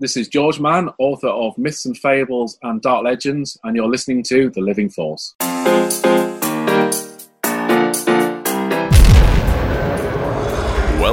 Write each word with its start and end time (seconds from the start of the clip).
This 0.00 0.16
is 0.16 0.26
George 0.26 0.58
Mann, 0.58 0.90
author 0.98 1.28
of 1.28 1.56
Myths 1.56 1.84
and 1.86 1.96
Fables 1.96 2.58
and 2.64 2.82
Dark 2.82 3.04
Legends, 3.04 3.56
and 3.62 3.76
you're 3.76 3.88
listening 3.88 4.24
to 4.24 4.50
The 4.50 4.60
Living 4.60 4.90
Force. 4.90 5.36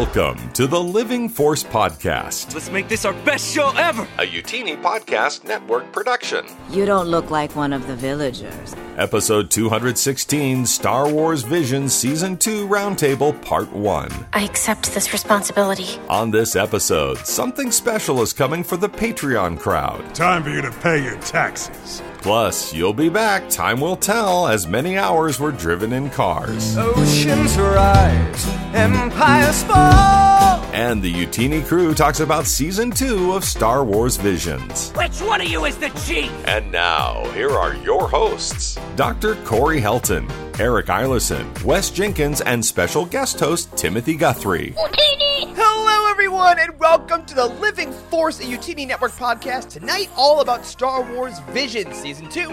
Welcome 0.02 0.52
to 0.54 0.66
the 0.66 0.82
Living 0.82 1.29
Force 1.29 1.63
Podcast, 1.63 2.56
Let's 2.56 2.72
make 2.72 2.88
this 2.88 3.06
our 3.06 3.13
best 3.24 3.54
show 3.54 3.70
ever! 3.78 4.02
a 4.18 4.26
Utini 4.26 4.76
Podcast 4.81 5.44
Network 5.44 5.92
production. 5.92 6.44
You 6.72 6.88
don't 6.88 7.06
look 7.08 7.29
like 7.29 7.56
one 7.56 7.72
of 7.72 7.85
the 7.85 7.96
villagers. 7.96 8.76
Episode 8.98 9.52
216 9.52 10.66
Star 10.66 11.08
Wars 11.08 11.44
Vision 11.44 11.88
Season 11.88 12.35
2 12.35 12.67
Roundtable 12.67 13.40
Part 13.44 13.72
1. 13.72 14.26
I 14.34 14.44
accept 14.44 14.92
this 14.96 15.13
responsibility. 15.13 15.99
On 16.09 16.31
this 16.31 16.55
episode, 16.55 17.20
something 17.20 17.70
special 17.70 18.23
is 18.23 18.34
coming 18.34 18.63
for 18.63 18.77
the 18.77 18.90
Patreon 18.90 19.59
crowd. 19.59 20.16
Time 20.16 20.41
for 20.41 20.49
you 20.49 20.63
to 20.63 20.72
pay 20.72 21.03
your 21.03 21.20
taxes. 21.20 22.02
Plus, 22.21 22.71
you'll 22.71 22.93
be 22.93 23.09
back, 23.09 23.49
time 23.49 23.80
will 23.80 23.95
tell, 23.95 24.48
as 24.48 24.67
many 24.67 24.95
hours 24.95 25.39
were 25.39 25.52
driven 25.52 25.91
in 25.91 26.07
cars. 26.11 26.77
Oceans 26.77 27.57
rise, 27.57 28.47
empires 28.75 29.63
fall. 29.63 30.63
And 30.73 31.02
the 31.02 31.13
Utini 31.13 31.66
crew 31.66 31.93
talks 31.93 32.21
about 32.21 32.45
Season 32.45 32.91
2 32.91 33.34
of 33.34 33.43
Star 33.43 33.84
Wars 33.84 34.16
Visions. 34.16 34.91
Which 34.91 35.20
one 35.20 35.41
of 35.41 35.47
you 35.47 35.66
is 35.66 35.75
the 35.77 35.89
chief? 36.05 36.31
And 36.47 36.71
now, 36.71 37.25
here 37.31 37.49
are 37.49 37.75
your 37.75 38.07
hosts 38.07 38.80
Dr. 38.95 39.35
Corey 39.44 39.81
Helton, 39.81 40.31
Eric 40.61 40.85
Eilerson, 40.85 41.61
Wes 41.66 41.89
Jenkins, 41.89 42.39
and 42.39 42.63
special 42.63 43.05
guest 43.05 43.38
host 43.38 43.75
Timothy 43.75 44.16
Guthrie. 44.16 44.71
Utini! 44.77 45.53
Hello, 45.57 46.09
everyone, 46.09 46.57
and 46.57 46.80
welcome 46.80 47.25
to 47.25 47.35
the 47.35 47.47
Living 47.47 47.91
Force, 47.91 48.39
a 48.39 48.44
UTD 48.44 48.88
Network 48.88 49.11
podcast. 49.11 49.72
Tonight, 49.72 50.09
all 50.16 50.39
about 50.39 50.63
Star 50.66 51.02
Wars 51.13 51.38
Vision 51.49 51.94
Season 51.94 52.30
2. 52.30 52.49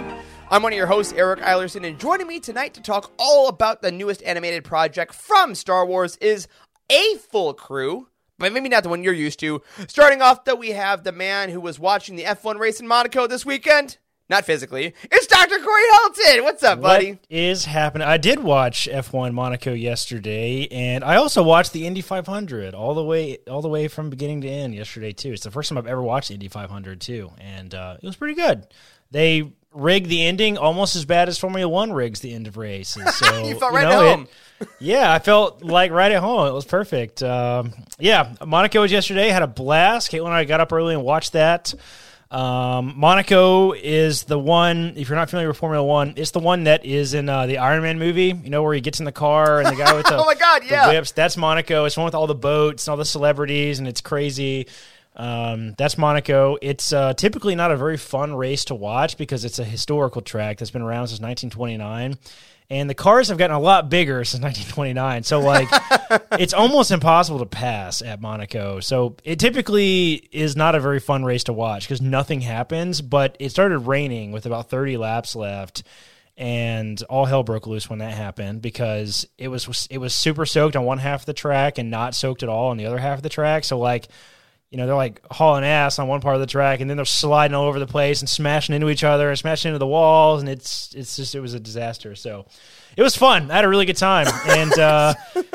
I'm 0.50 0.62
one 0.62 0.72
of 0.72 0.77
your 0.77 0.86
hosts, 0.86 1.12
Eric 1.12 1.41
Eilerson, 1.41 1.86
and 1.86 2.00
joining 2.00 2.27
me 2.27 2.41
tonight 2.41 2.72
to 2.74 2.80
talk 2.80 3.12
all 3.19 3.48
about 3.48 3.83
the 3.83 3.92
newest 3.92 4.22
animated 4.22 4.64
project 4.64 5.12
from 5.14 5.55
Star 5.55 5.84
Wars 5.84 6.16
is 6.22 6.48
a 6.91 7.14
full 7.31 7.55
crew, 7.55 8.08
but 8.39 8.53
maybe 8.53 8.69
not 8.69 8.83
the 8.83 8.89
one 8.89 9.03
you're 9.03 9.12
used 9.12 9.41
to. 9.41 9.62
Starting 9.89 10.22
off, 10.22 10.44
though, 10.44 10.55
we 10.55 10.70
have 10.70 11.05
the 11.05 11.12
man 11.12 11.50
who 11.50 11.61
was 11.61 11.78
watching 11.78 12.17
the 12.17 12.25
F1 12.25 12.58
race 12.58 12.80
in 12.80 12.86
Monaco 12.89 13.27
this 13.27 13.45
weekend. 13.47 13.98
Not 14.30 14.45
physically. 14.45 14.92
It's 15.11 15.27
Dr. 15.27 15.58
Corey 15.58 15.83
Helton. 15.95 16.45
What's 16.45 16.62
up, 16.62 16.83
buddy? 16.83 17.12
What 17.12 17.20
is 17.30 17.64
happening? 17.64 18.06
I 18.06 18.19
did 18.19 18.39
watch 18.42 18.86
F1 18.92 19.33
Monaco 19.33 19.72
yesterday, 19.72 20.69
and 20.70 21.03
I 21.03 21.17
also 21.17 21.42
watched 21.42 21.72
the 21.72 21.86
Indy 21.86 22.03
500 22.03 22.75
all 22.75 22.92
the 22.95 23.02
way 23.02 23.39
all 23.48 23.62
the 23.62 23.70
way 23.70 23.89
from 23.89 24.11
beginning 24.11 24.42
to 24.42 24.48
end 24.48 24.75
yesterday 24.75 25.12
too. 25.12 25.33
It's 25.33 25.45
the 25.45 25.50
first 25.50 25.70
time 25.70 25.78
I've 25.78 25.86
ever 25.86 26.02
watched 26.02 26.28
the 26.28 26.34
Indy 26.34 26.48
500 26.48 27.00
too, 27.00 27.33
and 27.39 27.75
uh, 27.75 27.97
it 28.02 28.05
was 28.06 28.17
pretty 28.17 28.34
good. 28.34 28.67
They 29.11 29.50
rigged 29.73 30.11
the 30.11 30.23
ending 30.27 30.58
almost 30.58 30.95
as 30.95 31.06
bad 31.06 31.30
as 31.30 31.39
Formula 31.39 31.67
One 31.67 31.91
rigs 31.95 32.20
the 32.20 32.34
end 32.34 32.47
of 32.47 32.58
races. 32.58 33.02
So 33.17 33.47
You 33.47 33.58
felt 33.58 33.73
right 33.73 33.86
at 33.86 33.91
know, 33.91 34.11
home. 34.11 34.23
it- 34.25 34.30
yeah, 34.81 35.12
I 35.12 35.19
felt 35.19 35.62
like 35.62 35.91
right 35.91 36.12
at 36.12 36.20
home. 36.20 36.47
It 36.48 36.53
was 36.53 36.64
perfect. 36.64 37.23
Um, 37.23 37.73
yeah, 37.98 38.34
Monaco 38.45 38.81
was 38.83 38.92
yesterday. 38.92 39.28
Had 39.28 39.42
a 39.42 39.47
blast. 39.47 40.11
Caitlin 40.11 40.27
and 40.27 40.34
I 40.34 40.45
got 40.45 40.61
up 40.61 40.73
early 40.73 40.95
and 40.95 41.03
watched 41.05 41.33
that. 41.34 41.75
Um, 42.31 42.92
Monaco 42.97 43.73
is 43.73 44.25
the 44.25 44.39
one. 44.39 44.92
If 44.97 45.09
you're 45.09 45.17
not 45.17 45.31
familiar 45.31 45.48
with 45.48 45.56
Formula 45.56 45.83
One, 45.84 46.12
it's 46.17 46.33
the 46.33 46.41
one 46.41 46.64
that 46.64 46.84
is 46.84 47.14
in 47.14 47.29
uh, 47.29 47.47
the 47.47 47.59
Iron 47.59 47.83
Man 47.83 47.98
movie. 47.98 48.34
You 48.42 48.51
know 48.51 48.62
where 48.62 48.75
he 48.75 48.81
gets 48.83 48.98
in 48.98 49.06
the 49.06 49.12
car 49.12 49.61
and 49.61 49.69
the 49.69 49.83
guy 49.83 49.95
with 49.95 50.06
the 50.09 50.19
Oh 50.19 50.27
my 50.27 50.34
God, 50.34 50.62
yeah. 50.69 50.89
whips. 50.89 51.12
That's 51.12 51.36
Monaco. 51.39 51.86
It's 51.86 51.95
the 51.95 52.03
one 52.03 52.05
with 52.06 52.14
all 52.14 52.27
the 52.27 52.34
boats 52.34 52.86
and 52.86 52.92
all 52.92 52.97
the 52.98 53.05
celebrities, 53.06 53.79
and 53.79 53.89
it's 53.89 54.03
crazy. 54.03 54.67
Um, 55.17 55.75
that's 55.79 55.97
Monaco. 55.97 56.59
It's 56.61 56.92
uh, 56.92 57.14
typically 57.14 57.55
not 57.56 57.70
a 57.73 57.77
very 57.77 57.97
fun 57.97 58.34
race 58.34 58.67
to 58.67 58.75
watch 58.75 59.17
because 59.17 59.45
it's 59.45 59.59
a 59.59 59.64
historical 59.64 60.20
track 60.20 60.59
that's 60.59 60.70
been 60.70 60.83
around 60.83 61.09
since 61.09 61.20
1929. 61.20 62.19
And 62.70 62.91
the 62.91 62.94
cars 62.94 63.28
have 63.28 63.38
gotten 63.38 63.56
a 63.56 63.61
lot 63.61 63.88
bigger 63.88 64.24
since 64.24 64.42
1929. 64.42 65.23
So, 65.23 65.40
like, 65.40 65.68
it's 66.33 66.52
almost 66.52 66.90
impossible 66.90 67.39
to 67.39 67.46
pass 67.46 68.02
at 68.02 68.20
Monaco. 68.20 68.80
So, 68.80 69.17
it 69.24 69.39
typically 69.39 70.29
is 70.33 70.55
not 70.56 70.74
a 70.74 70.80
very 70.80 71.01
fun 71.01 71.24
race 71.24 71.45
to 71.45 71.52
watch 71.52 71.84
because 71.84 72.02
nothing 72.02 72.42
happens. 72.42 73.01
But 73.01 73.36
it 73.40 73.51
started 73.51 73.79
raining 73.79 74.33
with 74.33 74.45
about 74.45 74.68
30 74.68 74.96
laps 74.98 75.34
left 75.34 75.83
and 76.39 77.02
all 77.11 77.24
hell 77.24 77.42
broke 77.42 77.67
loose 77.67 77.90
when 77.90 77.98
that 77.98 78.14
happened 78.14 78.62
because 78.62 79.27
it 79.39 79.48
was 79.48 79.89
it 79.90 79.98
was 79.98 80.14
super 80.14 80.46
soaked 80.46 80.77
on 80.77 80.85
one 80.85 80.98
half 80.98 81.23
of 81.23 81.27
the 81.27 81.33
track 81.33 81.79
and 81.79 81.90
not 81.90 82.14
soaked 82.14 82.45
at 82.45 82.48
all 82.48 82.68
on 82.68 82.77
the 82.77 82.86
other 82.86 82.98
half 82.98 83.18
of 83.18 83.23
the 83.24 83.29
track. 83.29 83.64
So 83.64 83.79
like, 83.79 84.06
you 84.70 84.77
know, 84.77 84.86
they're 84.86 84.95
like 84.95 85.23
hauling 85.30 85.64
ass 85.64 85.98
on 85.98 86.08
one 86.08 86.20
part 86.20 86.34
of 86.34 86.40
the 86.40 86.46
track 86.46 86.80
and 86.80 86.90
then 86.90 86.98
they're 86.98 87.06
sliding 87.06 87.55
all 87.55 87.67
over 87.67 87.79
the 87.79 87.86
place 87.86 88.20
and 88.20 88.29
smashing 88.29 88.74
into 88.74 88.90
each 88.90 89.02
other 89.02 89.30
and 89.30 89.39
smashing 89.39 89.70
into 89.70 89.79
the 89.79 89.86
walls 89.86 90.40
and 90.40 90.48
it's 90.48 90.95
it's 90.95 91.17
just 91.17 91.34
it 91.34 91.40
was 91.40 91.55
a 91.55 91.61
disaster. 91.61 92.14
So 92.14 92.45
it 92.95 93.02
was 93.02 93.17
fun. 93.17 93.51
I 93.51 93.56
had 93.56 93.64
a 93.64 93.68
really 93.68 93.86
good 93.86 93.96
time. 93.96 94.27
And 94.48 94.73
uh, 94.79 95.14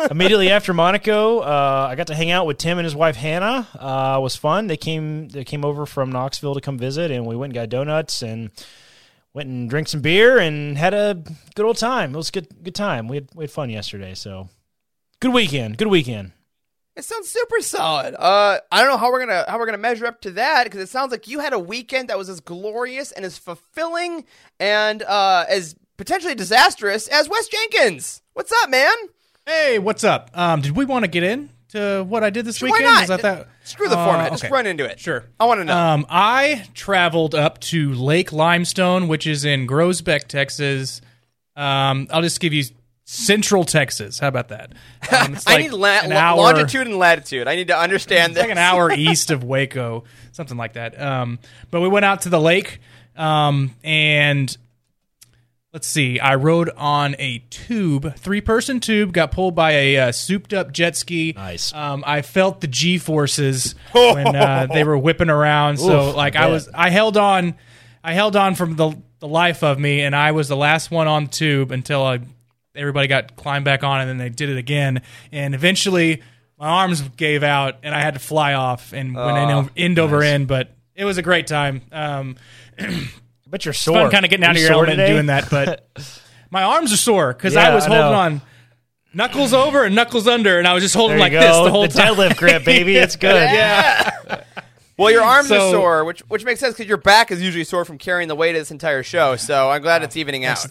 immediately 0.10 0.50
after 0.50 0.74
Monaco, 0.74 1.40
uh, 1.40 1.88
I 1.90 1.96
got 1.96 2.08
to 2.08 2.16
hang 2.16 2.32
out 2.32 2.46
with 2.46 2.58
Tim 2.58 2.78
and 2.78 2.86
his 2.86 2.96
wife 2.96 3.16
Hannah. 3.16 3.68
Uh, 3.78 4.16
it 4.18 4.22
was 4.22 4.36
fun. 4.36 4.68
They 4.68 4.78
came 4.78 5.30
they 5.30 5.44
came 5.44 5.64
over 5.64 5.86
from 5.86 6.12
Knoxville 6.12 6.56
to 6.56 6.62
come 6.62 6.78
visit 6.78 7.12
and 7.12 7.26
we 7.26 7.36
went 7.36 7.52
and 7.52 7.56
got 7.56 7.70
donuts 7.70 8.24
and 8.24 8.50
went 9.34 9.50
and 9.50 9.70
drank 9.70 9.90
some 9.90 10.02
beer 10.02 10.40
and 10.40 10.78
had 10.78 10.94
a 10.94 11.22
good 11.56 11.66
old 11.66 11.78
time. 11.78 12.14
It 12.14 12.18
was 12.18 12.30
a 12.30 12.32
good 12.32 12.64
good 12.64 12.76
time. 12.76 13.08
We 13.08 13.18
had 13.18 13.30
we 13.36 13.44
had 13.44 13.52
fun 13.52 13.70
yesterday, 13.70 14.16
so 14.16 14.50
good 15.20 15.34
weekend. 15.34 15.78
Good 15.78 15.88
weekend. 15.88 16.32
It 16.96 17.04
sounds 17.04 17.30
super 17.30 17.60
solid. 17.62 18.14
Uh, 18.18 18.60
I 18.72 18.82
don't 18.82 18.90
know 18.92 18.98
how 18.98 19.12
we're 19.12 19.26
gonna 19.26 19.46
how 19.48 19.58
we're 19.58 19.66
gonna 19.66 19.78
measure 19.80 20.06
up 20.06 20.22
to 20.22 20.32
that 20.32 20.66
because 20.66 20.80
it 20.80 20.90
sounds 20.90 21.12
like 21.12 21.28
you 21.28 21.40
had 21.40 21.52
a 21.54 21.60
weekend 21.60 22.10
that 22.10 22.18
was 22.20 22.30
as 22.30 22.40
glorious 22.40 23.12
and 23.12 23.26
as 23.26 23.38
fulfilling 23.38 24.26
and 24.60 25.02
uh, 25.02 25.46
as 25.50 25.76
potentially 25.98 26.36
disastrous 26.36 27.08
as 27.08 27.28
Wes 27.28 27.48
Jenkins. 27.48 28.22
What's 28.34 28.52
up, 28.64 28.70
man? 28.70 28.94
Hey, 29.46 29.80
what's 29.80 30.04
up? 30.04 30.30
Um, 30.36 30.62
did 30.62 30.76
we 30.78 30.86
want 30.86 31.04
to 31.04 31.08
get 31.10 31.24
in 31.24 31.50
to 31.70 32.04
what 32.08 32.24
I 32.24 32.30
did 32.30 32.46
this 32.46 32.62
Why 32.62 32.68
weekend? 32.68 32.84
not? 32.86 33.08
That 33.08 33.22
that? 33.24 33.48
Screw 33.64 33.90
the 33.90 33.98
Uh, 33.98 34.06
format. 34.06 34.32
Just 34.32 34.44
okay. 34.46 34.54
run 34.54 34.68
into 34.68 34.86
it. 34.86 35.00
Sure. 35.00 35.26
I 35.40 35.46
want 35.46 35.62
to 35.62 35.66
know. 35.66 35.76
Um, 35.76 36.06
I 36.10 36.66
traveled 36.76 37.34
up 37.34 37.60
to 37.62 37.92
Lake 37.94 38.32
Limestone, 38.32 39.08
which 39.08 39.26
is 39.26 39.46
in 39.46 39.66
Groesbeck, 39.68 40.28
Texas. 40.28 41.02
Um, 41.56 42.08
I'll 42.12 42.22
just 42.22 42.40
give 42.40 42.54
you 42.54 42.66
Central 43.06 43.64
Texas. 43.66 44.20
How 44.20 44.28
about 44.28 44.50
that? 44.50 44.72
Um, 45.12 45.34
it's 45.34 45.46
I 45.48 45.58
need 45.58 45.74
la- 45.74 46.00
an 46.04 46.12
hour- 46.14 46.38
longitude 46.38 46.88
and 46.88 46.96
latitude. 46.98 47.48
I 47.48 47.56
need 47.56 47.68
to 47.68 47.78
understand 47.78 48.32
It's 48.32 48.36
this. 48.36 48.44
like 48.44 48.52
an 48.52 48.58
hour 48.58 48.92
east 48.98 49.32
of 49.32 49.44
Waco, 49.44 50.06
something 50.32 50.58
like 50.58 50.74
that. 50.74 51.00
Um, 51.00 51.40
but 51.72 51.82
we 51.82 51.90
went 51.90 52.06
out 52.06 52.22
to 52.22 52.30
the 52.30 52.40
lake, 52.40 52.80
um, 53.18 53.76
and 53.84 54.56
let's 55.74 55.86
see. 55.88 56.20
I 56.22 56.36
rode 56.36 56.70
on 56.78 57.16
a 57.20 57.40
tube, 57.50 58.16
three-person 58.16 58.80
tube, 58.80 59.12
got 59.12 59.32
pulled 59.32 59.56
by 59.56 59.72
a 59.72 59.98
uh, 59.98 60.12
souped-up 60.14 60.72
jet 60.72 60.96
ski. 60.96 61.34
Nice. 61.36 61.74
Um, 61.74 62.04
I 62.08 62.22
felt 62.22 62.62
the 62.62 62.68
G 62.68 62.98
forces 62.98 63.76
when 63.92 64.36
uh, 64.36 64.68
they 64.72 64.84
were 64.86 64.98
whipping 64.98 65.30
around. 65.30 65.78
So, 65.78 66.10
Oof, 66.10 66.16
like, 66.16 66.36
I 66.38 66.46
I 66.46 66.48
was, 66.48 66.70
I 66.74 66.90
held 66.92 67.18
on, 67.18 67.56
I 68.04 68.14
held 68.14 68.36
on 68.38 68.56
from 68.56 68.78
the 68.78 68.96
the 69.20 69.28
life 69.28 69.64
of 69.64 69.78
me, 69.80 70.02
and 70.02 70.16
I 70.16 70.32
was 70.32 70.48
the 70.48 70.58
last 70.58 70.92
one 70.92 71.08
on 71.08 71.26
the 71.26 71.30
tube 71.30 71.72
until 71.72 72.04
I 72.04 72.20
everybody 72.76 73.08
got 73.08 73.36
climbed 73.36 73.66
back 73.66 73.84
on 73.84 74.02
and 74.02 74.10
then 74.10 74.18
they 74.18 74.30
did 74.30 74.50
it 74.50 74.58
again 74.58 75.02
and 75.32 75.54
eventually 75.54 76.22
my 76.58 76.68
arms 76.68 77.02
gave 77.18 77.44
out 77.44 77.76
and 77.84 77.94
i 77.94 78.00
had 78.02 78.14
to 78.16 78.20
fly 78.20 78.54
off 78.54 78.94
and 78.94 79.14
went 79.16 79.38
in, 79.38 79.70
end 79.78 80.00
over 80.00 80.22
end 80.24 80.48
but 80.48 80.72
it 80.96 81.06
was 81.06 81.18
a 81.18 81.22
great 81.22 81.48
time 81.48 81.82
um 81.92 82.36
But 83.48 83.66
you're 83.66 83.74
sore. 83.74 83.98
fun 84.02 84.12
kind 84.12 84.26
of 84.26 84.32
getting 84.32 84.44
out 84.46 84.56
You 84.56 84.62
of 84.62 84.62
your 84.62 84.68
sore 84.74 84.86
element 84.86 84.98
today? 84.98 85.12
doing 85.14 85.26
that 85.28 85.50
but 85.52 85.88
my 86.50 86.64
arms 86.64 86.92
are 86.92 86.98
sore 86.98 87.34
because 87.34 87.54
Yeah, 87.54 87.70
i 87.70 87.76
was 87.76 87.86
I 87.86 87.90
holding 87.90 88.12
know. 88.12 88.18
on 88.18 88.42
knuckles 89.14 89.54
over 89.54 89.84
and 89.84 89.94
knuckles 89.94 90.28
under 90.28 90.58
and 90.58 90.68
i 90.68 90.74
was 90.74 90.82
just 90.82 90.96
holding 90.96 91.20
There 91.20 91.30
you 91.32 91.38
like 91.38 91.46
this 91.48 91.56
the 91.64 91.70
whole 91.72 91.88
time 91.88 92.16
the 92.16 92.24
time 92.24 92.32
deadlift 92.32 92.38
grip, 92.38 92.66
baby. 92.66 92.96
It's 92.98 93.16
good. 93.28 93.36
yeah. 93.36 94.10
Well, 94.96 95.10
your 95.12 95.24
arms 95.24 95.52
are 95.52 95.72
sore, 95.72 96.06
which 96.06 96.20
which 96.30 96.46
makes 96.46 96.60
sense 96.60 96.76
because 96.76 96.88
your 96.88 96.98
back 97.00 97.32
is 97.32 97.42
usually 97.42 97.64
sore 97.64 97.84
from 97.84 97.98
carrying 97.98 98.28
the 98.28 98.36
weight 98.36 98.56
of 98.56 98.62
this 98.62 98.70
entire 98.70 99.02
show. 99.02 99.36
So 99.38 99.72
I'm 99.72 99.82
glad 99.82 100.04
it's 100.04 100.16
evening 100.16 100.46
out. 100.46 100.64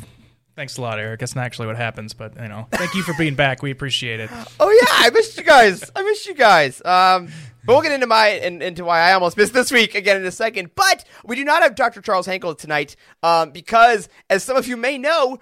Thanks 0.57 0.77
a 0.77 0.83
lot 0.83 0.99
eric 0.99 1.21
that's 1.21 1.35
not 1.35 1.45
actually 1.45 1.67
what 1.67 1.77
happens 1.77 2.13
but 2.13 2.35
you 2.41 2.49
know 2.49 2.67
thank 2.73 2.95
you 2.95 3.03
for 3.03 3.15
being 3.19 3.35
back 3.35 3.63
we 3.63 3.71
appreciate 3.71 4.21
it 4.21 4.31
Oh 4.61 4.71
yeah, 4.71 5.07
I 5.07 5.11
missed 5.11 5.37
you 5.37 5.43
guys. 5.43 5.91
I 5.95 6.03
missed 6.03 6.27
you 6.27 6.35
guys. 6.35 6.81
Um, 6.85 7.29
but 7.65 7.73
we'll 7.75 7.83
get 7.83 7.93
into 7.93 8.07
my 8.07 8.29
in, 8.29 8.63
into 8.63 8.85
why 8.85 9.01
I 9.01 9.13
almost 9.13 9.37
missed 9.37 9.53
this 9.53 9.71
week 9.73 9.95
again 9.95 10.17
in 10.17 10.25
a 10.25 10.31
second. 10.31 10.71
But 10.75 11.05
we 11.25 11.37
do 11.37 11.45
not 11.45 11.63
have 11.63 11.75
Dr. 11.75 12.01
Charles 12.01 12.27
Hankel 12.27 12.57
tonight 12.57 12.97
um, 13.23 13.51
because, 13.51 14.09
as 14.31 14.45
some 14.45 14.57
of 14.57 14.67
you 14.67 14.77
may 14.77 14.99
know, 14.99 15.39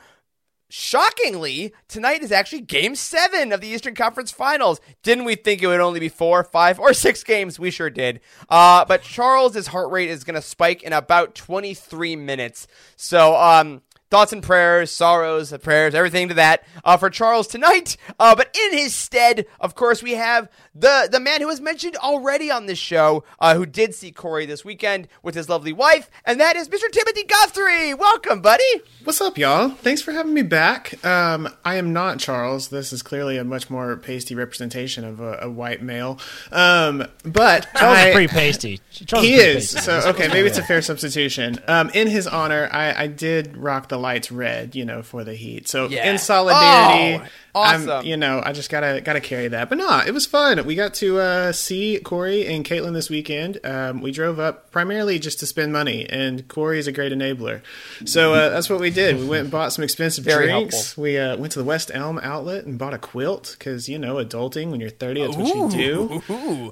shockingly, 0.71 1.73
tonight 1.89 2.23
is 2.23 2.33
actually 2.33 2.63
Game 2.63 2.95
Seven 2.95 3.53
of 3.53 3.61
the 3.61 3.69
Eastern 3.69 3.95
Conference 3.95 4.31
Finals. 4.31 4.81
Didn't 5.03 5.25
we 5.25 5.35
think 5.35 5.63
it 5.63 5.67
would 5.67 5.81
only 5.81 6.01
be 6.01 6.09
four, 6.09 6.45
five, 6.45 6.79
or 6.79 6.95
six 6.95 7.23
games? 7.23 7.59
We 7.59 7.71
sure 7.71 7.91
did. 7.91 8.21
Uh, 8.49 8.85
but 8.85 9.03
Charles's 9.03 9.69
heart 9.69 9.91
rate 9.91 10.09
is 10.09 10.25
going 10.25 10.35
to 10.35 10.43
spike 10.43 10.83
in 10.83 10.93
about 10.93 11.35
23 11.35 12.17
minutes. 12.17 12.67
So 12.97 13.37
um, 13.37 13.83
thoughts 14.11 14.33
and 14.33 14.43
prayers, 14.43 14.91
sorrows, 14.91 15.55
prayers, 15.63 15.95
everything 15.95 16.29
to 16.29 16.35
that 16.35 16.65
uh, 16.85 16.97
for 16.97 17.09
Charles 17.11 17.47
tonight. 17.47 17.97
Uh, 18.19 18.35
but 18.35 18.55
in 18.57 18.77
his 18.77 18.95
stead, 18.95 19.47
of 19.61 19.75
course, 19.75 20.03
we 20.03 20.13
have 20.13 20.49
the 20.75 21.09
the 21.11 21.21
man 21.21 21.41
who 21.41 21.47
was 21.47 21.61
mentioned 21.61 21.97
already 21.97 22.51
on 22.51 22.67
this 22.67 22.79
show, 22.79 23.25
uh, 23.39 23.55
who 23.55 23.65
did 23.65 23.95
see 23.95 24.11
Corey 24.11 24.47
this 24.47 24.65
weekend 24.65 25.09
with 25.23 25.35
his 25.35 25.49
lovely 25.49 25.73
wife, 25.73 26.11
and 26.25 26.41
that 26.41 26.57
is 26.57 26.69
Mr. 26.69 26.91
Timothy 26.91 27.25
Guthrie. 27.25 27.95
Welcome, 27.95 28.41
buddy. 28.41 28.65
What's 29.05 29.21
up, 29.21 29.39
y'all? 29.39 29.71
Thanks 29.71 30.03
for 30.03 30.13
having 30.13 30.35
me 30.35 30.43
back. 30.43 31.05
Um, 31.05 31.49
I 31.65 31.77
am 31.77 31.93
not 31.93 32.19
Charles. 32.19 32.69
This 32.69 32.93
is 32.93 33.03
clearly 33.03 33.37
a 33.37 33.45
much 33.45 33.71
more 33.71 33.97
pasty 33.97 34.35
representation 34.35 35.05
of 35.05 35.21
a, 35.21 35.39
a 35.43 35.51
white 35.51 35.83
male. 35.83 36.19
Um, 36.51 37.07
but 37.25 37.69
Charles 37.77 37.99
I, 37.99 38.09
is 38.09 38.15
pretty 38.15 38.33
pasty. 38.33 38.81
Charles 38.91 39.25
he 39.25 39.35
is. 39.35 39.73
pasty. 39.73 39.81
So 39.81 40.11
okay, 40.11 40.29
maybe 40.29 40.49
it's 40.49 40.59
a 40.59 40.65
fair 40.65 40.83
substitution. 40.83 41.61
Um, 41.69 41.91
in 41.91 42.09
his 42.09 42.27
honor, 42.27 42.69
I, 42.73 43.05
I 43.05 43.07
did 43.07 43.57
rock 43.57 43.89
the 43.89 44.00
lights 44.01 44.33
red, 44.33 44.75
you 44.75 44.85
know, 44.85 45.03
for 45.03 45.23
the 45.25 45.35
heat. 45.35 45.69
So 45.69 45.87
Yeah. 45.89 46.11
in 46.11 46.19
solidarity, 46.19 47.25
Oh, 47.53 47.63
I'm, 47.63 48.07
you 48.07 48.17
know, 48.17 48.41
I 48.45 48.53
just 48.53 48.71
gotta 48.71 49.01
gotta 49.01 49.21
carry 49.21 49.49
that. 49.49 49.69
But 49.69 49.79
no, 49.79 50.01
it 50.07 50.13
was 50.15 50.25
fun. 50.25 50.65
We 50.65 50.77
got 50.77 50.95
to 50.95 51.19
uh, 51.19 51.51
see 51.53 51.99
Corey 51.99 52.47
and 52.47 52.65
Caitlin 52.65 52.93
this 52.93 53.11
weekend. 53.11 53.59
Um, 53.65 54.01
we 54.01 54.13
drove 54.13 54.39
up 54.39 54.71
primarily 54.71 55.19
just 55.19 55.41
to 55.41 55.47
spend 55.47 55.73
money, 55.73 56.09
and 56.09 56.47
Corey 56.47 56.79
is 56.79 56.87
a 56.87 56.93
great 56.93 57.11
enabler. 57.13 57.61
So 58.05 58.35
uh, 58.35 58.51
that's 58.51 58.71
what 58.71 58.79
we 58.79 58.91
did. 58.91 59.17
We 59.19 59.27
went 59.27 59.43
and 59.43 59.51
bought 59.51 59.73
some 59.73 59.83
expensive 59.83 60.25
Very 60.25 60.47
drinks. 60.47 60.77
helpful. 60.77 61.03
We 61.03 61.19
uh, 61.19 61.37
went 61.39 61.53
to 61.55 61.59
the 61.59 61.65
West 61.65 61.91
Elm 61.93 62.21
outlet 62.23 62.67
and 62.67 62.79
bought 62.79 62.95
a 62.95 62.99
quilt 62.99 63.57
because 63.59 63.89
you 63.89 63.99
know, 63.99 64.15
adulting 64.25 64.71
when 64.71 64.79
you're 64.79 64.89
30, 64.91 65.23
that's 65.23 65.37
what 65.37 65.49
you 65.77 66.23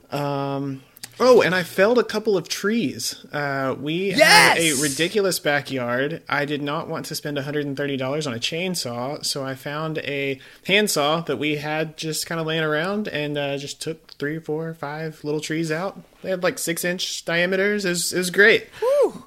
do. 0.07 0.17
Um, 0.17 0.83
oh, 1.21 1.43
and 1.43 1.55
I 1.55 1.63
felled 1.63 1.99
a 1.99 2.05
couple 2.05 2.37
of 2.37 2.49
trees. 2.49 3.25
Uh, 3.33 3.75
we 3.79 4.11
had 4.11 4.59
a 4.59 4.73
ridiculous 4.81 5.39
backyard. 5.39 6.23
I 6.29 6.45
did 6.45 6.63
not 6.63 6.89
want 6.89 7.07
to 7.07 7.15
spend 7.15 7.37
$130 7.37 8.27
on 8.27 8.35
a 8.35 8.39
chainsaw, 8.39 9.25
so 9.25 9.45
I 9.45 9.55
found 9.55 9.99
a 9.99 10.41
handsaw 10.67 11.23
that 11.23 11.37
we 11.39 11.57
had 11.57 11.97
just 11.97 12.27
kind 12.27 12.41
of 12.41 12.47
laying 12.47 12.63
around 12.65 13.09
and 13.09 13.37
uh, 13.39 13.57
just 13.59 13.81
took 13.81 14.13
three, 14.15 14.39
four, 14.39 14.75
five 14.75 15.23
little 15.25 15.41
trees 15.41 15.71
out. 15.71 16.01
They 16.23 16.31
had 16.31 16.43
like 16.43 16.59
six 16.59 16.85
inch 16.85 17.25
diameters. 17.25 17.85
It 17.85 17.91
was, 17.91 18.13
it 18.13 18.19
was 18.19 18.31
great. 18.31 18.69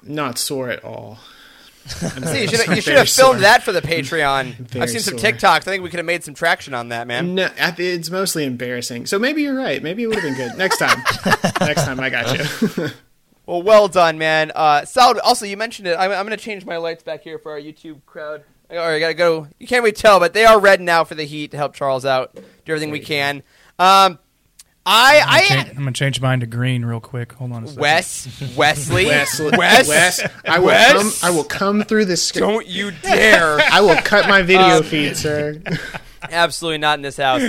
Not 0.02 0.38
sore 0.38 0.70
at 0.70 0.84
all. 0.84 1.18
See, 1.86 2.42
you 2.42 2.48
should 2.48 2.60
have, 2.60 2.76
you 2.76 2.82
should 2.82 2.96
have 2.96 3.08
filmed 3.08 3.34
sore. 3.34 3.40
that 3.40 3.62
for 3.62 3.72
the 3.72 3.82
Patreon. 3.82 4.54
Very 4.56 4.82
I've 4.82 4.90
seen 4.90 5.00
some 5.00 5.18
sore. 5.18 5.30
TikToks. 5.30 5.44
I 5.44 5.60
think 5.60 5.82
we 5.82 5.90
could 5.90 5.98
have 5.98 6.06
made 6.06 6.24
some 6.24 6.34
traction 6.34 6.74
on 6.74 6.90
that, 6.90 7.06
man. 7.06 7.34
No, 7.34 7.48
it's 7.56 8.10
mostly 8.10 8.44
embarrassing. 8.44 9.06
So 9.06 9.18
maybe 9.18 9.42
you're 9.42 9.56
right. 9.56 9.82
Maybe 9.82 10.02
it 10.02 10.06
would 10.06 10.18
have 10.18 10.24
been 10.24 10.34
good 10.34 10.56
next 10.56 10.78
time. 10.78 10.98
next 11.60 11.84
time, 11.84 11.98
I 12.00 12.10
got 12.10 12.38
you. 12.38 12.88
Well, 13.46 13.62
well 13.62 13.88
done, 13.88 14.18
man. 14.18 14.52
Uh, 14.54 14.84
solid. 14.84 15.18
Also, 15.18 15.44
you 15.44 15.56
mentioned 15.56 15.88
it. 15.88 15.96
I'm, 15.98 16.12
I'm 16.12 16.26
going 16.26 16.30
to 16.30 16.42
change 16.42 16.64
my 16.64 16.76
lights 16.76 17.02
back 17.02 17.22
here 17.22 17.38
for 17.38 17.52
our 17.52 17.60
YouTube 17.60 18.04
crowd. 18.06 18.44
All 18.70 18.78
right, 18.78 18.94
I 18.94 19.00
gotta 19.00 19.14
go. 19.14 19.48
You 19.58 19.66
can't 19.66 19.82
really 19.82 19.92
tell, 19.92 20.18
but 20.18 20.32
they 20.32 20.46
are 20.46 20.58
red 20.58 20.80
now 20.80 21.04
for 21.04 21.14
the 21.14 21.24
heat 21.24 21.50
to 21.50 21.58
help 21.58 21.74
Charles 21.74 22.06
out. 22.06 22.34
Do 22.34 22.42
everything 22.68 22.90
we 22.90 23.00
can. 23.00 23.42
Um, 23.78 24.18
I, 24.84 25.20
I'm 25.20 25.28
I, 25.28 25.48
gonna, 25.48 25.62
change, 25.62 25.68
I'm 25.70 25.76
gonna 25.84 25.92
change 25.92 26.20
mine 26.20 26.40
to 26.40 26.46
green 26.46 26.84
real 26.84 26.98
quick. 27.00 27.32
Hold 27.34 27.52
on 27.52 27.64
a 27.64 27.66
second. 27.68 27.80
Wes, 27.80 28.56
Wesley, 28.56 29.06
Wes, 29.06 29.38
Wes, 29.40 29.88
Wes, 29.88 30.26
I 30.44 30.58
will 30.58 30.66
Wes? 30.66 30.92
come. 31.20 31.28
I 31.28 31.30
will 31.34 31.44
come 31.44 31.82
through 31.84 32.06
this. 32.06 32.24
sc- 32.24 32.34
Don't 32.34 32.66
you 32.66 32.90
dare! 32.90 33.58
I 33.60 33.80
will 33.80 33.96
cut 34.02 34.28
my 34.28 34.42
video 34.42 34.78
Um, 34.78 34.82
feed, 34.82 35.16
sir. 35.16 35.60
Absolutely 36.30 36.78
not 36.78 36.98
in 36.98 37.02
this 37.02 37.16
house. 37.16 37.42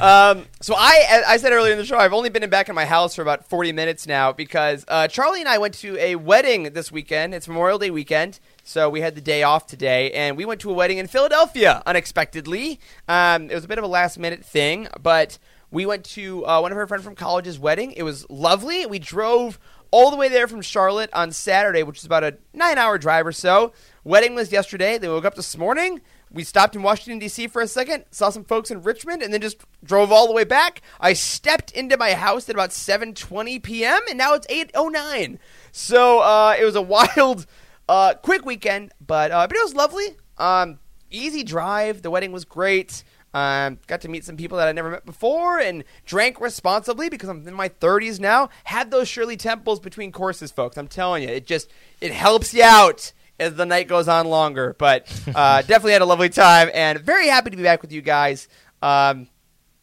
Um, 0.00 0.46
so 0.60 0.74
I, 0.76 1.22
I 1.26 1.36
said 1.38 1.52
earlier 1.52 1.72
in 1.72 1.78
the 1.78 1.84
show, 1.84 1.98
I've 1.98 2.12
only 2.12 2.28
been 2.30 2.48
back 2.48 2.68
in 2.68 2.74
my 2.76 2.84
house 2.84 3.14
for 3.16 3.22
about 3.22 3.44
40 3.48 3.72
minutes 3.72 4.06
now 4.06 4.32
because 4.32 4.84
uh, 4.88 5.08
Charlie 5.08 5.40
and 5.40 5.48
I 5.48 5.58
went 5.58 5.74
to 5.74 5.96
a 5.98 6.14
wedding 6.16 6.72
this 6.72 6.90
weekend. 6.92 7.34
It's 7.34 7.48
Memorial 7.48 7.78
Day 7.78 7.90
weekend, 7.90 8.38
so 8.62 8.88
we 8.88 9.00
had 9.00 9.14
the 9.16 9.20
day 9.20 9.42
off 9.42 9.66
today, 9.66 10.12
and 10.12 10.36
we 10.36 10.44
went 10.44 10.60
to 10.62 10.70
a 10.70 10.72
wedding 10.74 10.98
in 10.98 11.06
Philadelphia 11.08 11.82
unexpectedly. 11.86 12.78
Um, 13.08 13.50
it 13.50 13.54
was 13.54 13.64
a 13.64 13.68
bit 13.68 13.78
of 13.78 13.84
a 13.84 13.88
last 13.88 14.16
minute 14.18 14.44
thing, 14.44 14.86
but 15.02 15.38
we 15.70 15.86
went 15.86 16.04
to 16.04 16.46
uh, 16.46 16.60
one 16.60 16.72
of 16.72 16.76
her 16.76 16.86
friends 16.86 17.04
from 17.04 17.14
college's 17.14 17.58
wedding. 17.58 17.92
It 17.92 18.02
was 18.02 18.28
lovely. 18.28 18.86
We 18.86 18.98
drove 18.98 19.58
all 19.90 20.10
the 20.10 20.16
way 20.16 20.28
there 20.28 20.46
from 20.46 20.62
Charlotte 20.62 21.10
on 21.12 21.32
Saturday, 21.32 21.82
which 21.82 21.98
is 21.98 22.04
about 22.04 22.24
a 22.24 22.38
nine 22.52 22.78
hour 22.78 22.98
drive 22.98 23.26
or 23.26 23.32
so. 23.32 23.72
Wedding 24.04 24.34
was 24.34 24.52
yesterday. 24.52 24.98
They 24.98 25.08
woke 25.08 25.24
up 25.24 25.34
this 25.34 25.56
morning. 25.56 26.00
We 26.32 26.44
stopped 26.44 26.76
in 26.76 26.82
Washington, 26.82 27.18
D.C. 27.18 27.48
for 27.48 27.60
a 27.60 27.66
second, 27.66 28.04
saw 28.12 28.30
some 28.30 28.44
folks 28.44 28.70
in 28.70 28.82
Richmond, 28.82 29.20
and 29.20 29.34
then 29.34 29.40
just 29.40 29.64
drove 29.82 30.12
all 30.12 30.28
the 30.28 30.32
way 30.32 30.44
back. 30.44 30.80
I 31.00 31.12
stepped 31.12 31.72
into 31.72 31.96
my 31.96 32.14
house 32.14 32.48
at 32.48 32.54
about 32.54 32.70
7.20 32.70 33.60
p.m., 33.60 34.00
and 34.08 34.16
now 34.16 34.34
it's 34.34 34.46
8.09. 34.46 35.38
So 35.72 36.20
uh, 36.20 36.54
it 36.58 36.64
was 36.64 36.76
a 36.76 36.82
wild, 37.16 37.46
uh, 37.88 38.14
quick 38.22 38.44
weekend, 38.46 38.92
but, 39.04 39.32
uh, 39.32 39.48
but 39.48 39.56
it 39.56 39.64
was 39.64 39.74
lovely. 39.74 40.16
Um, 40.38 40.78
easy 41.10 41.42
drive. 41.42 42.02
The 42.02 42.10
wedding 42.12 42.30
was 42.30 42.44
great. 42.44 43.02
Um, 43.32 43.78
got 43.86 44.00
to 44.00 44.08
meet 44.08 44.24
some 44.24 44.36
people 44.36 44.58
that 44.58 44.68
I 44.68 44.72
never 44.72 44.90
met 44.90 45.06
before 45.06 45.58
and 45.58 45.84
drank 46.04 46.40
responsibly 46.40 47.08
because 47.08 47.28
I'm 47.28 47.46
in 47.46 47.54
my 47.54 47.68
30s 47.68 48.18
now. 48.18 48.50
Had 48.64 48.90
those 48.90 49.08
Shirley 49.08 49.36
Temples 49.36 49.78
between 49.80 50.10
courses, 50.10 50.50
folks. 50.50 50.76
I'm 50.76 50.88
telling 50.88 51.22
you, 51.22 51.28
it 51.28 51.46
just 51.46 51.70
it 52.00 52.12
helps 52.12 52.52
you 52.52 52.64
out 52.64 53.12
as 53.38 53.54
the 53.54 53.66
night 53.66 53.88
goes 53.88 54.08
on 54.08 54.26
longer. 54.28 54.74
But 54.78 55.06
uh, 55.34 55.62
definitely 55.62 55.92
had 55.92 56.02
a 56.02 56.06
lovely 56.06 56.28
time 56.28 56.70
and 56.74 56.98
very 57.00 57.28
happy 57.28 57.50
to 57.50 57.56
be 57.56 57.62
back 57.62 57.82
with 57.82 57.92
you 57.92 58.02
guys. 58.02 58.48
Um, 58.82 59.28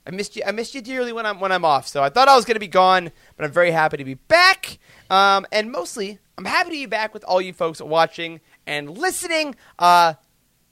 I 0.06 0.12
missed 0.12 0.36
you. 0.36 0.44
I 0.46 0.52
missed 0.52 0.74
you 0.74 0.82
dearly 0.82 1.12
when 1.12 1.26
I'm 1.26 1.40
when 1.40 1.52
I'm 1.52 1.66
off. 1.66 1.88
So 1.88 2.02
I 2.02 2.10
thought 2.10 2.30
I 2.30 2.36
was 2.36 2.46
going 2.46 2.56
to 2.56 2.62
be 2.62 2.68
gone, 2.68 3.12
but 3.36 3.46
I'm 3.46 3.52
very 3.52 3.72
happy 3.72 3.98
to 3.98 4.06
be 4.06 4.14
back. 4.14 4.80
Um, 5.10 5.46
and 5.52 5.72
mostly, 5.72 6.20
I'm 6.38 6.46
happy 6.46 6.70
to 6.70 6.76
be 6.76 6.86
back 6.86 7.14
with 7.14 7.24
all 7.26 7.42
you 7.42 7.52
folks 7.52 7.82
watching 7.82 8.40
and 8.66 8.98
listening. 8.98 9.56
Uh, 9.78 10.14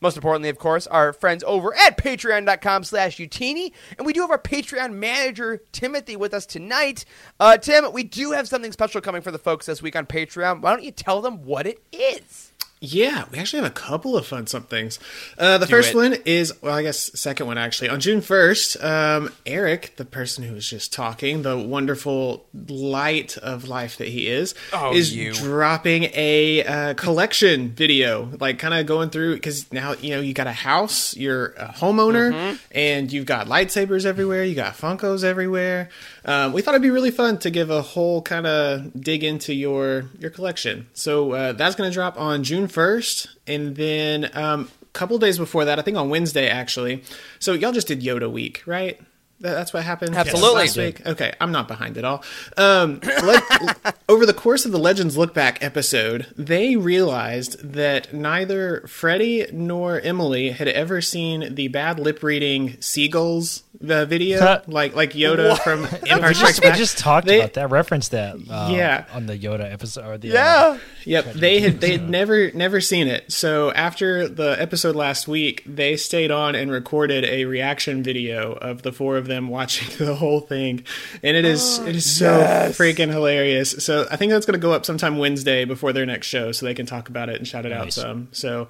most 0.05 0.17
importantly, 0.17 0.49
of 0.49 0.59
course, 0.59 0.85
our 0.85 1.13
friends 1.13 1.43
over 1.47 1.75
at 1.75 1.97
patreon.com 1.97 2.83
slash 2.83 3.17
utini. 3.17 3.71
And 3.97 4.05
we 4.05 4.13
do 4.13 4.21
have 4.21 4.29
our 4.29 4.37
Patreon 4.37 4.93
manager, 4.93 5.63
Timothy, 5.71 6.15
with 6.15 6.31
us 6.31 6.45
tonight. 6.45 7.05
Uh, 7.39 7.57
Tim, 7.57 7.91
we 7.91 8.03
do 8.03 8.31
have 8.33 8.47
something 8.47 8.71
special 8.71 9.01
coming 9.01 9.23
for 9.23 9.31
the 9.31 9.39
folks 9.39 9.65
this 9.65 9.81
week 9.81 9.95
on 9.95 10.05
Patreon. 10.05 10.61
Why 10.61 10.69
don't 10.69 10.83
you 10.83 10.91
tell 10.91 11.23
them 11.23 11.43
what 11.43 11.65
it 11.65 11.81
is? 11.91 12.51
Yeah, 12.85 13.25
we 13.31 13.37
actually 13.39 13.63
have 13.63 13.71
a 13.71 13.73
couple 13.73 14.15
of 14.15 14.25
fun 14.27 14.47
somethings. 14.47 14.99
Uh, 15.37 15.57
the 15.57 15.65
Do 15.65 15.71
first 15.71 15.89
it. 15.91 15.95
one 15.95 16.13
is, 16.25 16.53
well, 16.61 16.73
I 16.75 16.83
guess 16.83 17.17
second 17.19 17.47
one 17.47 17.57
actually. 17.57 17.89
On 17.89 17.99
June 17.99 18.21
first, 18.21 18.81
um, 18.83 19.31
Eric, 19.45 19.95
the 19.97 20.05
person 20.05 20.43
who 20.43 20.53
was 20.53 20.69
just 20.69 20.93
talking, 20.93 21.41
the 21.41 21.57
wonderful 21.57 22.45
light 22.67 23.37
of 23.37 23.67
life 23.67 23.97
that 23.97 24.07
he 24.09 24.27
is, 24.27 24.53
Oh, 24.73 24.93
is 24.95 25.15
you. 25.15 25.33
dropping 25.33 26.03
a 26.13 26.63
uh, 26.63 26.93
collection 26.93 27.69
video, 27.71 28.29
like 28.39 28.59
kind 28.59 28.73
of 28.73 28.85
going 28.85 29.09
through 29.09 29.35
because 29.35 29.71
now 29.71 29.93
you 29.93 30.11
know 30.11 30.19
you 30.21 30.33
got 30.33 30.47
a 30.47 30.51
house, 30.51 31.15
you're 31.17 31.47
a 31.57 31.67
homeowner, 31.77 32.31
Mm-hmm. 32.31 32.55
and 32.73 33.11
you've 33.11 33.25
got 33.25 33.47
lightsabers 33.47 34.05
everywhere, 34.05 34.43
you 34.43 34.55
got 34.55 34.75
Funkos 34.75 35.23
everywhere. 35.23 35.89
Um, 36.25 36.53
we 36.53 36.61
thought 36.61 36.73
it'd 36.75 36.81
be 36.81 36.89
really 36.89 37.11
fun 37.11 37.37
to 37.39 37.49
give 37.49 37.69
a 37.69 37.81
whole 37.81 38.21
kind 38.21 38.45
of 38.47 38.91
dig 38.99 39.23
into 39.23 39.53
your 39.53 40.05
your 40.19 40.29
collection. 40.31 40.87
So 40.93 41.31
uh, 41.31 41.51
that's 41.53 41.75
going 41.75 41.89
to 41.89 41.93
drop 41.93 42.19
on 42.19 42.43
June 42.43 42.67
first, 42.75 43.29
and 43.47 43.75
then 43.77 44.29
um, 44.33 44.69
a 44.83 44.85
couple 44.93 45.17
days 45.17 45.37
before 45.37 45.63
that, 45.65 45.79
I 45.79 45.81
think 45.81 45.95
on 45.97 46.09
Wednesday 46.09 46.49
actually. 46.49 47.03
So 47.39 47.53
y'all 47.53 47.71
just 47.71 47.87
did 47.87 48.01
Yoda 48.01 48.29
week, 48.31 48.61
right? 48.65 48.99
That- 49.41 49.53
That's 49.53 49.73
what 49.73 49.83
happened 49.83 50.15
Absolutely. 50.15 50.59
last 50.61 50.77
week. 50.77 51.05
Okay, 51.05 51.33
I'm 51.41 51.51
not 51.51 51.67
behind 51.67 51.97
at 51.97 52.05
all. 52.05 52.23
Um, 52.57 52.99
let, 53.03 53.95
over 54.09 54.25
the 54.25 54.33
course 54.33 54.65
of 54.65 54.71
the 54.71 54.77
Legends 54.77 55.17
Look 55.17 55.33
Back 55.33 55.61
episode, 55.63 56.27
they 56.37 56.75
realized 56.77 57.73
that 57.73 58.13
neither 58.13 58.81
Freddie 58.87 59.47
nor 59.51 59.99
Emily 59.99 60.51
had 60.51 60.67
ever 60.69 61.01
seen 61.01 61.53
the 61.55 61.67
bad 61.67 61.99
lip 61.99 62.23
reading 62.23 62.77
seagulls 62.81 63.63
uh, 63.89 64.05
video, 64.05 64.61
like 64.67 64.95
like 64.95 65.11
Yoda 65.13 65.57
from 65.59 65.85
Empire 66.07 66.29
we 66.29 66.33
Strikes 66.33 66.59
just, 66.59 66.63
we 66.63 66.71
just 66.77 66.97
talked 66.97 67.27
They- 67.27 67.39
about 67.39 67.53
that, 67.53 67.69
referenced 67.69 68.11
that. 68.11 68.35
Uh, 68.49 68.69
Yeah. 68.71 69.05
on 69.13 69.25
the 69.25 69.37
Yoda 69.37 69.71
episode. 69.71 70.05
Or 70.05 70.17
the, 70.17 70.29
Yeah. 70.29 70.77
Yep, 71.05 71.33
they 71.33 71.59
had 71.59 71.81
they 71.81 71.91
had 71.91 72.09
never 72.09 72.51
never 72.51 72.81
seen 72.81 73.07
it. 73.07 73.31
So 73.31 73.71
after 73.73 74.27
the 74.27 74.59
episode 74.59 74.95
last 74.95 75.27
week, 75.27 75.61
they 75.67 75.97
stayed 75.97 76.31
on 76.31 76.55
and 76.55 76.71
recorded 76.71 77.23
a 77.25 77.45
reaction 77.45 78.01
video 78.01 78.53
of 78.53 78.81
the 78.81 78.91
four 78.91 79.15
of 79.17 79.27
them 79.27 79.47
watching 79.49 79.87
the 80.05 80.15
whole 80.15 80.39
thing, 80.39 80.83
and 81.21 81.37
it 81.37 81.45
is 81.45 81.77
it 81.87 81.95
is 81.95 82.17
so 82.17 82.29
freaking 82.71 83.11
hilarious. 83.11 83.71
So 83.85 84.07
I 84.09 84.15
think 84.15 84.31
that's 84.31 84.47
going 84.47 84.59
to 84.59 84.63
go 84.65 84.71
up 84.71 84.85
sometime 84.85 85.17
Wednesday 85.19 85.63
before 85.65 85.93
their 85.93 86.05
next 86.07 86.25
show, 86.27 86.51
so 86.51 86.65
they 86.65 86.73
can 86.73 86.85
talk 86.87 87.07
about 87.09 87.29
it 87.29 87.35
and 87.35 87.47
shout 87.47 87.65
it 87.65 87.71
out 87.71 87.93
some. 87.93 88.29
So. 88.31 88.67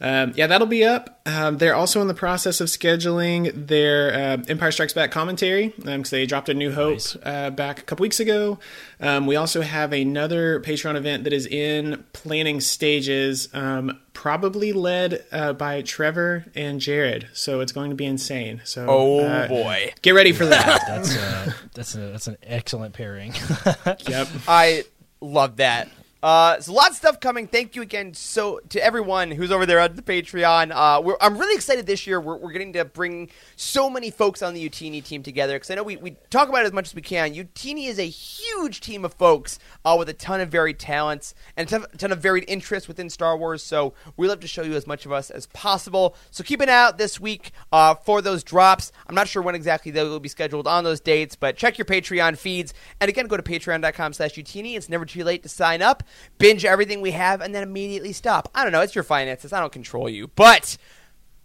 Um, 0.00 0.32
yeah, 0.36 0.46
that'll 0.46 0.66
be 0.68 0.84
up. 0.84 1.20
Um, 1.26 1.58
they're 1.58 1.74
also 1.74 2.00
in 2.00 2.06
the 2.06 2.14
process 2.14 2.60
of 2.60 2.68
scheduling 2.68 3.66
their 3.66 4.12
uh, 4.14 4.42
Empire 4.48 4.70
Strikes 4.70 4.92
Back 4.92 5.10
commentary 5.10 5.74
because 5.76 6.10
they 6.10 6.24
dropped 6.24 6.48
a 6.48 6.54
New 6.54 6.70
Hope 6.72 7.00
uh, 7.24 7.50
back 7.50 7.80
a 7.80 7.82
couple 7.82 8.02
weeks 8.04 8.20
ago. 8.20 8.58
Um, 9.00 9.26
we 9.26 9.34
also 9.34 9.60
have 9.62 9.92
another 9.92 10.60
Patreon 10.60 10.94
event 10.94 11.24
that 11.24 11.32
is 11.32 11.46
in 11.46 12.04
planning 12.12 12.60
stages, 12.60 13.48
um, 13.52 13.98
probably 14.12 14.72
led 14.72 15.24
uh, 15.32 15.52
by 15.52 15.82
Trevor 15.82 16.44
and 16.54 16.80
Jared. 16.80 17.28
So 17.32 17.60
it's 17.60 17.72
going 17.72 17.90
to 17.90 17.96
be 17.96 18.06
insane. 18.06 18.60
So 18.64 18.86
Oh, 18.88 19.20
uh, 19.26 19.48
boy. 19.48 19.92
get 20.02 20.12
ready 20.12 20.32
for 20.32 20.46
that. 20.46 20.82
That's 20.86 21.16
uh, 21.16 21.52
that's 21.74 21.94
a, 21.96 21.98
that's 21.98 22.28
an 22.28 22.36
excellent 22.44 22.94
pairing. 22.94 23.34
yep. 24.06 24.28
I 24.46 24.84
love 25.20 25.56
that. 25.56 25.88
Uh, 26.22 26.58
so 26.60 26.72
lots 26.72 26.90
of 26.90 26.96
stuff 26.96 27.20
coming. 27.20 27.46
Thank 27.46 27.76
you 27.76 27.82
again 27.82 28.12
so 28.12 28.60
to 28.70 28.84
everyone 28.84 29.30
who's 29.30 29.52
over 29.52 29.66
there 29.66 29.78
on 29.78 29.94
the 29.94 30.02
Patreon. 30.02 30.72
Uh, 30.72 31.16
I'm 31.20 31.38
really 31.38 31.54
excited 31.54 31.86
this 31.86 32.06
year. 32.06 32.20
We're, 32.20 32.36
we're 32.36 32.50
getting 32.50 32.72
to 32.72 32.84
bring 32.84 33.30
so 33.54 33.88
many 33.88 34.10
folks 34.10 34.42
on 34.42 34.52
the 34.52 34.68
Utini 34.68 35.02
team 35.04 35.22
together 35.22 35.54
because 35.54 35.70
I 35.70 35.76
know 35.76 35.84
we, 35.84 35.96
we 35.96 36.16
talk 36.30 36.48
about 36.48 36.62
it 36.62 36.66
as 36.66 36.72
much 36.72 36.88
as 36.88 36.94
we 36.94 37.02
can. 37.02 37.34
Utini 37.34 37.86
is 37.86 38.00
a 38.00 38.08
huge 38.08 38.80
team 38.80 39.04
of 39.04 39.14
folks 39.14 39.60
uh, 39.84 39.94
with 39.96 40.08
a 40.08 40.12
ton 40.12 40.40
of 40.40 40.48
varied 40.48 40.80
talents 40.80 41.34
and 41.56 41.68
a 41.68 41.70
ton, 41.70 41.86
ton 41.96 42.12
of 42.12 42.18
varied 42.18 42.44
interests 42.48 42.88
within 42.88 43.08
Star 43.10 43.36
Wars. 43.36 43.62
So 43.62 43.94
we 44.16 44.26
love 44.26 44.40
to 44.40 44.48
show 44.48 44.62
you 44.62 44.74
as 44.74 44.88
much 44.88 45.06
of 45.06 45.12
us 45.12 45.30
as 45.30 45.46
possible. 45.46 46.16
So 46.32 46.42
keep 46.42 46.60
an 46.60 46.68
eye 46.68 46.72
out 46.72 46.98
this 46.98 47.20
week 47.20 47.52
uh, 47.70 47.94
for 47.94 48.20
those 48.22 48.42
drops. 48.42 48.90
I'm 49.06 49.14
not 49.14 49.28
sure 49.28 49.42
when 49.42 49.54
exactly 49.54 49.92
they 49.92 50.02
will 50.02 50.18
be 50.18 50.28
scheduled 50.28 50.66
on 50.66 50.82
those 50.82 51.00
dates, 51.00 51.36
but 51.36 51.56
check 51.56 51.78
your 51.78 51.84
Patreon 51.84 52.36
feeds. 52.36 52.74
And 53.00 53.08
again, 53.08 53.28
go 53.28 53.36
to 53.36 53.42
patreon.com 53.42 54.14
slash 54.14 54.34
Utini. 54.34 54.76
It's 54.76 54.88
never 54.88 55.04
too 55.04 55.22
late 55.22 55.44
to 55.44 55.48
sign 55.48 55.80
up 55.80 56.02
binge 56.38 56.64
everything 56.64 57.00
we 57.00 57.12
have, 57.12 57.40
and 57.40 57.54
then 57.54 57.62
immediately 57.62 58.12
stop. 58.12 58.50
I 58.54 58.62
don't 58.62 58.72
know. 58.72 58.80
It's 58.80 58.94
your 58.94 59.04
finances. 59.04 59.52
I 59.52 59.60
don't 59.60 59.72
control 59.72 60.08
you, 60.08 60.28
but 60.28 60.76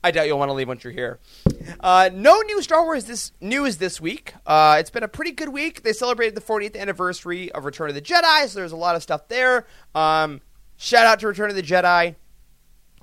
I 0.04 0.12
doubt 0.12 0.28
you'll 0.28 0.40
want 0.40 0.50
to 0.50 0.54
leave 0.54 0.68
once 0.68 0.84
you're 0.84 0.92
here. 0.94 1.20
Uh, 1.80 2.10
no 2.14 2.42
new 2.42 2.62
Star 2.62 2.84
Wars 2.84 3.06
this 3.06 3.32
news 3.40 3.78
this 3.78 4.02
week. 4.02 4.34
Uh, 4.46 4.76
it's 4.80 4.90
been 4.90 5.04
a 5.04 5.08
pretty 5.08 5.32
good 5.32 5.50
week. 5.50 5.84
They 5.84 5.94
celebrated 5.94 6.36
the 6.36 6.42
40th 6.42 6.76
anniversary 6.78 7.52
of 7.52 7.64
Return 7.66 7.90
of 7.90 7.96
the 7.96 8.02
Jedi, 8.02 8.48
so 8.48 8.60
there's 8.60 8.74
a 8.74 8.78
lot 8.78 8.96
of 8.96 9.04
stuff 9.04 9.30
there. 9.30 9.66
Um, 9.96 10.42
shout 10.76 11.06
out 11.06 11.20
to 11.22 11.28
Return 11.28 11.50
of 11.50 11.56
the 11.56 11.64
Jedi. 11.64 12.16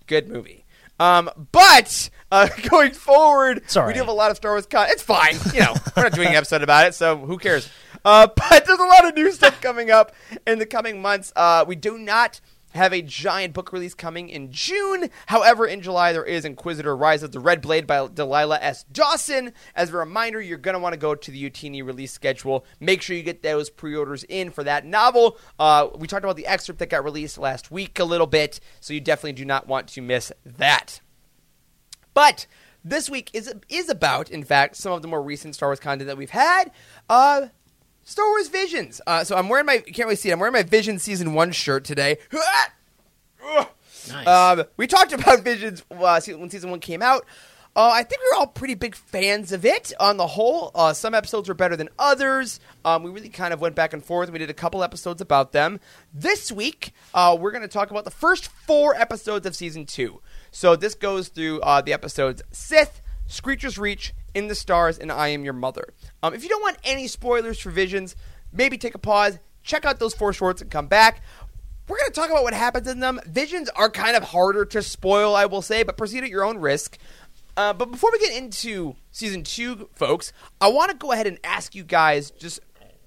Good 0.06 0.28
movie. 0.28 0.66
Um, 0.98 1.30
but 1.52 2.10
uh, 2.30 2.48
going 2.68 2.92
forward, 2.92 3.62
Sorry. 3.70 3.88
we 3.88 3.92
do 3.94 4.00
have 4.00 4.08
a 4.08 4.12
lot 4.12 4.30
of 4.30 4.36
Star 4.36 4.52
Wars 4.52 4.66
content. 4.66 4.92
It's 4.92 5.02
fine. 5.02 5.36
You 5.54 5.60
know, 5.60 5.74
we're 5.96 6.02
not 6.02 6.12
doing 6.12 6.28
an 6.28 6.34
episode 6.34 6.62
about 6.62 6.86
it, 6.88 6.94
so 6.94 7.16
who 7.16 7.38
cares? 7.38 7.70
Uh, 8.04 8.26
but 8.36 8.64
there's 8.64 8.78
a 8.78 8.84
lot 8.84 9.06
of 9.06 9.14
new 9.14 9.30
stuff 9.32 9.60
coming 9.60 9.90
up 9.90 10.12
in 10.46 10.58
the 10.58 10.66
coming 10.66 11.00
months. 11.02 11.32
Uh, 11.36 11.64
we 11.66 11.76
do 11.76 11.98
not 11.98 12.40
have 12.72 12.92
a 12.92 13.02
giant 13.02 13.52
book 13.52 13.72
release 13.72 13.94
coming 13.94 14.28
in 14.28 14.52
June. 14.52 15.10
However, 15.26 15.66
in 15.66 15.82
July 15.82 16.12
there 16.12 16.24
is 16.24 16.44
Inquisitor 16.44 16.96
Rise 16.96 17.22
of 17.22 17.32
the 17.32 17.40
Red 17.40 17.60
Blade 17.60 17.86
by 17.86 18.06
Delilah 18.06 18.58
S. 18.60 18.84
Dawson. 18.84 19.52
As 19.74 19.90
a 19.90 19.96
reminder, 19.96 20.40
you're 20.40 20.58
going 20.58 20.74
to 20.74 20.78
want 20.78 20.92
to 20.92 20.98
go 20.98 21.14
to 21.14 21.30
the 21.30 21.50
Utini 21.50 21.84
release 21.84 22.12
schedule. 22.12 22.64
Make 22.78 23.02
sure 23.02 23.16
you 23.16 23.22
get 23.22 23.42
those 23.42 23.70
pre-orders 23.70 24.24
in 24.24 24.50
for 24.50 24.64
that 24.64 24.84
novel. 24.84 25.38
Uh, 25.58 25.88
we 25.96 26.06
talked 26.06 26.24
about 26.24 26.36
the 26.36 26.46
excerpt 26.46 26.78
that 26.78 26.90
got 26.90 27.04
released 27.04 27.38
last 27.38 27.70
week 27.70 27.98
a 27.98 28.04
little 28.04 28.26
bit, 28.26 28.60
so 28.80 28.94
you 28.94 29.00
definitely 29.00 29.32
do 29.32 29.44
not 29.44 29.66
want 29.66 29.88
to 29.88 30.00
miss 30.00 30.32
that. 30.44 31.00
But 32.14 32.46
this 32.84 33.10
week 33.10 33.30
is 33.32 33.52
is 33.68 33.88
about, 33.88 34.30
in 34.30 34.42
fact, 34.42 34.76
some 34.76 34.92
of 34.92 35.02
the 35.02 35.08
more 35.08 35.22
recent 35.22 35.54
Star 35.54 35.68
Wars 35.68 35.80
content 35.80 36.08
that 36.08 36.16
we've 36.16 36.30
had. 36.30 36.70
Uh, 37.08 37.48
Star 38.04 38.26
Wars 38.28 38.48
Visions. 38.48 39.00
Uh, 39.06 39.24
so 39.24 39.36
I'm 39.36 39.48
wearing 39.48 39.66
my 39.66 39.74
you 39.86 39.92
can't 39.92 40.06
really 40.06 40.16
see 40.16 40.30
it. 40.30 40.32
I'm 40.32 40.38
wearing 40.40 40.52
my 40.52 40.62
Vision 40.62 40.98
season 40.98 41.34
one 41.34 41.52
shirt 41.52 41.84
today. 41.84 42.18
Nice. 44.10 44.26
Um, 44.26 44.64
we 44.76 44.86
talked 44.86 45.12
about 45.12 45.40
Visions 45.40 45.84
uh, 45.90 46.20
when 46.36 46.50
season 46.50 46.70
one 46.70 46.80
came 46.80 47.02
out. 47.02 47.24
Uh, 47.76 47.90
I 47.94 48.02
think 48.02 48.20
we 48.20 48.26
were 48.32 48.40
all 48.40 48.46
pretty 48.48 48.74
big 48.74 48.96
fans 48.96 49.52
of 49.52 49.64
it 49.64 49.92
on 50.00 50.16
the 50.16 50.26
whole. 50.26 50.72
Uh, 50.74 50.92
some 50.92 51.14
episodes 51.14 51.48
were 51.48 51.54
better 51.54 51.76
than 51.76 51.88
others. 52.00 52.58
Um, 52.84 53.04
we 53.04 53.10
really 53.10 53.28
kind 53.28 53.54
of 53.54 53.60
went 53.60 53.76
back 53.76 53.92
and 53.92 54.04
forth. 54.04 54.30
We 54.32 54.40
did 54.40 54.50
a 54.50 54.54
couple 54.54 54.82
episodes 54.82 55.20
about 55.20 55.52
them. 55.52 55.78
This 56.12 56.50
week, 56.50 56.92
uh, 57.14 57.36
we're 57.38 57.52
going 57.52 57.62
to 57.62 57.68
talk 57.68 57.92
about 57.92 58.04
the 58.04 58.10
first 58.10 58.48
four 58.48 58.96
episodes 58.96 59.46
of 59.46 59.54
season 59.54 59.86
two. 59.86 60.20
So 60.50 60.74
this 60.74 60.96
goes 60.96 61.28
through 61.28 61.60
uh, 61.60 61.80
the 61.80 61.92
episodes 61.92 62.42
Sith, 62.50 63.00
Screecher's 63.28 63.78
Reach, 63.78 64.14
In 64.34 64.48
the 64.48 64.54
Stars, 64.54 64.98
and 64.98 65.10
I 65.10 65.28
Am 65.28 65.44
Your 65.44 65.52
Mother. 65.52 65.92
Um, 66.22 66.34
if 66.34 66.42
you 66.42 66.48
don't 66.48 66.62
want 66.62 66.78
any 66.84 67.06
spoilers 67.06 67.58
for 67.58 67.70
Visions, 67.70 68.16
maybe 68.52 68.78
take 68.78 68.94
a 68.94 68.98
pause, 68.98 69.38
check 69.62 69.84
out 69.84 69.98
those 69.98 70.14
four 70.14 70.32
shorts, 70.32 70.62
and 70.62 70.70
come 70.70 70.86
back. 70.86 71.22
We're 71.88 71.98
going 71.98 72.10
to 72.10 72.14
talk 72.14 72.30
about 72.30 72.44
what 72.44 72.54
happens 72.54 72.86
in 72.86 73.00
them. 73.00 73.20
Visions 73.26 73.68
are 73.70 73.90
kind 73.90 74.16
of 74.16 74.22
harder 74.22 74.64
to 74.66 74.82
spoil, 74.82 75.34
I 75.34 75.46
will 75.46 75.62
say, 75.62 75.82
but 75.82 75.96
proceed 75.96 76.22
at 76.22 76.30
your 76.30 76.44
own 76.44 76.58
risk. 76.58 76.98
Uh, 77.56 77.72
but 77.72 77.90
before 77.90 78.10
we 78.12 78.18
get 78.20 78.36
into 78.36 78.94
season 79.10 79.42
two, 79.42 79.88
folks, 79.94 80.32
I 80.60 80.68
want 80.68 80.92
to 80.92 80.96
go 80.96 81.12
ahead 81.12 81.26
and 81.26 81.38
ask 81.42 81.74
you 81.74 81.82
guys 81.82 82.30
just 82.30 82.60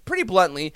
pretty 0.05 0.23
bluntly 0.23 0.73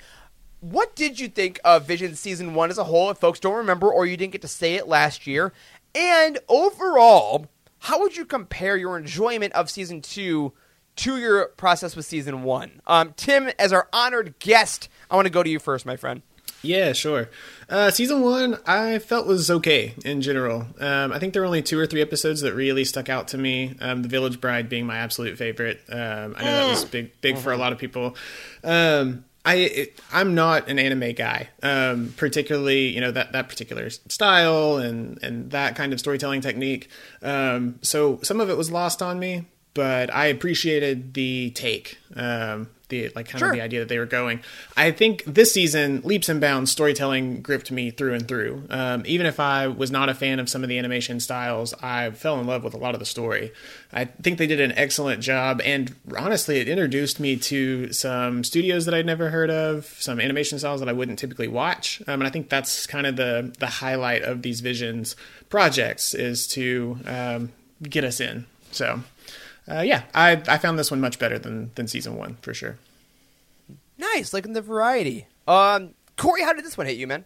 what 0.60 0.96
did 0.96 1.20
you 1.20 1.28
think 1.28 1.60
of 1.64 1.86
Vision 1.86 2.14
season 2.14 2.54
one 2.54 2.70
as 2.70 2.78
a 2.78 2.84
whole? 2.84 3.10
If 3.10 3.18
folks 3.18 3.40
don't 3.40 3.54
remember 3.54 3.92
or 3.92 4.06
you 4.06 4.16
didn't 4.16 4.32
get 4.32 4.42
to 4.42 4.48
say 4.48 4.74
it 4.74 4.88
last 4.88 5.26
year, 5.26 5.52
and 5.94 6.38
overall, 6.48 7.46
how 7.80 8.00
would 8.00 8.16
you 8.16 8.24
compare 8.24 8.76
your 8.76 8.98
enjoyment 8.98 9.52
of 9.54 9.70
season 9.70 10.00
two 10.02 10.52
to 10.96 11.16
your 11.18 11.46
process 11.56 11.94
with 11.94 12.06
season 12.06 12.42
one? 12.42 12.80
Um, 12.86 13.14
Tim, 13.16 13.50
as 13.58 13.72
our 13.72 13.88
honored 13.92 14.38
guest, 14.38 14.88
I 15.10 15.16
want 15.16 15.26
to 15.26 15.30
go 15.32 15.42
to 15.42 15.50
you 15.50 15.58
first, 15.58 15.86
my 15.86 15.96
friend. 15.96 16.22
Yeah, 16.60 16.92
sure. 16.92 17.30
Uh, 17.68 17.90
season 17.92 18.20
one, 18.20 18.58
I 18.66 18.98
felt 18.98 19.28
was 19.28 19.48
okay 19.48 19.94
in 20.04 20.22
general. 20.22 20.66
Um, 20.80 21.12
I 21.12 21.20
think 21.20 21.32
there 21.32 21.42
were 21.42 21.46
only 21.46 21.62
two 21.62 21.78
or 21.78 21.86
three 21.86 22.00
episodes 22.00 22.40
that 22.40 22.52
really 22.52 22.84
stuck 22.84 23.08
out 23.08 23.28
to 23.28 23.38
me. 23.38 23.76
Um, 23.80 24.02
the 24.02 24.08
Village 24.08 24.40
Bride 24.40 24.68
being 24.68 24.84
my 24.84 24.96
absolute 24.96 25.38
favorite. 25.38 25.80
Um, 25.88 26.34
I 26.36 26.44
know 26.44 26.52
that 26.52 26.70
was 26.70 26.84
big, 26.84 27.20
big 27.20 27.38
for 27.38 27.52
a 27.52 27.56
lot 27.56 27.72
of 27.72 27.78
people. 27.78 28.16
I 29.48 29.88
I'm 30.12 30.34
not 30.34 30.68
an 30.68 30.78
anime 30.78 31.14
guy, 31.14 31.48
um, 31.62 32.12
particularly 32.18 32.88
you 32.88 33.00
know 33.00 33.10
that 33.10 33.32
that 33.32 33.48
particular 33.48 33.88
style 33.88 34.76
and 34.76 35.18
and 35.22 35.50
that 35.52 35.74
kind 35.74 35.94
of 35.94 35.98
storytelling 35.98 36.42
technique. 36.42 36.90
Um, 37.22 37.78
so 37.80 38.20
some 38.22 38.40
of 38.40 38.50
it 38.50 38.58
was 38.58 38.70
lost 38.70 39.00
on 39.00 39.18
me, 39.18 39.46
but 39.78 40.12
I 40.12 40.26
appreciated 40.26 41.14
the 41.14 41.50
take. 41.50 41.98
Um, 42.16 42.68
the 42.88 43.10
like 43.14 43.28
kind 43.28 43.38
Sure. 43.38 43.50
of 43.50 43.54
the 43.54 43.60
idea 43.60 43.78
that 43.78 43.88
they 43.88 43.98
were 43.98 44.06
going. 44.06 44.40
I 44.76 44.90
think 44.90 45.22
this 45.24 45.54
season, 45.54 46.00
leaps 46.02 46.28
and 46.28 46.40
bounds 46.40 46.72
storytelling 46.72 47.42
gripped 47.42 47.70
me 47.70 47.92
through 47.92 48.14
and 48.14 48.26
through. 48.26 48.64
Um, 48.70 49.04
even 49.06 49.24
if 49.26 49.38
I 49.38 49.68
was 49.68 49.92
not 49.92 50.08
a 50.08 50.14
fan 50.14 50.40
of 50.40 50.48
some 50.48 50.64
of 50.64 50.68
the 50.68 50.78
animation 50.78 51.20
styles, 51.20 51.74
I 51.80 52.10
fell 52.10 52.40
in 52.40 52.46
love 52.48 52.64
with 52.64 52.74
a 52.74 52.76
lot 52.78 52.94
of 52.94 52.98
the 52.98 53.06
story. 53.06 53.52
I 53.92 54.06
think 54.06 54.38
they 54.38 54.48
did 54.48 54.58
an 54.58 54.72
excellent 54.72 55.22
job, 55.22 55.60
and 55.64 55.94
honestly, 56.18 56.58
it 56.58 56.68
introduced 56.68 57.20
me 57.20 57.36
to 57.36 57.92
some 57.92 58.42
studios 58.42 58.84
that 58.86 58.94
I'd 58.94 59.06
never 59.06 59.30
heard 59.30 59.50
of, 59.50 59.84
some 60.00 60.18
animation 60.18 60.58
styles 60.58 60.80
that 60.80 60.88
I 60.88 60.92
wouldn't 60.92 61.20
typically 61.20 61.46
watch. 61.46 62.02
Um, 62.08 62.20
and 62.20 62.26
I 62.26 62.30
think 62.30 62.48
that's 62.48 62.84
kind 62.88 63.06
of 63.06 63.14
the 63.14 63.54
the 63.60 63.68
highlight 63.68 64.22
of 64.22 64.42
these 64.42 64.60
visions 64.60 65.14
projects 65.50 66.14
is 66.14 66.48
to 66.48 66.98
um, 67.06 67.52
get 67.82 68.02
us 68.02 68.18
in. 68.18 68.46
So. 68.72 69.04
Uh, 69.70 69.82
yeah, 69.82 70.04
I, 70.14 70.42
I 70.48 70.58
found 70.58 70.78
this 70.78 70.90
one 70.90 71.00
much 71.00 71.18
better 71.18 71.38
than, 71.38 71.70
than 71.74 71.88
season 71.88 72.16
one 72.16 72.36
for 72.40 72.54
sure. 72.54 72.78
Nice, 73.98 74.32
liking 74.32 74.52
the 74.52 74.62
variety. 74.62 75.26
Um, 75.46 75.94
Corey, 76.16 76.42
how 76.42 76.52
did 76.52 76.64
this 76.64 76.78
one 76.78 76.86
hit 76.86 76.96
you, 76.96 77.06
man? 77.06 77.24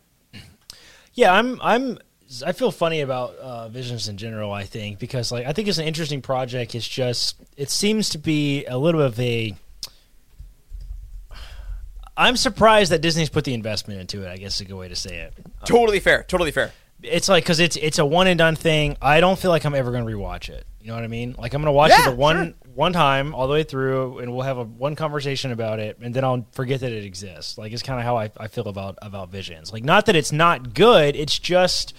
Yeah, 1.14 1.32
I'm. 1.32 1.60
I'm. 1.60 1.98
I 2.46 2.52
feel 2.52 2.70
funny 2.70 3.02
about 3.02 3.34
uh, 3.36 3.68
Visions 3.68 4.08
in 4.08 4.16
general. 4.16 4.52
I 4.52 4.64
think 4.64 4.98
because 4.98 5.30
like 5.30 5.46
I 5.46 5.52
think 5.52 5.68
it's 5.68 5.78
an 5.78 5.86
interesting 5.86 6.22
project. 6.22 6.74
It's 6.74 6.88
just 6.88 7.36
it 7.56 7.68
seems 7.68 8.08
to 8.10 8.18
be 8.18 8.64
a 8.64 8.78
little 8.78 9.00
bit 9.00 9.06
of 9.06 9.20
a. 9.20 9.54
I'm 12.16 12.36
surprised 12.36 12.92
that 12.92 13.00
Disney's 13.00 13.28
put 13.28 13.44
the 13.44 13.54
investment 13.54 14.00
into 14.00 14.22
it. 14.22 14.30
I 14.30 14.36
guess 14.36 14.54
is 14.54 14.62
a 14.62 14.64
good 14.64 14.76
way 14.76 14.88
to 14.88 14.96
say 14.96 15.18
it. 15.18 15.34
Totally 15.66 16.00
fair. 16.00 16.24
Totally 16.24 16.50
fair. 16.50 16.72
It's 17.02 17.28
like 17.28 17.44
because 17.44 17.60
it's 17.60 17.76
it's 17.76 17.98
a 17.98 18.06
one 18.06 18.26
and 18.26 18.38
done 18.38 18.56
thing. 18.56 18.96
I 19.02 19.20
don't 19.20 19.38
feel 19.38 19.50
like 19.50 19.66
I'm 19.66 19.74
ever 19.74 19.90
going 19.90 20.06
to 20.06 20.10
rewatch 20.10 20.48
it. 20.48 20.66
You 20.82 20.88
know 20.88 20.94
what 20.96 21.04
I 21.04 21.08
mean? 21.08 21.36
Like 21.38 21.54
I'm 21.54 21.62
going 21.62 21.66
to 21.66 21.72
watch 21.72 21.90
Yeah, 21.90 22.02
it 22.08 22.10
the 22.10 22.16
one 22.16 22.36
sure. 22.64 22.72
one 22.74 22.92
time 22.92 23.34
all 23.36 23.46
the 23.46 23.52
way 23.52 23.62
through, 23.62 24.18
and 24.18 24.32
we'll 24.32 24.42
have 24.42 24.58
a 24.58 24.64
one 24.64 24.96
conversation 24.96 25.52
about 25.52 25.78
it, 25.78 25.96
and 26.02 26.12
then 26.12 26.24
I'll 26.24 26.44
forget 26.52 26.80
that 26.80 26.90
it 26.92 27.04
exists. 27.04 27.56
Like 27.56 27.72
it's 27.72 27.82
kind 27.82 28.00
of 28.00 28.04
how 28.04 28.16
I, 28.18 28.30
I 28.36 28.48
feel 28.48 28.66
about 28.66 28.98
about 29.00 29.30
Visions. 29.30 29.72
Like 29.72 29.84
not 29.84 30.06
that 30.06 30.16
it's 30.16 30.32
not 30.32 30.74
good. 30.74 31.14
It's 31.14 31.38
just 31.38 31.94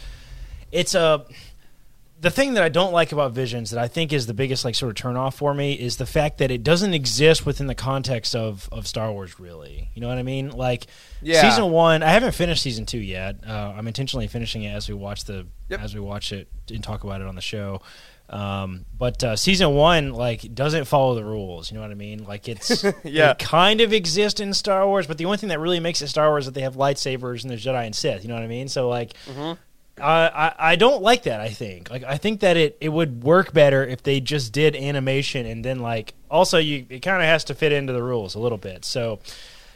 it's 0.71 0.95
a 0.95 1.25
the 2.19 2.29
thing 2.31 2.53
that 2.53 2.63
I 2.63 2.69
don't 2.69 2.93
like 2.93 3.11
about 3.11 3.33
Visions 3.33 3.71
that 3.71 3.79
I 3.79 3.87
think 3.89 4.13
is 4.13 4.27
the 4.27 4.33
biggest 4.33 4.63
like 4.63 4.75
sort 4.75 4.97
of 4.97 5.03
turnoff 5.05 5.33
for 5.35 5.53
me 5.53 5.73
is 5.73 5.97
the 5.97 6.05
fact 6.05 6.37
that 6.37 6.51
it 6.51 6.63
doesn't 6.63 6.93
exist 6.93 7.45
within 7.45 7.67
the 7.67 7.75
context 7.75 8.35
of 8.35 8.67
of 8.71 8.87
Star 8.87 9.11
Wars. 9.13 9.39
Really, 9.39 9.89
you 9.93 10.01
know 10.01 10.07
what 10.09 10.17
I 10.17 10.23
mean? 10.23 10.49
Like 10.51 10.87
Yeah. 11.21 11.41
season 11.41 11.71
one, 11.71 12.01
I 12.03 12.09
haven't 12.09 12.33
finished 12.33 12.61
season 12.63 12.85
two 12.85 12.99
yet. 12.99 13.37
Uh, 13.47 13.73
I'm 13.77 13.87
intentionally 13.87 14.27
finishing 14.27 14.63
it 14.63 14.71
as 14.73 14.87
we 14.89 14.95
watch 14.95 15.23
the 15.25 15.47
Yep. 15.69 15.81
as 15.81 15.93
we 15.95 16.01
watch 16.01 16.31
it 16.33 16.47
and 16.69 16.83
talk 16.83 17.03
about 17.05 17.21
it 17.21 17.27
on 17.27 17.35
the 17.35 17.41
show. 17.41 17.81
Um, 18.33 18.85
but 18.97 19.23
uh, 19.23 19.35
season 19.35 19.75
one 19.75 20.11
like 20.13 20.55
doesn't 20.55 20.85
follow 20.85 21.13
the 21.13 21.23
rules. 21.23 21.69
You 21.69 21.75
know 21.75 21.81
what 21.81 21.91
I 21.91 21.95
mean? 21.95 22.23
Like 22.25 22.47
it's 22.49 22.83
Yeah. 23.03 23.31
it 23.31 23.39
kind 23.39 23.79
of 23.79 23.93
exists 23.93 24.39
in 24.39 24.53
Star 24.55 24.87
Wars, 24.87 25.05
but 25.05 25.19
the 25.19 25.25
only 25.25 25.37
thing 25.37 25.49
that 25.49 25.59
really 25.59 25.79
makes 25.79 26.01
it 26.01 26.07
Star 26.07 26.29
Wars 26.29 26.43
is 26.43 26.45
that 26.47 26.55
they 26.55 26.61
have 26.61 26.75
lightsabers 26.75 27.43
and 27.43 27.51
there's 27.51 27.63
Jedi 27.63 27.85
and 27.85 27.95
Sith. 27.95 28.23
You 28.23 28.29
know 28.29 28.33
what 28.35 28.43
I 28.43 28.47
mean? 28.47 28.67
So 28.69 28.89
like. 28.89 29.13
I, 30.01 30.27
I 30.27 30.71
I 30.71 30.75
don't 30.75 31.03
like 31.03 31.23
that. 31.23 31.39
I 31.39 31.49
think 31.49 31.91
like 31.91 32.03
I 32.03 32.17
think 32.17 32.39
that 32.39 32.57
it, 32.57 32.77
it 32.81 32.89
would 32.89 33.23
work 33.23 33.53
better 33.53 33.85
if 33.85 34.01
they 34.01 34.19
just 34.19 34.51
did 34.51 34.75
animation 34.75 35.45
and 35.45 35.63
then 35.63 35.79
like 35.79 36.15
also 36.31 36.57
you 36.57 36.87
it 36.89 37.01
kind 37.01 37.21
of 37.21 37.27
has 37.27 37.43
to 37.43 37.53
fit 37.53 37.71
into 37.71 37.93
the 37.93 38.01
rules 38.01 38.33
a 38.33 38.39
little 38.39 38.57
bit. 38.57 38.85
So 38.85 39.19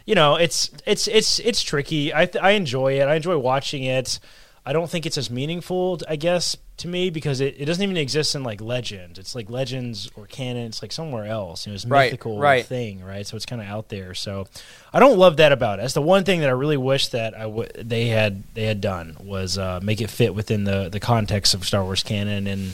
you 0.08 0.16
know 0.16 0.36
it's 0.36 0.72
it's 0.88 1.08
it's 1.08 1.38
it's 1.38 1.62
tricky. 1.62 2.12
I 2.16 2.28
I 2.42 2.52
enjoy 2.54 3.00
it. 3.00 3.08
I 3.08 3.14
enjoy 3.14 3.38
watching 3.38 3.84
it. 3.84 4.20
I 4.68 4.74
don't 4.74 4.90
think 4.90 5.06
it's 5.06 5.18
as 5.18 5.30
meaningful, 5.32 6.00
I 6.10 6.18
guess, 6.18 6.58
to 6.78 6.88
me 6.90 7.10
because 7.10 7.40
it, 7.40 7.56
it 7.58 7.66
doesn't 7.66 7.82
even 7.82 7.96
exist 7.96 8.36
in 8.36 8.44
like 8.44 8.60
legend. 8.60 9.18
It's 9.18 9.34
like 9.34 9.50
legends 9.50 10.12
or 10.16 10.26
canon. 10.28 10.66
It's 10.66 10.82
like 10.82 10.92
somewhere 10.92 11.26
else. 11.26 11.66
You 11.66 11.72
know, 11.72 11.76
it's 11.76 11.86
a 11.86 11.88
Right, 11.88 12.12
mythical 12.12 12.38
right. 12.38 12.66
thing, 12.66 13.02
right? 13.04 13.26
So 13.26 13.38
it's 13.38 13.46
kind 13.46 13.62
of 13.62 13.68
out 13.68 13.88
there. 13.90 14.14
So 14.14 14.48
I 14.94 15.00
don't 15.00 15.18
love 15.18 15.38
that 15.38 15.52
about 15.54 15.80
it. 15.80 15.84
That's 15.84 15.94
the 15.94 16.02
one 16.02 16.26
thing 16.26 16.42
that 16.42 16.50
I 16.50 16.54
really 16.54 16.76
wish 16.78 17.08
that 17.10 17.34
I 17.34 17.44
w- 17.44 17.70
they 17.76 18.08
had 18.08 18.44
they 18.56 18.66
had 18.66 18.82
done 18.82 19.16
was 19.24 19.58
uh, 19.58 19.80
make 19.82 20.02
it 20.02 20.10
fit 20.10 20.36
within 20.36 20.66
the 20.66 20.90
the 20.90 21.00
context 21.00 21.54
of 21.54 21.66
Star 21.66 21.84
Wars 21.84 22.04
canon 22.04 22.46
and 22.46 22.74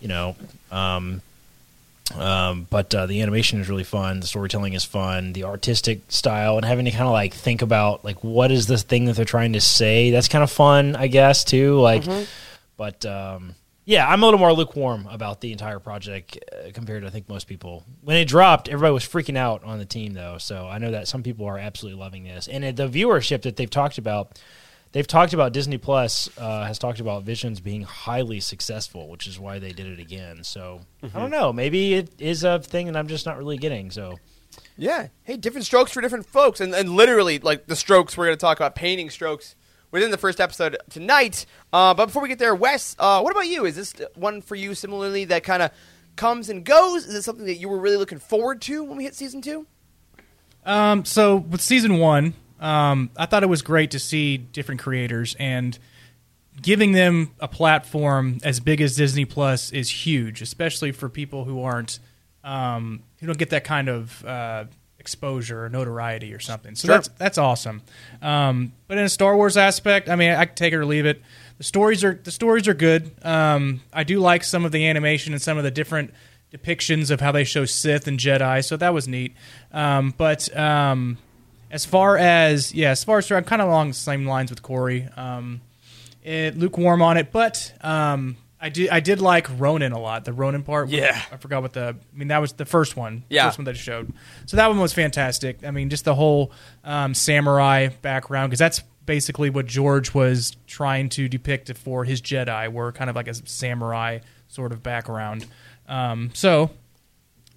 you 0.00 0.08
know. 0.08 0.36
Um, 0.72 1.20
um, 2.12 2.66
but 2.68 2.94
uh, 2.94 3.06
the 3.06 3.22
animation 3.22 3.60
is 3.60 3.68
really 3.68 3.84
fun. 3.84 4.20
The 4.20 4.26
storytelling 4.26 4.74
is 4.74 4.84
fun. 4.84 5.32
The 5.32 5.44
artistic 5.44 6.00
style 6.08 6.56
and 6.56 6.64
having 6.64 6.84
to 6.84 6.90
kind 6.90 7.04
of 7.04 7.12
like 7.12 7.32
think 7.32 7.62
about 7.62 8.04
like 8.04 8.22
what 8.22 8.52
is 8.52 8.66
this 8.66 8.82
thing 8.82 9.06
that 9.06 9.16
they're 9.16 9.24
trying 9.24 9.54
to 9.54 9.60
say. 9.60 10.10
That's 10.10 10.28
kind 10.28 10.44
of 10.44 10.50
fun, 10.50 10.96
I 10.96 11.06
guess, 11.06 11.44
too. 11.44 11.80
Like, 11.80 12.04
but 12.76 13.06
um, 13.06 13.54
yeah, 13.86 14.06
I'm 14.06 14.22
a 14.22 14.26
little 14.26 14.38
more 14.38 14.52
lukewarm 14.52 15.08
about 15.10 15.40
the 15.40 15.50
entire 15.52 15.78
project 15.78 16.38
uh, 16.52 16.70
compared 16.74 17.02
to 17.02 17.08
I 17.08 17.10
think 17.10 17.28
most 17.28 17.44
people. 17.46 17.84
When 18.02 18.16
it 18.16 18.26
dropped, 18.26 18.68
everybody 18.68 18.92
was 18.92 19.04
freaking 19.04 19.38
out 19.38 19.64
on 19.64 19.78
the 19.78 19.86
team 19.86 20.12
though. 20.12 20.36
So 20.38 20.68
I 20.68 20.78
know 20.78 20.90
that 20.90 21.08
some 21.08 21.22
people 21.22 21.46
are 21.46 21.58
absolutely 21.58 22.00
loving 22.00 22.24
this, 22.24 22.48
and 22.48 22.64
it, 22.64 22.76
the 22.76 22.88
viewership 22.88 23.42
that 23.42 23.56
they've 23.56 23.70
talked 23.70 23.98
about. 23.98 24.38
They've 24.94 25.06
talked 25.06 25.32
about 25.32 25.52
Disney 25.52 25.76
Plus 25.76 26.30
uh, 26.38 26.66
has 26.66 26.78
talked 26.78 27.00
about 27.00 27.24
Visions 27.24 27.58
being 27.58 27.82
highly 27.82 28.38
successful, 28.38 29.08
which 29.08 29.26
is 29.26 29.40
why 29.40 29.58
they 29.58 29.72
did 29.72 29.86
it 29.86 29.98
again. 29.98 30.44
So 30.44 30.82
I 31.02 31.18
don't 31.18 31.32
know. 31.32 31.52
Maybe 31.52 31.94
it 31.94 32.10
is 32.20 32.44
a 32.44 32.60
thing 32.60 32.86
that 32.86 32.96
I'm 32.96 33.08
just 33.08 33.26
not 33.26 33.36
really 33.36 33.56
getting. 33.58 33.90
So 33.90 34.20
Yeah. 34.78 35.08
Hey, 35.24 35.36
different 35.36 35.66
strokes 35.66 35.90
for 35.90 36.00
different 36.00 36.26
folks, 36.26 36.60
and 36.60 36.72
and 36.72 36.90
literally 36.90 37.40
like 37.40 37.66
the 37.66 37.74
strokes 37.74 38.16
we're 38.16 38.26
going 38.26 38.36
to 38.36 38.40
talk 38.40 38.56
about 38.56 38.76
painting 38.76 39.10
strokes 39.10 39.56
within 39.90 40.12
the 40.12 40.16
first 40.16 40.40
episode 40.40 40.76
tonight. 40.90 41.44
Uh, 41.72 41.92
but 41.92 42.06
before 42.06 42.22
we 42.22 42.28
get 42.28 42.38
there, 42.38 42.54
Wes, 42.54 42.94
uh, 43.00 43.20
what 43.20 43.32
about 43.32 43.48
you? 43.48 43.64
Is 43.64 43.74
this 43.74 43.94
one 44.14 44.42
for 44.42 44.54
you 44.54 44.76
similarly 44.76 45.24
that 45.24 45.42
kind 45.42 45.62
of 45.62 45.72
comes 46.14 46.48
and 46.48 46.64
goes? 46.64 47.04
Is 47.04 47.16
it 47.16 47.22
something 47.22 47.46
that 47.46 47.56
you 47.56 47.68
were 47.68 47.80
really 47.80 47.96
looking 47.96 48.20
forward 48.20 48.62
to 48.62 48.84
when 48.84 48.96
we 48.96 49.02
hit 49.02 49.16
season 49.16 49.42
two? 49.42 49.66
Um, 50.64 51.04
so 51.04 51.34
with 51.34 51.60
season 51.60 51.98
one, 51.98 52.34
um, 52.64 53.10
I 53.16 53.26
thought 53.26 53.42
it 53.42 53.48
was 53.48 53.62
great 53.62 53.90
to 53.92 53.98
see 53.98 54.36
different 54.38 54.80
creators 54.80 55.36
and 55.38 55.78
giving 56.62 56.92
them 56.92 57.32
a 57.40 57.48
platform 57.48 58.38
as 58.42 58.60
big 58.60 58.80
as 58.80 58.96
Disney 58.96 59.24
Plus 59.24 59.70
is 59.72 59.90
huge, 59.90 60.40
especially 60.42 60.92
for 60.92 61.08
people 61.08 61.44
who 61.44 61.62
aren't 61.62 61.98
um, 62.42 63.02
who 63.20 63.26
don't 63.26 63.38
get 63.38 63.50
that 63.50 63.64
kind 63.64 63.88
of 63.88 64.24
uh, 64.24 64.64
exposure 64.98 65.64
or 65.64 65.68
notoriety 65.68 66.32
or 66.32 66.38
something. 66.40 66.74
So 66.74 66.86
Sure. 66.86 66.96
that's 66.96 67.08
that's 67.18 67.38
awesome. 67.38 67.82
Um, 68.22 68.72
but 68.86 68.98
in 68.98 69.04
a 69.04 69.08
Star 69.08 69.36
Wars 69.36 69.56
aspect, 69.56 70.08
I 70.08 70.16
mean, 70.16 70.32
I 70.32 70.44
can 70.46 70.54
take 70.54 70.72
it 70.72 70.76
or 70.76 70.86
leave 70.86 71.06
it. 71.06 71.22
The 71.58 71.64
stories 71.64 72.02
are 72.04 72.18
the 72.22 72.30
stories 72.30 72.66
are 72.68 72.74
good. 72.74 73.10
Um, 73.22 73.80
I 73.92 74.04
do 74.04 74.20
like 74.20 74.44
some 74.44 74.64
of 74.64 74.72
the 74.72 74.86
animation 74.86 75.32
and 75.32 75.42
some 75.42 75.58
of 75.58 75.64
the 75.64 75.70
different 75.70 76.12
depictions 76.52 77.10
of 77.10 77.20
how 77.20 77.32
they 77.32 77.44
show 77.44 77.64
Sith 77.64 78.06
and 78.06 78.18
Jedi, 78.18 78.64
so 78.64 78.76
that 78.76 78.94
was 78.94 79.08
neat. 79.08 79.34
Um, 79.72 80.14
but 80.16 80.54
um, 80.56 81.18
as 81.74 81.84
far 81.84 82.16
as 82.16 82.72
yeah, 82.72 82.90
as 82.90 83.02
far 83.02 83.18
as 83.18 83.30
I'm 83.32 83.42
kind 83.42 83.60
of 83.60 83.66
along 83.66 83.88
the 83.88 83.94
same 83.94 84.26
lines 84.26 84.50
with 84.50 84.62
Corey. 84.62 85.08
Um, 85.16 85.60
it, 86.22 86.56
lukewarm 86.56 87.02
on 87.02 87.16
it, 87.16 87.32
but 87.32 87.74
um, 87.80 88.36
I 88.60 88.68
did 88.68 88.90
I 88.90 89.00
did 89.00 89.20
like 89.20 89.48
Ronin 89.58 89.90
a 89.90 89.98
lot. 89.98 90.24
The 90.24 90.32
Ronin 90.32 90.62
part. 90.62 90.88
Yeah. 90.88 91.20
I 91.32 91.36
forgot 91.36 91.62
what 91.62 91.72
the. 91.72 91.96
I 91.98 92.16
mean, 92.16 92.28
that 92.28 92.38
was 92.38 92.52
the 92.52 92.64
first 92.64 92.96
one. 92.96 93.24
Yeah. 93.28 93.46
first 93.46 93.58
one 93.58 93.64
that 93.64 93.74
it 93.74 93.78
showed. 93.78 94.12
So 94.46 94.56
that 94.56 94.68
one 94.68 94.78
was 94.78 94.92
fantastic. 94.92 95.64
I 95.66 95.72
mean, 95.72 95.90
just 95.90 96.04
the 96.04 96.14
whole 96.14 96.52
um, 96.84 97.12
samurai 97.12 97.88
background 98.02 98.50
because 98.50 98.60
that's 98.60 98.80
basically 99.04 99.50
what 99.50 99.66
George 99.66 100.14
was 100.14 100.56
trying 100.68 101.08
to 101.10 101.28
depict 101.28 101.76
for 101.76 102.04
his 102.04 102.22
Jedi, 102.22 102.72
were 102.72 102.92
kind 102.92 103.10
of 103.10 103.16
like 103.16 103.26
a 103.26 103.34
samurai 103.34 104.20
sort 104.46 104.70
of 104.70 104.80
background. 104.80 105.44
Um, 105.88 106.30
so, 106.34 106.70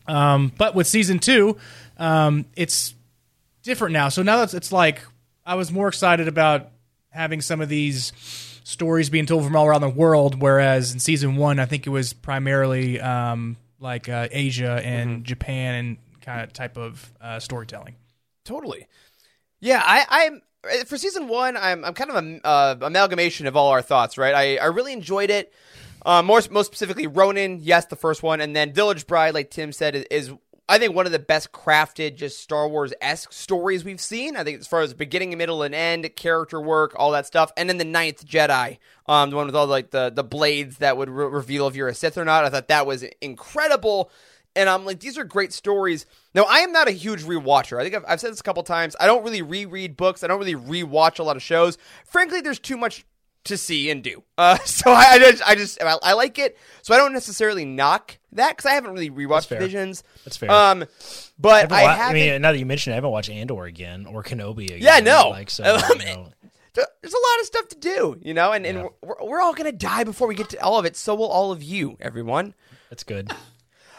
um, 0.08 0.52
but 0.58 0.74
with 0.74 0.88
season 0.88 1.20
two, 1.20 1.58
um, 1.98 2.46
it's 2.56 2.96
different 3.68 3.94
now. 3.94 4.10
So 4.10 4.24
now 4.24 4.44
that 4.44 4.56
it's 4.56 4.72
like 4.72 5.04
I 5.46 5.54
was 5.54 5.72
more 5.72 5.88
excited 5.88 6.28
about 6.28 6.70
having 7.10 7.42
some 7.42 7.62
of 7.62 7.70
these 7.70 8.12
stories 8.64 9.10
being 9.10 9.28
told 9.28 9.44
from 9.44 9.56
all 9.56 9.68
around 9.68 9.82
the 9.82 9.90
world, 9.90 10.42
whereas 10.42 10.94
in 10.94 11.00
season 11.00 11.36
one, 11.36 11.60
I 11.60 11.66
think 11.66 11.86
it 11.86 11.92
was 11.92 12.14
primarily 12.14 13.00
um, 13.00 13.58
like 13.80 14.10
uh, 14.10 14.28
Asia 14.32 14.82
and 14.84 15.24
Japan 15.24 15.76
and 15.76 15.98
kind 16.22 16.42
of 16.42 16.54
type 16.54 16.78
of 16.78 17.14
uh, 17.22 17.40
storytelling. 17.40 17.96
Totally. 18.44 18.88
Yeah, 19.60 19.82
I, 19.84 20.06
I'm 20.10 20.42
uh, 20.64 20.86
for 20.86 20.98
season 20.98 21.28
one. 21.28 21.58
I'm 21.58 21.86
I'm 21.86 21.94
kind 21.94 22.12
of 22.12 22.24
a 22.24 22.48
uh, 22.48 22.76
amalgamation 22.82 23.48
of 23.48 23.56
all 23.56 23.70
our 23.70 23.82
thoughts. 23.82 24.18
Right. 24.18 24.34
I, 24.34 24.58
I 24.58 24.66
really 24.68 24.94
enjoyed 24.94 25.30
it. 25.30 25.54
Uh, 26.06 26.22
more 26.22 26.42
most 26.50 26.68
specifically, 26.68 27.08
Ronin. 27.08 27.60
Yes, 27.62 27.86
the 27.86 27.96
first 27.98 28.24
one, 28.24 28.40
and 28.40 28.56
then 28.56 28.72
Village 28.72 29.08
Bride, 29.08 29.34
like 29.34 29.52
Tim 29.52 29.74
said, 29.74 29.96
is, 29.96 30.06
is 30.10 30.32
I 30.70 30.80
think 30.80 30.94
one 30.94 31.06
of 31.06 31.14
the 31.14 31.20
best 31.20 31.54
crafted, 31.54 32.16
just 32.16 32.40
Star 32.40 32.68
Wars 32.68 32.94
esque 33.00 33.32
stories 33.32 33.86
we've 33.86 34.02
seen. 34.02 34.36
I 34.36 34.44
think 34.44 34.60
as 34.60 34.68
far 34.68 34.82
as 34.82 34.94
beginning, 34.94 35.38
middle, 35.38 35.64
and 35.64 35.74
end, 35.74 36.14
character 36.16 36.60
work, 36.60 36.94
all 36.98 37.12
that 37.12 37.26
stuff, 37.26 37.54
and 37.56 37.70
then 37.70 37.78
the 37.78 37.86
Ninth 37.86 38.28
Jedi, 38.28 38.78
um, 39.08 39.30
the 39.30 39.38
one 39.38 39.46
with 39.46 39.56
all 39.56 39.68
like 39.68 39.92
the 39.92 40.10
the 40.10 40.24
blades 40.24 40.80
that 40.80 40.98
would 40.98 41.10
re- 41.10 41.28
reveal 41.28 41.68
if 41.68 41.76
you're 41.76 41.88
a 41.88 41.94
Sith 41.94 42.18
or 42.18 42.26
not. 42.26 42.44
I 42.44 42.50
thought 42.50 42.68
that 42.68 42.86
was 42.86 43.04
incredible. 43.22 44.12
And 44.58 44.68
I'm 44.68 44.86
like, 44.86 45.00
these 45.00 45.20
are 45.20 45.24
great 45.24 45.54
stories. 45.54 46.08
Now, 46.34 46.46
I 46.50 46.60
am 46.62 46.72
not 46.72 46.88
a 46.88 46.92
huge 46.92 47.24
rewatcher. 47.24 47.80
I 47.80 47.84
think 47.84 47.94
I've, 47.94 48.06
I've 48.08 48.20
said 48.20 48.32
this 48.32 48.40
a 48.40 48.44
couple 48.44 48.64
times. 48.64 48.96
I 49.00 49.06
don't 49.06 49.24
really 49.24 49.44
reread 49.44 49.96
books. 49.96 50.24
I 50.24 50.28
don't 50.28 50.40
really 50.40 50.56
rewatch 50.56 51.20
a 51.20 51.24
lot 51.24 51.36
of 51.36 51.44
shows. 51.44 51.78
Frankly, 52.08 52.42
there's 52.42 52.58
too 52.58 52.76
much 52.76 53.06
to 53.48 53.58
see 53.58 53.90
and 53.90 54.04
do. 54.04 54.24
Uh, 54.38 54.58
so 54.66 54.92
I, 54.92 55.14
I 55.14 55.20
just, 55.20 55.44
I 55.48 55.56
just, 55.56 55.82
I, 55.82 55.98
I 56.04 56.14
like 56.14 56.40
it. 56.40 56.58
So 56.82 56.94
I 56.94 56.98
don't 56.98 57.14
necessarily 57.14 57.66
knock 57.66 58.18
that 58.34 58.56
because 58.56 58.66
I 58.66 58.74
haven't 58.74 58.92
really 58.92 59.10
rewatched 59.10 59.48
fair. 59.48 59.60
Visions. 59.60 60.04
That's 60.24 60.38
fair. 60.38 60.52
Um, 60.52 60.86
but 61.40 61.72
I 61.72 61.84
wa- 61.84 61.96
haven't. 61.96 62.14
mean, 62.14 62.42
now 62.42 62.52
that 62.52 62.60
you 62.60 62.66
mentioned, 62.66 62.92
it, 62.92 62.96
I 62.96 62.98
haven't 62.98 63.12
watched 63.12 63.30
Andor 63.30 63.66
again 63.66 64.06
or 64.06 64.24
Kenobi 64.24 64.66
again. 64.66 64.82
Yeah, 64.82 65.00
no. 65.00 65.30
Like, 65.30 65.50
so, 65.50 65.64
Um, 65.76 66.00
you 66.00 66.06
know, 66.06 66.32
there's 66.74 67.14
a 67.14 67.18
lot 67.18 67.40
of 67.40 67.46
stuff 67.46 67.68
to 67.70 67.78
do, 67.80 68.18
you 68.22 68.34
know, 68.34 68.52
and, 68.52 68.66
and 68.66 68.90
we're, 69.02 69.16
we're 69.24 69.42
all 69.42 69.54
gonna 69.54 69.72
die 69.72 70.04
before 70.04 70.28
we 70.28 70.36
get 70.36 70.50
to 70.50 70.62
all 70.62 70.78
of 70.78 70.86
it. 70.86 70.96
So 70.96 71.16
will 71.16 71.28
all 71.28 71.52
of 71.52 71.64
you, 71.64 71.98
everyone. 72.00 72.54
that's 72.90 73.04
good. 73.04 73.32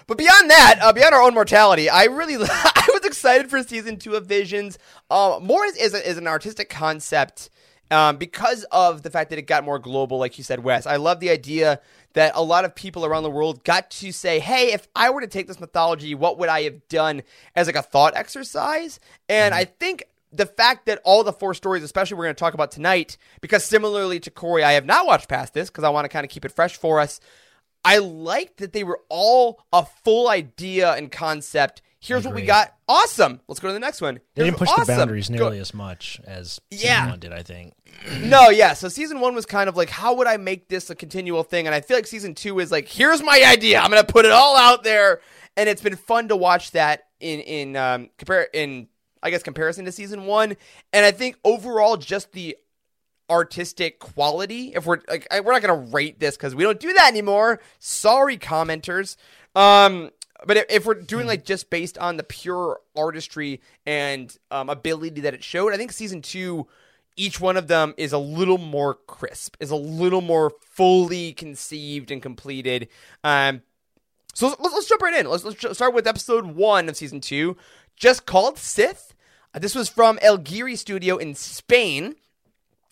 But 0.07 0.17
beyond 0.17 0.49
that, 0.51 0.79
uh, 0.81 0.93
beyond 0.93 1.15
our 1.15 1.21
own 1.21 1.35
mortality, 1.35 1.91
I 1.91 2.05
really 2.05 2.37
I 2.51 2.89
was 2.93 3.05
excited 3.05 3.51
for 3.51 3.63
season 3.63 3.99
two 3.99 4.15
of 4.15 4.27
Visions. 4.27 4.79
Uh, 5.11 5.39
more 5.43 5.65
is, 5.67 5.77
as, 5.77 5.93
a, 5.93 6.09
as 6.09 6.17
an 6.19 6.27
artistic 6.27 6.71
concept 6.71 7.51
um, 7.91 8.17
because 8.17 8.65
of 8.65 9.03
the 9.03 9.11
fact 9.11 9.31
that 9.31 9.39
it 9.39 9.43
got 9.43 9.65
more 9.65 9.79
global, 9.79 10.19
like 10.19 10.39
you 10.39 10.45
said, 10.45 10.63
Wes. 10.63 10.87
I 10.87 10.97
love 10.97 11.21
the 11.21 11.31
idea 11.31 11.81
that 12.15 12.33
a 12.35 12.43
lot 12.43 12.65
of 12.65 12.75
people 12.75 13.05
around 13.05 13.23
the 13.23 13.31
world 13.31 13.65
got 13.65 13.91
to 13.93 14.13
say, 14.13 14.39
"Hey, 14.41 14.73
if 14.73 14.89
I 14.95 15.11
were 15.11 15.21
to 15.21 15.27
take 15.27 15.47
this 15.47 15.61
mythology, 15.61 16.15
what 16.15 16.39
would 16.39 16.49
I 16.49 16.63
have 16.63 16.87
done?" 16.89 17.23
as 17.55 17.67
like 17.67 17.77
a 17.77 17.83
thought 17.83 18.17
exercise. 18.17 19.01
And 19.29 19.55
I 19.55 19.65
think 19.65 20.05
the 20.33 20.47
fact 20.47 20.87
that 20.87 21.01
all 21.05 21.25
the 21.25 21.33
four 21.33 21.55
stories, 21.55 21.83
especially 21.83 22.17
we're 22.17 22.25
going 22.25 22.35
to 22.35 22.41
talk 22.41 22.55
about 22.55 22.71
tonight, 22.71 23.17
because 23.41 23.65
similarly 23.65 24.21
to 24.21 24.31
Corey, 24.31 24.63
I 24.65 24.73
have 24.73 24.85
not 24.85 25.07
watched 25.07 25.29
past 25.29 25.55
this 25.55 25.71
because 25.71 25.85
I 25.85 25.89
want 25.89 26.05
to 26.05 26.09
kind 26.09 26.25
of 26.25 26.31
keep 26.31 26.45
it 26.45 26.53
fresh 26.53 26.77
for 26.77 27.01
us. 27.01 27.21
I 27.85 27.99
liked 27.99 28.59
that 28.59 28.73
they 28.73 28.85
were 28.85 29.01
all 29.09 29.65
a 29.73 29.87
full 30.05 30.29
idea 30.29 30.93
and 30.93 31.11
concept. 31.11 31.81
Here's 32.09 32.25
what 32.27 32.35
we 32.35 32.43
got. 32.43 32.75
Awesome. 32.89 33.41
Let's 33.47 33.61
go 33.61 33.69
to 33.69 33.75
the 33.75 33.81
next 33.81 34.01
one. 34.01 34.19
They 34.35 34.45
didn't 34.45 34.57
push 34.57 34.69
awesome. 34.71 34.85
the 34.87 34.93
boundaries 34.93 35.29
Go- 35.29 35.35
nearly 35.37 35.59
as 35.59 35.73
much 35.75 36.21
as 36.27 36.59
season 36.73 36.87
Yeah. 36.87 37.11
one 37.11 37.21
did. 37.21 37.33
I 37.33 37.43
think. 37.43 37.75
No, 38.21 38.49
yeah. 38.49 38.73
So 38.75 38.89
season 38.89 39.21
one 39.21 39.35
was 39.35 39.45
kind 39.47 39.69
of 39.69 39.77
like, 39.77 39.91
how 39.91 40.15
would 40.15 40.27
I 40.27 40.37
make 40.37 40.69
this 40.69 40.89
a 40.91 40.95
continual 40.95 41.43
thing? 41.43 41.67
And 41.67 41.75
I 41.75 41.81
feel 41.81 41.97
like 41.97 42.07
season 42.07 42.35
two 42.35 42.59
is 42.61 42.71
like, 42.73 42.89
here's 42.89 43.23
my 43.23 43.43
idea. 43.47 43.81
I'm 43.81 43.91
gonna 43.91 44.05
put 44.05 44.25
it 44.25 44.31
all 44.33 44.57
out 44.57 44.83
there, 44.85 45.21
and 45.57 45.69
it's 45.69 45.83
been 45.83 45.97
fun 45.97 46.29
to 46.29 46.37
watch 46.37 46.71
that 46.73 47.05
in 47.21 47.41
in 47.41 47.77
um 47.77 48.09
compare 48.19 48.49
in 48.55 48.89
I 49.23 49.31
guess 49.31 49.43
comparison 49.43 49.85
to 49.87 49.93
season 49.93 50.27
one. 50.27 50.57
And 50.93 51.05
I 51.05 51.11
think 51.11 51.37
overall, 51.45 51.97
just 51.97 52.33
the 52.33 52.57
artistic 53.31 53.99
quality. 53.99 54.73
If 54.75 54.87
we're 54.87 55.01
like, 55.09 55.27
we're 55.45 55.53
not 55.53 55.63
gonna 55.63 55.91
rate 55.91 56.19
this 56.21 56.37
because 56.37 56.55
we 56.55 56.63
don't 56.65 56.81
do 56.81 56.93
that 56.95 57.09
anymore. 57.11 57.61
Sorry, 57.79 58.39
commenters. 58.39 59.17
Um, 59.55 60.11
but 60.47 60.57
if, 60.57 60.65
if 60.69 60.87
we're 60.87 60.95
doing 60.95 61.27
like 61.27 61.45
just 61.45 61.71
based 61.71 61.99
on 61.99 62.17
the 62.17 62.23
pure 62.23 62.81
artistry 62.97 63.61
and 63.87 64.37
um, 64.51 64.69
ability 64.69 65.21
that 65.23 65.35
it 65.35 65.43
showed, 65.43 65.73
I 65.73 65.77
think 65.77 65.93
season 65.93 66.23
two, 66.23 66.67
each 67.17 67.41
one 67.41 67.57
of 67.57 67.67
them 67.67 67.95
is 67.97 68.13
a 68.13 68.19
little 68.19 68.59
more 68.59 68.95
crisp, 68.95 69.57
is 69.61 69.71
a 69.71 69.77
little 69.77 70.21
more 70.21 70.53
fully 70.61 71.33
conceived 71.33 72.11
and 72.11 72.23
completed. 72.23 72.89
Um, 73.25 73.63
so 74.35 74.47
let's, 74.47 74.61
let's 74.61 74.89
jump 74.89 75.03
right 75.03 75.19
in. 75.19 75.29
Let's, 75.29 75.45
let's 75.45 75.77
start 75.77 75.95
with 75.95 76.07
episode 76.07 76.47
one 76.47 76.89
of 76.89 76.97
season 76.97 77.21
two, 77.21 77.57
just 77.97 78.25
called 78.25 78.57
Sith. 78.57 79.15
Uh, 79.53 79.59
this 79.59 79.75
was 79.75 79.89
from 79.89 80.19
El 80.23 80.39
Guiri 80.39 80.79
Studio 80.79 81.17
in 81.17 81.35
Spain. 81.35 82.15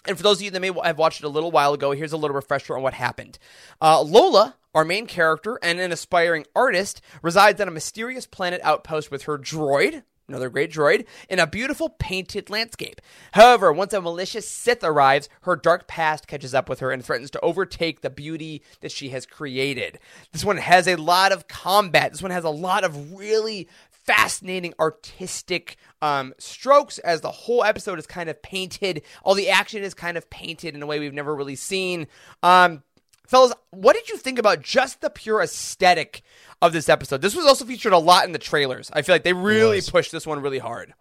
And 0.08 0.16
for 0.16 0.22
those 0.22 0.38
of 0.38 0.42
you 0.42 0.50
that 0.50 0.60
may 0.60 0.72
have 0.84 0.98
watched 0.98 1.20
it 1.20 1.26
a 1.26 1.28
little 1.28 1.50
while 1.50 1.74
ago, 1.74 1.92
here's 1.92 2.12
a 2.12 2.16
little 2.16 2.34
refresher 2.34 2.76
on 2.76 2.82
what 2.82 2.94
happened. 2.94 3.38
Uh, 3.80 4.00
Lola, 4.02 4.56
our 4.76 4.84
main 4.84 5.06
character 5.06 5.58
and 5.62 5.80
an 5.80 5.90
aspiring 5.90 6.44
artist, 6.54 7.00
resides 7.22 7.62
on 7.62 7.66
a 7.66 7.70
mysterious 7.70 8.26
planet 8.26 8.60
outpost 8.62 9.10
with 9.10 9.22
her 9.22 9.38
droid, 9.38 10.02
another 10.28 10.50
great 10.50 10.70
droid, 10.70 11.06
in 11.30 11.38
a 11.38 11.46
beautiful 11.46 11.88
painted 11.88 12.50
landscape. 12.50 13.00
However, 13.32 13.72
once 13.72 13.94
a 13.94 14.02
malicious 14.02 14.46
Sith 14.46 14.84
arrives, 14.84 15.30
her 15.40 15.56
dark 15.56 15.88
past 15.88 16.26
catches 16.26 16.52
up 16.52 16.68
with 16.68 16.80
her 16.80 16.90
and 16.90 17.02
threatens 17.02 17.30
to 17.30 17.40
overtake 17.40 18.02
the 18.02 18.10
beauty 18.10 18.62
that 18.82 18.92
she 18.92 19.08
has 19.08 19.24
created. 19.24 19.98
This 20.32 20.44
one 20.44 20.58
has 20.58 20.86
a 20.86 20.96
lot 20.96 21.32
of 21.32 21.48
combat. 21.48 22.12
This 22.12 22.20
one 22.20 22.30
has 22.30 22.44
a 22.44 22.50
lot 22.50 22.84
of 22.84 23.14
really 23.14 23.68
fascinating 23.90 24.74
artistic 24.78 25.78
um, 26.02 26.34
strokes 26.38 26.98
as 26.98 27.22
the 27.22 27.30
whole 27.30 27.64
episode 27.64 27.98
is 27.98 28.06
kind 28.06 28.28
of 28.28 28.42
painted. 28.42 29.00
All 29.24 29.34
the 29.34 29.48
action 29.48 29.82
is 29.82 29.94
kind 29.94 30.18
of 30.18 30.28
painted 30.28 30.74
in 30.74 30.82
a 30.82 30.86
way 30.86 31.00
we've 31.00 31.14
never 31.14 31.34
really 31.34 31.56
seen. 31.56 32.08
Um, 32.42 32.82
fellas, 33.26 33.52
what 33.70 33.94
did 33.94 34.08
you 34.08 34.16
think 34.16 34.38
about 34.38 34.62
just 34.62 35.00
the 35.00 35.10
pure 35.10 35.40
aesthetic 35.42 36.22
of 36.62 36.72
this 36.72 36.88
episode? 36.88 37.22
This 37.22 37.34
was 37.36 37.44
also 37.46 37.64
featured 37.64 37.92
a 37.92 37.98
lot 37.98 38.24
in 38.24 38.32
the 38.32 38.38
trailers. 38.38 38.90
I 38.92 39.02
feel 39.02 39.14
like 39.14 39.24
they 39.24 39.32
really 39.32 39.80
pushed 39.82 40.12
this 40.12 40.26
one 40.26 40.40
really 40.40 40.58
hard. 40.58 40.94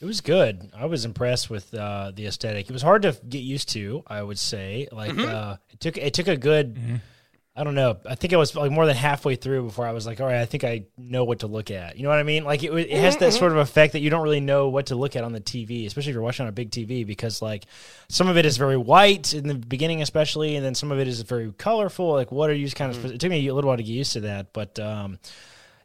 It 0.00 0.04
was 0.04 0.20
good. 0.20 0.70
I 0.76 0.84
was 0.86 1.04
impressed 1.06 1.48
with 1.48 1.72
uh, 1.72 2.12
the 2.14 2.26
aesthetic. 2.26 2.68
It 2.68 2.72
was 2.72 2.82
hard 2.82 3.02
to 3.02 3.16
get 3.28 3.38
used 3.38 3.70
to. 3.70 4.02
I 4.06 4.22
would 4.22 4.38
say, 4.38 4.88
like 4.92 5.12
Mm-hmm. 5.12 5.34
uh, 5.34 5.56
it 5.70 5.80
took 5.80 5.96
it 5.96 6.12
took 6.14 6.28
a 6.28 6.36
good. 6.36 7.00
I 7.58 7.64
don't 7.64 7.74
know. 7.74 7.96
I 8.04 8.16
think 8.16 8.34
I 8.34 8.36
was 8.36 8.54
like 8.54 8.70
more 8.70 8.84
than 8.84 8.96
halfway 8.96 9.34
through 9.36 9.62
before 9.64 9.86
I 9.86 9.92
was 9.92 10.06
like, 10.06 10.20
all 10.20 10.26
right, 10.26 10.40
I 10.42 10.44
think 10.44 10.62
I 10.62 10.84
know 10.98 11.24
what 11.24 11.38
to 11.38 11.46
look 11.46 11.70
at. 11.70 11.96
You 11.96 12.02
know 12.02 12.10
what 12.10 12.18
I 12.18 12.22
mean? 12.22 12.44
Like 12.44 12.62
it, 12.62 12.70
it 12.70 12.98
has 12.98 13.16
Mm-hmm, 13.16 13.20
that 13.24 13.32
sort 13.32 13.52
of 13.52 13.58
effect 13.58 13.94
that 13.94 14.00
you 14.00 14.10
don't 14.10 14.22
really 14.22 14.40
know 14.40 14.68
what 14.68 14.86
to 14.86 14.94
look 14.94 15.16
at 15.16 15.24
on 15.24 15.32
the 15.32 15.40
TV, 15.40 15.86
especially 15.86 16.10
if 16.10 16.14
you're 16.14 16.22
watching 16.22 16.44
on 16.44 16.50
a 16.50 16.52
big 16.52 16.70
TV, 16.70 17.06
because 17.06 17.40
like 17.40 17.64
some 18.08 18.28
of 18.28 18.36
it 18.36 18.44
is 18.44 18.58
very 18.58 18.76
white 18.76 19.32
in 19.32 19.48
the 19.48 19.54
beginning, 19.54 20.02
especially, 20.02 20.56
and 20.56 20.64
then 20.64 20.74
some 20.74 20.92
of 20.92 20.98
it 20.98 21.08
is 21.08 21.22
very 21.22 21.50
colorful. 21.52 22.12
Like, 22.12 22.30
what 22.30 22.50
are 22.50 22.54
you 22.54 22.70
kind 22.70 22.92
of? 22.94 23.04
It 23.06 23.20
took 23.20 23.30
me 23.30 23.46
a 23.48 23.54
little 23.54 23.68
while 23.68 23.78
to 23.78 23.82
get 23.82 23.92
used 23.92 24.12
to 24.12 24.20
that, 24.20 24.52
but 24.52 24.78
um, 24.78 25.18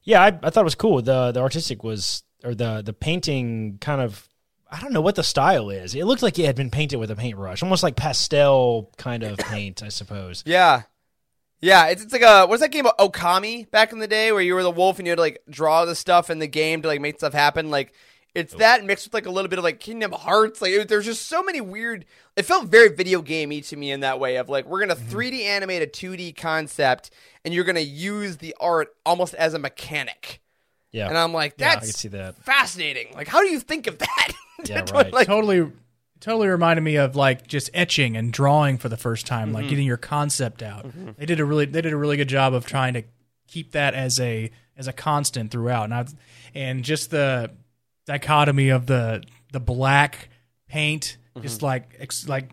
yeah, 0.03 0.21
I, 0.21 0.27
I 0.27 0.49
thought 0.49 0.61
it 0.61 0.63
was 0.65 0.75
cool. 0.75 1.01
the 1.01 1.31
The 1.31 1.39
artistic 1.39 1.83
was, 1.83 2.23
or 2.43 2.53
the 2.53 2.81
the 2.81 2.93
painting 2.93 3.77
kind 3.79 4.01
of. 4.01 4.27
I 4.73 4.79
don't 4.79 4.93
know 4.93 5.01
what 5.01 5.15
the 5.15 5.23
style 5.23 5.69
is. 5.69 5.95
It 5.95 6.05
looked 6.05 6.21
like 6.23 6.39
it 6.39 6.45
had 6.45 6.55
been 6.55 6.69
painted 6.71 6.95
with 6.97 7.11
a 7.11 7.15
paintbrush, 7.15 7.61
almost 7.61 7.83
like 7.83 7.97
pastel 7.97 8.89
kind 8.97 9.21
of 9.23 9.37
paint, 9.51 9.83
I 9.83 9.89
suppose. 9.89 10.43
Yeah. 10.45 10.83
Yeah, 11.61 11.87
it's, 11.87 12.03
it's 12.03 12.13
like 12.13 12.23
a 12.23 12.47
what's 12.47 12.61
that 12.61 12.71
game 12.71 12.85
Okami 12.85 13.69
back 13.69 13.93
in 13.93 13.99
the 13.99 14.07
day 14.07 14.31
where 14.31 14.41
you 14.41 14.55
were 14.55 14.63
the 14.63 14.71
wolf 14.71 14.97
and 14.97 15.05
you 15.05 15.11
had 15.11 15.17
to 15.17 15.21
like 15.21 15.43
draw 15.49 15.85
the 15.85 15.95
stuff 15.95 16.29
in 16.29 16.39
the 16.39 16.47
game 16.47 16.81
to 16.81 16.87
like 16.87 17.01
make 17.01 17.17
stuff 17.17 17.33
happen. 17.33 17.69
Like 17.69 17.93
it's 18.33 18.53
that 18.55 18.83
mixed 18.83 19.05
with 19.05 19.13
like 19.13 19.25
a 19.25 19.31
little 19.31 19.49
bit 19.49 19.59
of 19.59 19.63
like 19.63 19.79
Kingdom 19.79 20.11
Hearts. 20.11 20.61
Like 20.61 20.71
it, 20.71 20.87
there's 20.87 21.05
just 21.05 21.27
so 21.27 21.43
many 21.43 21.61
weird. 21.61 22.05
It 22.35 22.43
felt 22.43 22.67
very 22.67 22.89
video 22.89 23.21
gamey 23.21 23.61
to 23.61 23.75
me 23.75 23.91
in 23.91 23.99
that 23.99 24.19
way 24.19 24.37
of 24.37 24.49
like 24.49 24.65
we're 24.65 24.79
gonna 24.79 24.95
mm-hmm. 24.95 25.17
3D 25.17 25.43
animate 25.43 25.83
a 25.83 25.87
2D 25.87 26.35
concept 26.35 27.11
and 27.45 27.53
you're 27.53 27.65
gonna 27.65 27.79
use 27.81 28.37
the 28.37 28.55
art 28.59 28.95
almost 29.05 29.35
as 29.35 29.53
a 29.53 29.59
mechanic. 29.59 30.41
Yeah, 30.91 31.07
And 31.07 31.17
I'm 31.17 31.33
like, 31.33 31.55
Yeah, 31.57 31.67
I 31.67 31.75
that's 31.75 31.85
can 31.85 31.93
see 31.93 32.07
that. 32.09 32.35
fascinating. 32.43 33.13
Like, 33.13 33.27
how 33.29 33.41
do 33.41 33.49
you 33.49 33.59
think 33.59 33.87
of 33.87 33.99
that? 33.99 34.31
Yeah, 34.63 34.85
right. 34.93 35.11
like, 35.11 35.25
totally 35.25 35.71
totally 36.21 36.47
reminded 36.47 36.81
me 36.83 36.95
of 36.95 37.15
like 37.17 37.45
just 37.47 37.69
etching 37.73 38.15
and 38.15 38.31
drawing 38.31 38.77
for 38.77 38.87
the 38.87 38.95
first 38.97 39.25
time 39.27 39.47
Mm-hmm. 39.49 39.55
like 39.55 39.69
getting 39.69 39.85
your 39.85 39.97
concept 39.97 40.63
out. 40.63 40.85
They 41.17 41.25
did 41.25 41.39
a 41.41 41.45
really 41.45 41.65
they 41.65 41.81
did 41.81 41.91
a 41.91 41.97
really 41.97 42.15
good 42.15 42.29
job 42.29 42.53
of 42.53 42.65
trying 42.65 42.93
to 42.93 43.03
keep 43.47 43.73
that 43.73 43.93
as 43.93 44.19
a 44.19 44.49
as 44.77 44.87
a 44.87 44.93
constant 44.93 45.51
throughout. 45.51 45.83
And 45.85 45.93
I, 45.93 46.05
and 46.55 46.83
just 46.83 47.11
the 47.11 47.51
dichotomy 48.05 48.69
of 48.69 48.85
the 48.85 49.23
the 49.51 49.59
black 49.59 50.29
paint 50.67 51.17
Mm-hmm. 51.33 51.43
just 51.43 51.61
like 51.61 51.95
ex, 51.97 52.27
like 52.27 52.49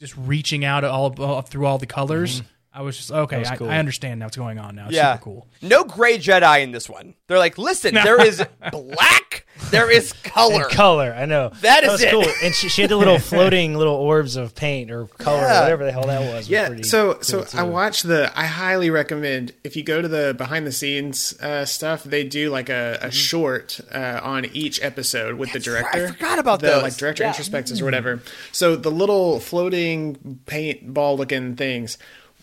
just 0.00 0.16
reaching 0.16 0.64
out 0.64 0.82
all, 0.82 1.14
all 1.22 1.42
through 1.42 1.64
all 1.66 1.78
the 1.78 1.86
colors 1.86 2.42
i 2.76 2.82
was 2.82 2.96
just 2.96 3.10
okay 3.10 3.38
was 3.40 3.48
I, 3.48 3.56
cool. 3.56 3.68
I 3.70 3.78
understand 3.78 4.20
now 4.20 4.26
what's 4.26 4.36
going 4.36 4.58
on 4.58 4.76
now 4.76 4.86
it's 4.86 4.94
yeah, 4.94 5.14
super 5.14 5.24
cool 5.24 5.46
no 5.62 5.84
gray 5.84 6.18
Jedi 6.18 6.62
in 6.62 6.70
this 6.72 6.88
one. 6.88 7.14
They're 7.28 7.38
like, 7.38 7.56
listen, 7.58 7.94
there 8.04 8.24
is 8.24 8.44
black, 8.70 9.46
there 9.70 9.90
is 9.90 10.12
color. 10.22 10.64
And 10.64 10.70
color, 10.70 11.12
I 11.18 11.24
know. 11.24 11.48
That 11.62 11.82
is 11.82 11.90
was 11.92 12.02
it. 12.02 12.10
cool. 12.10 12.24
And 12.44 12.54
she, 12.54 12.68
she 12.68 12.82
had 12.82 12.90
the 12.90 12.96
little 12.96 13.18
floating 13.32 13.74
little 13.74 13.94
orbs 13.94 14.36
of 14.36 14.54
paint 14.54 14.90
or 14.92 15.06
color, 15.06 15.40
Yeah. 15.40 15.58
or 15.60 15.62
whatever 15.62 15.84
the 15.86 15.92
hell 15.92 16.06
that 16.06 16.20
was. 16.20 16.30
It 16.30 16.36
was 16.36 16.48
Yeah, 16.50 16.76
so 16.82 17.14
cool, 17.14 17.22
so 17.22 17.40
I 17.58 17.64
too. 17.64 17.70
watched 17.70 18.06
the. 18.06 18.30
I 18.38 18.44
highly 18.44 18.90
recommend 18.90 19.54
if 19.64 19.74
you 19.76 19.82
go 19.82 20.00
to 20.02 20.06
the 20.08 20.34
behind 20.36 20.66
the 20.66 20.72
scenes 20.72 21.34
uh, 21.40 21.64
stuff. 21.64 22.04
They 22.04 22.22
do 22.22 22.50
like 22.50 22.68
a, 22.68 22.98
a 23.00 23.10
short 23.10 23.80
uh, 23.92 24.20
on 24.22 24.44
each 24.52 24.80
episode 24.82 25.34
with 25.36 25.52
the 25.52 25.58
Mm-hmm. 25.58 25.74
right, 25.84 25.84
I 25.94 25.98
director. 25.98 26.14
forgot 26.14 26.38
about 26.38 26.60
the, 26.60 26.66
those. 26.68 26.82
Like 26.82 26.96
director 26.96 27.24
Yeah. 27.24 27.32
Mm-hmm. 27.32 27.54
introspectives 27.56 27.80
or 27.80 27.86
whatever. 27.86 28.22
So 28.52 28.76
the 28.76 28.90
little 28.90 29.40
floating 29.40 30.40
paintball 30.46 31.16
looking 31.18 31.56
things. 31.56 31.96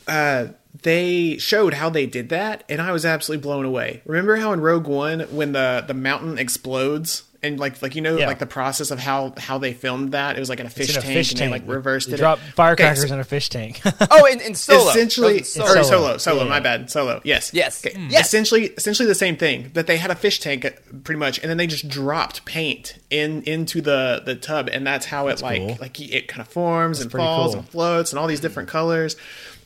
Uh, 0.08 0.48
they 0.82 1.38
showed 1.38 1.74
how 1.76 1.90
they 1.90 2.06
did 2.06 2.30
that, 2.30 2.64
and 2.68 2.82
I 2.82 2.92
was 2.92 3.06
absolutely 3.06 3.44
blown 3.44 3.64
away. 3.66 4.02
Remember 4.06 4.36
how 4.36 4.54
in 4.54 4.60
Rogue 4.62 4.88
One, 4.88 5.22
when 5.32 5.52
the 5.52 5.84
the 5.88 5.94
mountain 5.94 6.40
explodes, 6.40 7.24
and 7.44 7.60
like 7.60 7.80
like 7.84 7.96
you 7.96 8.02
know 8.02 8.18
Yeah. 8.18 8.26
like 8.26 8.40
the 8.40 8.48
process 8.48 8.90
of 8.90 8.98
how 9.00 9.34
how 9.38 9.60
they 9.60 9.72
filmed 9.74 10.14
that, 10.14 10.36
it 10.36 10.40
was 10.40 10.50
like 10.50 10.60
in 10.60 10.66
a 10.66 10.70
fish 10.72 10.90
in 10.90 10.98
a 10.98 11.02
tank, 11.02 11.14
fish 11.14 11.30
and 11.32 11.38
tank. 11.38 11.52
they 11.54 11.60
like 11.60 11.68
reversed 11.70 12.08
They 12.08 12.16
it. 12.16 12.18
drop 12.18 12.40
Okay, 12.40 12.52
firecrackers 12.56 13.08
so- 13.08 13.14
in 13.14 13.20
a 13.20 13.24
fish 13.24 13.50
tank. 13.50 13.82
oh, 14.12 14.26
in, 14.26 14.40
in 14.42 14.56
Solo. 14.56 14.90
essentially 14.90 15.40
Those- 15.40 15.58
or 15.60 15.68
Solo. 15.68 15.84
solo 15.84 16.18
solo 16.18 16.44
Yeah. 16.46 16.50
my 16.50 16.60
bad 16.60 16.90
solo 16.90 17.22
yes 17.24 17.52
Yes. 17.54 17.86
Okay. 17.86 17.96
Yes. 18.10 18.26
essentially 18.28 18.66
essentially 18.76 19.08
the 19.08 19.14
same 19.16 19.38
thing 19.38 19.70
that 19.76 19.86
they 19.88 19.98
had 19.98 20.10
a 20.10 20.16
fish 20.16 20.40
tank 20.40 20.66
uh, 20.66 20.72
pretty 21.04 21.20
much 21.20 21.38
and 21.40 21.50
then 21.52 21.58
they 21.58 21.68
just 21.68 21.88
dropped 21.88 22.46
paint 22.46 22.98
in 23.12 23.44
into 23.44 23.80
the 23.80 24.24
the 24.26 24.36
tub 24.36 24.70
and 24.72 24.88
that's 24.88 25.06
how 25.06 25.28
it 25.28 25.40
like 25.42 25.60
cool. 25.62 25.78
like 25.80 26.00
it 26.00 26.28
kind 26.28 26.42
of 26.42 26.48
forms 26.48 27.00
and 27.00 27.12
falls 27.12 27.52
cool. 27.54 27.60
and 27.60 27.70
floats 27.70 28.12
and 28.12 28.18
all 28.20 28.26
these 28.28 28.40
different 28.42 28.68
colors 28.70 29.16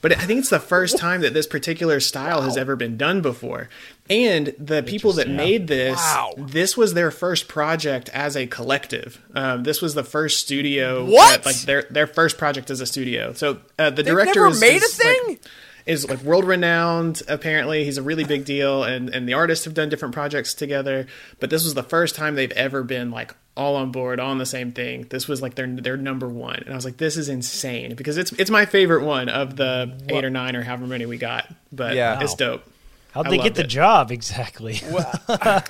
but 0.08 0.18
i 0.18 0.26
think 0.26 0.40
it's 0.40 0.50
the 0.50 0.60
first 0.60 0.98
time 0.98 1.22
that 1.22 1.34
this 1.34 1.48
particular 1.48 2.00
style 2.00 2.42
has 2.42 2.56
ever 2.58 2.76
been 2.76 2.98
done 2.98 3.22
before 3.22 3.70
and 4.10 4.54
the 4.58 4.82
people 4.84 5.12
that 5.14 5.30
made 5.30 5.68
this 5.68 5.98
Wow. 5.98 6.34
this 6.38 6.78
was 6.78 6.94
their 6.94 7.12
first 7.12 7.48
project 7.48 8.10
as 8.14 8.38
a 8.38 8.48
collective 8.48 9.22
um, 9.36 9.64
this 9.64 9.82
was 9.82 9.96
the 9.96 10.04
first 10.04 10.40
studio 10.40 11.06
What? 11.06 11.44
that, 11.44 11.46
like 11.46 11.62
their 11.62 11.84
their 11.90 12.08
first 12.08 12.38
project 12.38 12.70
as 12.70 12.80
a 12.82 12.86
studio 12.86 13.34
so 13.34 13.60
uh, 13.78 13.90
the 13.90 14.04
They've 14.04 14.06
director 14.14 14.42
never 14.42 14.48
is, 14.52 14.62
made 14.62 14.82
a 14.82 14.86
is, 14.86 15.04
like, 15.04 15.18
thing? 15.18 15.40
Is 15.88 16.08
like 16.10 16.22
world 16.22 16.46
renowned 16.46 17.22
apparently 17.28 17.84
he's 17.84 17.98
a 17.98 18.02
really 18.02 18.24
big 18.24 18.46
deal 18.46 18.84
and 18.84 19.10
and 19.10 19.28
the 19.28 19.34
artists 19.34 19.66
have 19.66 19.74
done 19.74 19.90
different 19.90 20.14
projects 20.14 20.54
together 20.54 21.08
but 21.40 21.50
this 21.50 21.64
was 21.64 21.74
the 21.74 21.84
first 21.84 22.16
time 22.16 22.36
they've 22.36 22.52
ever 22.52 22.84
been 22.84 23.10
like 23.10 23.34
all 23.56 23.76
on 23.76 23.92
board 23.92 24.20
on 24.20 24.38
the 24.38 24.46
same 24.46 24.72
thing 24.72 25.06
this 25.10 25.28
was 25.28 25.42
like 25.42 25.56
their 25.56 25.68
their 25.68 25.98
number 25.98 26.28
one 26.28 26.58
and 26.58 26.70
i 26.72 26.76
was 26.76 26.86
like 26.86 26.98
this 26.98 27.18
is 27.18 27.30
insane 27.30 27.96
because 27.96 28.18
it's 28.18 28.32
it's 28.34 28.52
my 28.52 28.66
favorite 28.66 29.04
one 29.04 29.30
of 29.30 29.56
the 29.56 29.98
eight 30.10 30.24
or 30.24 30.30
nine 30.30 30.56
or 30.56 30.62
however 30.64 30.86
many 30.86 31.06
we 31.06 31.18
got 31.18 31.48
but 31.72 31.96
Yeah. 31.96 32.22
it's 32.22 32.36
dope 32.36 32.64
How'd 33.12 33.32
they 33.32 33.38
get 33.40 33.56
the 33.56 33.64
it. 33.64 33.68
job 33.70 34.12
exactly? 34.12 34.74
yeah. 34.84 35.62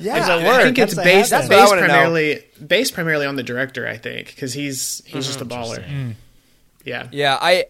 Does 0.00 0.26
that 0.26 0.40
I 0.40 0.44
work? 0.44 0.62
think 0.62 0.78
it's 0.78 0.96
That's 0.96 1.06
based, 1.06 1.30
That's 1.30 1.48
based 1.48 1.68
wanna 1.68 1.82
know. 1.82 1.86
primarily 1.86 2.44
based 2.66 2.94
primarily 2.94 3.26
on 3.26 3.36
the 3.36 3.44
director. 3.44 3.86
I 3.86 3.96
think 3.96 4.28
because 4.28 4.54
he's 4.54 5.02
he's 5.06 5.26
just 5.26 5.40
a 5.40 5.44
mm-hmm. 5.44 5.62
baller. 5.62 5.86
Mm. 5.88 6.14
Yeah, 6.84 7.08
Yeah, 7.12 7.38
I, 7.40 7.52
I 7.52 7.64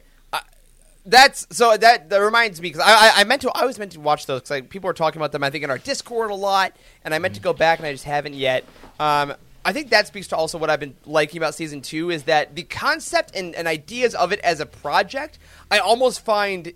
that's 1.06 1.46
so 1.50 1.76
that 1.76 2.08
that 2.10 2.18
reminds 2.18 2.60
me 2.60 2.68
because 2.70 2.80
I, 2.80 2.92
I 2.92 3.12
I 3.20 3.24
meant 3.24 3.42
to 3.42 3.50
I 3.54 3.64
was 3.66 3.78
meant 3.78 3.92
to 3.92 4.00
watch 4.00 4.26
those 4.26 4.40
because 4.40 4.50
like, 4.50 4.70
people 4.70 4.88
were 4.88 4.94
talking 4.94 5.20
about 5.20 5.32
them 5.32 5.42
I 5.44 5.50
think 5.50 5.64
in 5.64 5.70
our 5.70 5.78
Discord 5.78 6.30
a 6.30 6.34
lot 6.34 6.74
and 7.04 7.12
I 7.14 7.18
meant 7.18 7.34
to 7.34 7.40
go 7.40 7.52
back 7.52 7.78
and 7.78 7.86
I 7.86 7.92
just 7.92 8.04
haven't 8.04 8.34
yet. 8.34 8.64
Um, 8.98 9.34
I 9.66 9.72
think 9.72 9.90
that 9.90 10.06
speaks 10.06 10.28
to 10.28 10.36
also 10.36 10.58
what 10.58 10.70
I've 10.70 10.80
been 10.80 10.96
liking 11.06 11.38
about 11.38 11.54
season 11.54 11.80
two 11.82 12.10
is 12.10 12.24
that 12.24 12.54
the 12.54 12.62
concept 12.64 13.34
and, 13.36 13.54
and 13.54 13.66
ideas 13.68 14.14
of 14.14 14.32
it 14.32 14.40
as 14.40 14.60
a 14.60 14.66
project 14.66 15.38
I 15.70 15.78
almost 15.78 16.24
find 16.24 16.72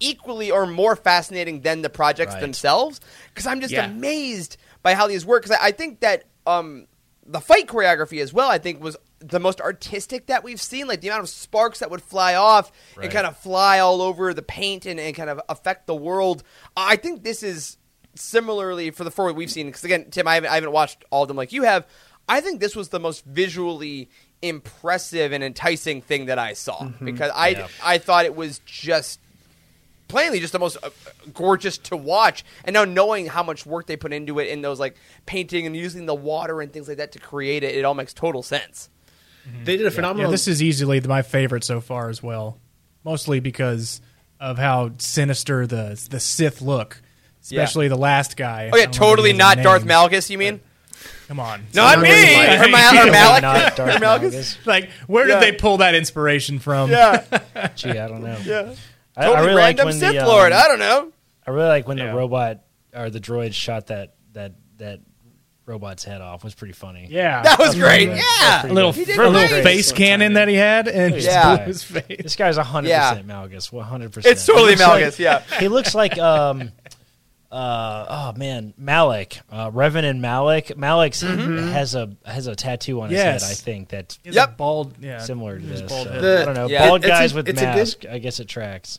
equally 0.00 0.50
or 0.50 0.66
more 0.66 0.94
fascinating 0.96 1.62
than 1.62 1.82
the 1.82 1.90
projects 1.90 2.34
Right. 2.34 2.40
themselves 2.40 3.00
because 3.34 3.46
I'm 3.46 3.60
just 3.60 3.74
Yeah. 3.74 3.86
amazed 3.86 4.56
by 4.82 4.94
how 4.94 5.08
these 5.08 5.26
work. 5.26 5.42
Because 5.42 5.58
I, 5.60 5.66
I 5.66 5.70
think 5.72 6.00
that 6.00 6.24
um, 6.46 6.86
the 7.26 7.40
fight 7.40 7.66
choreography 7.66 8.22
as 8.22 8.32
well, 8.32 8.48
I 8.48 8.58
think, 8.58 8.82
was 8.82 8.96
the 9.20 9.40
most 9.40 9.60
artistic 9.60 10.26
that 10.26 10.44
we've 10.44 10.60
seen. 10.60 10.86
Like 10.86 11.00
the 11.00 11.08
amount 11.08 11.22
of 11.22 11.28
sparks 11.28 11.80
that 11.80 11.90
would 11.90 12.02
fly 12.02 12.34
off 12.34 12.70
and 13.02 13.10
kind 13.10 13.26
of 13.26 13.36
fly 13.38 13.78
all 13.80 14.00
over 14.02 14.32
the 14.34 14.42
paint 14.42 14.86
and, 14.86 14.98
and 15.00 15.14
kind 15.14 15.30
of 15.30 15.40
affect 15.48 15.86
the 15.86 15.94
world. 15.94 16.42
I 16.76 16.96
think 16.96 17.22
this 17.24 17.42
is 17.42 17.78
similarly 18.14 18.90
for 18.90 19.04
the 19.04 19.10
four 19.10 19.32
we've 19.32 19.50
seen. 19.50 19.66
Because 19.66 19.84
again, 19.84 20.10
Tim, 20.10 20.26
I 20.28 20.34
haven't, 20.34 20.50
I 20.50 20.54
haven't 20.54 20.72
watched 20.72 21.04
all 21.10 21.22
of 21.22 21.28
them 21.28 21.36
like 21.36 21.52
you 21.52 21.62
have. 21.62 21.86
I 22.28 22.40
think 22.40 22.60
this 22.60 22.76
was 22.76 22.90
the 22.90 23.00
most 23.00 23.24
visually 23.24 24.10
impressive 24.42 25.32
and 25.32 25.42
enticing 25.42 26.02
thing 26.02 26.26
that 26.26 26.38
I 26.38 26.52
saw 26.52 26.90
because 27.02 27.32
I 27.34 27.48
Yeah. 27.48 27.68
I 27.82 27.98
thought 27.98 28.24
it 28.24 28.36
was 28.36 28.60
just 28.66 29.18
plainly 30.06 30.40
just 30.40 30.52
the 30.52 30.58
most 30.58 30.76
uh, 30.82 30.90
gorgeous 31.34 31.76
to 31.78 31.96
watch. 31.96 32.44
And 32.64 32.74
now 32.74 32.84
knowing 32.84 33.26
how 33.26 33.42
much 33.42 33.66
work 33.66 33.86
they 33.86 33.96
put 33.96 34.12
into 34.12 34.38
it 34.38 34.48
in 34.48 34.62
those 34.62 34.78
like 34.80 34.96
painting 35.26 35.66
and 35.66 35.76
using 35.76 36.06
the 36.06 36.14
water 36.14 36.60
and 36.60 36.72
things 36.72 36.88
like 36.88 36.98
that 36.98 37.12
to 37.12 37.18
create 37.18 37.62
it, 37.62 37.74
it 37.74 37.84
all 37.84 37.94
makes 37.94 38.14
total 38.14 38.42
sense. 38.42 38.90
They 39.64 39.76
did 39.76 39.86
a 39.86 39.90
phenomenal. 39.90 40.30
Yeah, 40.30 40.32
this 40.32 40.46
is 40.48 40.62
easily 40.62 41.00
my 41.00 41.22
favorite 41.22 41.64
so 41.64 41.80
far 41.80 42.08
as 42.10 42.22
well. 42.22 42.58
Mostly 43.04 43.40
because 43.40 44.00
of 44.40 44.58
how 44.58 44.92
sinister 44.98 45.66
the 45.66 46.00
the 46.10 46.20
Sith 46.20 46.60
look, 46.60 47.00
especially 47.42 47.88
the 47.88 47.96
last 47.96 48.36
guy. 48.36 48.70
Oh 48.72 48.76
yeah, 48.76 48.86
totally 48.86 49.32
not 49.32 49.58
Darth 49.58 49.84
Malgus. 49.84 50.28
You 50.30 50.38
mean? 50.38 50.60
Come 51.28 51.40
on, 51.40 51.64
Not 51.74 52.00
me, 52.00 52.08
Like- 52.08 52.58
or, 52.60 52.68
Ma- 52.70 53.02
or 53.02 53.10
Malak. 53.10 53.42
Not 53.42 53.76
Darth 53.76 53.96
Or 53.96 53.98
Malgus? 54.00 54.32
Malgus. 54.32 54.66
Like, 54.66 54.90
where 55.06 55.26
did 55.26 55.34
Yeah. 55.34 55.40
they 55.40 55.52
pull 55.52 55.76
that 55.78 55.94
inspiration 55.94 56.58
from? 56.58 56.90
Yeah, 56.90 57.22
Gee, 57.76 57.90
I 57.90 58.08
don't 58.08 58.22
know. 58.22 58.38
yeah. 58.44 58.74
I, 59.16 59.24
Totally 59.26 59.36
I 59.36 59.40
really 59.42 59.54
like 59.54 59.62
random 59.78 59.86
when 59.86 59.94
Sith 59.94 60.14
the, 60.14 60.26
Lord. 60.26 60.52
um, 60.52 60.58
I 60.62 60.68
don't 60.68 60.78
know. 60.78 61.12
I 61.46 61.50
really 61.50 61.68
like 61.68 61.86
when 61.86 61.98
Yeah. 61.98 62.10
the 62.12 62.16
robot 62.16 62.62
or 62.94 63.10
the 63.10 63.20
droid 63.20 63.52
shot 63.54 63.88
that 63.88 64.14
that 64.32 64.54
that 64.78 65.00
robot's 65.68 66.02
head 66.04 66.20
off 66.20 66.42
was 66.42 66.54
pretty 66.54 66.72
funny. 66.72 67.06
Yeah, 67.10 67.42
That 67.42 67.58
was 67.58 67.74
great. 67.74 68.08
Yeah. 68.08 68.66
a 68.66 68.72
little, 68.72 68.92
good. 68.92 68.98
He 69.00 69.04
did 69.04 69.18
a 69.18 69.28
little 69.28 69.48
great. 69.48 69.62
face 69.62 69.92
cannon 69.92 70.32
that 70.32 70.48
he 70.48 70.54
had, 70.54 70.88
and 70.88 71.14
just 71.14 71.26
Yeah. 71.26 71.56
blew 71.56 71.66
his 71.66 71.82
face. 71.84 72.22
This 72.22 72.34
guy's 72.36 72.56
hundred 72.56 72.88
Yeah. 72.88 73.10
percent 73.10 73.28
Malgus. 73.28 73.70
One 73.70 73.84
hundred 73.84 74.12
percent. 74.12 74.32
It's 74.32 74.46
totally 74.46 74.74
Malgus, 74.76 75.18
yeah. 75.18 75.42
He 75.60 75.68
looks 75.68 75.94
like 75.94 76.18
um, 76.18 76.72
uh, 77.50 78.06
oh 78.34 78.38
man, 78.38 78.74
Malak, 78.76 79.38
uh, 79.50 79.70
Revan 79.70 80.04
and 80.04 80.20
Malak. 80.20 80.76
Malak's 80.76 81.20
has 81.22 81.94
a 81.94 82.10
has 82.26 82.46
a 82.46 82.54
tattoo 82.54 83.00
on 83.00 83.10
his 83.10 83.18
Yes. 83.18 83.42
head. 83.42 83.50
I 83.50 83.54
think 83.54 83.88
that's 83.88 84.18
Yep. 84.24 84.56
bald. 84.56 84.94
Yeah, 85.00 85.18
similar 85.18 85.58
to 85.58 85.64
His 85.64 85.80
this. 85.82 85.90
bald 85.90 86.08
so. 86.08 86.20
The- 86.20 86.42
I 86.42 86.44
don't 86.44 86.54
know. 86.54 86.66
Yeah. 86.68 86.86
Bald 86.88 87.00
It's 87.00 87.06
a- 87.06 87.08
guys 87.08 87.34
with 87.34 87.48
it's 87.48 87.60
good- 87.60 87.66
mask. 87.66 88.04
I 88.10 88.18
guess 88.18 88.38
it 88.40 88.48
tracks. 88.48 88.98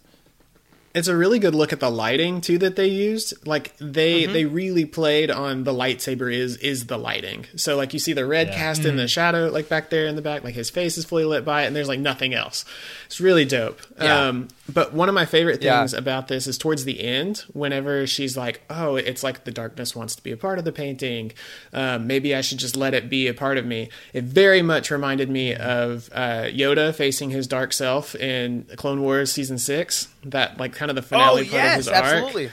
It's 0.95 1.07
a 1.07 1.15
really 1.15 1.37
good 1.39 1.53
look 1.53 1.71
at 1.71 1.79
the 1.79 1.89
lighting 1.89 2.41
too 2.41 2.57
that 2.57 2.75
they 2.75 2.87
used 2.87 3.45
like 3.45 3.75
they 3.77 4.23
Mm-hmm. 4.23 4.33
they 4.33 4.45
really 4.45 4.85
played 4.85 5.29
on 5.29 5.63
the 5.63 5.71
lightsaber 5.73 6.33
is 6.33 6.57
is 6.57 6.87
the 6.87 6.97
lighting 6.97 7.45
so 7.55 7.75
like 7.77 7.93
you 7.93 7.99
see 7.99 8.13
the 8.13 8.25
red 8.25 8.47
Yeah. 8.47 8.55
cast 8.55 8.85
in 8.85 8.95
the 8.95 9.07
shadow 9.07 9.49
like 9.49 9.69
back 9.69 9.89
there 9.91 10.07
in 10.07 10.15
the 10.15 10.21
back 10.21 10.43
like 10.43 10.55
his 10.55 10.69
face 10.69 10.97
is 10.97 11.05
fully 11.05 11.25
lit 11.25 11.45
by 11.45 11.63
it 11.63 11.67
and 11.67 11.75
there's 11.75 11.87
like 11.87 11.99
nothing 11.99 12.33
else 12.33 12.65
it's 13.05 13.21
really 13.21 13.45
dope 13.45 13.79
Yeah. 14.01 14.27
um 14.29 14.47
but 14.73 14.93
one 14.93 15.09
of 15.09 15.15
my 15.15 15.25
favorite 15.25 15.61
Yeah. 15.61 15.79
things 15.79 15.93
about 15.93 16.27
this 16.27 16.47
is 16.47 16.57
towards 16.57 16.85
the 16.85 17.01
end 17.01 17.43
whenever 17.53 18.05
she's 18.07 18.37
like 18.37 18.61
oh 18.69 18.95
it's 18.95 19.23
like 19.23 19.43
the 19.43 19.51
darkness 19.51 19.95
wants 19.95 20.15
to 20.15 20.23
be 20.23 20.31
a 20.31 20.37
part 20.37 20.59
of 20.59 20.65
the 20.65 20.71
painting 20.71 21.31
um, 21.73 22.07
maybe 22.07 22.35
i 22.35 22.41
should 22.41 22.57
just 22.59 22.75
let 22.75 22.93
it 22.93 23.09
be 23.09 23.27
a 23.27 23.33
part 23.33 23.57
of 23.57 23.65
me 23.65 23.89
it 24.13 24.23
very 24.23 24.61
much 24.61 24.91
reminded 24.91 25.29
me 25.29 25.53
of 25.55 26.09
uh, 26.13 26.43
yoda 26.43 26.93
facing 26.93 27.29
his 27.29 27.47
dark 27.47 27.73
self 27.73 28.15
in 28.15 28.65
clone 28.75 29.01
wars 29.01 29.31
season 29.31 29.57
six 29.57 30.07
that 30.23 30.57
like 30.59 30.73
kind 30.73 30.89
of 30.91 30.95
the 30.95 31.01
Oh 31.01 31.05
finale 31.05 31.43
part 31.43 31.45
of 31.45 31.51
yes, 31.53 31.75
his 31.77 31.87
arc 31.87 32.03
absolutely. 32.05 32.49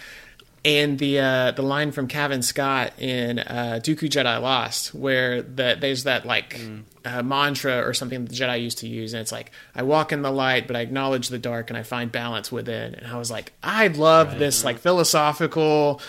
And 0.66 0.98
the 0.98 1.20
uh, 1.20 1.50
the 1.52 1.62
line 1.62 1.92
from 1.92 2.08
Cavan 2.08 2.42
Scott 2.42 2.92
in 2.98 3.38
uh, 3.38 3.78
Dooku 3.80 4.10
Jedi 4.10 4.42
Lost, 4.42 4.92
where 4.92 5.40
the, 5.40 5.76
there's 5.80 6.02
that 6.04 6.26
like 6.26 6.60
uh, 7.04 7.22
mantra 7.22 7.86
or 7.86 7.94
something 7.94 8.24
that 8.24 8.30
the 8.30 8.36
Jedi 8.36 8.60
used 8.62 8.78
to 8.78 8.88
use, 8.88 9.14
and 9.14 9.20
it's 9.20 9.30
like, 9.30 9.52
"I 9.76 9.84
walk 9.84 10.10
in 10.10 10.22
the 10.22 10.30
light, 10.32 10.66
but 10.66 10.74
I 10.74 10.80
acknowledge 10.80 11.28
the 11.28 11.38
dark, 11.38 11.70
and 11.70 11.76
I 11.78 11.84
find 11.84 12.10
balance 12.10 12.50
within." 12.50 12.96
And 12.96 13.06
I 13.06 13.16
was 13.16 13.30
like, 13.30 13.52
I 13.62 13.86
love 13.86 14.40
this 14.40 14.64
like 14.64 14.78
philosophical 14.78 16.00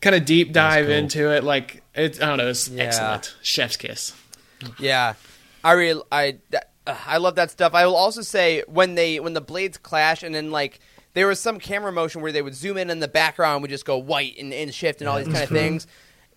kind 0.00 0.16
of 0.16 0.24
deep 0.24 0.52
dive 0.52 0.86
cool. 0.86 0.94
into 0.94 1.30
it. 1.32 1.44
Like 1.44 1.82
it's 1.94 2.18
I 2.18 2.26
don't 2.26 2.38
know, 2.38 2.48
it's 2.48 2.68
Yeah. 2.68 2.84
excellent. 2.84 3.34
Chef's 3.42 3.76
kiss. 3.76 4.14
Yeah, 4.78 5.12
I 5.62 5.72
really 5.72 6.02
I 6.10 6.38
that, 6.50 6.70
uh, 6.86 6.96
I 7.06 7.18
love 7.18 7.34
that 7.34 7.50
stuff. 7.50 7.74
I 7.74 7.84
will 7.84 7.96
also 7.96 8.22
say 8.22 8.62
when 8.66 8.94
they 8.94 9.20
when 9.20 9.34
the 9.34 9.42
blades 9.42 9.76
clash 9.76 10.22
and 10.22 10.34
then 10.34 10.50
like 10.50 10.80
there 11.16 11.26
was 11.26 11.40
some 11.40 11.58
camera 11.58 11.90
motion 11.90 12.20
where 12.20 12.30
they 12.30 12.42
would 12.42 12.54
zoom 12.54 12.76
in 12.76 12.90
and 12.90 13.02
the 13.02 13.08
background 13.08 13.62
would 13.62 13.70
just 13.70 13.84
go 13.84 13.96
white 13.98 14.36
and, 14.38 14.52
and 14.52 14.72
shift 14.72 15.00
and 15.00 15.08
all 15.08 15.16
these 15.18 15.26
kind 15.26 15.42
of 15.42 15.48
things. 15.48 15.86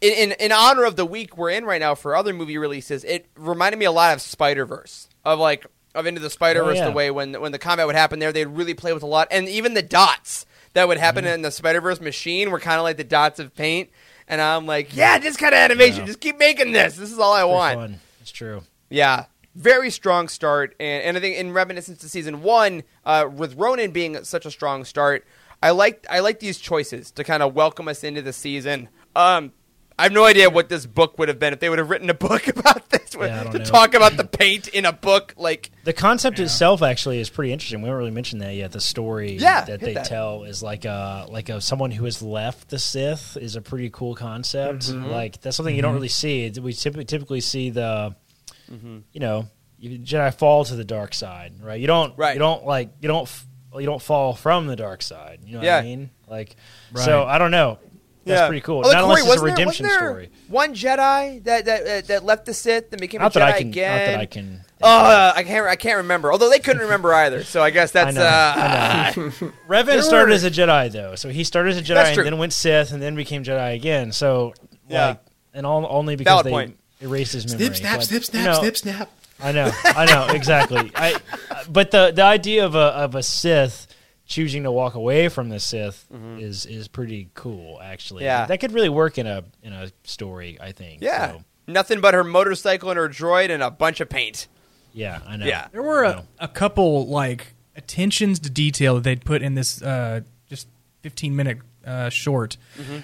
In, 0.01 0.13
in 0.13 0.31
in 0.39 0.51
honor 0.51 0.85
of 0.85 0.95
the 0.95 1.05
week 1.05 1.37
we're 1.37 1.49
in 1.51 1.65
right 1.65 1.81
now 1.81 1.93
for 1.93 2.15
other 2.15 2.33
movie 2.33 2.57
releases, 2.57 3.03
it 3.03 3.27
reminded 3.35 3.77
me 3.77 3.85
a 3.85 3.91
lot 3.91 4.13
of 4.15 4.21
Spider 4.21 4.65
Verse 4.65 5.07
of 5.25 5.37
like 5.37 5.65
of 5.93 6.05
Into 6.07 6.21
the 6.21 6.29
Spider 6.29 6.63
Verse 6.63 6.77
Oh, 6.77 6.81
yeah. 6.81 6.85
the 6.85 6.91
way 6.95 7.11
when 7.11 7.33
when 7.41 7.51
the 7.51 7.59
combat 7.59 7.85
would 7.85 7.95
happen 7.95 8.19
there 8.19 8.31
they'd 8.31 8.45
really 8.45 8.73
play 8.73 8.93
with 8.93 9.03
a 9.03 9.07
lot 9.07 9.27
and 9.29 9.47
even 9.49 9.73
the 9.73 9.81
dots 9.83 10.45
that 10.73 10.87
would 10.87 10.97
happen 10.97 11.25
Mm-hmm. 11.25 11.33
in 11.35 11.41
the 11.41 11.51
Spider 11.51 11.81
Verse 11.81 11.99
machine 11.99 12.49
were 12.49 12.59
kind 12.59 12.77
of 12.79 12.83
like 12.83 12.97
the 12.97 13.03
dots 13.03 13.39
of 13.39 13.53
paint. 13.55 13.89
And 14.27 14.39
I'm 14.39 14.65
like, 14.67 14.95
yeah, 14.95 15.17
this 15.17 15.35
kind 15.35 15.53
of 15.53 15.57
animation. 15.57 16.01
Yeah. 16.01 16.05
Just 16.05 16.19
keep 16.21 16.37
making 16.37 16.71
this. 16.71 16.95
This 16.95 17.11
is 17.11 17.17
all 17.19 17.33
I 17.33 17.39
Pretty 17.41 17.53
want. 17.53 17.79
fun. 17.79 17.99
It's 18.21 18.31
true. 18.31 18.61
Yeah, 18.91 19.25
very 19.55 19.89
strong 19.89 20.27
start, 20.27 20.75
and, 20.79 21.03
and 21.03 21.17
I 21.17 21.19
think 21.19 21.37
in 21.37 21.51
reminiscence 21.53 21.99
to 21.99 22.09
season 22.09 22.41
one, 22.43 22.83
uh, 23.05 23.27
with 23.33 23.55
Ronin 23.55 23.91
being 23.91 24.23
such 24.23 24.45
a 24.45 24.51
strong 24.51 24.85
start, 24.85 25.25
I 25.61 25.71
like 25.71 26.05
I 26.09 26.19
like 26.19 26.39
these 26.39 26.57
choices 26.57 27.11
to 27.11 27.23
kind 27.23 27.43
of 27.43 27.53
welcome 27.53 27.87
us 27.87 28.03
into 28.03 28.21
the 28.21 28.31
season. 28.33 28.89
Um, 29.15 29.51
I 29.97 30.03
have 30.03 30.13
no 30.13 30.23
idea 30.23 30.49
what 30.49 30.69
this 30.69 30.85
book 30.85 31.19
would 31.19 31.27
have 31.27 31.39
been 31.39 31.51
if 31.51 31.59
they 31.59 31.67
would 31.69 31.77
have 31.79 31.89
written 31.89 32.09
a 32.09 32.13
book 32.13 32.47
about 32.55 32.89
this 32.89 33.13
Yeah, 33.19 33.43
to 33.43 33.59
know. 33.59 33.65
talk 33.65 33.93
about 33.95 34.15
the 34.15 34.23
paint 34.23 34.69
in 34.69 34.85
a 34.85 34.93
book. 34.93 35.33
Like, 35.35 35.71
The 35.83 35.91
concept 35.91 36.39
itself 36.39 36.81
actually 36.81 37.19
is 37.19 37.29
pretty 37.29 37.51
interesting. 37.51 37.81
We 37.81 37.87
haven't 37.89 37.97
really 37.99 38.11
mentioned 38.11 38.41
that 38.41 38.55
yet. 38.55 38.71
The 38.71 38.79
story 38.79 39.33
Yeah, 39.33 39.65
that 39.65 39.81
they 39.81 39.95
that. 39.95 40.05
tell 40.05 40.45
is 40.45 40.63
like 40.63 40.85
a 40.85 41.25
like 41.29 41.49
a 41.49 41.59
someone 41.59 41.91
who 41.91 42.05
has 42.05 42.21
left 42.21 42.69
the 42.69 42.79
Sith 42.79 43.35
is 43.35 43.57
a 43.57 43.61
pretty 43.61 43.89
cool 43.89 44.15
concept. 44.15 44.83
Mm-hmm. 44.83 45.07
Like 45.07 45.41
that's 45.41 45.57
something 45.57 45.75
you 45.75 45.81
don't 45.81 45.95
really 45.95 46.07
see. 46.07 46.49
We 46.61 46.71
typically 46.71 47.03
typically 47.03 47.41
see 47.41 47.69
the, 47.69 48.15
you 48.69 49.19
know, 49.19 49.47
you 49.77 49.97
Jedi 49.99 50.33
fall 50.33 50.65
to 50.65 50.75
the 50.75 50.83
dark 50.83 51.13
side, 51.13 51.53
right? 51.61 51.79
You 51.79 51.87
don't, 51.87 52.17
Right. 52.17 52.33
You 52.33 52.39
don't 52.39 52.65
like 52.65 52.89
you 53.01 53.07
don't 53.07 53.23
f- 53.23 53.45
you 53.75 53.85
don't 53.85 54.01
fall 54.01 54.33
from 54.33 54.67
the 54.67 54.75
dark 54.75 55.01
side. 55.01 55.39
You 55.45 55.53
know 55.53 55.59
what 55.59 55.69
I 55.69 55.81
mean? 55.81 56.09
Like, 56.27 56.55
so 56.95 57.23
I 57.23 57.37
don't 57.37 57.51
know. 57.51 57.79
That's 58.25 58.41
yeah. 58.41 58.47
pretty 58.47 58.61
cool. 58.61 58.77
Although, 58.77 58.91
Not 58.91 59.03
Corey, 59.05 59.21
unless 59.21 59.21
it's 59.21 59.27
a 59.27 59.29
wasn't 59.29 59.45
there- 59.45 59.55
redemption 59.65 59.85
there 59.87 59.97
story. 59.97 60.29
One 60.49 60.73
Jedi 60.75 61.43
that 61.45 61.65
that 61.65 61.85
that, 61.85 62.07
that 62.07 62.23
left 62.25 62.45
the 62.45 62.53
Sith 62.53 62.91
and 62.91 62.99
became 63.01 63.21
Not 63.21 63.35
a 63.35 63.39
that 63.39 63.53
Jedi 63.53 63.55
I 63.55 63.57
can. 63.59 63.67
again. 63.69 63.97
Not 63.97 64.05
that 64.11 64.19
I 64.19 64.25
can. 64.25 64.65
Uh, 64.81 65.33
I 65.35 65.43
can't. 65.43 65.67
I 65.67 65.75
can't 65.75 65.97
remember. 65.97 66.31
Although 66.31 66.49
they 66.49 66.59
couldn't 66.59 66.83
remember 66.83 67.13
either. 67.13 67.43
So 67.43 67.61
I 67.63 67.69
guess 67.69 67.91
that's. 67.93 68.15
know, 68.15 68.21
uh, 68.21 68.53
I 68.55 69.13
Revan 69.67 70.03
started 70.03 70.33
as 70.33 70.43
a 70.43 70.51
Jedi 70.51 70.91
though, 70.91 71.15
so 71.15 71.29
he 71.29 71.43
started 71.43 71.71
as 71.71 71.77
a 71.77 71.81
Jedi 71.83 72.15
and 72.17 72.25
then 72.25 72.37
went 72.37 72.53
Sith 72.53 72.91
and 72.91 73.01
then 73.01 73.15
became 73.15 73.43
Jedi 73.43 73.73
again. 73.75 74.11
So 74.11 74.53
Yeah. 74.87 75.07
like, 75.07 75.19
and 75.53 75.65
all, 75.65 75.87
only 75.89 76.15
because 76.15 76.31
Valid 76.31 76.45
they 76.45 76.51
point. 76.51 76.79
Erased 77.01 77.33
his 77.33 77.45
memory. 77.47 77.65
Snip, 77.67 77.75
snap, 77.77 77.97
But, 77.99 78.05
snip, 78.05 78.21
you 78.21 78.25
snap, 78.25 78.45
know, 78.45 78.59
snip, 78.61 78.77
snap. 78.77 79.11
I 79.41 79.51
know, 79.51 79.71
I 79.85 80.05
know 80.05 80.27
exactly. 80.35 80.91
I, 80.95 81.15
but 81.69 81.91
the 81.91 82.11
the 82.11 82.23
idea 82.23 82.65
of 82.65 82.75
a 82.75 82.79
of 82.79 83.15
a 83.15 83.23
Sith 83.23 83.87
choosing 84.25 84.63
to 84.63 84.71
walk 84.71 84.95
away 84.95 85.27
from 85.29 85.49
the 85.49 85.59
Sith 85.59 86.05
is 86.37 86.65
is 86.65 86.87
pretty 86.87 87.29
cool. 87.33 87.79
Actually, 87.81 88.19
Mm-hmm. 88.23 88.25
Yeah. 88.41 88.45
that 88.47 88.59
could 88.59 88.71
really 88.73 88.89
work 88.89 89.17
in 89.17 89.27
a 89.27 89.43
in 89.63 89.73
a 89.73 89.91
story. 90.03 90.57
I 90.61 90.71
think. 90.73 91.01
yeah. 91.01 91.31
So, 91.33 91.43
Nothing 91.67 92.01
but 92.01 92.15
her 92.15 92.23
motorcycle 92.23 92.89
and 92.89 92.97
her 92.97 93.07
droid 93.07 93.51
and 93.51 93.61
a 93.61 93.69
bunch 93.69 93.99
of 94.01 94.09
paint. 94.09 94.47
yeah, 94.91 95.19
I 95.27 95.37
know. 95.37 95.45
Yeah. 95.45 95.67
There 95.71 95.83
were 95.83 96.03
I 96.03 96.09
a, 96.09 96.15
know. 96.15 96.23
a 96.39 96.47
couple 96.47 97.05
like 97.07 97.53
attentions 97.75 98.39
to 98.39 98.49
detail 98.49 98.95
that 98.95 99.03
they'd 99.03 99.23
put 99.23 99.41
in 99.43 99.53
this 99.53 99.79
uh, 99.81 100.21
just 100.49 100.67
15 101.03 101.35
minute 101.35 101.59
uh, 101.85 102.09
short 102.09 102.57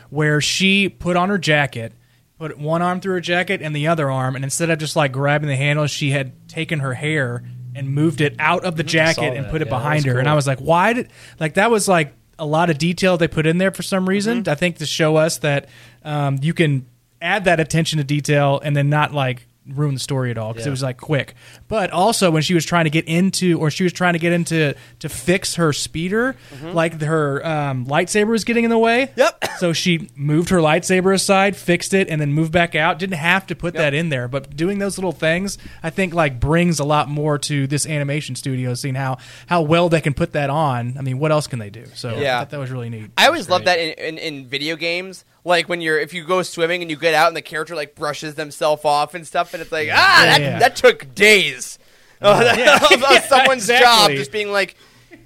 where 0.10 0.41
she 0.41 0.89
put 0.89 1.15
on 1.15 1.29
her 1.29 1.38
jacket, 1.38 1.93
put 2.38 2.58
one 2.58 2.82
arm 2.82 3.00
through 3.00 3.13
her 3.13 3.21
jacket 3.21 3.62
and 3.62 3.76
the 3.76 3.88
other 3.88 4.12
arm, 4.12 4.36
and 4.36 4.43
instead 4.43 4.69
of 4.69 4.80
just 4.80 4.95
like 4.95 5.12
grabbing 5.12 5.48
the 5.48 5.56
handle, 5.56 5.88
she 5.88 6.12
had 6.12 6.48
taken 6.50 6.80
her 6.80 6.93
hair 6.93 7.43
and 7.76 7.89
moved 7.89 8.21
it 8.21 8.36
out 8.39 8.63
of 8.63 8.76
the 8.78 8.84
jacket 8.84 9.36
and 9.36 9.48
put 9.50 9.62
it 9.62 9.67
Yeah, 9.67 9.78
behind 9.78 10.06
her. 10.06 10.19
And. 10.19 10.30
I 10.30 10.34
was 10.34 10.48
like, 10.48 10.60
why 10.60 10.93
did 10.93 11.10
like 11.39 11.56
that 11.56 11.69
was 11.71 11.88
like 11.88 12.13
a 12.38 12.45
lot 12.45 12.69
of 12.69 12.78
detail 12.78 13.17
they 13.17 13.28
put 13.28 13.45
in 13.45 13.58
there 13.58 13.71
for 13.71 13.84
some 13.84 14.08
reason. 14.08 14.48
I 14.48 14.56
think 14.56 14.78
to 14.78 14.86
show 14.86 15.15
us 15.15 15.38
that 15.39 15.69
um, 16.04 16.38
you 16.41 16.54
can 16.54 16.86
add 17.21 17.45
that 17.45 17.60
attention 17.60 17.98
to 17.98 18.04
detail 18.04 18.60
and 18.63 18.76
then 18.76 18.89
not 18.89 19.13
like 19.13 19.48
ruin 19.67 19.95
the 19.95 19.99
story 19.99 20.30
at 20.32 20.38
all 20.38 20.54
because 20.54 20.65
Yeah. 20.65 20.69
it 20.69 20.71
was 20.71 20.84
like 20.84 20.97
quick. 20.97 21.34
But 21.67 21.89
also 21.91 22.30
when 22.30 22.41
she 22.43 22.54
was 22.54 22.65
trying 22.65 22.84
to 22.86 22.89
get 22.91 23.06
into 23.06 23.60
or 23.60 23.71
she 23.71 23.84
was 23.84 23.93
trying 23.93 24.13
to 24.13 24.19
get 24.19 24.32
into 24.32 24.75
to 24.99 25.10
fix 25.10 25.56
her 25.56 25.73
speeder, 25.73 26.36
like 26.62 27.01
her 27.01 27.45
um, 27.45 27.86
lightsaber 27.88 28.28
was 28.30 28.43
getting 28.43 28.63
in 28.63 28.69
the 28.69 28.78
way. 28.78 29.12
Yep. 29.15 29.43
So 29.58 29.71
she 29.71 30.10
moved 30.17 30.49
her 30.49 30.58
lightsaber 30.58 31.13
aside, 31.13 31.56
fixed 31.56 31.93
it, 31.93 32.10
and 32.10 32.19
then 32.19 32.34
moved 32.34 32.51
back 32.51 32.75
out. 32.75 32.99
Didn't 32.99 33.15
have 33.17 33.47
to 33.47 33.56
put 33.56 33.73
Yep. 33.73 33.82
that 33.82 33.93
in 33.93 34.10
there, 34.10 34.28
but 34.28 34.54
doing 34.56 34.80
those 34.80 34.97
little 34.97 35.13
things, 35.13 35.58
I 35.82 35.89
think 35.89 36.13
like 36.13 36.41
brings 36.41 36.78
a 36.80 36.84
lot 36.84 37.08
more 37.08 37.38
to 37.39 37.65
this 37.65 37.88
animation 37.88 38.36
studio, 38.36 38.73
seeing 38.73 38.95
how 38.95 39.17
how 39.47 39.62
well 39.62 39.88
they 39.88 40.01
can 40.01 40.13
put 40.13 40.34
that 40.34 40.49
on. 40.49 40.95
I 40.97 41.01
mean, 41.01 41.19
what 41.19 41.32
else 41.32 41.47
can 41.47 41.60
they 41.60 41.69
do? 41.69 41.86
So 41.95 42.17
Yeah. 42.17 42.36
I 42.36 42.39
thought 42.39 42.49
that 42.49 42.60
was 42.60 42.69
really 42.69 42.89
neat. 42.89 43.12
I 43.17 43.28
always 43.28 43.47
love 43.49 43.63
that 43.63 43.80
in, 43.80 43.91
in, 43.93 44.17
in 44.17 44.45
video 44.47 44.75
games. 44.75 45.23
Like 45.45 45.69
when 45.69 45.79
you're 45.79 45.99
if 45.99 46.13
you 46.13 46.25
go 46.25 46.41
swimming 46.41 46.81
and 46.81 46.89
you 46.89 46.97
get 46.97 47.13
out 47.13 47.27
and 47.27 47.38
the 47.38 47.41
character 47.41 47.75
like 47.75 47.95
brushes 47.95 48.36
themselves 48.36 48.84
off 48.84 49.13
and 49.13 49.25
stuff, 49.25 49.53
and 49.53 49.62
it's 49.62 49.71
like 49.71 49.89
ah 49.91 50.21
that, 50.25 50.41
yeah. 50.41 50.60
that 50.60 50.75
took 50.75 51.13
days 51.15 51.77
of, 52.21 52.41
of 52.41 52.58
Yeah, 52.58 53.19
someone's 53.21 53.67
job 53.79 54.12
just 54.12 54.31
being 54.31 54.51
like 54.51 54.75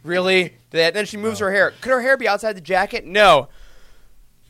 really 0.03 0.53
that. 0.71 0.93
Then 0.93 1.05
she 1.05 1.17
moves 1.17 1.39
her 1.39 1.51
hair. 1.51 1.73
Could 1.81 1.91
her 1.91 2.01
hair 2.01 2.17
be 2.17 2.27
outside 2.27 2.53
the 2.57 2.61
jacket? 2.61 3.05
No. 3.05 3.47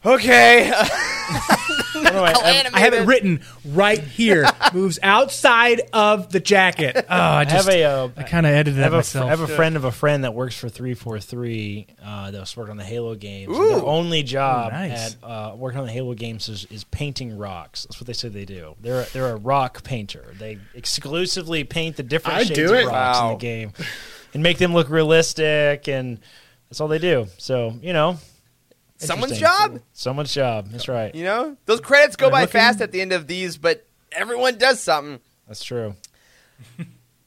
Okay. 0.06 0.72
Anyway, 1.96 2.34
I, 2.36 2.70
I 2.74 2.80
have 2.80 2.94
it 2.94 3.06
written 3.06 3.42
right 3.66 4.00
here. 4.00 4.46
Moves 4.74 5.00
outside 5.04 5.82
of 5.94 6.32
the 6.32 6.40
jacket. 6.40 6.96
Oh, 6.98 7.04
I 7.10 7.42
I 7.42 7.46
just 7.46 7.68
have 7.68 7.76
a. 7.76 7.84
Uh, 7.84 8.10
I 8.16 8.24
kind 8.24 8.46
of 8.46 8.54
edited 8.54 8.80
I 8.80 8.84
have, 8.84 8.92
that 8.94 9.00
a, 9.00 9.04
fr- 9.04 9.18
myself. 9.18 9.26
I 9.26 9.30
have 9.30 9.42
a 9.42 9.48
friend 9.48 9.76
of 9.76 9.84
a 9.84 9.92
friend 9.92 10.24
that 10.24 10.34
works 10.34 10.56
for 10.58 10.70
343 10.70 11.88
uh, 12.04 12.32
that 12.32 12.40
was 12.40 12.56
working 12.56 12.72
on 12.72 12.78
the 12.78 12.84
Halo 12.84 13.16
games. 13.16 13.56
And 13.56 13.70
Their 13.70 13.86
only 13.86 14.24
job 14.24 14.72
Ooh, 14.72 14.76
nice. 14.76 15.16
at 15.16 15.24
uh, 15.24 15.56
working 15.56 15.82
on 15.82 15.88
the 15.88 15.92
Halo 15.92 16.14
games 16.14 16.48
is, 16.50 16.66
is 16.72 16.84
painting 16.86 17.38
rocks. 17.38 17.84
That's 17.84 18.00
what 18.00 18.08
they 18.08 18.14
say 18.14 18.30
they 18.30 18.46
do. 18.46 18.76
They're 18.80 19.02
a, 19.02 19.06
they're 19.12 19.30
a 19.32 19.36
rock 19.38 19.84
painter. 19.84 20.34
They 20.40 20.58
exclusively 20.74 21.64
paint 21.64 21.98
the 21.98 22.04
different 22.04 22.40
I'd 22.40 22.48
shades 22.48 22.60
do 22.60 22.74
of 22.74 22.80
it. 22.80 22.88
rocks 22.88 23.20
in 23.20 23.28
the 23.30 23.36
game 23.36 23.74
and 24.34 24.42
make 24.42 24.58
them 24.58 24.74
look 24.74 24.90
realistic. 24.90 25.88
And 25.88 26.20
that's 26.70 26.80
all 26.80 26.88
they 26.88 27.00
do. 27.00 27.28
So 27.38 27.78
you 27.82 27.94
know, 27.94 28.18
Someone's 29.00 29.38
job. 29.40 29.80
Someone's 29.94 30.34
job. 30.34 30.70
That's 30.70 30.88
right. 30.88 31.14
You 31.16 31.24
know 31.24 31.58
those 31.66 31.82
credits 31.82 32.16
go 32.16 32.26
They're 32.28 32.32
by 32.32 32.42
looking- 32.42 32.52
fast 32.54 32.82
at 32.82 32.92
the 32.92 33.02
end 33.02 33.12
of 33.14 33.28
these, 33.28 33.58
but 33.58 33.86
everyone 34.12 34.58
does 34.58 34.80
something. 34.80 35.20
That's 35.48 35.64
true. 35.64 35.96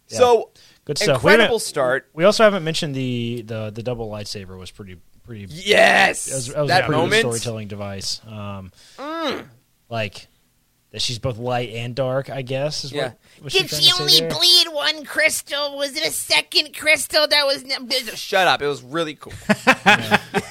So 0.08 0.50
Good 0.84 0.98
stuff. 0.98 1.22
We 1.24 1.30
incredible 1.32 1.56
haven't- 1.56 1.60
start. 1.60 2.10
We 2.12 2.24
also 2.24 2.44
haven't 2.44 2.64
mentioned 2.64 2.94
the 2.94 3.42
the 3.46 3.70
the 3.70 3.82
double 3.82 4.10
lightsaber 4.10 4.58
was 4.58 4.70
pretty 4.70 4.98
pretty 5.24 5.46
Yes, 5.48 6.26
That 6.26 6.34
was, 6.34 6.46
that 6.48 6.60
was 6.60 6.68
that 6.68 6.82
a 6.82 6.86
pretty 6.86 6.92
good 6.92 7.02
moment. 7.02 7.14
Mm. 7.14 7.18
storytelling 7.38 7.68
device. 7.68 8.20
Um, 8.26 8.72
Like, 9.88 10.26
that 10.90 11.00
she's 11.00 11.18
both 11.18 11.38
light 11.38 11.70
and 11.70 11.94
dark. 11.94 12.28
I 12.28 12.42
guess 12.42 12.84
is 12.84 12.92
Yeah. 12.92 13.04
what. 13.04 13.18
what 13.40 13.52
Did 13.52 13.68
trying 13.68 13.80
she 13.82 13.88
to 13.90 13.94
say 13.96 14.02
only 14.02 14.20
there. 14.20 14.30
bleed 14.30 14.68
one 14.68 15.04
crystal? 15.06 15.76
Was 15.78 15.96
it 15.96 16.06
a 16.06 16.10
second 16.10 16.76
crystal 16.76 17.26
that 17.26 17.46
was? 17.46 17.64
Shut 18.18 18.46
up! 18.46 18.60
It 18.60 18.66
was 18.66 18.82
really 18.82 19.14
cool. 19.14 19.32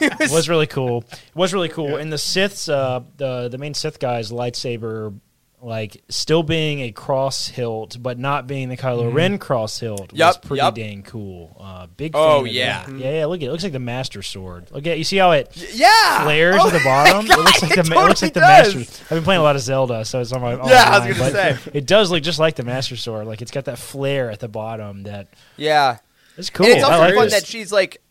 It 0.01 0.19
was 0.31 0.49
really 0.49 0.67
cool. 0.67 1.03
It 1.11 1.35
was 1.35 1.53
really 1.53 1.69
cool. 1.69 1.95
And 1.97 2.11
the 2.11 2.17
Siths, 2.17 2.71
uh, 2.71 3.01
the 3.17 3.49
the 3.49 3.57
main 3.57 3.73
Sith 3.73 3.99
guy's 3.99 4.31
lightsaber, 4.31 5.17
like 5.63 6.01
still 6.09 6.41
being 6.41 6.79
a 6.79 6.91
cross 6.91 7.47
hilt, 7.47 7.97
but 8.01 8.17
not 8.17 8.47
being 8.47 8.69
the 8.69 8.77
Kylo 8.77 9.13
Ren 9.13 9.37
cross 9.37 9.79
hilt, 9.79 10.11
was 10.11 10.37
pretty 10.39 10.55
yup. 10.57 10.73
dang 10.73 11.03
cool. 11.03 11.55
Uh, 11.59 11.85
big. 11.85 12.13
Oh, 12.15 12.45
yeah. 12.45 12.83
that. 12.87 12.97
yeah, 12.97 13.11
yeah. 13.19 13.25
Look 13.25 13.41
at 13.41 13.43
it. 13.43 13.47
it 13.47 13.51
looks 13.51 13.63
like 13.63 13.71
the 13.73 13.77
Master 13.79 14.23
Sword. 14.23 14.71
Look 14.71 14.87
at 14.87 14.97
you 14.97 15.03
see 15.03 15.17
how 15.17 15.31
it 15.31 15.55
Yeah, 15.75 16.23
flares 16.23 16.55
Oh 16.59 16.67
at 16.67 16.73
the 16.73 16.79
bottom. 16.83 17.27
God, 17.27 17.37
it 17.39 17.43
looks 17.43 17.61
like 17.61 17.73
the 17.75 17.79
it 17.81 17.89
ma- 17.89 18.05
it 18.05 18.07
looks 18.07 18.19
totally 18.21 18.27
like 18.27 18.73
the. 18.73 18.79
Master. 18.81 19.03
I've 19.03 19.17
been 19.17 19.23
playing 19.23 19.41
a 19.41 19.43
lot 19.43 19.55
of 19.55 19.61
Zelda, 19.61 20.03
so 20.03 20.19
it's 20.19 20.31
on 20.33 20.41
my 20.41 20.53
Yeah, 20.53 20.85
I 20.89 21.07
was 21.07 21.17
gonna 21.17 21.31
say. 21.31 21.57
it 21.73 21.85
does 21.85 22.09
look 22.09 22.23
just 22.23 22.39
like 22.39 22.55
the 22.55 22.63
Master 22.63 22.95
Sword. 22.95 23.27
Like 23.27 23.43
it's 23.43 23.51
got 23.51 23.65
that 23.65 23.77
flare 23.77 24.31
at 24.31 24.39
the 24.39 24.47
bottom. 24.49 25.03
That 25.03 25.27
Yeah, 25.57 25.97
it's 26.37 26.49
cool. 26.49 26.65
And 26.65 26.75
it's 26.77 26.83
also 26.83 26.95
I 26.95 27.05
like 27.05 27.13
fun 27.15 27.25
this. 27.25 27.33
that 27.33 27.45
she's 27.45 27.71
like. 27.71 28.01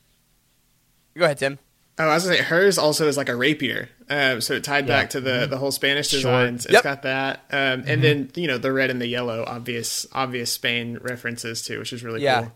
Go 1.18 1.24
ahead, 1.24 1.38
Tim. 1.38 1.58
Oh, 2.00 2.08
I 2.08 2.14
was 2.14 2.24
gonna 2.24 2.36
say 2.38 2.42
hers 2.42 2.78
also 2.78 3.06
is 3.08 3.16
like 3.16 3.28
a 3.28 3.36
rapier. 3.36 3.88
Um, 4.08 4.40
so 4.40 4.54
it 4.54 4.64
tied 4.64 4.86
Yeah. 4.88 5.00
back 5.00 5.10
to 5.10 5.20
the 5.20 5.46
the 5.48 5.58
whole 5.58 5.70
Spanish 5.70 6.08
Short. 6.08 6.18
designs. 6.22 6.64
It's 6.66 6.72
Yep. 6.74 6.82
got 6.82 7.02
that, 7.02 7.44
um, 7.52 7.84
and 7.86 8.02
then 8.02 8.30
you 8.34 8.46
know 8.48 8.58
the 8.58 8.72
red 8.72 8.90
and 8.90 9.00
the 9.00 9.06
yellow, 9.06 9.44
obvious 9.46 10.06
obvious 10.12 10.50
Spain 10.50 10.98
references 11.02 11.62
too, 11.62 11.78
which 11.78 11.92
is 11.92 12.02
really 12.02 12.22
Yeah. 12.22 12.40
cool. 12.42 12.52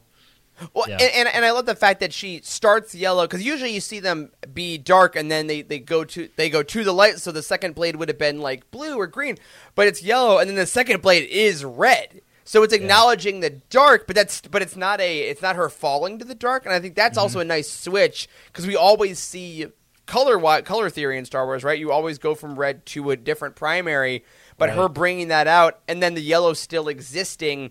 Well, 0.73 0.85
Yeah. 0.89 0.99
and, 1.01 1.11
and 1.15 1.29
and 1.29 1.45
I 1.45 1.51
love 1.51 1.67
the 1.67 1.75
fact 1.75 2.01
that 2.01 2.13
she 2.13 2.41
starts 2.45 2.95
yellow 2.95 3.25
because 3.27 3.43
usually 3.43 3.73
you 3.75 3.81
see 3.81 3.99
them 4.01 4.31
be 4.55 4.79
dark 4.79 5.17
and 5.17 5.31
then 5.31 5.47
they, 5.49 5.63
they 5.63 5.81
go 5.81 6.05
to 6.05 6.29
they 6.37 6.49
go 6.49 6.63
to 6.63 6.85
the 6.85 6.93
light. 6.95 7.19
So 7.19 7.31
the 7.33 7.43
second 7.43 7.75
blade 7.75 7.97
would 7.97 8.09
have 8.09 8.19
been 8.19 8.41
like 8.41 8.71
blue 8.71 8.97
or 8.97 9.07
green, 9.07 9.37
but 9.75 9.87
it's 9.89 10.03
yellow, 10.03 10.39
and 10.39 10.49
then 10.49 10.57
the 10.57 10.65
second 10.67 11.03
blade 11.03 11.29
is 11.29 11.65
red. 11.65 12.21
So 12.45 12.63
it's 12.63 12.75
acknowledging 12.75 13.41
the 13.41 13.51
dark, 13.51 14.07
but 14.07 14.15
that's 14.15 14.43
but 14.43 14.63
it's 14.63 14.77
not 14.77 15.01
a 15.01 15.21
it's 15.21 15.43
not 15.43 15.57
her 15.57 15.69
falling 15.69 16.19
to 16.19 16.25
the 16.25 16.35
dark, 16.35 16.65
and 16.65 16.75
I 16.75 16.81
think 16.81 16.95
that's 16.95 17.19
also 17.19 17.39
mm-hmm. 17.39 17.51
a 17.51 17.55
nice 17.55 17.71
switch 17.71 18.29
because 18.47 18.67
we 18.67 18.77
always 18.77 19.19
see 19.19 19.67
color 20.07 20.39
color 20.63 20.91
theory 20.91 21.17
in 21.19 21.25
Star 21.25 21.47
Wars, 21.47 21.65
right? 21.65 21.79
You 21.79 21.91
always 21.91 22.19
go 22.19 22.35
from 22.35 22.59
red 22.59 22.85
to 22.87 23.11
a 23.11 23.17
different 23.17 23.57
primary, 23.57 24.25
but 24.59 24.71
her 24.71 24.89
bringing 24.89 25.29
that 25.29 25.47
out 25.47 25.81
and 25.89 26.03
then 26.03 26.15
the 26.15 26.21
yellow 26.21 26.53
still 26.53 26.89
existing 26.89 27.71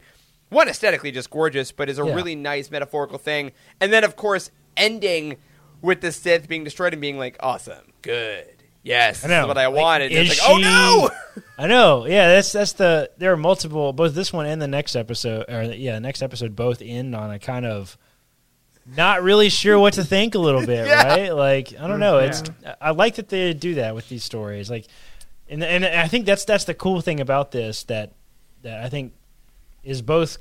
one 0.49 0.69
aesthetically 0.69 1.11
just 1.11 1.29
gorgeous, 1.29 1.71
but 1.71 1.89
is 1.89 1.99
a 1.99 2.05
Yeah. 2.05 2.13
really 2.13 2.35
nice 2.35 2.71
metaphorical 2.71 3.17
thing. 3.17 3.51
And 3.81 3.91
then, 3.91 4.03
of 4.03 4.15
course, 4.15 4.51
ending 4.77 5.37
with 5.81 6.01
the 6.01 6.11
Sith 6.11 6.47
being 6.47 6.63
destroyed 6.63 6.93
and 6.93 7.01
being 7.01 7.17
like, 7.17 7.35
awesome, 7.39 7.91
good, 8.01 8.62
yes, 8.83 9.25
I 9.25 9.29
know. 9.29 9.47
what 9.47 9.57
I 9.57 9.67
wanted. 9.69 10.11
It's 10.11 10.39
like, 10.39 10.49
oh 10.49 10.57
no! 10.57 11.09
I 11.57 11.67
know. 11.67 12.05
Yeah, 12.05 12.33
that's 12.33 12.51
that's 12.51 12.73
the. 12.73 13.09
There 13.17 13.31
are 13.33 13.37
multiple. 13.37 13.93
Both 13.93 14.13
this 14.13 14.31
one 14.31 14.45
and 14.45 14.61
the 14.61 14.67
next 14.67 14.95
episode, 14.95 15.45
or 15.49 15.63
yeah, 15.63 15.93
the 15.93 15.99
next 16.01 16.21
episode, 16.21 16.55
both 16.55 16.81
end 16.81 17.15
on 17.15 17.31
a 17.31 17.39
kind 17.39 17.65
of 17.65 17.97
not 18.85 19.23
really 19.23 19.49
sure 19.49 19.79
what 19.79 19.93
to 19.93 20.03
think 20.03 20.35
a 20.35 20.39
little 20.39 20.65
bit, 20.65 20.85
Yeah. 20.87 21.03
right? 21.07 21.33
Like 21.35 21.73
I 21.79 21.87
don't 21.87 21.99
know. 21.99 22.19
It's 22.19 22.43
I 22.81 22.91
like 22.91 23.15
that 23.15 23.29
they 23.29 23.53
do 23.53 23.75
that 23.75 23.95
with 23.95 24.09
these 24.09 24.23
stories, 24.23 24.69
like, 24.69 24.87
and 25.49 25.63
and 25.63 25.85
I 25.85 26.07
think 26.07 26.25
that's 26.25 26.45
that's 26.45 26.65
the 26.65 26.73
cool 26.73 27.01
thing 27.01 27.19
about 27.19 27.51
this 27.51 27.83
that 27.85 28.13
that 28.61 28.83
I 28.83 28.89
think 28.89 29.13
is 29.83 30.01
both 30.01 30.37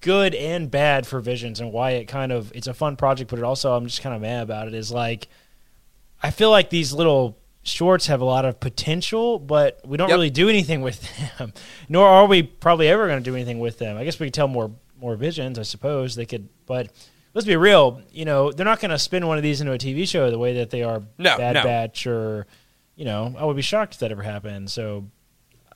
good 0.00 0.34
and 0.34 0.70
bad 0.70 1.06
for 1.06 1.18
Visions 1.20 1.60
and 1.60 1.72
why 1.72 1.92
it 1.92 2.04
kind 2.06 2.30
of 2.32 2.52
it's 2.54 2.66
a 2.66 2.74
fun 2.74 2.96
project, 2.96 3.30
but 3.30 3.38
it 3.38 3.44
also 3.44 3.72
I'm 3.74 3.86
just 3.86 4.02
kind 4.02 4.14
of 4.14 4.22
mad 4.22 4.42
about 4.42 4.68
it 4.68 4.74
is 4.74 4.90
like 4.92 5.28
I 6.22 6.30
feel 6.30 6.50
like 6.50 6.70
these 6.70 6.92
little 6.92 7.38
shorts 7.64 8.06
have 8.06 8.20
a 8.20 8.24
lot 8.24 8.44
of 8.44 8.60
potential, 8.60 9.38
but 9.40 9.80
we 9.84 9.96
don't 9.96 10.08
Yep. 10.08 10.14
really 10.16 10.30
do 10.30 10.48
anything 10.48 10.80
with 10.82 11.02
them. 11.38 11.52
Nor 11.88 12.06
are 12.06 12.26
we 12.26 12.42
probably 12.42 12.88
ever 12.88 13.06
going 13.08 13.18
to 13.18 13.24
do 13.28 13.34
anything 13.34 13.58
with 13.58 13.78
them. 13.78 13.96
I 13.96 14.04
guess 14.04 14.20
we 14.20 14.26
could 14.26 14.34
tell 14.34 14.48
more 14.48 14.70
more 15.00 15.16
visions, 15.16 15.58
I 15.58 15.62
suppose 15.64 16.14
they 16.14 16.24
could, 16.24 16.48
but 16.66 16.88
let's 17.34 17.46
be 17.46 17.56
real. 17.56 18.00
You 18.12 18.24
know, 18.24 18.52
they're 18.52 18.64
not 18.64 18.80
going 18.80 18.92
to 18.92 18.98
spin 18.98 19.26
one 19.26 19.36
of 19.36 19.42
these 19.42 19.60
into 19.60 19.72
a 19.72 19.78
TV 19.78 20.08
show 20.08 20.30
the 20.30 20.38
way 20.38 20.54
that 20.58 20.70
they 20.70 20.82
are 20.82 21.02
No, 21.18 21.36
Bad 21.36 21.54
no. 21.54 21.62
Batch 21.64 22.06
or 22.06 22.46
you 22.96 23.04
know. 23.04 23.34
I 23.36 23.44
would 23.44 23.56
be 23.56 23.62
shocked 23.62 23.94
if 23.94 24.00
that 24.00 24.12
ever 24.12 24.22
happened. 24.22 24.70
So, 24.70 25.06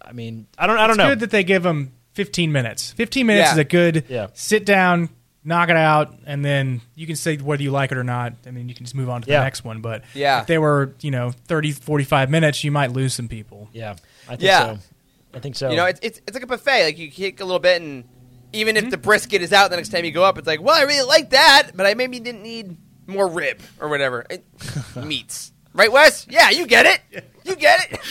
I 0.01 0.13
mean, 0.13 0.47
I 0.57 0.67
don't, 0.67 0.79
I 0.79 0.83
don't 0.87 0.91
It's 0.91 0.99
know. 0.99 1.09
good 1.09 1.21
that 1.21 1.31
they 1.31 1.43
give 1.43 1.63
them 1.65 1.93
15 2.13 2.53
minutes. 2.53 2.93
15 2.93 3.27
minutes 3.27 3.49
Yeah. 3.49 3.53
is 3.53 3.59
a 3.59 3.65
good 3.65 4.05
Yeah. 4.09 4.27
sit 4.35 4.65
down, 4.65 5.09
knock 5.49 5.69
it 5.71 5.77
out, 5.77 6.15
and 6.27 6.45
then 6.45 6.81
you 6.95 7.07
can 7.07 7.17
say 7.17 7.37
whether 7.39 7.63
you 7.63 7.71
like 7.73 7.91
it 7.91 7.99
or 7.99 8.05
not. 8.05 8.35
I 8.47 8.51
mean, 8.53 8.69
you 8.69 8.75
can 8.75 8.85
just 8.85 8.95
move 8.95 9.09
on 9.09 9.23
to 9.23 9.27
the 9.27 9.33
Yeah. 9.33 9.43
next 9.43 9.65
one. 9.65 9.81
But 9.81 10.05
Yeah. 10.15 10.43
if 10.43 10.47
they 10.47 10.59
were, 10.59 10.95
you 11.01 11.11
know, 11.11 11.33
30, 11.47 11.73
45 11.73 12.31
minutes, 12.31 12.63
you 12.63 12.71
might 12.71 12.93
lose 12.93 13.15
some 13.15 13.27
people. 13.29 13.69
yeah, 13.73 13.97
I 14.27 14.37
think 14.37 14.43
Yeah. 14.43 14.75
so. 14.75 14.79
I 15.35 15.41
think 15.41 15.57
so. 15.57 15.71
You 15.71 15.77
know, 15.77 15.85
it's, 15.87 16.01
it's 16.03 16.21
it's 16.27 16.35
like 16.35 16.43
a 16.45 16.47
buffet. 16.47 16.85
Like 16.85 16.99
you 16.99 17.11
kick 17.11 17.41
a 17.41 17.45
little 17.45 17.59
bit, 17.61 17.83
and 17.83 18.05
even 18.53 18.77
Mm-hmm. 18.77 18.87
if 18.87 18.91
the 18.91 18.97
brisket 18.99 19.43
is 19.43 19.53
out 19.53 19.71
the 19.71 19.77
next 19.77 19.89
time 19.91 20.05
you 20.05 20.11
go 20.11 20.23
up, 20.25 20.39
it's 20.39 20.47
like, 20.47 20.61
well, 20.63 20.75
I 20.77 20.83
really 20.83 21.07
like 21.07 21.31
that, 21.31 21.73
but 21.75 21.87
I 21.87 21.95
maybe 21.95 22.21
didn't 22.21 22.43
need 22.43 22.77
more 23.07 23.27
rib 23.27 23.61
or 23.81 23.89
whatever. 23.89 24.25
It, 24.31 24.45
meats, 24.97 25.53
right, 25.75 25.91
Wes? 25.93 26.27
Yeah, 26.31 26.51
you 26.51 26.67
get 26.67 26.87
it. 26.87 27.25
You 27.45 27.57
get 27.57 27.93
it. 27.93 28.01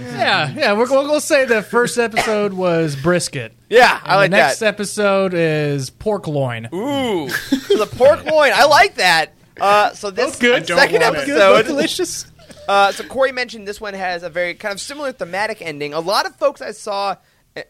Yeah, 0.00 0.50
yeah. 0.50 0.72
We're, 0.72 0.88
we'll, 0.90 1.04
we'll 1.04 1.20
say 1.20 1.44
the 1.44 1.62
first 1.62 1.98
episode 1.98 2.52
was 2.52 2.96
brisket. 2.96 3.54
Yeah, 3.70 4.00
I 4.02 4.16
like 4.16 4.32
the 4.32 4.36
next 4.36 4.58
that. 4.58 4.66
episode 4.66 5.32
is 5.32 5.90
pork 5.90 6.26
loin. 6.26 6.68
Ooh, 6.74 7.28
the 7.28 7.88
pork 7.96 8.24
loin. 8.24 8.50
I 8.52 8.64
like 8.64 8.96
that. 8.96 9.32
Uh, 9.60 9.92
so 9.92 10.10
this 10.10 10.34
good. 10.40 10.66
Second 10.66 11.02
want 11.02 11.14
it. 11.14 11.28
episode, 11.28 11.66
delicious. 11.66 12.26
Uh, 12.68 12.90
so 12.90 13.04
Corey 13.04 13.30
mentioned 13.30 13.68
this 13.68 13.80
one 13.80 13.94
has 13.94 14.24
a 14.24 14.28
very 14.28 14.54
kind 14.54 14.72
of 14.72 14.80
similar 14.80 15.12
thematic 15.12 15.62
ending. 15.62 15.94
A 15.94 16.00
lot 16.00 16.26
of 16.26 16.34
folks 16.34 16.60
I 16.60 16.72
saw 16.72 17.14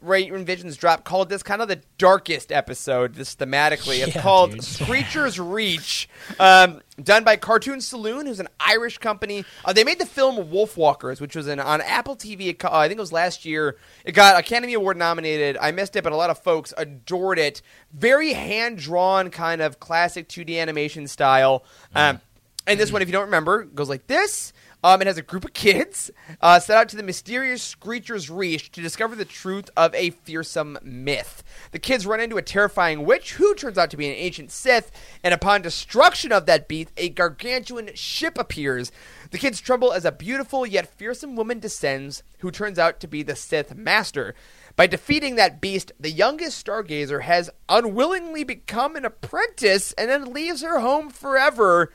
right 0.03 0.31
when 0.31 0.45
Visions 0.45 0.77
dropped 0.77 1.05
called 1.05 1.29
this 1.31 1.43
kind 1.43 1.63
of 1.63 1.69
the 1.69 1.81
darkest 1.99 2.53
episode. 2.53 3.15
This 3.15 3.35
thematically, 3.35 4.05
it's 4.07 4.15
Yeah, 4.15 4.23
called 4.23 4.53
dude. 4.53 4.65
Screecher's 4.65 5.41
Reach, 5.41 6.09
um, 6.39 6.81
done 7.03 7.25
by 7.25 7.37
Cartoon 7.37 7.81
Saloon, 7.81 8.27
who's 8.27 8.41
an 8.41 8.49
Irish 8.61 8.99
company. 8.99 9.45
Uh, 9.65 9.73
they 9.73 9.85
made 9.85 9.99
the 9.99 10.07
film 10.07 10.37
Wolfwalkers, 10.51 11.21
which 11.21 11.35
was 11.35 11.47
an, 11.47 11.59
on 11.61 11.81
Apple 11.81 12.15
TV. 12.17 12.63
Uh, 12.63 12.69
I 12.71 12.89
think 12.89 12.99
it 12.99 13.01
was 13.01 13.13
last 13.13 13.45
year. 13.45 13.77
It 14.05 14.13
got 14.13 14.39
Academy 14.39 14.75
Award 14.75 14.97
nominated. 14.97 15.57
I 15.61 15.71
missed 15.71 15.97
it, 15.97 16.05
but 16.05 16.13
a 16.13 16.17
lot 16.17 16.31
of 16.31 16.39
folks 16.39 16.75
adored 16.77 17.39
it. 17.39 17.63
Very 17.93 18.33
hand 18.35 18.79
drawn, 18.79 19.31
kind 19.31 19.61
of 19.63 19.81
classic 19.81 20.29
2D 20.29 20.61
animation 20.61 21.07
style. 21.07 21.65
Um, 21.95 22.21
and 22.67 22.79
this 22.79 22.93
one, 22.93 23.01
if 23.03 23.09
you 23.09 23.13
don't 23.13 23.25
remember, 23.25 23.65
goes 23.65 23.89
like 23.89 24.07
this. 24.07 24.53
Um, 24.83 25.03
it 25.03 25.07
has 25.07 25.19
a 25.19 25.23
group 25.23 25.45
of 25.45 25.53
kids 25.53 26.11
uh, 26.41 26.59
set 26.59 26.77
out 26.77 26.89
to 26.89 26.97
the 26.97 27.03
mysterious 27.03 27.63
Screecher's 27.63 28.31
Reach 28.31 28.71
to 28.73 28.81
discover 28.81 29.15
the 29.15 29.25
truth 29.25 29.69
of 29.77 29.95
a 29.95 30.11
fearsome 30.11 30.79
myth. 30.83 31.43
The 31.73 31.79
kids 31.79 32.07
run 32.07 32.21
into 32.21 32.39
a 32.39 32.43
terrifying 32.43 33.05
witch 33.05 33.35
who 33.35 33.55
turns 33.55 33.77
out 33.77 33.91
to 33.91 33.97
be 33.97 34.09
an 34.09 34.17
ancient 34.17 34.51
Sith, 34.51 34.91
and 35.23 35.35
upon 35.35 35.63
destruction 35.63 36.33
of 36.33 36.47
that 36.47 36.67
beast, 36.67 36.93
a 36.97 37.11
gargantuan 37.11 37.95
ship 37.95 38.39
appears. 38.39 38.91
The 39.31 39.39
kids 39.39 39.61
tremble 39.61 39.93
as 39.93 40.05
a 40.05 40.13
beautiful 40.13 40.67
yet 40.67 40.89
fearsome 40.89 41.37
woman 41.37 41.59
descends, 41.59 42.23
who 42.39 42.51
turns 42.51 42.79
out 42.79 43.01
to 43.01 43.07
be 43.07 43.23
the 43.23 43.37
Sith 43.37 43.75
Master. 43.75 44.35
By 44.77 44.87
defeating 44.87 45.37
that 45.37 45.61
beast, 45.61 45.93
the 46.01 46.11
youngest 46.11 46.65
stargazer 46.65 47.23
has 47.23 47.51
unwillingly 47.69 48.45
become 48.45 48.97
an 48.97 49.05
apprentice 49.05 49.93
and 49.93 50.09
then 50.09 50.33
leaves 50.33 50.63
her 50.63 50.81
home 50.81 51.11
forever 51.11 51.93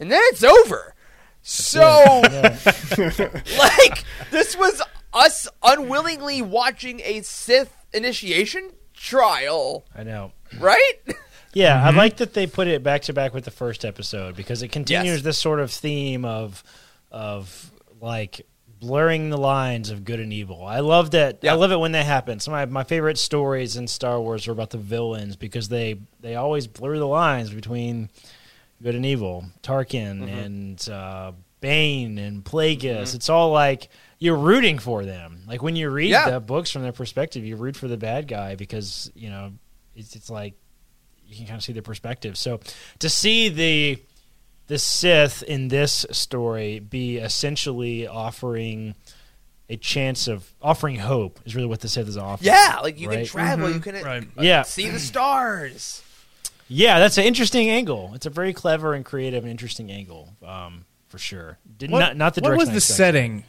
and 0.00 0.10
then 0.10 0.20
it's 0.24 0.42
over. 0.42 0.94
So, 1.42 1.80
like, 3.58 4.04
this 4.30 4.56
was 4.56 4.82
us 5.12 5.48
unwillingly 5.62 6.42
watching 6.42 7.00
a 7.00 7.22
Sith 7.22 7.74
initiation 7.92 8.70
trial, 8.94 9.84
I 9.94 10.04
know. 10.04 10.32
right? 10.58 10.92
Yeah, 11.52 11.82
I 11.82 11.88
mm-hmm. 11.88 11.98
like 11.98 12.16
that 12.18 12.34
they 12.34 12.46
put 12.46 12.68
it 12.68 12.82
back 12.82 13.02
to 13.02 13.12
back 13.12 13.34
with 13.34 13.44
the 13.44 13.50
first 13.50 13.84
episode 13.84 14.36
because 14.36 14.62
it 14.62 14.68
continues 14.68 15.16
Yes. 15.16 15.22
this 15.22 15.38
sort 15.38 15.58
of 15.60 15.70
theme 15.72 16.24
of 16.24 16.62
of 17.10 17.72
like 18.00 18.46
blurring 18.78 19.30
the 19.30 19.36
lines 19.36 19.90
of 19.90 20.04
good 20.04 20.20
and 20.20 20.32
evil. 20.32 20.64
I 20.64 20.80
love 20.80 21.10
that. 21.10 21.40
Yeah. 21.42 21.52
I 21.52 21.56
love 21.56 21.72
it 21.72 21.78
when 21.78 21.92
that 21.92 22.06
happens. 22.06 22.44
Some 22.44 22.54
of 22.54 22.68
my, 22.70 22.80
my 22.80 22.84
favorite 22.84 23.18
stories 23.18 23.76
in 23.76 23.86
Star 23.88 24.20
Wars 24.20 24.48
are 24.48 24.52
about 24.52 24.70
the 24.70 24.78
villains 24.78 25.36
because 25.36 25.68
they 25.68 25.96
they 26.20 26.36
always 26.36 26.66
blur 26.66 26.98
the 26.98 27.06
lines 27.06 27.50
between 27.50 28.10
good 28.82 28.94
and 28.94 29.04
evil. 29.06 29.44
Tarkin 29.62 30.20
Mm-hmm. 30.20 30.28
and 30.28 30.88
uh, 30.88 31.32
Bane 31.60 32.18
and 32.18 32.42
Plagueis. 32.44 33.14
It's 33.14 33.28
all 33.28 33.50
like 33.52 33.88
you're 34.18 34.36
rooting 34.36 34.78
for 34.78 35.04
them. 35.04 35.42
Like 35.46 35.62
when 35.62 35.76
you 35.76 35.90
read 35.90 36.10
Yeah. 36.10 36.30
the 36.30 36.40
books 36.40 36.70
from 36.70 36.82
their 36.82 36.92
perspective, 36.92 37.44
you 37.44 37.56
root 37.56 37.76
for 37.76 37.88
the 37.88 37.96
bad 37.98 38.28
guy 38.28 38.54
because 38.54 39.10
you 39.14 39.28
know 39.30 39.52
it's, 39.94 40.16
it's 40.16 40.30
like 40.30 40.54
you 41.26 41.36
can 41.36 41.46
kind 41.46 41.56
of 41.58 41.62
see 41.64 41.72
their 41.72 41.82
perspective. 41.82 42.36
So 42.38 42.60
to 43.00 43.08
see 43.08 43.48
the 43.50 44.02
the 44.68 44.78
Sith 44.78 45.42
in 45.42 45.68
this 45.68 46.06
story 46.12 46.78
be 46.78 47.18
essentially 47.18 48.06
offering 48.06 48.94
a 49.68 49.76
chance 49.76 50.28
of 50.28 50.48
offering 50.62 50.96
hope 50.96 51.40
is 51.44 51.54
really 51.54 51.66
what 51.68 51.80
the 51.80 51.88
Sith 51.88 52.08
is 52.08 52.16
offering. 52.16 52.46
Yeah, 52.46 52.78
like 52.82 52.98
you 52.98 53.08
can 53.08 53.18
Right. 53.18 53.26
travel, 53.26 53.70
you 53.70 53.80
can 53.80 53.94
Right. 54.02 54.22
uh, 54.38 54.42
Yeah. 54.42 54.62
see 54.62 54.88
the 54.88 54.98
stars. 55.00 56.02
Yeah, 56.72 56.98
that's 57.00 57.18
an 57.18 57.24
interesting 57.24 57.68
angle. 57.68 58.12
It's 58.14 58.26
a 58.26 58.30
very 58.30 58.52
clever 58.52 58.94
and 58.94 59.04
creative 59.04 59.42
and 59.44 59.50
interesting 59.50 59.90
angle, 59.90 60.28
um, 60.46 60.84
for 61.08 61.18
sure. 61.18 61.58
Did, 61.76 61.90
What, 61.90 61.98
not 61.98 62.16
not 62.16 62.34
the 62.34 62.42
what 62.42 62.56
was 62.56 62.68
I 62.68 62.72
the 62.72 62.76
expected. 62.78 62.96
setting 62.96 63.44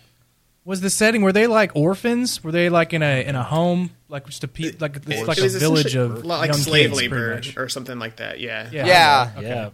was 0.66 0.82
the 0.82 0.90
setting? 0.90 1.22
Were 1.22 1.32
they 1.32 1.48
like 1.48 1.76
orphans? 1.76 2.44
Were 2.44 2.52
they 2.52 2.70
like 2.70 2.94
in 2.94 3.02
a 3.04 3.24
in 3.26 3.36
a 3.36 3.44
home, 3.44 3.92
like 4.10 4.26
just 4.26 4.44
a 4.44 4.48
pe- 4.48 4.72
like 4.80 4.96
it's 4.98 5.28
like 5.28 5.38
It 5.38 5.56
a 5.56 5.60
village 5.60 5.96
of 5.96 6.26
like 6.26 6.48
young 6.48 6.58
slave 6.58 6.90
kids, 6.90 7.02
labor 7.02 7.42
or 7.58 7.70
something 7.70 8.00
like 8.00 8.18
that. 8.18 8.40
Yeah. 8.40 8.70
Yeah. 8.72 8.86
Yeah. 8.86 9.42
Yeah, 9.42 9.70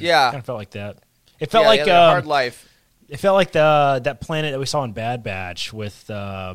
Yeah. 0.00 0.24
kind 0.30 0.38
of 0.38 0.44
felt 0.46 0.58
like 0.58 0.70
that. 0.70 0.98
It 1.40 1.50
felt 1.50 1.64
Yeah, 1.64 1.68
like 1.68 1.86
yeah, 1.86 2.04
um, 2.06 2.10
hard 2.12 2.26
life. 2.26 2.68
it 3.08 3.18
felt 3.18 3.34
like 3.34 3.50
the 3.52 4.00
that 4.04 4.20
planet 4.20 4.52
that 4.52 4.60
we 4.60 4.66
saw 4.66 4.84
in 4.84 4.92
Bad 4.92 5.22
Batch 5.24 5.72
with 5.72 6.08
uh, 6.10 6.54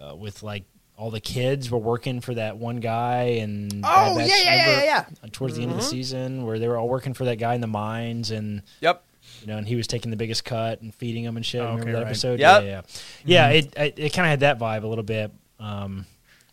uh, 0.00 0.16
with 0.16 0.42
like 0.42 0.64
all 0.98 1.10
the 1.10 1.20
kids 1.20 1.70
were 1.70 1.78
working 1.78 2.20
for 2.20 2.34
that 2.34 2.56
one 2.56 2.76
guy 2.76 3.38
and 3.42 3.70
Oh, 3.84 4.16
Batch, 4.16 4.28
yeah, 4.28 4.36
yeah, 4.36 4.44
yeah, 4.44 4.62
remember? 4.66 4.84
yeah, 4.86 5.04
Uh, 5.22 5.28
Towards 5.30 5.56
the 5.56 5.62
end 5.62 5.72
of 5.72 5.76
the 5.78 5.82
Mhm. 5.82 5.90
season, 5.90 6.46
where 6.46 6.58
they 6.58 6.68
were 6.68 6.76
all 6.78 6.88
working 6.88 7.12
for 7.14 7.24
that 7.26 7.36
guy 7.36 7.54
in 7.54 7.60
the 7.60 7.66
mines, 7.66 8.30
and 8.30 8.62
Yep. 8.80 9.02
you 9.42 9.46
know, 9.48 9.58
and 9.58 9.68
he 9.68 9.76
was 9.76 9.86
taking 9.86 10.10
the 10.10 10.16
biggest 10.16 10.44
cut 10.44 10.80
and 10.80 10.94
feeding 10.94 11.24
them 11.24 11.36
and 11.36 11.44
shit. 11.44 11.60
Oh, 11.60 11.64
remember 11.64 11.82
okay, 11.82 11.92
that 11.92 11.98
right. 11.98 12.06
episode? 12.06 12.40
Yep. 12.40 12.62
Yeah, 12.64 12.68
yeah, 12.70 12.80
yeah. 13.24 13.48
It 13.50 13.72
it, 13.76 13.94
it 13.98 14.12
kind 14.14 14.26
of 14.26 14.30
had 14.30 14.40
that 14.40 14.58
vibe 14.58 14.84
a 14.84 14.86
little 14.86 15.04
bit. 15.04 15.30
Um, 15.60 16.06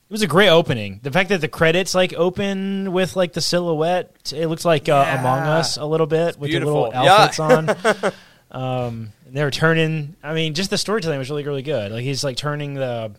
it 0.10 0.12
was 0.12 0.22
a 0.22 0.28
great 0.28 0.50
opening. 0.50 1.00
The 1.02 1.12
fact 1.12 1.30
that 1.30 1.40
the 1.42 1.48
credits 1.48 1.96
like 1.96 2.14
open 2.14 2.92
with 2.92 3.16
like 3.16 3.34
the 3.34 3.42
silhouette, 3.42 4.34
it 4.36 4.48
looks 4.48 4.66
like 4.66 4.90
uh, 4.90 5.06
Yeah. 5.08 5.20
Among 5.22 5.40
Us 5.40 5.78
a 5.78 5.86
little 5.86 6.06
bit 6.08 6.38
with 6.38 6.50
beautiful. 6.50 6.74
the 6.84 6.90
little 6.90 7.04
Yeah. 7.04 7.14
outfits 7.14 7.40
on. 7.40 8.12
Um, 8.52 9.14
they 9.32 9.44
were 9.44 9.50
turning. 9.50 10.16
I 10.22 10.34
mean, 10.36 10.54
just 10.54 10.70
the 10.70 10.78
storytelling 10.78 11.18
was 11.18 11.28
really, 11.30 11.44
really 11.44 11.64
good. 11.64 11.92
Like 11.92 12.04
he's 12.04 12.24
like 12.24 12.38
turning 12.38 12.76
the, 12.76 13.12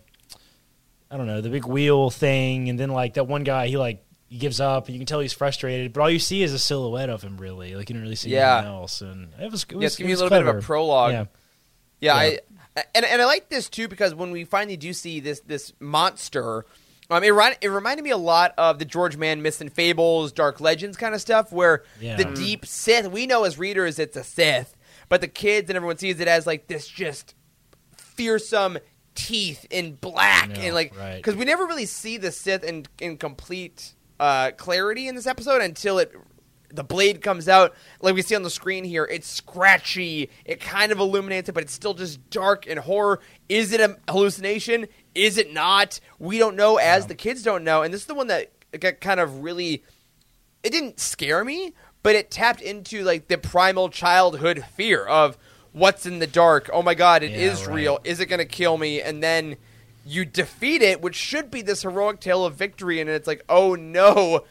I 1.15 1.17
don't 1.17 1.27
know, 1.27 1.39
the 1.39 1.49
big 1.49 1.65
wheel 1.65 2.09
thing, 2.09 2.67
and 2.67 2.77
then 2.77 2.89
like 2.89 3.13
that 3.13 3.23
one 3.23 3.45
guy, 3.45 3.67
he 3.67 3.77
like 3.77 4.03
he 4.27 4.37
gives 4.37 4.59
up, 4.59 4.87
and 4.87 4.95
you 4.95 4.99
can 4.99 5.05
tell 5.05 5.21
he's 5.21 5.31
frustrated. 5.31 5.93
But 5.93 6.01
all 6.01 6.09
you 6.09 6.19
see 6.19 6.43
is 6.43 6.51
a 6.51 6.59
silhouette 6.59 7.09
of 7.09 7.21
him, 7.21 7.37
really. 7.37 7.73
Like 7.73 7.89
you 7.89 7.93
don't 7.93 8.03
really 8.03 8.15
see 8.15 8.31
Yeah. 8.31 8.57
anything 8.57 8.73
else, 8.73 8.99
and 9.01 9.29
it 9.39 9.49
was. 9.49 9.63
It 9.63 9.73
was 9.75 9.81
Yeah, 9.81 9.85
it's 9.85 9.95
it 9.95 9.97
giving 9.99 10.09
you 10.09 10.15
a 10.15 10.19
little 10.21 10.29
bit 10.29 10.45
of 10.45 10.57
a 10.57 10.61
prologue. 10.61 11.11
Yeah. 11.13 11.25
Yeah, 12.01 12.21
Yeah. 12.23 12.37
I 12.77 12.83
and 12.93 13.05
and 13.05 13.21
I 13.21 13.25
like 13.25 13.47
this 13.47 13.69
too 13.69 13.87
because 13.87 14.13
when 14.13 14.31
we 14.31 14.43
finally 14.43 14.75
do 14.75 14.91
see 14.91 15.21
this 15.21 15.39
this 15.39 15.71
monster, 15.79 16.65
um, 17.09 17.23
it 17.23 17.31
it 17.61 17.69
reminded 17.69 18.03
me 18.03 18.09
a 18.09 18.17
lot 18.17 18.53
of 18.57 18.79
the 18.79 18.83
George 18.85 19.15
Mann 19.15 19.41
Myths 19.41 19.61
and 19.61 19.71
Fables, 19.71 20.33
Dark 20.33 20.59
Legends 20.59 20.97
kind 20.97 21.15
of 21.15 21.21
stuff, 21.21 21.53
where 21.53 21.83
Yeah. 22.01 22.17
the 22.17 22.25
Mhm. 22.25 22.35
deep 22.35 22.65
Sith. 22.65 23.07
We 23.07 23.25
know 23.27 23.45
as 23.45 23.57
readers 23.57 23.97
it's 23.99 24.17
a 24.17 24.23
Sith, 24.25 24.75
but 25.07 25.21
the 25.21 25.29
kids 25.29 25.69
and 25.69 25.77
everyone 25.77 25.97
sees 25.97 26.19
it 26.19 26.27
as 26.27 26.45
like 26.45 26.67
this 26.67 26.85
just 26.89 27.33
fearsome 27.95 28.77
teeth 29.15 29.65
in 29.69 29.95
black 29.95 30.49
know, 30.49 30.61
and 30.61 30.75
like 30.75 30.95
right. 30.97 31.15
because 31.15 31.35
we 31.35 31.45
never 31.45 31.65
really 31.65 31.85
see 31.85 32.17
the 32.17 32.31
Sith 32.31 32.63
in 32.63 32.85
in 32.99 33.17
complete 33.17 33.93
uh, 34.19 34.51
clarity 34.51 35.07
in 35.07 35.15
this 35.15 35.25
episode 35.25 35.61
until 35.61 35.97
it 35.97 36.13
the 36.69 36.83
blade 36.83 37.21
comes 37.21 37.47
out. 37.47 37.73
Like 38.01 38.15
we 38.15 38.21
see 38.21 38.35
on 38.35 38.43
the 38.43 38.49
screen 38.49 38.83
here 38.83 39.05
it's 39.05 39.27
scratchy 39.27 40.29
it 40.43 40.59
kind 40.59 40.91
of 40.91 40.99
illuminates 40.99 41.49
it 41.49 41.53
but 41.53 41.63
it's 41.63 41.73
still 41.73 41.93
just 41.93 42.29
dark 42.29 42.67
and 42.67 42.79
horror. 42.79 43.21
Is 43.49 43.71
it 43.71 43.79
a 43.79 43.97
hallucination? 44.09 44.87
Is 45.15 45.37
it 45.37 45.53
not? 45.53 45.99
We 46.19 46.37
don't 46.37 46.55
know 46.55 46.77
as 46.77 47.07
the 47.07 47.15
kids 47.15 47.41
don't 47.41 47.63
know 47.63 47.81
and 47.81 47.93
this 47.93 48.01
is 48.01 48.07
the 48.07 48.15
one 48.15 48.27
that 48.27 48.51
got 48.79 48.99
kind 48.99 49.19
of 49.21 49.41
really 49.41 49.83
it 50.63 50.71
didn't 50.71 50.99
scare 50.99 51.45
me 51.45 51.73
but 52.03 52.15
it 52.15 52.29
tapped 52.29 52.61
into 52.61 53.03
like 53.03 53.29
the 53.29 53.37
primal 53.37 53.89
childhood 53.89 54.65
fear 54.75 55.05
of 55.05 55.37
what's 55.75 56.05
in 56.05 56.19
the 56.19 56.27
dark 56.27 56.69
oh 56.71 56.81
my 56.81 56.93
god 56.95 57.21
it 57.21 57.31
is 57.31 57.61
Yeah, 57.61 57.67
right. 57.67 57.75
real 57.75 57.99
is 58.05 58.19
it 58.21 58.27
going 58.27 58.39
to 58.39 58.45
kill 58.45 58.77
me 58.77 59.01
and 59.01 59.21
then 59.21 59.57
you 60.05 60.23
defeat 60.23 60.81
it 60.81 61.01
which 61.01 61.15
should 61.15 61.51
be 61.51 61.61
this 61.61 61.81
heroic 61.81 62.21
tale 62.21 62.45
of 62.45 62.55
victory 62.55 63.01
and 63.01 63.09
it's 63.09 63.27
like 63.27 63.43
oh 63.49 63.75
no 63.75 64.45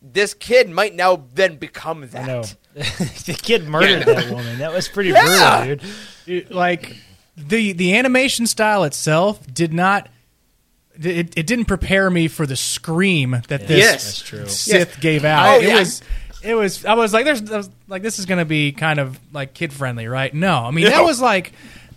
this 0.00 0.32
kid 0.32 0.70
might 0.70 0.94
now 0.94 1.24
then 1.34 1.56
become 1.56 2.00
that 2.08 2.22
I 2.24 2.26
know. 2.26 2.42
the 2.74 3.38
kid 3.42 3.66
murdered 3.68 4.04
that 4.06 4.30
woman. 4.30 4.58
That 4.58 4.72
was 4.72 4.88
pretty 4.88 5.10
Yeah. 5.10 5.64
brutal, 5.66 5.76
dude. 6.26 6.44
It- 6.46 6.50
like 6.52 6.96
the 7.36 7.72
the 7.72 7.96
animation 7.96 8.46
style 8.46 8.84
itself 8.84 9.44
did 9.52 9.72
not 9.74 10.08
it, 11.00 11.36
it 11.36 11.46
didn't 11.46 11.66
prepare 11.66 12.10
me 12.10 12.26
for 12.28 12.46
the 12.46 12.56
scream 12.56 13.42
that 13.48 13.66
this 13.68 13.78
Yes. 13.78 14.04
That's 14.04 14.22
true. 14.22 14.48
Sith 14.48 15.00
gave 15.00 15.24
out. 15.24 15.56
Oh, 15.56 15.58
it 15.60 15.64
yeah. 15.68 15.78
was 15.80 16.02
it 16.42 16.54
was 16.54 16.84
I 16.84 16.94
was 16.94 17.12
like 17.12 17.24
there's 17.24 17.50
I 17.50 17.56
was 17.58 17.70
like 17.88 18.02
this 18.02 18.18
is 18.18 18.26
going 18.26 18.38
to 18.38 18.44
be 18.44 18.72
kind 18.72 18.98
of 19.00 19.18
like 19.32 19.54
kid 19.54 19.72
friendly, 19.72 20.06
right? 20.06 20.32
No. 20.32 20.54
I 20.64 20.70
mean 20.70 20.84
that 20.84 20.96
No. 20.98 21.04
was 21.04 21.20
like 21.20 21.52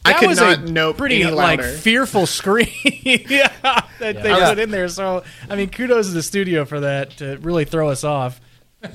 I 0.05 0.13
that 0.13 0.19
could 0.19 0.29
was 0.29 0.39
not 0.39 0.59
a 0.59 0.71
nope 0.71 0.97
pretty 0.97 1.21
any 1.21 1.31
like 1.31 1.59
louder. 1.59 1.71
fearful 1.73 2.25
scream 2.25 2.67
yeah, 3.03 3.51
that 3.61 4.23
they 4.23 4.29
Yeah. 4.29 4.49
put 4.49 4.59
in 4.59 4.71
there. 4.71 4.87
So 4.87 5.23
I 5.49 5.55
mean 5.55 5.69
kudos 5.69 6.07
to 6.07 6.13
the 6.13 6.23
studio 6.23 6.65
for 6.65 6.79
that 6.79 7.11
to 7.17 7.37
really 7.37 7.65
throw 7.65 7.89
us 7.89 8.03
off. 8.03 8.41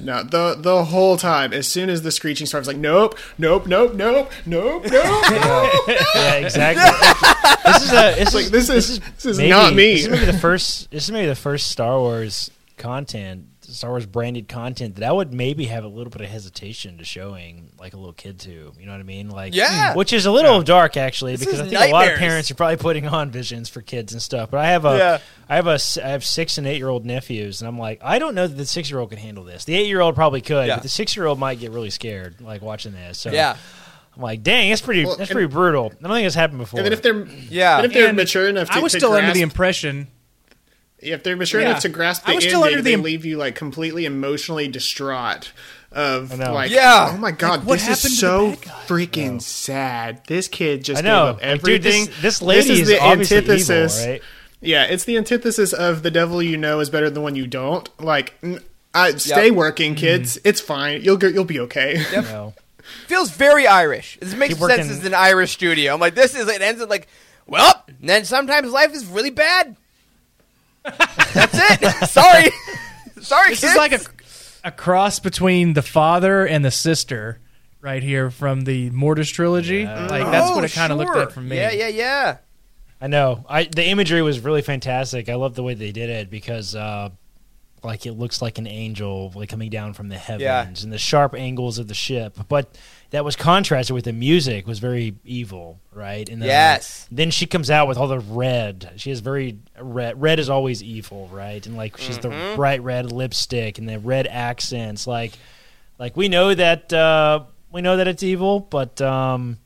No, 0.01 0.24
the 0.24 0.57
the 0.59 0.84
whole 0.84 1.16
time, 1.16 1.53
as 1.53 1.68
soon 1.68 1.90
as 1.90 2.03
the 2.03 2.11
screeching 2.11 2.49
starts, 2.49 2.66
like 2.66 2.76
nope, 2.76 3.16
nope, 3.38 3.68
nope, 3.68 3.94
nope, 3.94 4.32
nope, 4.44 4.82
nope. 4.90 4.90
yeah, 6.16 6.32
exactly. 6.34 6.90
this 7.72 7.82
is 7.84 7.92
a. 7.92 8.14
This 8.16 8.34
like, 8.34 8.44
is, 8.47 8.51
this 8.51 8.68
is- 8.68 8.99
this 8.99 9.26
is 9.26 9.38
maybe, 9.38 9.51
not 9.51 9.74
me. 9.74 9.92
This 9.94 10.03
is 10.07 10.09
maybe 10.11 10.24
the 10.26 10.32
first. 10.32 10.90
This 10.90 11.05
is 11.05 11.12
maybe 11.12 11.28
the 11.28 11.36
first 11.36 11.68
Star 11.70 12.01
Wars 12.01 12.51
content, 12.78 13.44
Star 13.76 13.90
Wars 13.90 14.06
branded 14.06 14.48
content 14.48 14.96
that 14.96 15.08
I 15.08 15.12
would 15.12 15.32
maybe 15.32 15.66
have 15.66 15.84
a 15.84 15.88
little 15.88 16.10
bit 16.10 16.20
of 16.22 16.28
hesitation 16.28 16.98
to 16.98 17.04
showing 17.04 17.70
like 17.78 17.94
a 17.94 17.96
little 17.96 18.12
kid 18.12 18.40
to. 18.40 18.50
You 18.78 18.86
know 18.86 18.92
what 18.92 19.00
I 19.00 19.04
mean? 19.04 19.28
Like, 19.30 19.54
Yeah. 19.54 19.92
Hmm. 19.92 19.98
which 19.98 20.12
is 20.12 20.26
a 20.26 20.30
little 20.32 20.62
dark 20.62 20.96
actually, 20.96 21.32
This 21.36 21.44
because 21.46 21.60
I 21.60 21.64
is 21.64 21.70
think 21.70 21.82
a 21.90 21.92
lot 21.92 22.08
of 22.10 22.18
parents 22.18 22.50
are 22.50 22.54
probably 22.54 22.76
putting 22.78 23.06
on 23.06 23.30
visions 23.30 23.68
for 23.68 23.82
kids 23.82 24.12
and 24.12 24.20
stuff. 24.22 24.50
But 24.50 24.60
I 24.60 24.66
have 24.70 24.84
a, 24.84 24.96
Yeah. 24.96 25.18
I 25.48 25.56
have 25.56 25.66
a, 25.66 25.78
I 26.04 26.08
have 26.08 26.24
six 26.24 26.58
and 26.58 26.66
eight 26.66 26.78
year 26.78 26.88
old 26.88 27.04
nephews, 27.06 27.60
and 27.60 27.68
I'm 27.68 27.78
like, 27.78 28.00
I 28.02 28.18
don't 28.18 28.34
know 28.34 28.46
that 28.46 28.54
the 28.54 28.66
six 28.66 28.90
year 28.90 28.98
old 28.98 29.10
can 29.10 29.18
handle 29.18 29.44
this. 29.44 29.64
The 29.64 29.74
eight 29.74 29.86
year 29.86 30.00
old 30.00 30.14
probably 30.14 30.40
could, 30.40 30.66
Yeah. 30.68 30.76
but 30.76 30.82
the 30.82 30.88
six 30.88 31.14
year 31.16 31.26
old 31.26 31.38
might 31.38 31.60
get 31.60 31.70
really 31.70 31.90
scared 31.90 32.40
like 32.40 32.62
watching 32.62 32.92
this. 32.92 33.18
So 33.18 33.30
yeah 33.30 33.56
I'm 34.16 34.22
like, 34.22 34.42
dang, 34.42 34.70
that's 34.70 34.80
pretty. 34.80 35.04
Well, 35.04 35.16
that's 35.16 35.28
and- 35.30 35.36
pretty 35.36 35.52
brutal. 35.52 35.92
I 35.98 36.02
don't 36.02 36.10
think 36.16 36.26
it's 36.26 36.34
happened 36.34 36.58
before. 36.60 36.80
and 36.80 36.88
if 36.94 37.02
they're 37.02 37.26
Yeah. 37.50 37.76
and 37.76 37.84
if 37.86 37.92
they're 37.92 38.08
And 38.08 38.16
mature 38.16 38.48
enough, 38.48 38.70
to, 38.70 38.76
I 38.76 38.80
was 38.80 38.92
to 38.92 38.98
still 39.00 39.12
under 39.12 39.34
the 39.34 39.42
impression 39.42 40.06
if 41.07 41.22
they're 41.22 41.36
mature 41.36 41.61
Yeah. 41.61 41.70
enough 41.70 41.82
to 41.82 41.88
grasp 41.88 42.22
I 42.26 42.32
the 42.32 42.36
was 42.36 42.44
ending, 42.44 42.50
still 42.59 42.64
under 42.64 42.76
the 42.78 42.82
they 42.82 42.92
im- 42.94 43.02
leave 43.02 43.24
you 43.24 43.36
like 43.38 43.54
completely 43.54 44.04
emotionally 44.04 44.68
distraught. 44.68 45.52
Of 45.92 46.36
like, 46.38 46.70
Yeah. 46.70 47.12
oh 47.14 47.16
my 47.16 47.30
god, 47.30 47.64
what 47.64 47.78
this 47.78 47.84
happened 47.88 48.04
is 48.12 48.18
so 48.18 48.50
bad 48.50 48.61
guy? 48.62 48.70
freaking 48.86 49.40
sad. 49.40 50.20
This 50.26 50.46
kid 50.46 50.84
just 50.84 51.02
I 51.02 51.07
know, 51.07 51.32
gave 51.40 51.42
up 51.48 51.52
Like, 51.52 51.62
dude, 51.62 51.82
this- 51.82 51.94
everything. 51.94 52.14
this 52.22 52.42
lady 52.42 52.70
is 52.72 52.80
is 52.80 52.88
the 52.88 53.00
obviously 53.00 53.36
evil, 53.38 53.50
antithesis. 53.52 54.07
right? 54.07 54.22
Yeah, 54.61 54.84
it's 54.84 55.04
the 55.04 55.16
antithesis 55.16 55.72
of 55.72 56.02
the 56.02 56.11
devil 56.11 56.42
you 56.42 56.57
know 56.59 56.80
is 56.80 56.90
better 56.90 57.07
than 57.07 57.14
the 57.14 57.20
one 57.20 57.34
you 57.36 57.46
don't. 57.46 57.88
Like, 58.02 58.34
n- 58.42 58.61
I, 58.94 59.12
stay 59.12 59.46
Yep. 59.46 59.54
working, 59.54 59.94
kids. 59.94 60.36
Mm-hmm. 60.36 60.48
It's 60.48 60.61
fine. 60.61 61.02
You'll 61.02 61.16
go, 61.18 61.28
you'll 61.28 61.44
be 61.44 61.61
okay. 61.61 62.02
You 62.12 62.22
know. 62.22 62.54
feels 63.07 63.30
very 63.30 63.66
Irish. 63.66 64.18
This 64.20 64.34
makes 64.34 64.54
Keep 64.54 64.59
sense 64.64 64.78
working- 64.80 64.90
as 64.90 65.04
an 65.04 65.14
Irish 65.14 65.52
studio. 65.52 65.94
I'm 65.94 66.00
like, 66.00 66.14
this 66.14 66.34
is 66.34 66.46
it 66.48 66.61
ends 66.62 66.80
with 66.80 66.90
like, 66.90 67.07
well, 67.46 67.84
then 68.02 68.24
sometimes 68.24 68.70
life 68.70 68.92
is 68.94 69.07
really 69.07 69.30
bad. 69.30 69.76
That's 71.34 71.55
it. 71.82 72.09
Sorry, 72.09 72.51
sorry. 73.20 73.51
This 73.51 73.61
kids. 73.61 73.72
is 73.72 73.76
like 73.76 73.93
a, 73.93 74.01
a 74.68 74.70
cross 74.70 75.18
between 75.20 75.72
the 75.74 75.82
father 75.82 76.47
and 76.47 76.64
the 76.64 76.70
sister, 76.70 77.41
right 77.80 78.03
here 78.03 78.30
from 78.30 78.62
the 78.62 78.91
Mortis 78.91 79.28
trilogy. 79.30 79.84
Like 79.84 80.09
that's 80.30 80.51
what 80.51 80.62
Oh, 80.62 80.64
it 80.64 80.72
kind 80.72 80.93
of 80.93 80.99
looked 80.99 81.14
like 81.16 81.30
for 81.30 81.41
me. 81.41 81.57
Yeah, 81.57 81.72
yeah, 81.72 81.89
yeah. 81.89 82.37
I 83.01 83.09
know. 83.09 83.45
I 83.49 83.64
the 83.64 83.84
imagery 83.87 84.22
was 84.22 84.41
really 84.41 84.62
fantastic. 84.62 85.28
I 85.28 85.34
love 85.34 85.55
the 85.55 85.62
way 85.62 85.74
they 85.74 85.93
did 85.93 86.09
it 86.11 86.30
because 86.30 86.74
uh 86.74 87.11
like 87.87 88.05
it 88.05 88.12
looks 88.12 88.43
like 88.43 88.59
an 88.59 88.66
angel 88.66 89.32
like 89.34 89.49
coming 89.49 89.70
down 89.70 89.93
from 89.95 90.09
the 90.09 90.18
heavens 90.18 90.43
Yeah. 90.43 90.66
and 90.82 90.93
the 90.93 90.99
sharp 90.99 91.34
angles 91.34 91.78
of 91.78 91.89
the 91.89 91.95
ship. 91.95 92.37
But 92.49 92.76
that 93.11 93.24
was 93.24 93.37
contrasted 93.37 93.95
with 93.95 94.05
the 94.05 94.12
music 94.12 94.66
was 94.66 94.78
very 94.80 95.14
evil, 95.24 95.80
right? 95.93 96.28
And 96.28 96.43
the, 96.43 96.47
Yes. 96.47 97.07
Then 97.11 97.30
she 97.30 97.47
comes 97.47 97.70
out 97.70 97.89
with 97.89 97.97
all 97.97 98.09
the 98.09 98.18
red. 98.18 98.93
She 98.97 99.11
has 99.11 99.20
very 99.20 99.59
red. 99.80 100.20
Red 100.20 100.39
is 100.41 100.51
always 100.51 100.82
evil, 100.82 101.28
right? 101.32 101.64
And 101.66 101.76
like 101.76 101.97
she's 101.99 102.18
Mm-hmm. 102.18 102.51
the 102.51 102.57
bright 102.57 102.82
red 102.82 103.12
lipstick 103.12 103.78
and 103.78 103.89
the 103.89 103.99
red 103.99 104.26
accents. 104.26 105.07
Like, 105.07 105.32
like 105.99 106.16
we 106.16 106.28
know 106.28 106.53
that 106.55 106.93
uh, 106.93 107.45
we 107.72 107.80
know 107.80 107.97
that 107.97 108.09
it's 108.09 108.22
evil, 108.22 108.61
but 108.61 109.01
um, 109.01 109.59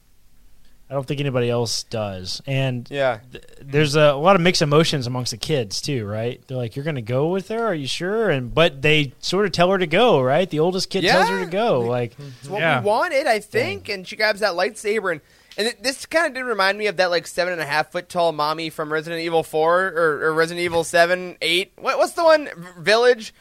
I 0.91 0.95
don't 0.95 1.07
think 1.07 1.20
anybody 1.20 1.49
else 1.49 1.84
does. 1.84 2.43
And 2.47 2.86
Yeah. 2.91 3.20
th- 3.30 3.45
there's 3.62 3.95
a, 3.95 4.12
lot 4.14 4.34
of 4.34 4.43
mixed 4.43 4.61
emotions 4.61 5.07
amongst 5.07 5.30
the 5.30 5.36
kids 5.36 5.80
too, 5.80 6.05
right? 6.05 6.43
They're 6.49 6.57
like, 6.57 6.74
"You're 6.74 6.84
going 6.84 6.97
to 6.97 7.03
go 7.03 7.28
with 7.28 7.49
her? 7.49 7.64
Are 7.64 7.74
you 7.74 7.86
sure?" 7.86 8.28
And 8.28 8.53
but 8.53 8.82
they 8.82 9.12
sort 9.20 9.47
of 9.47 9.53
tell 9.53 9.70
her 9.70 9.78
to 9.78 9.86
go, 9.86 10.20
right? 10.20 10.51
The 10.51 10.59
oldest 10.59 10.91
kid 10.91 11.03
tells 11.03 11.28
her 11.28 11.45
to 11.45 11.51
go. 11.51 11.80
Like, 11.80 12.14
It's 12.41 12.49
what 12.49 12.61
Yeah. 12.61 12.80
we 12.80 12.86
wanted, 12.86 13.26
I 13.28 13.38
think. 13.38 13.88
And 13.88 14.07
she 14.07 14.16
grabs 14.16 14.41
that 14.41 14.55
lightsaber, 14.55 15.12
and 15.12 15.20
and 15.57 15.68
it, 15.68 15.82
this 15.82 16.07
kind 16.07 16.26
of 16.26 16.34
did 16.34 16.43
remind 16.43 16.76
me 16.78 16.86
of 16.86 16.97
that 16.97 17.11
like 17.11 17.26
seven 17.26 17.53
and 17.53 17.62
a 17.62 17.66
half 17.66 17.93
foot 17.93 18.09
tall 18.09 18.32
mommy 18.32 18.68
from 18.70 18.93
Resident 18.93 19.22
Evil 19.22 19.43
Four 19.43 19.86
or, 19.95 20.24
or 20.26 20.34
Resident 20.34 20.64
Evil 20.64 20.82
Seven, 20.84 21.36
Eight. 21.41 21.72
What, 21.76 21.99
what's 21.99 22.12
the 22.14 22.24
one? 22.24 22.49
Village. 22.78 23.32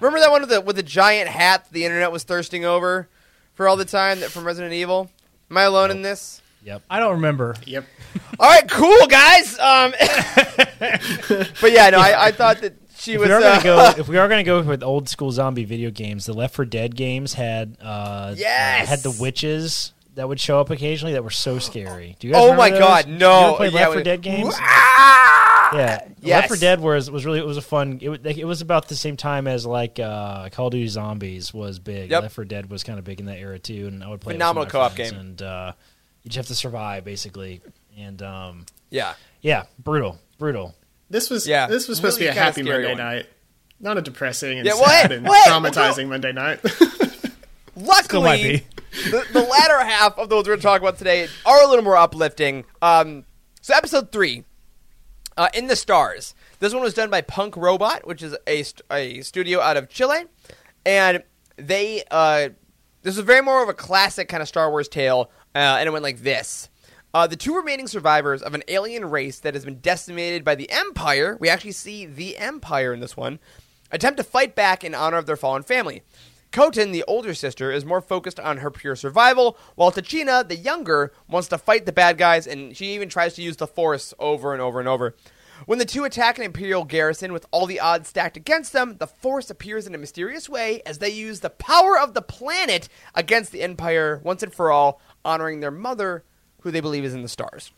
Remember 0.00 0.20
that 0.20 0.30
one 0.30 0.42
with 0.42 0.50
the 0.50 0.60
with 0.60 0.76
the 0.76 0.82
giant 0.82 1.28
hat 1.28 1.64
that 1.64 1.72
the 1.72 1.84
internet 1.84 2.12
was 2.12 2.22
thirsting 2.22 2.64
over 2.66 3.08
for 3.54 3.66
all 3.66 3.76
the 3.76 3.84
time 3.86 4.20
that 4.20 4.30
from 4.30 4.44
Resident 4.44 4.74
Evil. 4.74 5.10
Am 5.50 5.56
I 5.56 5.62
alone 5.62 5.90
in 5.90 6.02
this? 6.02 6.42
Yep. 6.68 6.82
I 6.90 7.00
don't 7.00 7.14
remember. 7.14 7.54
Yep. 7.66 7.84
All 8.40 8.48
right, 8.48 8.68
cool 8.70 9.06
guys. 9.06 9.58
Um, 9.58 9.92
but 11.60 11.72
yeah, 11.72 11.90
no, 11.90 11.98
I, 11.98 12.26
I 12.26 12.32
thought 12.32 12.60
that 12.62 12.74
she 12.98 13.14
If 13.14 13.20
was. 13.20 13.28
we 13.28 13.34
are 13.34 13.38
uh, 13.40 13.60
gonna 13.60 13.62
go, 13.62 13.94
if 14.00 14.08
we 14.08 14.16
are 14.18 14.28
gonna 14.28 14.44
go 14.44 14.62
with 14.62 14.82
old 14.82 15.08
school 15.08 15.30
zombie 15.32 15.64
video 15.64 15.90
games, 15.90 16.26
the 16.26 16.32
Left 16.32 16.54
4 16.54 16.64
Dead 16.64 16.94
games 16.96 17.34
had 17.34 17.76
uh, 17.80 18.34
Yes! 18.36 18.88
had 18.88 19.00
the 19.00 19.10
witches 19.20 19.92
that 20.14 20.28
would 20.28 20.40
show 20.40 20.60
up 20.60 20.70
occasionally 20.70 21.12
that 21.12 21.22
were 21.22 21.30
so 21.30 21.58
scary. 21.58 22.16
Do 22.18 22.26
you 22.26 22.32
guys 22.32 22.42
Oh 22.42 22.50
remember 22.50 22.60
my 22.62 22.70
those? 22.70 22.78
God, 22.80 23.04
Did 23.04 23.12
you 23.12 23.18
no. 23.18 23.46
ever 23.48 23.56
play 23.56 23.68
Yeah, 23.68 23.74
Left 23.74 23.86
4 23.90 23.96
we- 23.96 24.02
Dead 24.02 24.20
games? 24.22 24.54
Ah! 24.58 25.74
Yeah, 25.76 26.08
Yes. 26.22 26.36
Left 26.42 26.48
4 26.48 26.56
Dead 26.56 26.80
was 26.80 27.10
was 27.10 27.24
really 27.26 27.38
it 27.38 27.46
was 27.46 27.56
a 27.58 27.62
fun. 27.62 27.98
It, 28.00 28.24
it 28.38 28.44
was 28.46 28.60
about 28.62 28.88
the 28.88 28.96
same 28.96 29.16
time 29.16 29.46
as 29.46 29.64
like 29.66 30.00
uh, 30.00 30.48
Call 30.50 30.66
of 30.68 30.72
Duty 30.72 30.88
Zombies 30.88 31.52
was 31.54 31.78
big. 31.78 32.10
Yep. 32.10 32.22
Left 32.22 32.34
4 32.34 32.44
Dead 32.46 32.70
was 32.70 32.82
kind 32.84 32.98
of 32.98 33.04
big 33.04 33.20
in 33.20 33.26
that 33.26 33.38
era 33.38 33.58
too, 33.58 33.86
and 33.86 34.02
I 34.02 34.08
would 34.08 34.20
play 34.20 34.32
Phenomenal 34.34 34.62
it 34.62 34.66
with 34.66 34.72
some 34.72 34.80
of 34.82 34.92
my 34.92 34.96
co-op 35.04 35.12
game. 35.12 35.20
and 35.20 35.42
uh, 35.42 35.72
you 36.28 36.30
just 36.30 36.36
have 36.48 36.54
to 36.54 36.54
survive 36.54 37.04
basically. 37.04 37.62
And 37.96 38.20
um, 38.22 38.66
Yeah. 38.90 39.14
yeah, 39.40 39.64
brutal, 39.78 40.18
brutal. 40.38 40.74
This 41.08 41.30
was 41.30 41.46
Yeah, 41.48 41.66
this 41.68 41.88
was 41.88 41.96
supposed 41.96 42.18
to 42.18 42.24
be 42.24 42.28
a 42.28 42.32
happy 42.32 42.62
Monday 42.62 42.88
one. 42.88 42.98
night, 42.98 43.26
not 43.80 43.96
a 43.96 44.02
depressing 44.02 44.58
and 44.58 44.66
Yeah, 44.66 44.74
well, 44.74 44.84
sad 44.86 45.10
hey, 45.10 45.16
and 45.16 45.26
wait, 45.26 45.42
traumatizing 45.46 46.08
Monday 46.08 46.32
night. 46.32 46.60
Luckily, 47.76 48.22
might 48.24 48.42
be. 48.42 49.10
the, 49.10 49.24
the 49.32 49.40
latter 49.42 49.82
half 49.84 50.18
of 50.18 50.28
those 50.28 50.44
we're 50.44 50.50
going 50.56 50.58
to 50.60 50.62
talk 50.64 50.80
about 50.82 50.98
today 50.98 51.28
are 51.46 51.62
a 51.62 51.66
little 51.66 51.84
more 51.84 51.96
uplifting. 51.96 52.64
Um, 52.82 53.24
so, 53.62 53.74
episode 53.74 54.10
three, 54.12 54.44
uh, 55.36 55.48
In 55.54 55.66
the 55.68 55.76
Stars. 55.76 56.34
This 56.58 56.74
one 56.74 56.82
was 56.82 56.92
done 56.94 57.08
by 57.08 57.20
Punk 57.20 57.56
Robot, 57.56 58.04
which 58.06 58.22
is 58.22 58.36
a, 58.48 58.64
st- 58.64 58.82
a 58.90 59.20
studio 59.22 59.60
out 59.60 59.76
of 59.76 59.88
Chile. 59.88 60.24
And 60.84 61.22
they, 61.56 62.02
uh, 62.10 62.48
this 63.02 63.16
is 63.16 63.22
very 63.24 63.42
more 63.42 63.62
of 63.62 63.68
a 63.68 63.74
classic 63.74 64.28
kind 64.28 64.42
of 64.42 64.48
Star 64.48 64.70
Wars 64.70 64.88
tale, 64.88 65.30
uh, 65.54 65.76
and 65.78 65.86
it 65.86 65.92
went 65.92 66.02
like 66.02 66.18
this. 66.18 66.68
Uh, 67.14 67.26
the 67.26 67.36
two 67.36 67.56
remaining 67.56 67.86
survivors 67.86 68.42
of 68.42 68.54
an 68.54 68.62
alien 68.68 69.04
race 69.06 69.38
that 69.40 69.54
has 69.54 69.64
been 69.64 69.80
decimated 69.80 70.44
by 70.44 70.54
the 70.54 70.70
Empire, 70.70 71.36
we 71.40 71.48
actually 71.48 71.72
see 71.72 72.04
the 72.04 72.36
Empire 72.36 72.92
in 72.92 73.00
this 73.00 73.16
one, 73.16 73.38
attempt 73.90 74.18
to 74.18 74.24
fight 74.24 74.54
back 74.54 74.84
in 74.84 74.94
honor 74.94 75.16
of 75.16 75.26
their 75.26 75.36
fallen 75.36 75.62
family. 75.62 76.02
Koten, 76.52 76.92
the 76.92 77.04
older 77.06 77.34
sister, 77.34 77.70
is 77.70 77.84
more 77.84 78.00
focused 78.00 78.40
on 78.40 78.58
her 78.58 78.70
pure 78.70 78.96
survival, 78.96 79.58
while 79.74 79.92
Tichina, 79.92 80.46
the 80.46 80.56
younger, 80.56 81.12
wants 81.28 81.48
to 81.48 81.58
fight 81.58 81.86
the 81.86 81.92
bad 81.92 82.16
guys, 82.16 82.46
and 82.46 82.76
she 82.76 82.94
even 82.94 83.08
tries 83.08 83.34
to 83.34 83.42
use 83.42 83.56
the 83.56 83.66
Force 83.66 84.14
over 84.18 84.52
and 84.52 84.62
over 84.62 84.78
and 84.78 84.88
over. 84.88 85.14
When 85.66 85.78
the 85.78 85.84
two 85.84 86.04
attack 86.04 86.38
an 86.38 86.44
Imperial 86.44 86.84
garrison 86.84 87.32
with 87.32 87.46
all 87.50 87.66
the 87.66 87.80
odds 87.80 88.08
stacked 88.08 88.36
against 88.36 88.72
them, 88.72 88.96
the 88.98 89.06
Force 89.06 89.50
appears 89.50 89.86
in 89.86 89.94
a 89.94 89.98
mysterious 89.98 90.48
way 90.48 90.82
as 90.86 90.98
they 90.98 91.10
use 91.10 91.40
the 91.40 91.50
power 91.50 91.98
of 91.98 92.14
the 92.14 92.22
planet 92.22 92.88
against 93.14 93.52
the 93.52 93.62
Empire 93.62 94.20
once 94.22 94.42
and 94.42 94.52
for 94.52 94.70
all, 94.70 95.00
honoring 95.24 95.60
their 95.60 95.70
mother, 95.70 96.24
who 96.62 96.70
they 96.70 96.80
believe 96.80 97.04
is 97.04 97.14
in 97.14 97.22
the 97.22 97.28
stars. 97.28 97.72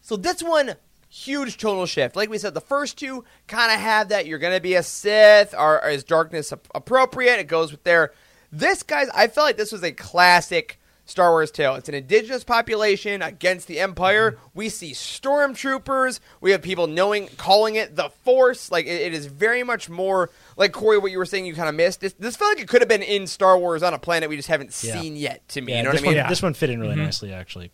So 0.00 0.16
this 0.16 0.42
one, 0.42 0.76
huge 1.08 1.56
tonal 1.58 1.86
shift. 1.86 2.16
Like 2.16 2.30
we 2.30 2.38
said, 2.38 2.54
the 2.54 2.60
first 2.60 2.98
two 2.98 3.24
kind 3.46 3.72
of 3.72 3.78
have 3.78 4.08
that 4.08 4.26
you're 4.26 4.38
going 4.38 4.54
to 4.54 4.60
be 4.60 4.74
a 4.74 4.82
Sith, 4.82 5.54
or, 5.54 5.82
or 5.82 5.90
is 5.90 6.04
darkness 6.04 6.52
ap- 6.52 6.68
appropriate? 6.74 7.38
It 7.38 7.48
goes 7.48 7.70
with 7.70 7.84
their. 7.84 8.12
This, 8.50 8.82
guys, 8.82 9.08
I 9.14 9.28
felt 9.28 9.46
like 9.46 9.56
this 9.58 9.72
was 9.72 9.82
a 9.82 9.92
classic 9.92 10.77
Star 11.08 11.30
Wars 11.30 11.50
tale. 11.50 11.74
It's 11.74 11.88
an 11.88 11.94
indigenous 11.94 12.44
population 12.44 13.22
against 13.22 13.66
the 13.66 13.80
Empire. 13.80 14.36
We 14.54 14.68
see 14.68 14.92
stormtroopers. 14.92 16.20
We 16.40 16.50
have 16.52 16.60
people 16.62 16.86
knowing, 16.86 17.28
calling 17.38 17.76
it 17.76 17.96
the 17.96 18.10
Force. 18.10 18.70
Like, 18.70 18.86
it, 18.86 19.00
it 19.00 19.14
is 19.14 19.26
very 19.26 19.62
much 19.62 19.88
more 19.88 20.30
like 20.56 20.72
Corey, 20.72 20.98
what 20.98 21.10
you 21.10 21.18
were 21.18 21.24
saying 21.26 21.46
you 21.46 21.54
kind 21.54 21.68
of 21.68 21.74
missed. 21.74 22.00
This, 22.00 22.12
this 22.14 22.36
felt 22.36 22.52
like 22.56 22.62
it 22.62 22.68
could 22.68 22.82
have 22.82 22.88
been 22.88 23.02
in 23.02 23.26
Star 23.26 23.56
Wars 23.58 23.82
on 23.82 23.94
a 23.94 23.98
planet 23.98 24.28
we 24.28 24.36
just 24.36 24.48
haven't 24.48 24.68
Yeah. 24.84 25.00
seen 25.00 25.16
yet, 25.16 25.48
to 25.50 25.60
me. 25.62 25.72
Yeah, 25.72 25.78
you 25.78 25.84
know 25.84 25.92
this 25.92 26.00
what 26.02 26.08
I 26.08 26.12
mean? 26.12 26.20
one 26.22 26.28
this 26.28 26.42
one 26.42 26.54
fit 26.54 26.70
in 26.70 26.80
really 26.80 26.94
Mhm. 26.96 27.04
nicely 27.04 27.32
actually. 27.32 27.70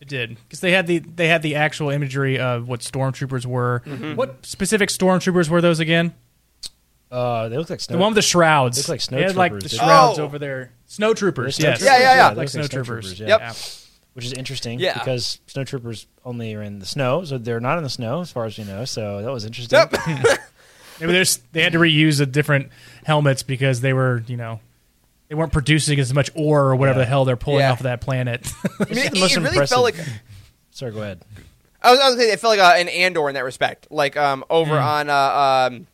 It 0.00 0.08
did 0.08 0.30
because 0.48 0.58
they 0.58 0.72
had 0.72 0.88
the 0.88 0.98
they 0.98 1.28
had 1.28 1.42
the 1.42 1.54
actual 1.54 1.90
imagery 1.90 2.36
of 2.40 2.66
what 2.66 2.80
stormtroopers 2.80 3.46
were. 3.46 3.82
Mm-hmm. 3.86 4.16
What 4.16 4.44
specific 4.44 4.88
stormtroopers 4.88 5.48
were 5.48 5.60
those 5.60 5.78
again? 5.78 6.12
Uh, 7.12 7.48
they 7.50 7.58
look 7.58 7.68
like 7.70 7.80
snow. 7.80 7.96
The 7.96 8.00
one 8.00 8.10
with 8.12 8.16
the 8.16 8.22
shrouds. 8.22 8.76
They 8.78 8.80
look 8.82 8.88
like 8.88 9.00
snow 9.02 9.18
They 9.18 9.24
had 9.24 9.36
like 9.36 9.52
troopers, 9.52 9.70
the 9.70 9.76
didn't 9.76 9.88
shrouds 9.88 10.18
Oh. 10.18 10.24
over 10.24 10.38
there. 10.38 10.72
Snow 10.86 11.12
troopers. 11.14 11.58
Yes. 11.58 11.80
snow 11.80 11.86
Yeah, 11.92 11.98
yeah, 11.98 12.14
yeah. 12.14 12.30
they 12.34 12.40
look 12.40 12.48
Snow 12.48 12.62
like 12.62 12.70
troopers. 12.70 13.20
Yeah. 13.20 13.26
Yep. 13.28 13.56
Which 14.14 14.24
is 14.24 14.32
interesting 14.32 14.78
Yeah. 14.80 14.94
because 14.98 15.38
snowtroopers 15.48 16.06
only 16.24 16.54
are 16.54 16.62
in 16.62 16.78
the 16.80 16.86
snow, 16.86 17.24
so 17.24 17.38
they're 17.38 17.60
not 17.60 17.78
in 17.78 17.84
the 17.84 17.90
snow 17.90 18.20
as 18.20 18.30
far 18.30 18.44
as 18.46 18.58
we 18.58 18.64
know. 18.64 18.84
So 18.86 19.22
that 19.22 19.30
was 19.32 19.44
interesting. 19.44 19.78
Yep. 19.78 19.94
Maybe 21.00 21.12
there's 21.12 21.38
they 21.52 21.62
had 21.62 21.72
to 21.72 21.78
reuse 21.78 22.18
the 22.18 22.26
different 22.26 22.68
helmets 23.04 23.42
because 23.42 23.80
they 23.80 23.92
were 23.92 24.22
you 24.26 24.36
know 24.36 24.60
they 25.28 25.34
weren't 25.34 25.52
producing 25.52 25.98
as 25.98 26.12
much 26.12 26.30
ore 26.34 26.60
or 26.66 26.76
whatever 26.76 26.98
Yeah. 27.00 27.04
the 27.04 27.08
hell 27.08 27.24
they're 27.24 27.36
pulling 27.36 27.60
Yeah. 27.60 27.72
off 27.72 27.80
of 27.80 27.84
that 27.84 28.00
planet. 28.02 28.46
I 28.80 28.84
mean, 28.84 28.98
it, 28.98 29.12
the 29.14 29.20
most 29.20 29.32
it 29.32 29.38
really 29.38 29.48
impressive- 29.48 29.68
felt 29.74 29.84
like 29.84 29.96
Sorry, 30.72 30.92
go 30.92 31.00
ahead. 31.02 31.20
I 31.82 31.90
was, 31.90 32.00
I 32.00 32.04
was 32.06 32.14
gonna 32.14 32.26
say 32.26 32.32
it 32.32 32.40
felt 32.40 32.56
like 32.56 32.60
uh, 32.60 32.78
an 32.78 32.88
Andor 32.88 33.28
in 33.28 33.34
that 33.34 33.44
respect. 33.44 33.88
Like 33.90 34.16
um, 34.16 34.44
over 34.50 34.74
Mm. 34.74 34.82
on 34.84 35.10
uh, 35.10 35.14
um, 35.76 35.86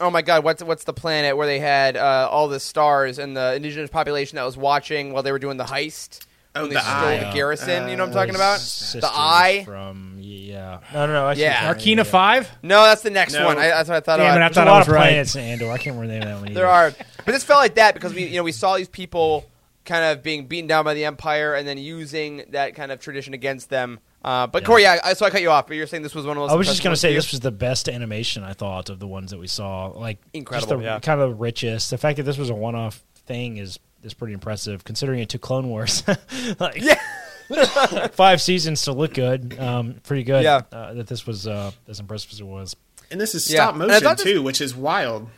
oh 0.00 0.10
my 0.10 0.22
god, 0.22 0.44
what's 0.44 0.62
what's 0.62 0.84
the 0.84 0.92
planet 0.92 1.36
where 1.36 1.46
they 1.46 1.58
had 1.58 1.96
uh, 1.96 2.28
all 2.30 2.48
the 2.48 2.60
stars 2.60 3.18
and 3.18 3.36
the 3.36 3.54
indigenous 3.54 3.90
population 3.90 4.36
that 4.36 4.44
was 4.44 4.56
watching 4.56 5.12
while 5.12 5.22
they 5.22 5.32
were 5.32 5.38
doing 5.38 5.56
the 5.56 5.64
heist? 5.64 6.24
Oh, 6.54 6.62
when 6.62 6.70
they 6.74 6.80
stole 6.80 6.92
Eye. 6.92 7.18
the 7.24 7.30
garrison. 7.32 7.88
you 7.88 7.96
know 7.96 8.04
what 8.04 8.10
I'm 8.12 8.16
Uh, 8.16 8.20
talking 8.20 8.34
about? 8.34 8.58
The 8.58 9.10
Eye. 9.12 9.62
from 9.64 10.16
yeah. 10.18 10.80
No, 10.94 11.06
no, 11.06 11.12
no. 11.12 11.28
Actually, 11.28 11.42
Yeah. 11.44 11.72
Narkina 11.74 12.06
Five. 12.06 12.50
No, 12.62 12.82
that's 12.84 13.02
the 13.02 13.10
next 13.10 13.34
No. 13.34 13.44
one. 13.44 13.58
I, 13.58 13.68
that's 13.68 13.88
what 13.88 13.96
I 13.96 14.00
thought. 14.00 14.16
Damn 14.16 14.26
about. 14.26 14.36
it, 14.40 14.44
I 14.44 14.48
There's 14.48 14.54
thought 14.54 14.66
a 14.66 14.70
I 14.70 14.72
lot 14.72 14.78
was 14.80 14.88
of 14.88 14.94
right. 14.94 15.00
planets 15.10 15.34
in 15.36 15.40
Andor. 15.42 15.70
I 15.70 15.76
can't 15.78 15.96
remember 15.96 16.06
the 16.14 16.20
name 16.20 16.22
of 16.22 16.40
that 16.40 16.46
one. 16.48 16.54
There 16.54 16.66
are, 16.66 16.92
but 17.24 17.32
this 17.32 17.44
felt 17.44 17.60
like 17.60 17.74
that 17.76 17.94
because 17.94 18.14
we, 18.14 18.24
you 18.26 18.36
know, 18.38 18.42
we 18.44 18.52
saw 18.52 18.76
these 18.76 18.88
people 18.88 19.44
kind 19.84 20.04
of 20.04 20.22
being 20.22 20.46
beaten 20.46 20.66
down 20.66 20.84
by 20.84 20.94
the 20.94 21.04
Empire 21.04 21.54
and 21.54 21.68
then 21.68 21.78
using 21.78 22.44
that 22.50 22.74
kind 22.74 22.90
of 22.90 22.98
tradition 22.98 23.34
against 23.34 23.68
them. 23.70 24.00
Uh, 24.24 24.46
but 24.48 24.62
Yeah. 24.62 24.66
Corey, 24.66 24.82
yeah, 24.82 25.00
I, 25.04 25.12
so 25.14 25.24
I 25.26 25.30
cut 25.30 25.42
you 25.42 25.50
off, 25.50 25.66
but 25.68 25.76
you're 25.76 25.86
saying 25.86 26.02
this 26.02 26.14
was 26.14 26.26
one 26.26 26.36
of 26.36 26.42
those. 26.42 26.50
I 26.52 26.56
was 26.56 26.66
just 26.66 26.80
going 26.82 26.90
gonna 26.90 26.96
say 26.96 27.14
this 27.14 27.30
was 27.30 27.40
the 27.40 27.52
best 27.52 27.88
animation 27.88 28.42
I 28.42 28.52
thought 28.52 28.90
of 28.90 28.98
the 28.98 29.06
ones 29.06 29.30
that 29.30 29.38
we 29.38 29.46
saw. 29.46 29.86
Like 29.86 30.18
Incredible, 30.32 30.68
just 30.72 30.78
the 30.80 30.84
yeah. 30.84 30.98
kind 31.00 31.20
of 31.20 31.30
the 31.30 31.34
richest. 31.36 31.90
The 31.90 31.98
fact 31.98 32.16
that 32.16 32.24
this 32.24 32.36
was 32.38 32.50
a 32.50 32.54
one-off 32.54 33.02
thing 33.26 33.58
is 33.58 33.78
is 34.02 34.14
pretty 34.14 34.32
impressive 34.34 34.84
considering 34.84 35.20
it 35.20 35.28
took 35.28 35.40
Clone 35.40 35.68
Wars. 35.68 36.02
like, 36.60 36.80
Yeah. 36.82 37.00
five 38.12 38.40
seasons 38.42 38.82
to 38.82 38.92
look 38.92 39.14
good. 39.14 39.58
Um, 39.58 39.94
pretty 40.04 40.22
good. 40.24 40.42
Yeah. 40.44 40.62
uh, 40.72 40.94
that 40.94 41.06
this 41.06 41.26
was 41.26 41.46
uh, 41.46 41.70
as 41.88 41.98
impressive 42.00 42.32
as 42.32 42.40
it 42.40 42.46
was. 42.46 42.76
and 43.10 43.20
this 43.20 43.34
is 43.34 43.44
stop 43.44 43.74
And 43.74 43.84
I 43.84 43.86
motion 43.86 44.02
thought 44.02 44.16
this- 44.18 44.26
too, 44.26 44.42
which 44.42 44.60
is 44.60 44.74
wild. 44.76 45.28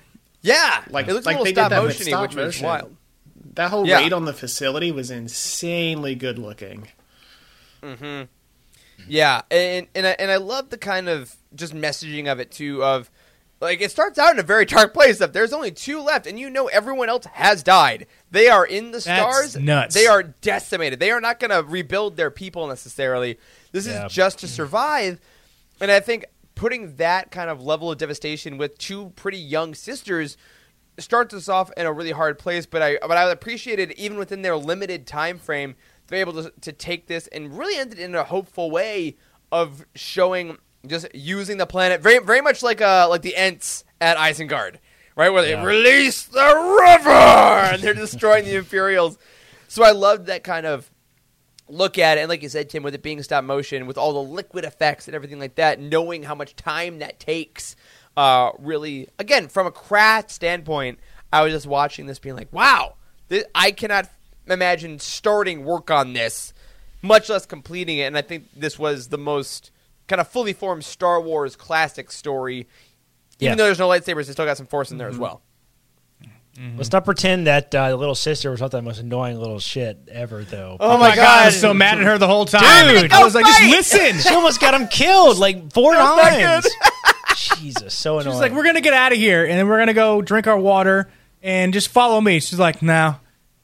Yeah, 0.42 0.82
Like 0.88 1.06
it 1.06 1.12
looks 1.12 1.26
like 1.26 1.36
a 1.36 1.38
little 1.38 1.44
they 1.44 1.52
stop 1.52 1.68
did 1.70 1.76
that 1.76 1.82
with 1.84 2.02
stop 2.02 2.22
which 2.22 2.34
was 2.34 2.46
motion. 2.46 2.66
wild. 2.66 2.96
That 3.54 3.70
whole 3.70 3.86
Yeah. 3.86 3.98
raid 3.98 4.12
on 4.14 4.24
the 4.24 4.32
facility 4.32 4.90
was 4.90 5.10
insanely 5.10 6.14
good 6.14 6.38
looking. 6.38 6.88
Yeah, 9.08 9.42
and 9.50 9.86
and 9.94 10.06
I, 10.06 10.10
and 10.18 10.30
I 10.30 10.36
love 10.36 10.70
the 10.70 10.78
kind 10.78 11.08
of 11.08 11.34
just 11.54 11.74
messaging 11.74 12.30
of 12.30 12.40
it 12.40 12.50
too. 12.50 12.82
Of 12.84 13.10
like 13.60 13.80
it 13.80 13.90
starts 13.90 14.18
out 14.18 14.32
in 14.32 14.38
a 14.38 14.42
very 14.44 14.64
dark 14.64 14.94
place. 14.94 15.20
Of 15.20 15.32
there's 15.32 15.52
only 15.52 15.70
two 15.70 16.00
left, 16.00 16.26
and 16.26 16.38
you 16.38 16.48
know 16.50 16.68
everyone 16.68 17.08
else 17.08 17.26
has 17.26 17.62
died. 17.62 18.06
They 18.30 18.48
are 18.48 18.64
in 18.64 18.90
the 18.92 19.00
stars. 19.00 19.56
nuts. 19.56 19.94
They 19.94 20.06
are 20.06 20.22
decimated. 20.22 21.00
They 21.00 21.10
are 21.10 21.20
not 21.20 21.40
going 21.40 21.50
to 21.50 21.62
rebuild 21.68 22.16
their 22.16 22.30
people 22.30 22.66
necessarily. 22.68 23.38
This 23.72 23.86
Yeah. 23.86 24.06
is 24.06 24.12
just 24.12 24.38
to 24.40 24.48
survive. 24.48 25.20
And 25.80 25.90
I 25.90 26.00
think 26.00 26.26
putting 26.54 26.96
that 26.96 27.30
kind 27.30 27.48
of 27.50 27.62
level 27.62 27.90
of 27.90 27.98
devastation 27.98 28.58
with 28.58 28.76
two 28.78 29.10
pretty 29.16 29.38
young 29.38 29.74
sisters 29.74 30.36
starts 30.98 31.32
us 31.32 31.48
off 31.48 31.70
in 31.76 31.86
a 31.86 31.92
really 31.92 32.10
hard 32.12 32.38
place. 32.38 32.66
But 32.66 32.82
I 32.82 32.98
but 33.00 33.16
I 33.16 33.30
appreciated 33.30 33.92
even 33.92 34.18
within 34.18 34.42
their 34.42 34.56
limited 34.56 35.06
time 35.06 35.38
frame 35.38 35.74
to 36.10 36.16
be 36.16 36.20
able 36.20 36.42
to 36.42 36.52
to 36.60 36.72
take 36.72 37.06
this 37.06 37.26
and 37.28 37.56
really 37.56 37.78
ended 37.78 37.98
in 37.98 38.14
a 38.14 38.24
hopeful 38.24 38.70
way 38.70 39.16
of 39.52 39.86
showing 39.94 40.58
just 40.86 41.06
using 41.14 41.56
the 41.56 41.66
planet 41.66 42.00
very 42.00 42.18
very 42.18 42.40
much 42.40 42.62
like 42.62 42.80
uh 42.80 43.06
like 43.08 43.22
the 43.22 43.36
Ents 43.36 43.84
at 44.00 44.16
Isengard, 44.16 44.76
right? 45.16 45.30
Where 45.30 45.42
they 45.42 45.50
Yeah. 45.52 45.64
release 45.64 46.24
the 46.24 46.40
river 46.40 47.10
and 47.10 47.82
they're 47.82 47.94
destroying 47.94 48.44
the 48.44 48.56
Imperials. 48.56 49.18
So 49.68 49.84
I 49.84 49.92
loved 49.92 50.26
that 50.26 50.42
kind 50.42 50.66
of 50.66 50.90
look 51.68 51.96
at 51.98 52.18
it, 52.18 52.22
and 52.22 52.28
like 52.28 52.42
you 52.42 52.48
said, 52.48 52.68
Tim, 52.68 52.82
with 52.82 52.96
it 52.96 53.02
being 53.02 53.22
stop 53.22 53.44
motion, 53.44 53.86
with 53.86 53.96
all 53.96 54.12
the 54.12 54.22
liquid 54.32 54.64
effects 54.64 55.06
and 55.06 55.14
everything 55.14 55.38
like 55.38 55.54
that, 55.54 55.78
knowing 55.78 56.24
how 56.24 56.34
much 56.34 56.56
time 56.56 56.98
that 56.98 57.20
takes, 57.20 57.76
uh, 58.16 58.50
really, 58.58 59.06
again, 59.20 59.46
from 59.46 59.68
a 59.68 59.70
craft 59.70 60.32
standpoint, 60.32 60.98
I 61.32 61.44
was 61.44 61.52
just 61.52 61.68
watching 61.68 62.06
this, 62.06 62.18
being 62.18 62.34
like, 62.34 62.52
wow, 62.52 62.96
this, 63.28 63.44
I 63.54 63.70
cannot 63.70 64.08
imagine 64.50 64.98
starting 64.98 65.64
work 65.64 65.90
on 65.90 66.12
this, 66.12 66.52
much 67.02 67.28
less 67.28 67.46
completing 67.46 67.98
it. 67.98 68.04
And 68.04 68.16
I 68.18 68.22
think 68.22 68.44
this 68.56 68.78
was 68.78 69.08
the 69.08 69.18
most 69.18 69.70
kind 70.06 70.20
of 70.20 70.28
fully 70.28 70.52
formed 70.52 70.84
Star 70.84 71.20
Wars 71.20 71.56
classic 71.56 72.10
story. 72.12 72.58
Even 72.58 72.68
Yeah. 73.38 73.54
though 73.54 73.64
there's 73.64 73.78
no 73.78 73.88
lightsabers, 73.88 74.26
they 74.26 74.32
still 74.32 74.44
got 74.44 74.56
some 74.56 74.66
force 74.66 74.90
in 74.90 74.98
there 74.98 75.08
as 75.08 75.18
well. 75.18 75.42
Let's 76.76 76.92
not 76.92 77.06
pretend 77.06 77.46
that 77.46 77.74
uh, 77.74 77.88
the 77.88 77.96
little 77.96 78.14
sister 78.14 78.50
was 78.50 78.60
not 78.60 78.70
the 78.70 78.82
most 78.82 78.98
annoying 79.00 79.38
little 79.38 79.60
shit 79.60 79.98
ever, 80.12 80.44
though. 80.44 80.76
Oh 80.78 80.98
my 80.98 81.14
god, 81.16 81.42
I 81.44 81.46
was 81.46 81.58
so 81.58 81.72
mad 81.72 81.98
at 81.98 82.04
her 82.04 82.18
the 82.18 82.26
whole 82.26 82.44
time. 82.44 82.86
Dude, 83.00 83.12
I 83.12 83.24
was 83.24 83.34
like, 83.34 83.46
just 83.46 83.62
listen. 83.62 84.18
she 84.20 84.28
almost 84.34 84.60
got 84.60 84.74
him 84.78 84.86
killed 84.88 85.38
like 85.38 85.72
four 85.72 85.94
times. 85.94 86.68
Jesus, 87.56 87.94
so 87.94 88.18
annoying. 88.18 88.34
She's 88.34 88.40
like, 88.40 88.52
we're 88.52 88.64
gonna 88.64 88.82
get 88.82 88.92
out 88.92 89.12
of 89.12 89.16
here, 89.18 89.44
and 89.46 89.52
then 89.58 89.68
we're 89.68 89.78
gonna 89.78 89.94
go 89.94 90.20
drink 90.20 90.46
our 90.48 90.58
water 90.58 91.10
and 91.42 91.72
just 91.72 91.88
follow 91.88 92.20
me. 92.20 92.40
She's 92.40 92.58
like, 92.58 92.82
no, 92.82 93.16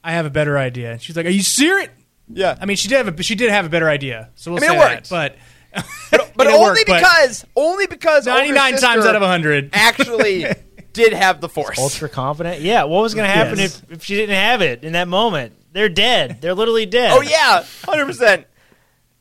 I 0.07 0.12
have 0.12 0.24
a 0.26 0.30
better 0.30 0.57
idea. 0.57 0.98
She's 1.00 1.16
like, 1.16 1.26
are 1.26 1.30
you 1.30 1.42
serious? 1.42 1.90
Yeah. 2.28 2.57
I 2.61 2.64
mean, 2.66 2.76
she 2.76 2.88
did 2.88 3.04
have 3.04 3.18
a 3.18 3.22
she 3.22 3.34
did 3.34 3.50
have 3.50 3.66
a 3.66 3.68
better 3.68 3.88
idea. 3.88 4.30
So 4.36 4.52
we'll 4.52 4.64
I 4.64 4.68
mean, 4.68 4.70
say 4.70 4.76
it 4.76 4.80
that. 4.80 5.11
worked. 5.11 5.36
But 6.11 6.32
But 6.36 6.46
it 6.48 6.54
only 6.54 6.61
worked, 6.68 6.86
but 6.86 6.96
because, 7.00 7.44
only 7.57 7.86
because 7.86 8.26
99 8.26 8.78
times 8.78 9.04
out 9.04 9.14
of 9.16 9.20
100. 9.20 9.70
actually 9.74 10.46
did 10.92 11.12
have 11.12 11.40
the 11.40 11.48
force. 11.48 11.78
ultra 11.78 12.09
confident. 12.09 12.62
Yeah, 12.62 12.84
what 12.84 13.02
was 13.02 13.14
going 13.14 13.28
to 13.28 13.32
happen 13.34 13.59
Yes. 13.59 13.82
if, 13.82 13.92
if 13.92 14.04
she 14.04 14.14
didn't 14.16 14.36
have 14.36 14.62
it 14.62 14.84
in 14.84 14.92
that 14.94 15.09
moment? 15.09 15.52
They're 15.72 15.88
dead. 15.90 16.38
They're 16.40 16.54
literally 16.54 16.86
dead. 16.86 17.12
Oh 17.14 17.20
yeah, 17.20 17.64
hundred 17.84 18.07
percent. 18.07 18.46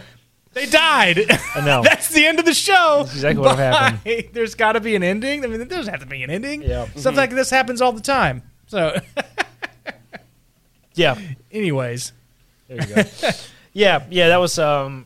They 0.53 0.67
died. 0.67 1.19
I 1.55 1.65
know. 1.65 1.81
That's 1.84 2.09
the 2.09 2.27
end 2.27 2.38
of 2.38 2.45
the 2.45 2.53
show. 2.53 3.01
exactly 3.01 3.41
what 3.43 3.57
happened. 3.57 4.29
There's 4.34 4.53
got 4.53 4.73
to 4.73 4.81
be 4.81 4.95
an 4.95 5.01
ending. 5.01 5.43
I 5.43 5.47
mean, 5.47 5.57
there 5.57 5.67
doesn't 5.67 5.89
have 5.91 6.01
to 6.01 6.05
be 6.05 6.21
an 6.21 6.29
ending. 6.29 6.61
Yeah. 6.61 6.86
Stuff 6.89 6.97
mm-hmm. 7.03 7.15
like 7.17 7.29
this 7.31 7.49
happens 7.49 7.81
all 7.81 7.91
the 7.91 8.01
time. 8.01 8.43
So, 8.67 8.95
yeah. 10.96 11.18
anyways, 11.52 12.12
There 12.68 12.78
you 12.88 12.96
go. 12.96 13.04
yeah, 13.74 14.04
yeah, 14.10 14.28
that 14.30 14.38
was 14.39 14.58
um, 14.60 15.06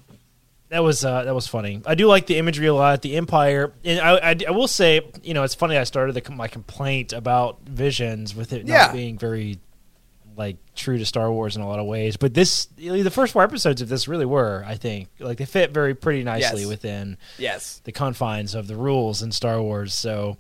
that 0.70 0.84
was 0.84 1.04
uh, 1.06 1.24
that 1.24 1.34
was 1.36 1.48
funny. 1.48 1.82
I 1.86 1.96
do 1.96 2.08
like 2.08 2.26
the 2.28 2.38
imagery 2.38 2.68
a 2.68 2.74
lot. 2.74 3.02
The 3.02 3.16
Empire, 3.16 3.72
and 3.84 4.00
I, 4.00 4.32
I, 4.32 4.36
I 4.48 4.52
will 4.52 4.68
say, 4.68 5.02
you 5.24 5.34
know, 5.34 5.44
it's 5.44 5.56
funny. 5.56 5.78
I 5.78 5.84
started 5.86 6.14
the, 6.14 6.32
my 6.32 6.48
complaint 6.48 7.14
about 7.14 7.62
Visions 7.62 8.36
with 8.36 8.54
it 8.54 8.66
Yeah. 8.68 8.78
not 8.88 8.94
being 8.94 9.18
very 9.18 9.60
like 10.36 10.58
true 10.76 11.00
to 11.00 11.06
Star 11.06 11.32
Wars 11.32 11.56
in 11.56 11.64
a 11.64 11.68
lot 11.68 11.80
of 11.80 11.88
ways, 11.88 12.16
but 12.16 12.34
this 12.34 12.66
the 12.78 13.10
first 13.10 13.34
four 13.34 13.44
episodes 13.44 13.82
of 13.82 13.90
this 13.90 14.08
really 14.08 14.26
were. 14.26 14.64
I 14.68 14.76
think 14.76 15.10
like 15.20 15.38
they 15.40 15.46
fit 15.46 15.72
very 15.72 15.96
pretty 15.96 16.24
nicely 16.24 16.62
Yes. 16.62 16.70
within 16.70 17.18
yes. 17.40 17.82
the 17.86 17.92
confines 17.92 18.54
of 18.54 18.68
the 18.68 18.76
rules 18.76 19.22
in 19.22 19.32
Star 19.32 19.62
Wars. 19.62 19.94
So. 19.94 20.38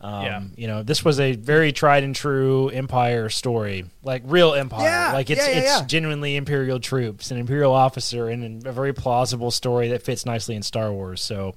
Um, 0.00 0.24
Yeah. 0.24 0.42
You 0.56 0.66
know, 0.66 0.82
this 0.82 1.04
was 1.04 1.20
a 1.20 1.32
very 1.36 1.72
tried 1.72 2.04
and 2.04 2.14
true 2.16 2.68
Empire 2.70 3.28
story, 3.28 3.84
like 4.02 4.22
real 4.24 4.54
Empire. 4.54 4.84
Yeah, 4.84 5.12
like 5.12 5.28
it's 5.30 5.46
yeah, 5.46 5.52
yeah, 5.52 5.58
it's 5.60 5.80
yeah. 5.80 5.86
genuinely 5.86 6.36
Imperial 6.36 6.80
troops, 6.80 7.30
an 7.30 7.36
Imperial 7.38 7.72
officer, 7.74 8.28
and 8.28 8.66
a 8.66 8.72
very 8.72 8.92
plausible 8.94 9.50
story 9.50 9.88
that 9.88 10.02
fits 10.02 10.24
nicely 10.24 10.54
in 10.54 10.62
Star 10.62 10.90
Wars. 10.92 11.22
So, 11.22 11.54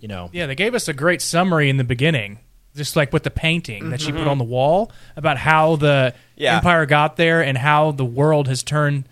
you 0.00 0.08
know, 0.08 0.30
yeah, 0.32 0.46
they 0.46 0.54
gave 0.54 0.74
us 0.74 0.88
a 0.88 0.94
great 0.94 1.20
summary 1.20 1.68
in 1.68 1.76
the 1.76 1.84
beginning, 1.84 2.38
just 2.74 2.96
like 2.96 3.12
with 3.12 3.24
the 3.24 3.30
painting 3.30 3.90
that 3.90 4.00
she 4.00 4.10
put 4.12 4.26
on 4.26 4.38
the 4.38 4.44
wall 4.44 4.90
about 5.16 5.36
how 5.36 5.76
the 5.76 6.14
Yeah. 6.36 6.56
Empire 6.56 6.86
got 6.86 7.16
there 7.16 7.42
and 7.42 7.58
how 7.58 7.92
the 7.92 8.04
world 8.04 8.48
has 8.48 8.62
turned 8.62 9.06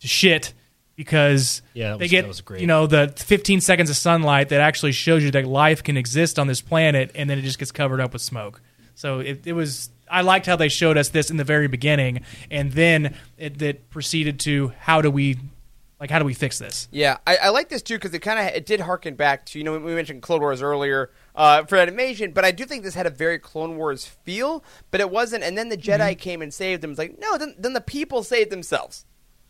to 0.00 0.08
shit 0.08 0.52
because 0.98 1.62
Yeah, 1.72 1.92
that 1.92 2.00
they 2.00 2.08
get 2.08 2.44
great. 2.44 2.60
you 2.60 2.66
know 2.66 2.86
the 2.86 3.08
15 3.16 3.62
seconds 3.62 3.88
of 3.88 3.96
sunlight 3.96 4.50
that 4.50 4.60
actually 4.60 4.92
shows 4.92 5.22
you 5.24 5.30
that 5.30 5.46
life 5.46 5.82
can 5.82 5.96
exist 5.96 6.38
on 6.38 6.48
this 6.48 6.60
planet, 6.60 7.12
and 7.14 7.30
then 7.30 7.38
it 7.38 7.42
just 7.42 7.58
gets 7.58 7.70
covered 7.72 8.00
up 8.00 8.12
with 8.12 8.20
smoke. 8.20 8.60
So 8.94 9.20
it, 9.20 9.46
it 9.46 9.52
was. 9.54 9.88
I 10.10 10.22
liked 10.22 10.46
how 10.46 10.56
they 10.56 10.68
showed 10.68 10.98
us 10.98 11.10
this 11.10 11.30
in 11.30 11.36
the 11.36 11.44
very 11.44 11.68
beginning, 11.68 12.22
and 12.50 12.72
then 12.72 13.14
it, 13.38 13.62
it 13.62 13.90
proceeded 13.90 14.40
to 14.40 14.72
how 14.80 15.02
do 15.02 15.10
we, 15.10 15.36
like, 16.00 16.10
how 16.10 16.18
do 16.18 16.24
we 16.24 16.32
fix 16.34 16.58
this? 16.58 16.88
Yeah, 16.90 17.18
I, 17.26 17.36
I 17.36 17.48
like 17.50 17.68
this 17.68 17.82
too 17.82 17.94
because 17.96 18.12
it 18.12 18.20
kind 18.20 18.40
of 18.40 18.46
it 18.56 18.66
did 18.66 18.80
harken 18.80 19.14
back 19.14 19.46
to 19.46 19.58
you 19.58 19.64
know 19.64 19.78
we 19.78 19.94
mentioned 19.94 20.22
Clone 20.22 20.40
Wars 20.40 20.62
earlier 20.62 21.10
uh, 21.36 21.62
for 21.64 21.76
animation, 21.76 22.32
but 22.32 22.44
I 22.44 22.50
do 22.50 22.64
think 22.64 22.82
this 22.82 22.94
had 22.94 23.06
a 23.06 23.10
very 23.10 23.38
Clone 23.38 23.76
Wars 23.76 24.04
feel, 24.06 24.64
but 24.90 25.00
it 25.00 25.10
wasn't. 25.10 25.44
And 25.44 25.56
then 25.56 25.68
the 25.68 25.76
Jedi 25.76 25.98
Mm-hmm. 25.98 26.18
came 26.18 26.42
and 26.42 26.52
saved 26.52 26.82
them. 26.82 26.90
It's 26.90 26.98
like 26.98 27.18
no, 27.20 27.38
then 27.38 27.54
then 27.56 27.74
the 27.74 27.80
people 27.80 28.24
saved 28.24 28.50
themselves. 28.50 29.04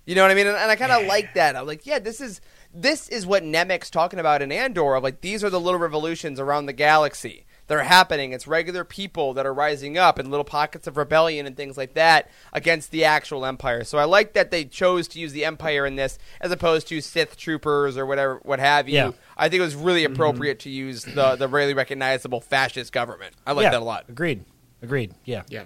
You 0.09 0.15
know 0.15 0.23
what 0.23 0.31
I 0.31 0.35
mean? 0.35 0.47
And, 0.47 0.57
and 0.57 0.71
I 0.71 0.77
kind 0.77 0.91
of 0.91 1.07
like 1.07 1.35
that. 1.35 1.55
I'm 1.55 1.67
like, 1.67 1.85
yeah, 1.85 1.99
this 1.99 2.19
is 2.23 2.41
this 2.73 3.11
is 3.11 3.27
what 3.27 3.43
Nemik's 3.43 3.91
talking 3.91 4.19
about 4.19 4.41
in 4.41 4.51
Andor. 4.51 4.95
Of 4.95 5.03
like 5.03 5.21
these 5.21 5.45
are 5.45 5.51
the 5.51 5.61
little 5.61 5.79
revolutions 5.79 6.41
around 6.41 6.65
the 6.65 6.73
galaxy 6.73 7.45
that 7.67 7.77
are 7.77 7.83
happening. 7.83 8.33
It's 8.33 8.47
regular 8.47 8.85
people 8.85 9.35
that 9.35 9.45
are 9.45 9.53
rising 9.53 9.99
up 9.99 10.19
in 10.19 10.31
little 10.31 10.45
pockets 10.45 10.87
of 10.87 10.97
rebellion 10.97 11.47
and 11.47 11.55
things 11.55 11.77
like 11.77 11.93
that 11.93 12.31
against 12.55 12.91
the 12.91 13.05
actual 13.05 13.45
Empire. 13.45 13.85
So 13.85 13.99
I 13.99 14.05
like 14.05 14.33
that 14.33 14.51
they 14.51 14.65
chose 14.65 15.09
to 15.09 15.21
use 15.21 15.33
the 15.33 15.45
Empire 15.45 15.85
in 15.85 15.97
this 15.97 16.19
as 16.41 16.51
opposed 16.51 16.89
to 16.89 17.03
Sith 17.03 17.37
troopers 17.37 17.99
or 17.99 18.07
whatever, 18.07 18.41
what 18.45 18.61
have 18.61 18.89
you. 18.89 18.95
Yeah. 18.95 19.11
I 19.37 19.51
think 19.51 19.61
it 19.61 19.65
was 19.65 19.75
really 19.75 20.05
mm-hmm. 20.05 20.15
appropriate 20.15 20.61
to 20.61 20.71
use 20.71 21.05
the 21.05 21.37
the 21.37 21.49
really 21.49 21.75
recognizable 21.75 22.41
fascist 22.41 22.95
government. 22.95 23.35
I 23.47 23.53
like 23.53 23.65
yeah, 23.65 23.73
that 23.73 23.83
a 23.83 23.85
lot. 23.85 24.07
Agreed. 24.09 24.47
Agreed. 24.81 25.13
Yeah. 25.27 25.43
Yeah. 25.51 25.65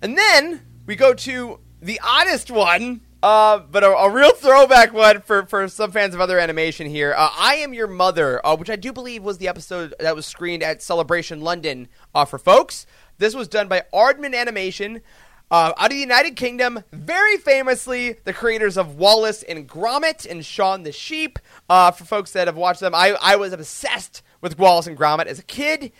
And 0.00 0.16
then 0.16 0.62
we 0.86 0.94
go 0.94 1.12
to 1.12 1.58
the 1.84 2.00
oddest 2.02 2.50
one, 2.50 3.02
uh, 3.22 3.58
but 3.58 3.84
a, 3.84 3.90
a 3.90 4.10
real 4.10 4.32
throwback 4.32 4.94
one 4.94 5.20
for, 5.20 5.44
for 5.44 5.68
some 5.68 5.92
fans 5.92 6.14
of 6.14 6.20
other 6.20 6.38
animation 6.38 6.88
here. 6.88 7.14
Uh, 7.14 7.28
I 7.38 7.56
Am 7.56 7.74
Your 7.74 7.86
Mother, 7.86 8.44
uh, 8.44 8.56
which 8.56 8.70
I 8.70 8.76
do 8.76 8.90
believe 8.90 9.22
was 9.22 9.36
the 9.36 9.48
episode 9.48 9.94
that 10.00 10.16
was 10.16 10.24
screened 10.24 10.62
at 10.62 10.82
Celebration 10.82 11.42
London 11.42 11.88
uh, 12.14 12.24
for 12.24 12.38
folks. 12.38 12.86
This 13.18 13.34
was 13.34 13.48
done 13.48 13.68
by 13.68 13.82
Aardman 13.92 14.34
Animation. 14.34 15.02
Uh, 15.50 15.74
out 15.76 15.84
of 15.84 15.90
the 15.90 15.98
United 15.98 16.36
Kingdom, 16.36 16.82
very 16.90 17.36
famously, 17.36 18.16
the 18.24 18.32
creators 18.32 18.78
of 18.78 18.96
Wallace 18.96 19.42
and 19.42 19.68
Gromit 19.68 20.28
and 20.28 20.44
Shaun 20.44 20.84
the 20.84 20.90
Sheep. 20.90 21.38
Uh, 21.68 21.90
for 21.90 22.06
folks 22.06 22.32
that 22.32 22.48
have 22.48 22.56
watched 22.56 22.80
them, 22.80 22.94
I, 22.94 23.14
I 23.20 23.36
was 23.36 23.52
obsessed 23.52 24.22
with 24.40 24.58
Wallace 24.58 24.86
and 24.86 24.96
Gromit 24.96 25.26
as 25.26 25.38
a 25.38 25.44
kid, 25.44 25.92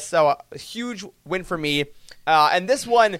so 0.00 0.36
a 0.50 0.58
huge 0.58 1.04
win 1.24 1.44
for 1.44 1.56
me. 1.56 1.84
And 2.26 2.68
this 2.68 2.88
one, 2.88 3.18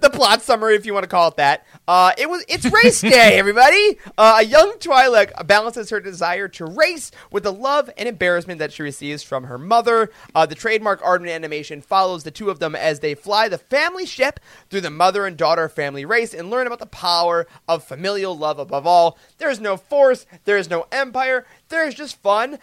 the 0.00 0.10
plot 0.10 0.42
summary, 0.42 0.74
if 0.76 0.86
you 0.86 0.94
want 0.94 1.04
to 1.04 1.08
call 1.08 1.28
it 1.28 1.36
that. 1.36 1.66
Uh, 1.86 2.12
it 2.18 2.28
was 2.28 2.44
it's 2.48 2.64
race 2.66 3.00
day, 3.00 3.10
everybody. 3.38 3.98
Uh, 4.16 4.38
a 4.40 4.44
young 4.44 4.72
Twi'lek 4.78 5.46
balances 5.46 5.90
her 5.90 6.00
desire 6.00 6.48
to 6.48 6.64
race 6.64 7.10
with 7.30 7.42
the 7.42 7.52
love 7.52 7.90
and 7.96 8.08
embarrassment 8.08 8.58
that 8.58 8.72
she 8.72 8.82
receives 8.82 9.22
from 9.22 9.44
her 9.44 9.58
mother. 9.58 10.10
Uh, 10.34 10.46
the 10.46 10.54
trademark 10.54 11.00
Aardman 11.02 11.34
animation 11.34 11.80
follows 11.82 12.24
the 12.24 12.30
two 12.30 12.50
of 12.50 12.58
them 12.58 12.74
as 12.74 13.00
they 13.00 13.14
fly 13.14 13.48
the 13.48 13.58
family 13.58 14.06
ship 14.06 14.40
through 14.68 14.82
the 14.82 14.90
mother 14.90 15.26
and 15.26 15.36
daughter 15.36 15.68
family 15.68 16.04
race 16.04 16.34
and 16.34 16.50
learn 16.50 16.66
about 16.66 16.78
the 16.78 16.86
power 16.86 17.46
of 17.68 17.84
familial 17.84 18.36
love 18.36 18.58
above 18.58 18.86
all. 18.86 19.18
There 19.38 19.50
is 19.50 19.60
no 19.60 19.76
force, 19.76 20.26
there 20.44 20.56
is 20.56 20.70
no 20.70 20.86
empire, 20.92 21.46
there 21.68 21.86
is 21.86 21.94
just 21.94 22.20
fun, 22.22 22.58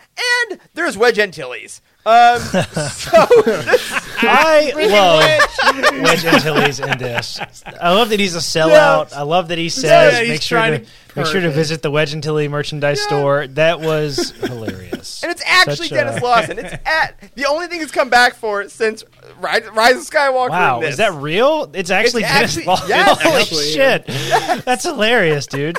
and 0.49 0.59
there's 0.73 0.97
Wedge 0.97 1.19
Antilles. 1.19 1.81
Um, 2.07 2.39
so 2.39 3.17
I 4.19 4.71
love 5.91 6.01
Wedge 6.03 6.23
Antilles 6.25 6.79
in 6.79 6.97
this. 6.97 7.37
I 7.65 7.93
love 7.93 8.09
that 8.09 8.19
he's 8.19 8.33
a 8.35 8.39
sellout. 8.39 9.11
I 9.13 9.23
love 9.23 9.49
that 9.49 9.57
he 9.57 9.67
says 9.67 10.21
Yeah, 10.21 10.27
make 10.33 10.41
sure 10.41 10.61
to 10.61 10.79
to- 10.79 10.85
make 11.17 11.25
sure 11.25 11.41
to 11.41 11.49
visit 11.51 11.81
the 11.81 11.91
Wedge 11.91 12.13
Antilles 12.13 12.47
merchandise 12.49 13.01
store. 13.01 13.47
That 13.47 13.81
was 13.81 14.31
hilarious. 14.31 15.21
And 15.23 15.31
it's 15.31 15.43
actually 15.45 15.87
Such 15.89 15.91
a- 15.91 15.95
Denis 16.05 16.21
Lawson. 16.21 16.59
It's 16.59 16.73
at 16.85 17.15
the 17.35 17.45
only 17.47 17.67
thing 17.67 17.81
he's 17.81 17.91
come 17.91 18.09
back 18.09 18.35
for 18.35 18.69
since 18.69 19.03
Rise, 19.39 19.67
Rise 19.73 19.95
of 19.97 20.03
Skywalker. 20.03 20.49
Wow, 20.51 20.81
is 20.81 20.97
that 20.97 21.13
real? 21.13 21.69
It's 21.73 21.89
actually 21.91 22.23
It's 22.23 22.31
Denis 22.31 22.49
actually- 22.57 22.65
Lawson. 22.67 22.87
yes. 22.89 23.21
Holy 23.21 23.35
Actually, 23.41 23.65
shit, 23.65 24.63
that's 24.65 24.83
hilarious, 24.85 25.45
dude. 25.47 25.77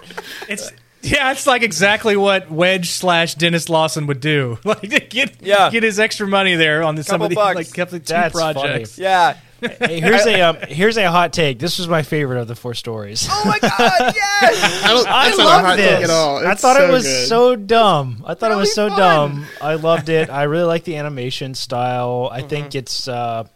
It's 0.48 0.70
yeah, 1.10 1.32
it's 1.32 1.46
like 1.46 1.62
exactly 1.62 2.16
what 2.16 2.50
Wedge 2.50 2.90
slash 2.90 3.34
Denis 3.34 3.68
Lawson 3.68 4.06
would 4.06 4.20
do. 4.20 4.58
Like 4.64 5.08
get 5.10 5.36
Yeah. 5.40 5.70
get 5.70 5.82
his 5.82 5.98
extra 5.98 6.26
money 6.26 6.54
there 6.54 6.82
on 6.82 6.94
the, 6.94 7.02
some 7.04 7.14
Couple 7.14 7.24
of 7.26 7.30
the 7.30 7.34
bucks. 7.36 7.54
like 7.56 7.72
couple 7.74 7.96
of 7.96 8.04
two 8.04 8.12
That's 8.12 8.34
projects. 8.34 8.98
Yeah. 8.98 9.36
Hey, 9.60 9.98
here's 10.00 10.24
a 10.24 10.40
um, 10.42 10.56
here's 10.68 10.96
a 10.96 11.10
hot 11.10 11.32
take. 11.32 11.58
This 11.58 11.78
was 11.78 11.88
my 11.88 12.02
favorite 12.02 12.38
of 12.40 12.46
the 12.46 12.54
four 12.54 12.74
stories. 12.74 13.26
Oh 13.28 13.42
my 13.44 13.58
god, 13.58 13.70
yes! 14.14 14.84
I 14.84 14.88
don't. 14.92 15.08
I 15.08 15.24
That's 15.26 15.38
not 15.38 15.64
a 15.64 15.66
love 15.68 15.76
this. 15.76 15.90
take 15.96 16.04
at 16.04 16.10
all. 16.10 16.46
I 16.46 16.52
It's 16.52 16.62
thought 16.62 16.80
it 16.80 16.92
was 16.92 17.02
good. 17.04 17.26
so 17.26 17.56
dumb. 17.56 18.22
I 18.24 18.34
thought 18.34 18.52
it 18.52 18.56
was 18.56 18.72
so 18.72 18.88
fun. 18.88 18.98
dumb. 18.98 19.46
I 19.60 19.74
loved 19.74 20.10
it. 20.10 20.30
I 20.30 20.44
really 20.44 20.62
like 20.66 20.84
the 20.84 20.94
animation 20.94 21.54
style. 21.54 22.28
I 22.30 22.38
Mm-hmm. 22.38 22.48
think 22.48 22.74
it's. 22.76 23.08
Uh, 23.08 23.48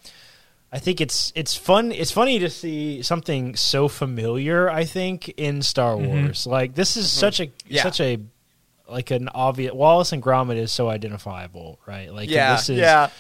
I 0.72 0.78
think 0.78 1.00
it's 1.02 1.32
it's 1.34 1.54
fun. 1.54 1.92
It's 1.92 2.10
funny 2.10 2.38
to 2.38 2.48
see 2.48 3.02
something 3.02 3.56
so 3.56 3.88
familiar. 3.88 4.70
I 4.70 4.84
think 4.84 5.28
in 5.36 5.60
Star 5.60 5.96
Wars, 5.96 6.46
like 6.46 6.74
this 6.74 6.96
is 6.96 7.10
such 7.12 7.40
a 7.40 7.46
Mm-hmm. 7.48 7.74
Yeah. 7.74 7.82
such 7.82 8.00
a 8.00 8.18
like 8.88 9.10
an 9.10 9.28
obvious. 9.28 9.72
Wallace 9.74 10.12
and 10.12 10.22
Gromit 10.22 10.56
is 10.56 10.72
so 10.72 10.88
identifiable, 10.88 11.78
right? 11.86 12.12
Like 12.12 12.30
Yeah, 12.30 12.54
this 12.56 12.70
is, 12.70 12.78
yeah. 12.78 13.10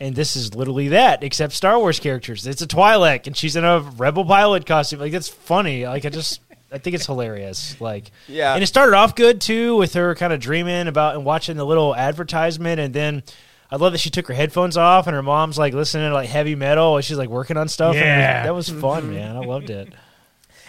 and 0.00 0.14
this 0.14 0.36
is 0.36 0.54
literally 0.54 0.88
that, 0.88 1.22
except 1.24 1.54
Star 1.54 1.78
Wars 1.78 1.98
characters. 1.98 2.46
It's 2.46 2.62
a 2.62 2.66
Twi'lek, 2.66 3.26
and 3.26 3.36
she's 3.36 3.56
in 3.56 3.64
a 3.64 3.80
rebel 3.80 4.24
pilot 4.24 4.66
costume. 4.66 5.00
Like 5.00 5.12
that's 5.12 5.28
funny. 5.28 5.86
Like 5.86 6.04
I 6.04 6.10
just, 6.10 6.40
I 6.70 6.76
think 6.78 6.94
it's 6.94 7.06
hilarious. 7.06 7.80
Like 7.80 8.10
Yeah. 8.26 8.52
and 8.52 8.62
it 8.62 8.66
started 8.66 8.94
off 8.94 9.14
good 9.14 9.40
too 9.40 9.76
with 9.76 9.94
her 9.94 10.14
kind 10.14 10.32
of 10.32 10.40
dreaming 10.40 10.86
about 10.88 11.14
and 11.14 11.24
watching 11.24 11.56
the 11.56 11.64
little 11.64 11.96
advertisement, 11.96 12.80
and 12.80 12.92
then. 12.92 13.22
I 13.70 13.76
love 13.76 13.92
that 13.92 13.98
she 13.98 14.10
took 14.10 14.26
her 14.28 14.34
headphones 14.34 14.76
off 14.76 15.06
and 15.06 15.14
her 15.14 15.22
mom's 15.22 15.58
like 15.58 15.74
listening 15.74 16.08
to 16.10 16.14
like 16.14 16.28
heavy 16.28 16.54
metal 16.54 16.96
and 16.96 17.04
she's 17.04 17.18
like 17.18 17.28
working 17.28 17.56
on 17.56 17.68
stuff. 17.68 17.94
and 17.94 18.00
was- 18.02 18.06
Yeah. 18.06 18.42
that 18.44 18.54
was 18.54 18.68
fun, 18.70 19.12
man. 19.12 19.36
I 19.36 19.40
loved 19.40 19.70
it. 19.70 19.92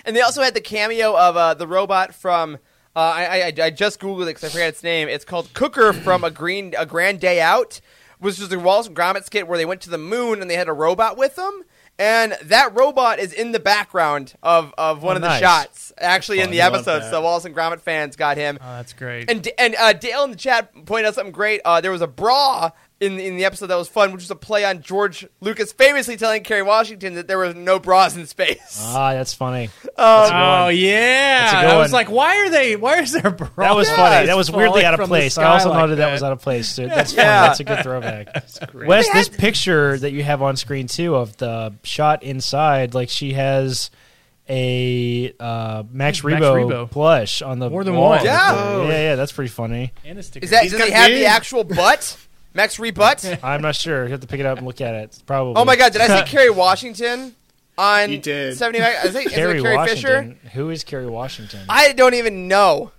And 0.05 0.15
they 0.15 0.21
also 0.21 0.41
had 0.41 0.53
the 0.53 0.61
cameo 0.61 1.15
of 1.15 1.35
uh, 1.35 1.53
the 1.55 1.67
robot 1.67 2.15
from. 2.15 2.55
Uh, 2.95 2.99
I, 2.99 3.41
I 3.41 3.65
I 3.65 3.69
just 3.69 3.99
googled 3.99 4.23
it 4.23 4.27
because 4.27 4.45
I 4.45 4.49
forgot 4.49 4.69
its 4.69 4.81
name. 4.81 5.07
It's 5.09 5.25
called 5.25 5.53
Cooker 5.53 5.91
from 5.93 6.23
a 6.23 6.31
Green 6.31 6.73
a 6.77 6.85
Grand 6.85 7.19
Day 7.19 7.41
Out, 7.41 7.81
which 8.17 8.31
was 8.31 8.37
just 8.37 8.53
a 8.53 8.59
Wallace 8.59 8.87
and 8.87 8.95
Gromit 8.95 9.25
skit 9.25 9.45
where 9.47 9.57
they 9.57 9.65
went 9.65 9.81
to 9.81 9.89
the 9.89 9.97
moon 9.97 10.41
and 10.41 10.49
they 10.49 10.55
had 10.55 10.69
a 10.69 10.73
robot 10.73 11.17
with 11.17 11.35
them. 11.35 11.63
And 11.99 12.31
that 12.43 12.73
robot 12.73 13.19
is 13.19 13.33
in 13.33 13.51
the 13.51 13.59
background 13.59 14.33
of, 14.41 14.73
of 14.77 15.03
one 15.03 15.13
Oh, 15.13 15.15
of 15.17 15.21
the 15.21 15.27
nice. 15.27 15.41
shots, 15.41 15.91
actually 15.97 16.39
in 16.39 16.49
the 16.49 16.61
episode. 16.61 17.01
So 17.11 17.21
Wallace 17.21 17.43
and 17.43 17.53
Gromit 17.53 17.81
fans 17.81 18.15
got 18.15 18.37
him. 18.37 18.57
Oh, 18.61 18.77
that's 18.77 18.93
great. 18.93 19.29
And 19.29 19.47
and 19.59 19.75
uh, 19.75 19.91
Dale 19.93 20.23
in 20.23 20.31
the 20.31 20.37
chat 20.37 20.73
pointed 20.85 21.07
out 21.07 21.15
something 21.15 21.33
great. 21.33 21.59
Uh, 21.65 21.81
there 21.81 21.91
was 21.91 22.01
a 22.01 22.07
bra 22.07 22.71
in 22.99 23.17
in 23.19 23.37
the 23.37 23.45
episode 23.45 23.67
that 23.67 23.77
was 23.77 23.87
fun, 23.87 24.11
which 24.11 24.21
was 24.21 24.31
a 24.31 24.35
play 24.35 24.65
on 24.65 24.81
George 24.81 25.25
Lucas 25.39 25.71
famously 25.71 26.17
telling 26.17 26.43
Kerry 26.43 26.63
Washington 26.63 27.15
that 27.15 27.27
there 27.27 27.37
was 27.37 27.55
no 27.55 27.79
bras 27.79 28.15
in 28.17 28.25
space. 28.27 28.77
Ah, 28.83 29.13
that's 29.13 29.33
funny. 29.33 29.69
Oh, 29.97 30.19
That's 30.21 30.29
a 30.29 30.33
good 30.33 30.37
Oh 30.39 30.63
one. 30.65 30.75
yeah, 30.77 31.39
That's 31.41 31.53
a 31.53 31.55
good 31.67 31.75
I 31.75 31.77
was 31.77 31.93
like, 31.93 32.09
why 32.11 32.37
are 32.45 32.49
they? 32.49 32.75
Why 32.75 32.99
is 32.99 33.11
there 33.13 33.27
a 33.27 33.31
bra? 33.31 33.49
That 33.57 33.75
was 33.75 33.87
Yeah, 33.89 33.95
funny. 33.95 34.25
That 34.27 34.35
was 34.37 34.51
weirdly 34.51 34.83
out 34.85 34.99
of 34.99 35.07
place. 35.07 35.37
I 35.37 35.45
also 35.45 35.69
like 35.69 35.77
noted 35.79 35.95
that. 35.99 36.07
that. 36.07 36.11
was 36.11 36.23
out 36.23 36.31
of 36.33 36.41
place. 36.41 36.75
Dude. 36.75 36.89
That's 36.89 37.13
Yeah. 37.13 37.23
funny. 37.23 37.47
That's 37.47 37.59
a 37.59 37.63
good 37.63 37.83
throwback. 37.83 38.27
Wes, 38.73 39.05
They 39.05 39.11
had- 39.13 39.19
this 39.19 39.29
picture 39.29 39.97
that 39.97 40.11
you 40.11 40.23
have 40.23 40.41
on 40.41 40.55
screen 40.57 40.87
too 40.87 41.15
of 41.15 41.37
the 41.37 41.73
shot 41.83 42.23
inside, 42.23 42.93
like 42.93 43.09
she 43.09 43.33
has 43.33 43.91
a 44.49 45.33
uh, 45.39 45.83
Max, 45.91 46.21
Max 46.23 46.41
Rebo, 46.41 46.65
Rebo. 46.69 46.91
plush 46.91 47.41
on 47.41 47.59
the 47.59 47.69
More 47.69 47.83
than 47.83 47.95
wall. 47.95 48.09
one. 48.09 48.25
Yeah. 48.25 48.81
yeah, 48.83 48.87
yeah. 48.89 49.15
That's 49.15 49.31
pretty 49.31 49.49
funny. 49.49 49.93
And 50.03 50.17
a 50.17 50.23
sticker. 50.23 50.43
Is 50.43 50.49
that 50.49 50.63
He's 50.63 50.71
does 50.71 50.79
got 50.79 50.87
he 50.87 50.93
have 50.93 51.11
the 51.11 51.25
actual 51.25 51.63
butt? 51.63 52.17
Max 52.53 52.79
Rebutt? 52.79 53.39
I'm 53.43 53.61
not 53.61 53.75
sure. 53.75 54.05
You 54.05 54.11
have 54.11 54.21
to 54.21 54.27
pick 54.27 54.39
it 54.39 54.45
up 54.45 54.57
and 54.57 54.67
look 54.67 54.81
at 54.81 54.95
it. 54.95 55.21
Probably. 55.25 55.53
Oh 55.55 55.65
my 55.65 55.75
god, 55.75 55.91
did 55.93 56.01
I 56.01 56.07
say 56.07 56.23
Kerry 56.27 56.49
Washington 56.49 57.35
on 57.77 58.11
You 58.11 58.17
did. 58.17 58.57
70 58.57 58.81
I 58.81 58.93
think 59.09 59.27
is 59.27 59.33
Kerry 59.33 59.59
it 59.59 59.61
Carrie 59.61 59.87
Fisher? 59.87 60.35
Who 60.53 60.69
is 60.69 60.83
Kerry 60.83 61.07
Washington? 61.07 61.61
I 61.69 61.93
don't 61.93 62.13
even 62.15 62.47
know. 62.47 62.91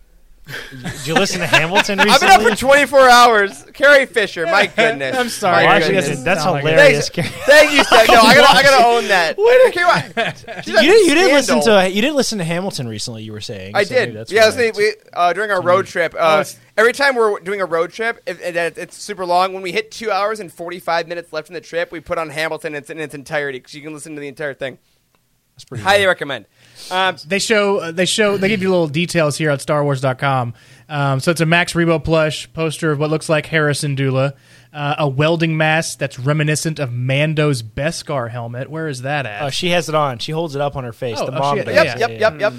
Did 0.46 1.06
you 1.06 1.14
listen 1.14 1.38
to 1.40 1.46
Hamilton 1.46 1.98
recently? 1.98 2.12
I've 2.12 2.20
been 2.20 2.30
up 2.30 2.42
for 2.42 2.56
24 2.56 3.08
hours. 3.08 3.64
Carrie 3.72 4.06
Fisher, 4.06 4.46
my 4.46 4.66
goodness. 4.66 5.16
I'm 5.18 5.28
sorry. 5.28 5.64
My 5.64 5.76
actually, 5.76 5.94
goodness. 5.94 6.08
that's, 6.08 6.22
that's 6.24 6.42
Sound 6.42 6.54
like 6.56 6.64
it. 6.64 6.70
hilarious. 6.70 7.08
Thanks. 7.08 7.30
Kerry- 7.30 7.42
Thank 7.46 7.72
you, 7.72 7.84
Steph. 7.84 8.08
No, 8.08 8.14
I 8.14 8.34
gotta, 8.34 8.58
I 8.58 8.62
gotta 8.62 8.86
own 8.86 9.08
that. 9.08 9.36
Kerry 9.72 9.84
Wa- 9.86 10.32
she's 10.62 10.66
You 10.68 10.78
a 10.78 10.82
did, 10.82 11.06
you 11.08 11.14
didn't 11.14 11.34
listen 11.34 11.62
scandal. 11.62 11.82
to 11.82 11.90
you 11.90 12.02
didn't 12.02 12.16
listen 12.16 12.38
to 12.38 12.44
Hamilton 12.44 12.88
recently. 12.88 13.22
You 13.22 13.32
were 13.32 13.40
saying 13.40 13.76
I 13.76 13.84
so 13.84 13.94
did. 13.94 14.14
That's 14.16 14.32
yeah, 14.32 14.48
right. 14.54 14.76
we, 14.76 14.92
uh, 15.12 15.32
during 15.34 15.50
our 15.52 15.62
road 15.62 15.86
trip. 15.86 16.14
Oh, 16.18 16.38
Uh, 16.38 16.40
it's- 16.40 16.58
every 16.76 16.94
time 16.94 17.14
we're 17.14 17.38
doing 17.40 17.60
a 17.60 17.66
road 17.66 17.92
trip, 17.92 18.20
if, 18.26 18.42
and 18.42 18.56
it's 18.56 18.78
it's 18.78 18.96
super 19.00 19.24
long. 19.24 19.52
When 19.52 19.62
we 19.62 19.70
hit 19.70 19.92
two 19.92 20.10
hours 20.10 20.40
and 20.40 20.52
forty 20.52 20.80
five 20.80 21.06
minutes 21.06 21.32
left 21.32 21.48
in 21.48 21.54
the 21.54 21.60
trip, 21.60 21.92
we 21.92 22.00
put 22.00 22.18
on 22.18 22.28
Hamilton 22.30 22.74
in 22.74 22.78
its, 22.80 22.90
in 22.90 22.98
its 22.98 23.14
entirety 23.14 23.58
because 23.58 23.74
you 23.74 23.82
can 23.82 23.92
listen 23.92 24.14
to 24.16 24.20
the 24.20 24.28
entire 24.28 24.54
thing. 24.54 24.78
That's 25.54 25.64
pretty 25.64 25.84
Highly 25.84 26.02
good. 26.04 26.08
recommend. 26.08 26.46
Um, 26.90 27.16
They 27.26 27.38
show 27.38 27.78
uh, 27.78 27.92
they 27.92 28.06
show 28.06 28.36
they 28.36 28.48
give 28.48 28.62
you 28.62 28.70
little 28.70 28.88
details 28.88 29.36
here 29.36 29.50
at 29.50 29.60
StarWars.com. 29.60 30.54
Um, 30.88 31.20
so 31.20 31.30
it's 31.30 31.40
a 31.40 31.46
Max 31.46 31.72
Rebo 31.74 32.02
plush 32.02 32.52
poster 32.52 32.90
of 32.90 32.98
what 32.98 33.10
looks 33.10 33.28
like 33.28 33.46
Harrison 33.46 33.94
Dula, 33.94 34.34
uh, 34.72 34.96
a 34.98 35.08
welding 35.08 35.56
mask 35.56 35.98
that's 35.98 36.18
reminiscent 36.18 36.78
of 36.80 36.90
Mando's 36.92 37.62
Beskar 37.62 38.30
helmet. 38.30 38.68
Where 38.70 38.88
is 38.88 39.02
that 39.02 39.24
at? 39.26 39.42
Uh, 39.42 39.50
she 39.50 39.68
has 39.70 39.88
it 39.88 39.94
on. 39.94 40.18
She 40.18 40.32
holds 40.32 40.54
it 40.56 40.60
up 40.60 40.74
on 40.76 40.84
her 40.84 40.92
face. 40.92 41.18
Oh, 41.20 41.26
the 41.26 41.36
oh, 41.36 41.38
mom 41.38 41.58
she- 41.58 41.64
does. 41.64 41.74
yep, 41.74 41.86
yeah, 41.98 42.08
yep, 42.08 42.20
yep, 42.20 42.40
yep. 42.40 42.52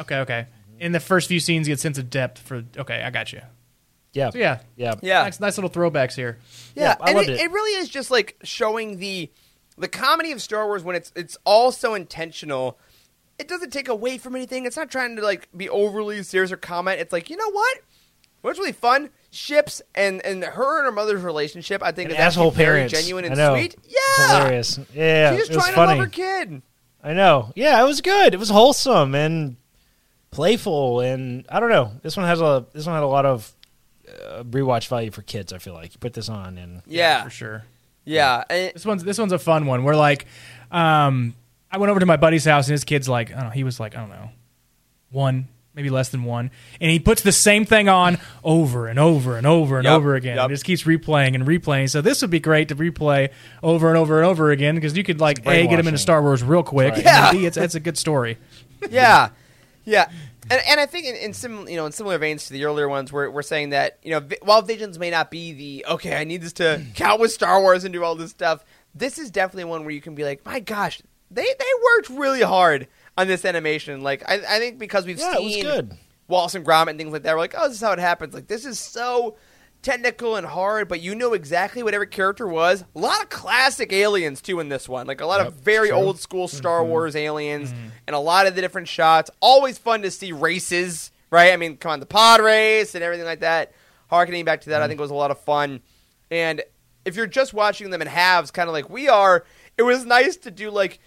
okay, 0.00 0.16
okay. 0.20 0.46
In 0.78 0.92
the 0.92 1.00
first 1.00 1.28
few 1.28 1.40
scenes, 1.40 1.66
you 1.68 1.72
get 1.72 1.78
a 1.78 1.80
sense 1.82 1.98
of 1.98 2.08
depth 2.10 2.40
for. 2.40 2.62
Okay, 2.76 3.02
I 3.02 3.10
got 3.10 3.32
you. 3.32 3.40
yeah, 4.12 4.30
So 4.30 4.38
yeah, 4.38 4.58
yeah, 4.76 4.94
Yeah. 5.02 5.22
nice, 5.24 5.40
nice 5.40 5.58
little 5.58 5.70
throwbacks 5.70 6.14
here. 6.14 6.38
Yeah, 6.74 6.82
Yeah, 6.84 6.96
I 7.00 7.08
and 7.10 7.16
loved 7.16 7.28
it, 7.28 7.32
it. 7.34 7.40
it 7.42 7.50
really 7.50 7.78
is 7.80 7.88
just 7.90 8.10
like 8.10 8.36
showing 8.42 8.98
the 8.98 9.30
the 9.78 9.88
comedy 9.88 10.32
of 10.32 10.40
Star 10.40 10.64
Wars 10.66 10.82
when 10.82 10.96
it's 10.96 11.12
it's 11.14 11.36
all 11.44 11.72
so 11.72 11.94
intentional. 11.94 12.78
It 13.38 13.48
doesn't 13.48 13.70
take 13.72 13.88
away 13.88 14.18
from 14.18 14.34
anything. 14.34 14.64
It's 14.66 14.76
not 14.76 14.90
trying 14.90 15.16
to 15.16 15.22
like 15.22 15.48
be 15.56 15.68
overly 15.68 16.22
serious 16.22 16.50
or 16.52 16.56
comment. 16.56 17.00
It's 17.00 17.12
like 17.12 17.28
you 17.30 17.36
know 17.36 17.50
what? 17.50 17.78
What's 18.42 18.58
really 18.58 18.72
fun? 18.72 19.10
Ships 19.30 19.82
and 19.94 20.24
and 20.24 20.42
her 20.44 20.78
and 20.78 20.86
her 20.86 20.92
mother's 20.92 21.22
relationship. 21.22 21.82
I 21.82 21.92
think 21.92 22.10
And 22.10 22.12
is 22.12 22.18
actually 22.18 22.26
asshole 22.46 22.50
very 22.52 22.76
parents. 22.78 22.94
genuine 22.94 23.24
and 23.24 23.34
I 23.34 23.36
know. 23.36 23.54
sweet. 23.54 23.74
It's 23.84 23.94
Yeah, 24.18 24.38
hilarious. 24.38 24.80
Yeah, 24.94 25.30
she's 25.30 25.38
just 25.40 25.50
it 25.50 25.56
was 25.56 25.64
trying 25.64 25.74
funny. 25.74 25.92
to 25.94 25.98
love 25.98 26.06
her 26.06 26.10
kid. 26.10 26.62
I 27.04 27.12
know. 27.12 27.52
Yeah, 27.54 27.80
it 27.82 27.84
was 27.86 28.00
good. 28.00 28.32
It 28.34 28.38
was 28.38 28.48
wholesome 28.50 29.14
and 29.14 29.56
playful, 30.30 31.00
and 31.00 31.44
I 31.48 31.60
don't 31.60 31.70
know. 31.70 31.92
This 32.02 32.16
one 32.16 32.26
has 32.26 32.40
a 32.40 32.66
this 32.72 32.86
one 32.86 32.94
had 32.94 33.02
a 33.04 33.06
lot 33.06 33.26
of 33.26 33.52
uh, 34.08 34.42
rewatch 34.44 34.88
value 34.88 35.10
for 35.10 35.22
kids. 35.22 35.52
I 35.52 35.58
feel 35.58 35.74
like 35.74 35.92
you 35.94 35.98
put 35.98 36.12
this 36.14 36.28
on 36.28 36.58
and 36.58 36.82
Yeah, 36.86 37.24
for 37.24 37.30
sure. 37.30 37.64
yeah. 38.04 38.44
And- 38.48 38.72
This 38.74 38.84
one's 38.86 39.04
this 39.04 39.18
one's 39.18 39.32
a 39.32 39.38
fun 39.38 39.66
one. 39.66 39.84
We're 39.84 39.96
like, 39.96 40.26
um, 40.70 41.34
I 41.76 41.78
went 41.78 41.90
over 41.90 42.00
to 42.00 42.06
my 42.06 42.16
buddy's 42.16 42.46
house 42.46 42.68
and 42.68 42.72
his 42.72 42.84
kid's 42.84 43.06
like, 43.06 43.30
I 43.30 43.34
don't 43.34 43.44
know, 43.44 43.50
he 43.50 43.62
was 43.62 43.78
like, 43.78 43.94
I 43.94 44.00
don't 44.00 44.08
know, 44.08 44.30
one, 45.10 45.48
maybe 45.74 45.90
less 45.90 46.08
than 46.08 46.24
one, 46.24 46.50
and 46.80 46.90
he 46.90 46.98
puts 46.98 47.20
the 47.20 47.32
same 47.32 47.66
thing 47.66 47.86
on 47.86 48.16
over 48.42 48.86
and 48.88 48.98
over 48.98 49.36
and 49.36 49.46
over 49.46 49.76
and 49.76 49.84
Yep, 49.84 49.92
over 49.92 50.14
again. 50.14 50.36
yep. 50.36 50.44
And 50.46 50.54
just 50.54 50.64
keeps 50.64 50.84
replaying 50.84 51.34
and 51.34 51.46
replaying. 51.46 51.90
So 51.90 52.00
this 52.00 52.22
would 52.22 52.30
be 52.30 52.40
great 52.40 52.68
to 52.68 52.76
replay 52.76 53.28
over 53.62 53.88
and 53.88 53.98
over 53.98 54.16
and 54.18 54.26
over 54.26 54.50
again 54.52 54.74
because 54.74 54.96
you 54.96 55.04
could 55.04 55.20
like 55.20 55.40
a 55.46 55.66
get 55.66 55.78
him 55.78 55.86
into. 55.86 55.98
Star 55.98 56.22
Wars 56.22 56.42
real 56.42 56.62
quick. 56.62 56.94
Right. 56.94 57.04
Yeah. 57.04 57.32
B, 57.32 57.44
it's 57.44 57.58
it's 57.58 57.74
a 57.74 57.80
good 57.80 57.98
story. 57.98 58.38
yeah, 58.90 59.28
yeah. 59.84 60.08
And, 60.48 60.62
and 60.66 60.80
I 60.80 60.86
think 60.86 61.04
in, 61.06 61.14
in 61.16 61.34
sim, 61.34 61.68
you 61.68 61.76
know 61.76 61.84
in 61.84 61.92
similar 61.92 62.16
veins 62.16 62.46
to 62.46 62.54
the 62.54 62.64
earlier 62.64 62.88
ones, 62.88 63.12
we're, 63.12 63.28
we're 63.28 63.42
saying 63.42 63.70
that 63.70 63.98
you 64.02 64.12
know 64.12 64.20
vi- 64.20 64.38
while 64.42 64.62
Visions 64.62 64.98
may 64.98 65.10
not 65.10 65.30
be 65.30 65.52
the 65.52 65.84
okay, 65.90 66.16
I 66.16 66.24
need 66.24 66.40
this 66.40 66.54
to 66.54 66.82
count 66.94 67.20
with 67.20 67.32
Star 67.32 67.60
Wars 67.60 67.84
and 67.84 67.92
do 67.92 68.02
all 68.02 68.14
this 68.14 68.30
stuff. 68.30 68.64
This 68.94 69.18
is 69.18 69.30
definitely 69.30 69.64
one 69.64 69.82
where 69.82 69.90
you 69.90 70.00
can 70.00 70.14
be 70.14 70.24
like, 70.24 70.42
my 70.46 70.58
gosh, 70.60 71.02
they 71.30 71.44
they 71.44 71.72
worked 71.96 72.10
really 72.10 72.42
hard 72.42 72.88
on 73.16 73.26
this 73.26 73.44
animation. 73.44 74.02
Like 74.02 74.22
I, 74.28 74.34
I 74.48 74.58
think 74.58 74.78
because 74.78 75.06
we've 75.06 75.18
yeah, 75.18 75.34
it 75.36 75.42
was 75.42 75.54
seen 75.54 75.64
good. 75.64 75.96
Wallace 76.28 76.54
and 76.54 76.66
Gromit 76.66 76.90
and 76.90 76.98
things 76.98 77.12
like 77.12 77.22
that, 77.22 77.34
we're 77.34 77.40
like, 77.40 77.54
oh, 77.56 77.68
this 77.68 77.76
is 77.76 77.82
how 77.82 77.92
it 77.92 77.98
happens. 77.98 78.34
Like 78.34 78.48
this 78.48 78.64
is 78.64 78.78
so 78.78 79.36
technical 79.82 80.34
and 80.34 80.44
hard, 80.46 80.88
but 80.88 81.00
you 81.00 81.14
know 81.14 81.32
exactly 81.32 81.82
what 81.82 81.94
every 81.94 82.08
character 82.08 82.48
was. 82.48 82.84
A 82.94 82.98
lot 82.98 83.22
of 83.22 83.28
classic 83.28 83.92
aliens 83.92 84.42
too 84.42 84.58
in 84.58 84.68
this 84.68 84.88
one, 84.88 85.06
like 85.06 85.20
a 85.20 85.26
lot 85.26 85.40
of 85.40 85.54
very 85.54 85.92
old 85.92 86.18
school 86.18 86.48
Star 86.48 86.80
mm-hmm. 86.80 86.90
Wars 86.90 87.14
aliens, 87.14 87.70
mm-hmm. 87.70 87.88
and 88.06 88.16
a 88.16 88.18
lot 88.18 88.46
of 88.46 88.54
the 88.54 88.60
different 88.60 88.88
shots. 88.88 89.30
Always 89.40 89.78
fun 89.78 90.02
to 90.02 90.10
see 90.10 90.32
races, 90.32 91.12
right? 91.30 91.52
I 91.52 91.56
mean, 91.56 91.76
come 91.76 91.92
on, 91.92 92.00
the 92.00 92.06
pod 92.06 92.40
race 92.40 92.94
and 92.94 93.04
everything 93.04 93.26
like 93.26 93.40
that. 93.40 93.72
Harkening 94.08 94.44
back 94.44 94.62
to 94.62 94.70
that, 94.70 94.76
I 94.76 94.84
mm-hmm. 94.84 94.90
think 94.90 94.98
it 95.00 95.02
was 95.02 95.10
a 95.10 95.14
lot 95.14 95.30
of 95.30 95.40
fun. 95.40 95.80
And 96.30 96.62
if 97.04 97.14
you're 97.14 97.28
just 97.28 97.54
watching 97.54 97.90
them 97.90 98.02
in 98.02 98.08
halves, 98.08 98.50
kind 98.50 98.68
of 98.68 98.72
like 98.72 98.90
we 98.90 99.08
are, 99.08 99.44
it 99.78 99.82
was 99.82 100.04
nice 100.04 100.36
to 100.38 100.50
do 100.50 100.70
like. 100.70 100.98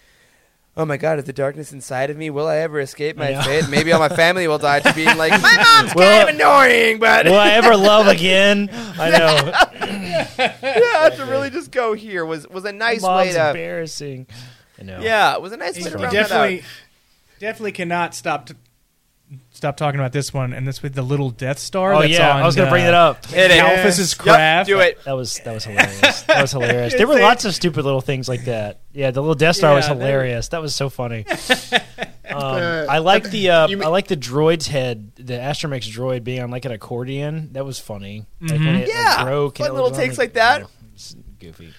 Oh 0.80 0.86
my 0.86 0.96
God! 0.96 1.18
Is 1.18 1.26
the 1.26 1.34
darkness 1.34 1.72
inside 1.74 2.08
of 2.08 2.16
me? 2.16 2.30
Will 2.30 2.46
I 2.48 2.56
ever 2.58 2.80
escape 2.80 3.14
my 3.18 3.30
Yeah. 3.30 3.42
fate? 3.42 3.68
Maybe 3.68 3.92
all 3.92 3.98
my 4.00 4.08
family 4.08 4.48
will 4.48 4.56
die. 4.56 4.80
To 4.80 4.94
being 4.94 5.14
like, 5.18 5.30
my 5.42 5.56
mom's 5.78 5.94
Will- 5.94 6.04
kind 6.04 6.28
of 6.30 6.34
annoying, 6.36 6.98
but 6.98 7.26
Will 7.26 7.34
I 7.34 7.50
ever 7.50 7.76
love 7.76 8.06
again? 8.16 8.70
I 8.72 9.10
know. 9.10 9.52
yeah, 10.62 11.08
to 11.16 11.26
really 11.26 11.50
just 11.50 11.70
go 11.70 11.92
here 11.92 12.24
was 12.24 12.48
was 12.48 12.64
a 12.64 12.72
nice 12.72 13.02
way 13.02 13.08
Mom's 13.26 13.34
to. 13.34 13.48
embarrassing. 13.48 14.26
I 14.78 14.82
know. 14.84 15.00
Yeah, 15.00 15.34
it 15.34 15.42
was 15.42 15.52
a 15.52 15.58
nice 15.58 15.76
way 15.76 15.82
to 15.82 15.90
You 15.90 15.96
round 15.96 16.16
that 16.16 16.16
out. 16.16 16.28
definitely 16.28 16.62
definitely 17.40 17.72
cannot 17.72 18.14
stop 18.14 18.46
to, 18.46 18.56
stop 19.50 19.76
talking 19.76 20.00
about 20.00 20.12
this 20.12 20.32
one 20.34 20.52
and 20.52 20.66
this 20.66 20.82
with 20.82 20.94
the 20.94 21.02
little 21.02 21.30
Death 21.30 21.58
Star. 21.58 21.92
Oh 21.94 22.00
that's 22.00 22.12
yeah, 22.12 22.34
on, 22.34 22.42
I 22.42 22.46
was 22.46 22.56
gonna 22.56 22.70
bring 22.70 22.82
uh, 22.84 22.90
that 22.90 22.94
up. 22.94 23.24
It 23.32 23.50
is. 23.50 23.56
Kalphas's 23.58 24.12
Yep, 24.18 24.18
craft. 24.24 24.66
do 24.68 24.80
it. 24.80 25.02
That 25.04 25.12
was 25.16 25.36
that 25.44 25.52
was 25.54 25.64
hilarious. 25.64 26.22
That 26.22 26.42
was 26.42 26.52
hilarious. 26.52 26.94
There 26.94 27.06
were 27.06 27.14
It's 27.14 27.22
lots 27.22 27.44
of 27.44 27.54
stupid 27.54 27.84
little 27.84 28.00
things 28.00 28.28
like 28.28 28.44
that. 28.46 28.80
Yeah, 28.92 29.10
the 29.10 29.20
little 29.20 29.34
Death 29.34 29.56
Star 29.56 29.74
was 29.74 29.86
Yeah, 29.88 29.94
they 29.94 30.00
hilarious. 30.06 30.48
That 30.48 30.62
was 30.62 30.74
so 30.74 30.88
funny. 30.88 31.26
Um, 32.32 32.86
I 32.88 32.98
like 32.98 33.28
the 33.28 33.50
uh, 33.50 33.66
mean- 33.66 33.82
I 33.82 33.88
like 33.88 34.06
the 34.06 34.16
droid's 34.16 34.68
head, 34.68 35.10
the 35.16 35.32
Astromech 35.34 35.82
droid 35.92 36.22
being 36.22 36.40
on 36.40 36.48
like 36.52 36.64
an 36.64 36.70
accordion. 36.70 37.48
That 37.54 37.64
was 37.64 37.80
funny. 37.80 38.24
Like 38.40 38.52
when 38.52 38.60
Mhm. 38.60 38.76
it, 38.76 38.78
like, 38.82 38.88
Yeah, 38.88 39.24
broke 39.24 39.58
fun 39.58 39.66
it 39.66 39.74
little 39.74 39.90
takes 39.90 40.16
on 40.16 40.22
like 40.22 40.34
that. 40.34 40.60
Yeah, 40.60 40.66
it's 40.94 41.16
goofy. 41.40 41.74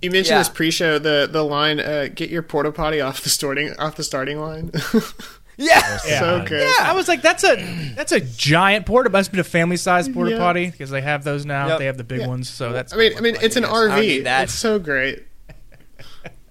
You 0.00 0.10
mentioned 0.12 0.34
Yeah. 0.34 0.38
this 0.38 0.48
pre-show, 0.48 1.00
the 1.00 1.28
the 1.30 1.42
line, 1.42 1.80
uh, 1.80 2.06
"Get 2.14 2.30
your 2.30 2.42
porta 2.42 2.70
potty 2.70 3.00
off 3.00 3.22
the 3.22 3.28
starting 3.28 3.74
off 3.76 3.96
the 3.96 4.04
starting 4.04 4.40
line." 4.40 4.70
Yeah, 5.64 5.96
so 5.98 6.44
good. 6.46 6.60
Yeah. 6.62 6.90
I 6.90 6.92
was 6.94 7.08
like, 7.08 7.22
that's 7.22 7.44
a 7.44 7.56
that's 7.94 8.12
a 8.12 8.20
giant 8.20 8.86
porta. 8.86 9.10
Must 9.10 9.30
be 9.32 9.38
a 9.38 9.44
family 9.44 9.76
sized 9.76 10.12
porta 10.12 10.32
Yeah. 10.32 10.38
potty 10.38 10.70
because 10.70 10.90
they 10.90 11.00
have 11.02 11.24
those 11.24 11.44
now. 11.46 11.68
Yep. 11.68 11.78
They 11.78 11.86
have 11.86 11.96
the 11.98 12.04
big 12.04 12.26
ones, 12.26 12.48
so 12.50 12.72
that's. 12.72 12.92
I 12.92 12.96
mean, 12.96 13.12
I 13.16 13.20
mean, 13.20 13.36
it's 13.40 13.56
an 13.56 13.64
I 13.64 14.00
need 14.00 14.20
RV. 14.20 14.24
that. 14.24 14.44
It's 14.44 14.54
so 14.54 14.78
great. 14.78 15.24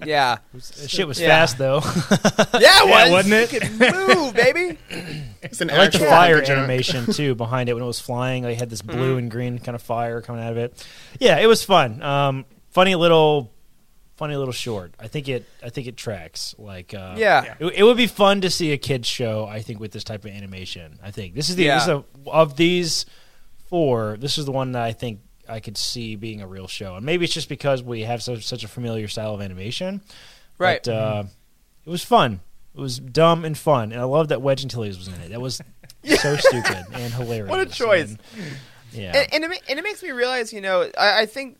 yeah, 0.04 0.38
That 0.54 0.90
shit 0.90 1.08
was 1.08 1.20
Yeah. 1.20 1.28
fast 1.28 1.58
though. 1.60 1.82
yeah, 2.60 2.80
it 2.84 2.90
was. 2.90 3.12
wasn't 3.12 3.34
it? 3.36 3.54
You 3.54 3.60
could 3.60 3.80
move, 4.18 4.34
baby. 4.34 4.78
It's 5.44 5.62
an 5.62 5.70
I 5.70 5.78
like 5.78 5.92
the 5.92 5.98
actual 6.00 6.08
fire 6.10 6.36
lumberjack. 6.38 6.58
animation 6.58 7.14
too 7.14 7.36
behind 7.36 7.70
it 7.70 7.74
when 7.76 7.84
it 7.84 7.88
was 7.88 8.00
flying. 8.00 8.42
They 8.44 8.56
had 8.56 8.70
this 8.72 8.82
blue 8.82 9.18
and 9.18 9.30
green 9.30 9.60
kind 9.60 9.76
of 9.76 9.82
fire 9.84 10.22
coming 10.22 10.44
out 10.44 10.52
of 10.54 10.58
it. 10.58 10.86
Yeah, 11.20 11.38
it 11.38 11.46
was 11.46 11.64
fun. 11.64 12.02
Um, 12.02 12.46
funny 12.72 12.96
little, 12.96 13.52
funny 14.22 14.36
little 14.36 14.54
short. 14.54 14.94
I 15.00 15.08
think 15.08 15.28
it. 15.28 15.48
I 15.64 15.70
think 15.70 15.88
it 15.88 15.98
tracks. 15.98 16.54
Like, 16.60 16.94
uh, 16.94 17.16
Yeah. 17.18 17.56
it, 17.60 17.66
it 17.78 17.84
would 17.84 17.98
be 17.98 18.06
fun 18.06 18.42
to 18.42 18.52
see 18.52 18.72
a 18.72 18.78
kids 18.78 19.08
show. 19.08 19.46
I 19.48 19.64
think 19.64 19.80
with 19.80 19.92
this 19.92 20.04
type 20.04 20.26
of 20.26 20.32
animation. 20.32 21.00
I 21.04 21.10
think 21.10 21.34
this 21.34 21.50
is 21.50 21.56
the 21.56 21.64
Yeah. 21.64 21.76
this 21.76 21.84
is 21.84 21.90
a, 21.90 22.04
of 22.30 22.56
these 22.56 23.08
four. 23.68 24.18
This 24.20 24.38
is 24.38 24.46
the 24.46 24.52
one 24.52 24.74
that 24.74 24.84
I 24.84 24.94
think 24.94 25.22
I 25.50 25.60
could 25.60 25.76
see 25.76 26.16
being 26.16 26.40
a 26.42 26.46
real 26.48 26.68
show, 26.68 26.96
and 26.98 27.04
maybe 27.06 27.26
it's 27.26 27.34
just 27.34 27.50
because 27.50 27.82
we 27.82 28.02
have 28.02 28.22
so, 28.22 28.38
such 28.38 28.64
a 28.64 28.68
familiar 28.68 29.08
style 29.08 29.34
of 29.34 29.42
animation. 29.42 30.02
Right. 30.60 30.84
But, 30.84 30.92
uh, 30.94 31.24
it 31.84 31.90
was 31.90 32.04
fun. 32.06 32.42
It 32.76 32.80
was 32.80 33.00
dumb 33.00 33.44
and 33.44 33.58
fun, 33.58 33.92
and 33.92 34.00
I 34.00 34.04
love 34.04 34.28
that 34.28 34.42
Wedge 34.44 34.62
Antilles 34.64 34.98
was 35.00 35.08
in 35.08 35.16
it. 35.16 35.30
That 35.32 35.42
was 35.42 35.62
so 36.06 36.36
stupid 36.38 36.86
and 36.94 37.12
hilarious. 37.14 37.50
What 37.50 37.60
a 37.60 37.66
choice. 37.66 38.10
And- 38.12 38.20
yeah. 38.94 39.18
And, 39.34 39.44
and, 39.46 39.54
it, 39.54 39.62
and 39.70 39.80
it 39.80 39.84
makes 39.84 40.04
me 40.04 40.12
realize, 40.12 40.54
you 40.54 40.62
know, 40.62 40.90
I, 40.98 41.22
I 41.22 41.26
think 41.26 41.58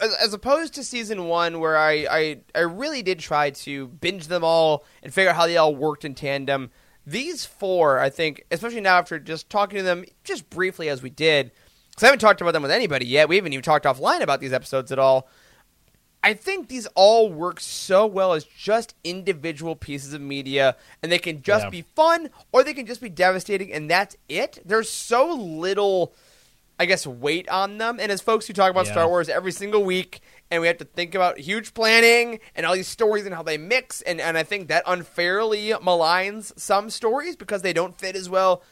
as, 0.00 0.14
as 0.14 0.34
opposed 0.34 0.74
to 0.74 0.84
season 0.84 1.26
one, 1.26 1.60
where 1.60 1.76
I, 1.76 2.06
I 2.10 2.38
I 2.54 2.60
really 2.60 3.02
did 3.02 3.18
try 3.18 3.50
to 3.50 3.88
binge 3.88 4.26
them 4.28 4.44
all 4.44 4.84
and 5.02 5.12
figure 5.12 5.30
out 5.30 5.36
how 5.36 5.46
they 5.46 5.56
all 5.56 5.74
worked 5.74 6.04
in 6.04 6.14
tandem. 6.14 6.70
These 7.06 7.44
four, 7.44 7.98
I 8.00 8.10
think, 8.10 8.44
especially 8.50 8.80
now 8.80 8.96
after 8.98 9.18
just 9.18 9.48
talking 9.48 9.76
to 9.78 9.82
them 9.84 10.04
just 10.24 10.50
briefly 10.50 10.88
as 10.88 11.02
we 11.02 11.10
did, 11.10 11.52
because 11.90 12.02
I 12.02 12.06
haven't 12.06 12.18
talked 12.20 12.40
about 12.40 12.52
them 12.52 12.62
with 12.62 12.70
anybody 12.72 13.06
yet. 13.06 13.28
We 13.28 13.36
haven't 13.36 13.52
even 13.52 13.62
talked 13.62 13.84
offline 13.84 14.22
about 14.22 14.40
these 14.40 14.52
episodes 14.52 14.90
at 14.90 14.98
all. 14.98 15.28
I 16.24 16.34
think 16.34 16.66
these 16.68 16.86
all 16.96 17.30
work 17.32 17.60
so 17.60 18.04
well 18.04 18.32
as 18.32 18.42
just 18.42 18.96
individual 19.04 19.76
pieces 19.76 20.12
of 20.12 20.20
media, 20.20 20.74
and 21.00 21.12
they 21.12 21.20
can 21.20 21.40
just 21.42 21.66
Yeah. 21.66 21.70
be 21.70 21.82
fun 21.94 22.30
or 22.50 22.64
they 22.64 22.74
can 22.74 22.86
just 22.86 23.00
be 23.00 23.08
devastating, 23.08 23.72
and 23.72 23.88
that's 23.88 24.16
it. 24.28 24.58
There's 24.64 24.90
so 24.90 25.32
little, 25.32 26.12
I 26.78 26.86
guess, 26.86 27.06
weight 27.06 27.48
on 27.48 27.78
them. 27.78 27.98
And 28.00 28.12
as 28.12 28.20
folks 28.20 28.46
who 28.46 28.52
talk 28.52 28.70
about 28.70 28.86
Yeah. 28.86 28.92
Star 28.92 29.08
Wars 29.08 29.28
every 29.28 29.52
single 29.52 29.82
week, 29.84 30.20
and 30.50 30.60
we 30.60 30.66
have 30.68 30.78
to 30.78 30.84
think 30.84 31.14
about 31.14 31.38
huge 31.38 31.74
planning 31.74 32.38
and 32.54 32.66
all 32.66 32.74
these 32.74 32.86
stories 32.88 33.24
and 33.26 33.34
how 33.34 33.42
they 33.42 33.58
mix, 33.58 34.02
and, 34.02 34.20
and 34.20 34.36
I 34.36 34.42
think 34.42 34.68
that 34.68 34.84
unfairly 34.86 35.70
maligns 35.70 36.52
some 36.58 36.90
stories 36.90 37.34
because 37.34 37.62
they 37.62 37.72
don't 37.72 37.98
fit 37.98 38.14
as 38.14 38.28
well. 38.28 38.62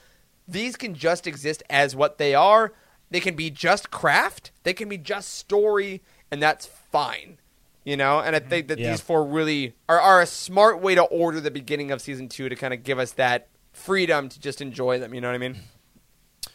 These 0.46 0.76
can 0.76 0.94
just 0.94 1.26
exist 1.26 1.62
as 1.70 1.96
what 1.96 2.18
they 2.18 2.34
are. 2.34 2.72
They 3.10 3.20
can 3.20 3.36
be 3.36 3.50
just 3.50 3.90
craft, 3.90 4.50
they 4.64 4.72
can 4.74 4.88
be 4.88 4.98
just 4.98 5.34
story, 5.34 6.02
and 6.30 6.42
that's 6.42 6.66
fine. 6.66 7.38
You 7.84 7.96
know, 7.96 8.20
and 8.20 8.34
I 8.34 8.40
mm-hmm. 8.40 8.48
think 8.48 8.68
that 8.68 8.78
Yeah. 8.78 8.90
these 8.90 9.00
four 9.00 9.24
really 9.24 9.74
are, 9.88 10.00
are 10.00 10.20
a 10.22 10.26
smart 10.26 10.80
way 10.80 10.94
to 10.94 11.02
order 11.02 11.40
the 11.40 11.50
beginning 11.50 11.90
of 11.90 12.00
season 12.00 12.28
two 12.28 12.48
to 12.48 12.56
kind 12.56 12.72
of 12.74 12.82
give 12.82 12.98
us 12.98 13.12
that 13.12 13.48
freedom 13.72 14.28
to 14.30 14.40
just 14.40 14.60
enjoy 14.60 14.98
them. 14.98 15.14
You 15.14 15.20
know 15.20 15.28
what 15.28 15.34
I 15.34 15.38
mean? 15.38 15.56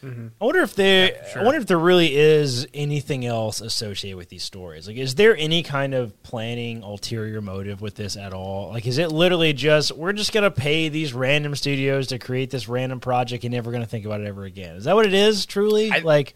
I 0.02 0.44
wonder 0.44 0.62
if 0.62 0.74
there. 0.74 1.12
I 1.36 1.42
wonder 1.42 1.60
if 1.60 1.66
there 1.66 1.78
really 1.78 2.16
is 2.16 2.66
anything 2.72 3.26
else 3.26 3.60
associated 3.60 4.16
with 4.16 4.30
these 4.30 4.42
stories. 4.42 4.86
Like, 4.86 4.96
is 4.96 5.14
there 5.14 5.36
any 5.36 5.62
kind 5.62 5.94
of 5.94 6.20
planning, 6.22 6.82
ulterior 6.82 7.40
motive 7.40 7.82
with 7.82 7.96
this 7.96 8.16
at 8.16 8.32
all? 8.32 8.70
Like, 8.70 8.86
is 8.86 8.98
it 8.98 9.12
literally 9.12 9.52
just 9.52 9.92
we're 9.92 10.12
just 10.12 10.32
gonna 10.32 10.50
pay 10.50 10.88
these 10.88 11.12
random 11.12 11.54
studios 11.54 12.06
to 12.08 12.18
create 12.18 12.50
this 12.50 12.68
random 12.68 13.00
project 13.00 13.44
and 13.44 13.52
never 13.52 13.70
gonna 13.72 13.86
think 13.86 14.06
about 14.06 14.20
it 14.20 14.26
ever 14.26 14.44
again? 14.44 14.76
Is 14.76 14.84
that 14.84 14.94
what 14.94 15.06
it 15.06 15.14
is? 15.14 15.44
Truly, 15.44 15.90
like, 16.02 16.34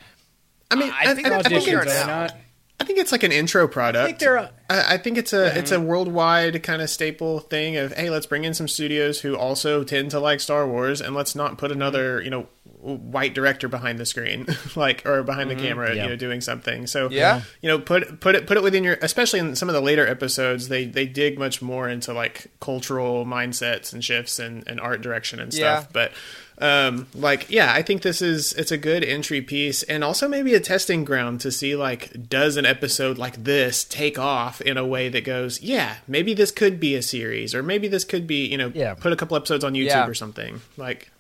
I 0.71 0.75
mean, 0.75 0.93
I 0.99 1.15
think 1.15 1.29
that's 1.29 1.47
I 1.47 1.49
think 1.49 1.63
what 1.63 1.71
you're 1.71 1.83
it's- 1.83 2.07
not. 2.07 2.37
I 2.81 2.85
think 2.85 2.99
it's 2.99 3.13
like 3.13 3.23
an 3.23 3.33
intro 3.33 3.69
product. 3.69 4.03
I 4.03 4.07
think 4.07 4.23
a- 4.23 4.53
I, 4.69 4.95
I 4.95 4.99
think 4.99 5.17
it's 5.17 5.33
a 5.33 5.49
mm-hmm. 5.49 5.59
it's 5.59 5.71
a 5.71 5.81
worldwide 5.81 6.63
kind 6.63 6.83
of 6.83 6.91
staple 6.91 7.39
thing 7.39 7.77
of 7.77 7.93
hey, 7.93 8.11
let's 8.11 8.27
bring 8.27 8.45
in 8.45 8.53
some 8.53 8.69
studios 8.69 9.21
who 9.21 9.37
also 9.37 9.85
tend 9.85 10.11
to 10.11 10.21
like 10.21 10.41
Star 10.41 10.67
Wars, 10.67 11.01
and 11.01 11.15
let's 11.15 11.35
not 11.35 11.57
put 11.57 11.71
another 11.71 12.21
you 12.21 12.31
know 12.31 12.49
white 12.85 13.35
director 13.35 13.67
behind 13.69 13.99
the 13.99 14.07
screen, 14.07 14.47
like 14.77 15.05
or 15.07 15.23
behind 15.23 15.51
the 15.51 15.57
camera, 15.57 15.95
Yeah. 15.95 16.03
you 16.05 16.09
know, 16.11 16.17
doing 16.17 16.41
something. 16.41 16.87
So 16.87 17.09
Yeah. 17.11 17.43
you 17.63 17.69
know, 17.69 17.79
put 17.79 18.21
put 18.21 18.35
it 18.35 18.47
put 18.47 18.57
it 18.57 18.63
within 18.63 18.85
your. 18.85 18.99
Especially 19.01 19.41
in 19.41 19.57
some 19.57 19.69
of 19.69 19.75
the 19.75 19.81
later 19.81 20.07
episodes, 20.07 20.69
they 20.69 20.85
they 20.85 21.07
dig 21.07 21.39
much 21.39 21.63
more 21.63 21.89
into 21.89 22.13
like 22.13 22.49
cultural 22.61 23.25
mindsets 23.25 23.93
and 23.93 24.05
shifts 24.05 24.39
and, 24.39 24.65
and 24.69 24.81
art 24.81 25.01
direction 25.03 25.41
and 25.41 25.53
stuff. 25.53 25.85
Yeah. 25.85 25.91
But 25.93 26.13
um 26.59 27.09
like 27.17 27.51
yeah 27.51 27.73
i 27.75 27.83
think 27.83 28.03
this 28.03 28.23
is 28.23 28.53
it's 28.53 28.71
a 28.71 28.79
good 28.79 29.03
entry 29.03 29.41
piece 29.41 29.83
and 29.83 30.05
also 30.05 30.29
maybe 30.29 30.55
a 30.55 30.61
testing 30.61 31.05
ground 31.05 31.41
to 31.41 31.51
see 31.51 31.75
like 31.75 32.29
does 32.29 32.57
an 32.57 32.65
episode 32.65 33.19
like 33.19 33.43
this 33.43 33.83
take 33.83 34.21
off 34.21 34.61
in 34.61 34.77
a 34.77 34.87
way 34.87 35.09
that 35.09 35.25
goes 35.25 35.61
yeah 35.63 35.97
maybe 36.07 36.33
this 36.33 36.53
could 36.53 36.79
be 36.79 36.95
a 36.95 37.03
series 37.03 37.57
or 37.57 37.63
maybe 37.65 37.89
this 37.89 38.05
could 38.05 38.25
be 38.29 38.47
you 38.47 38.57
know 38.57 38.71
Yeah. 38.73 38.95
put 38.95 39.13
a 39.13 39.17
couple 39.17 39.37
episodes 39.37 39.65
on 39.65 39.73
youtube 39.73 39.87
Yeah. 39.87 40.07
or 40.07 40.15
something 40.15 40.61
like 40.77 41.11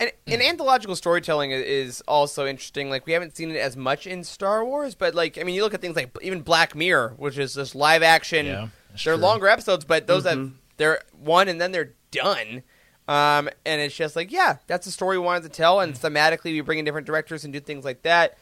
And, 0.00 0.12
and 0.28 0.40
anthological 0.42 0.94
storytelling 0.94 1.50
is 1.50 2.02
also 2.06 2.46
interesting. 2.46 2.88
Like 2.88 3.04
we 3.06 3.12
haven't 3.14 3.36
seen 3.36 3.50
it 3.50 3.56
as 3.56 3.76
much 3.76 4.06
in 4.06 4.22
Star 4.22 4.64
Wars, 4.64 4.94
but 4.94 5.14
like 5.14 5.38
I 5.38 5.42
mean, 5.42 5.54
you 5.56 5.62
look 5.62 5.74
at 5.74 5.80
things 5.80 5.96
like 5.96 6.16
even 6.22 6.42
Black 6.42 6.74
Mirror, 6.76 7.14
which 7.16 7.36
is 7.36 7.54
this 7.54 7.74
live 7.74 8.02
action. 8.04 8.46
Yeah, 8.46 8.68
that's 8.90 9.04
they're 9.04 9.14
true. 9.14 9.22
longer 9.22 9.48
episodes, 9.48 9.84
but 9.84 10.06
those 10.06 10.22
that 10.24 10.38
they're 10.76 11.00
one 11.18 11.48
and 11.48 11.60
then 11.60 11.72
they're 11.72 11.94
done. 12.12 12.62
Um, 13.08 13.48
and 13.64 13.80
it's 13.80 13.96
just 13.96 14.14
like, 14.16 14.30
yeah, 14.30 14.58
that's 14.66 14.84
the 14.84 14.92
story 14.92 15.18
we 15.18 15.24
wanted 15.24 15.44
to 15.44 15.48
tell, 15.48 15.80
and 15.80 15.94
thematically 15.94 16.52
we 16.52 16.60
bring 16.60 16.78
in 16.78 16.84
different 16.84 17.06
directors 17.06 17.42
and 17.42 17.52
do 17.52 17.58
things 17.58 17.84
like 17.84 18.02
that. 18.02 18.36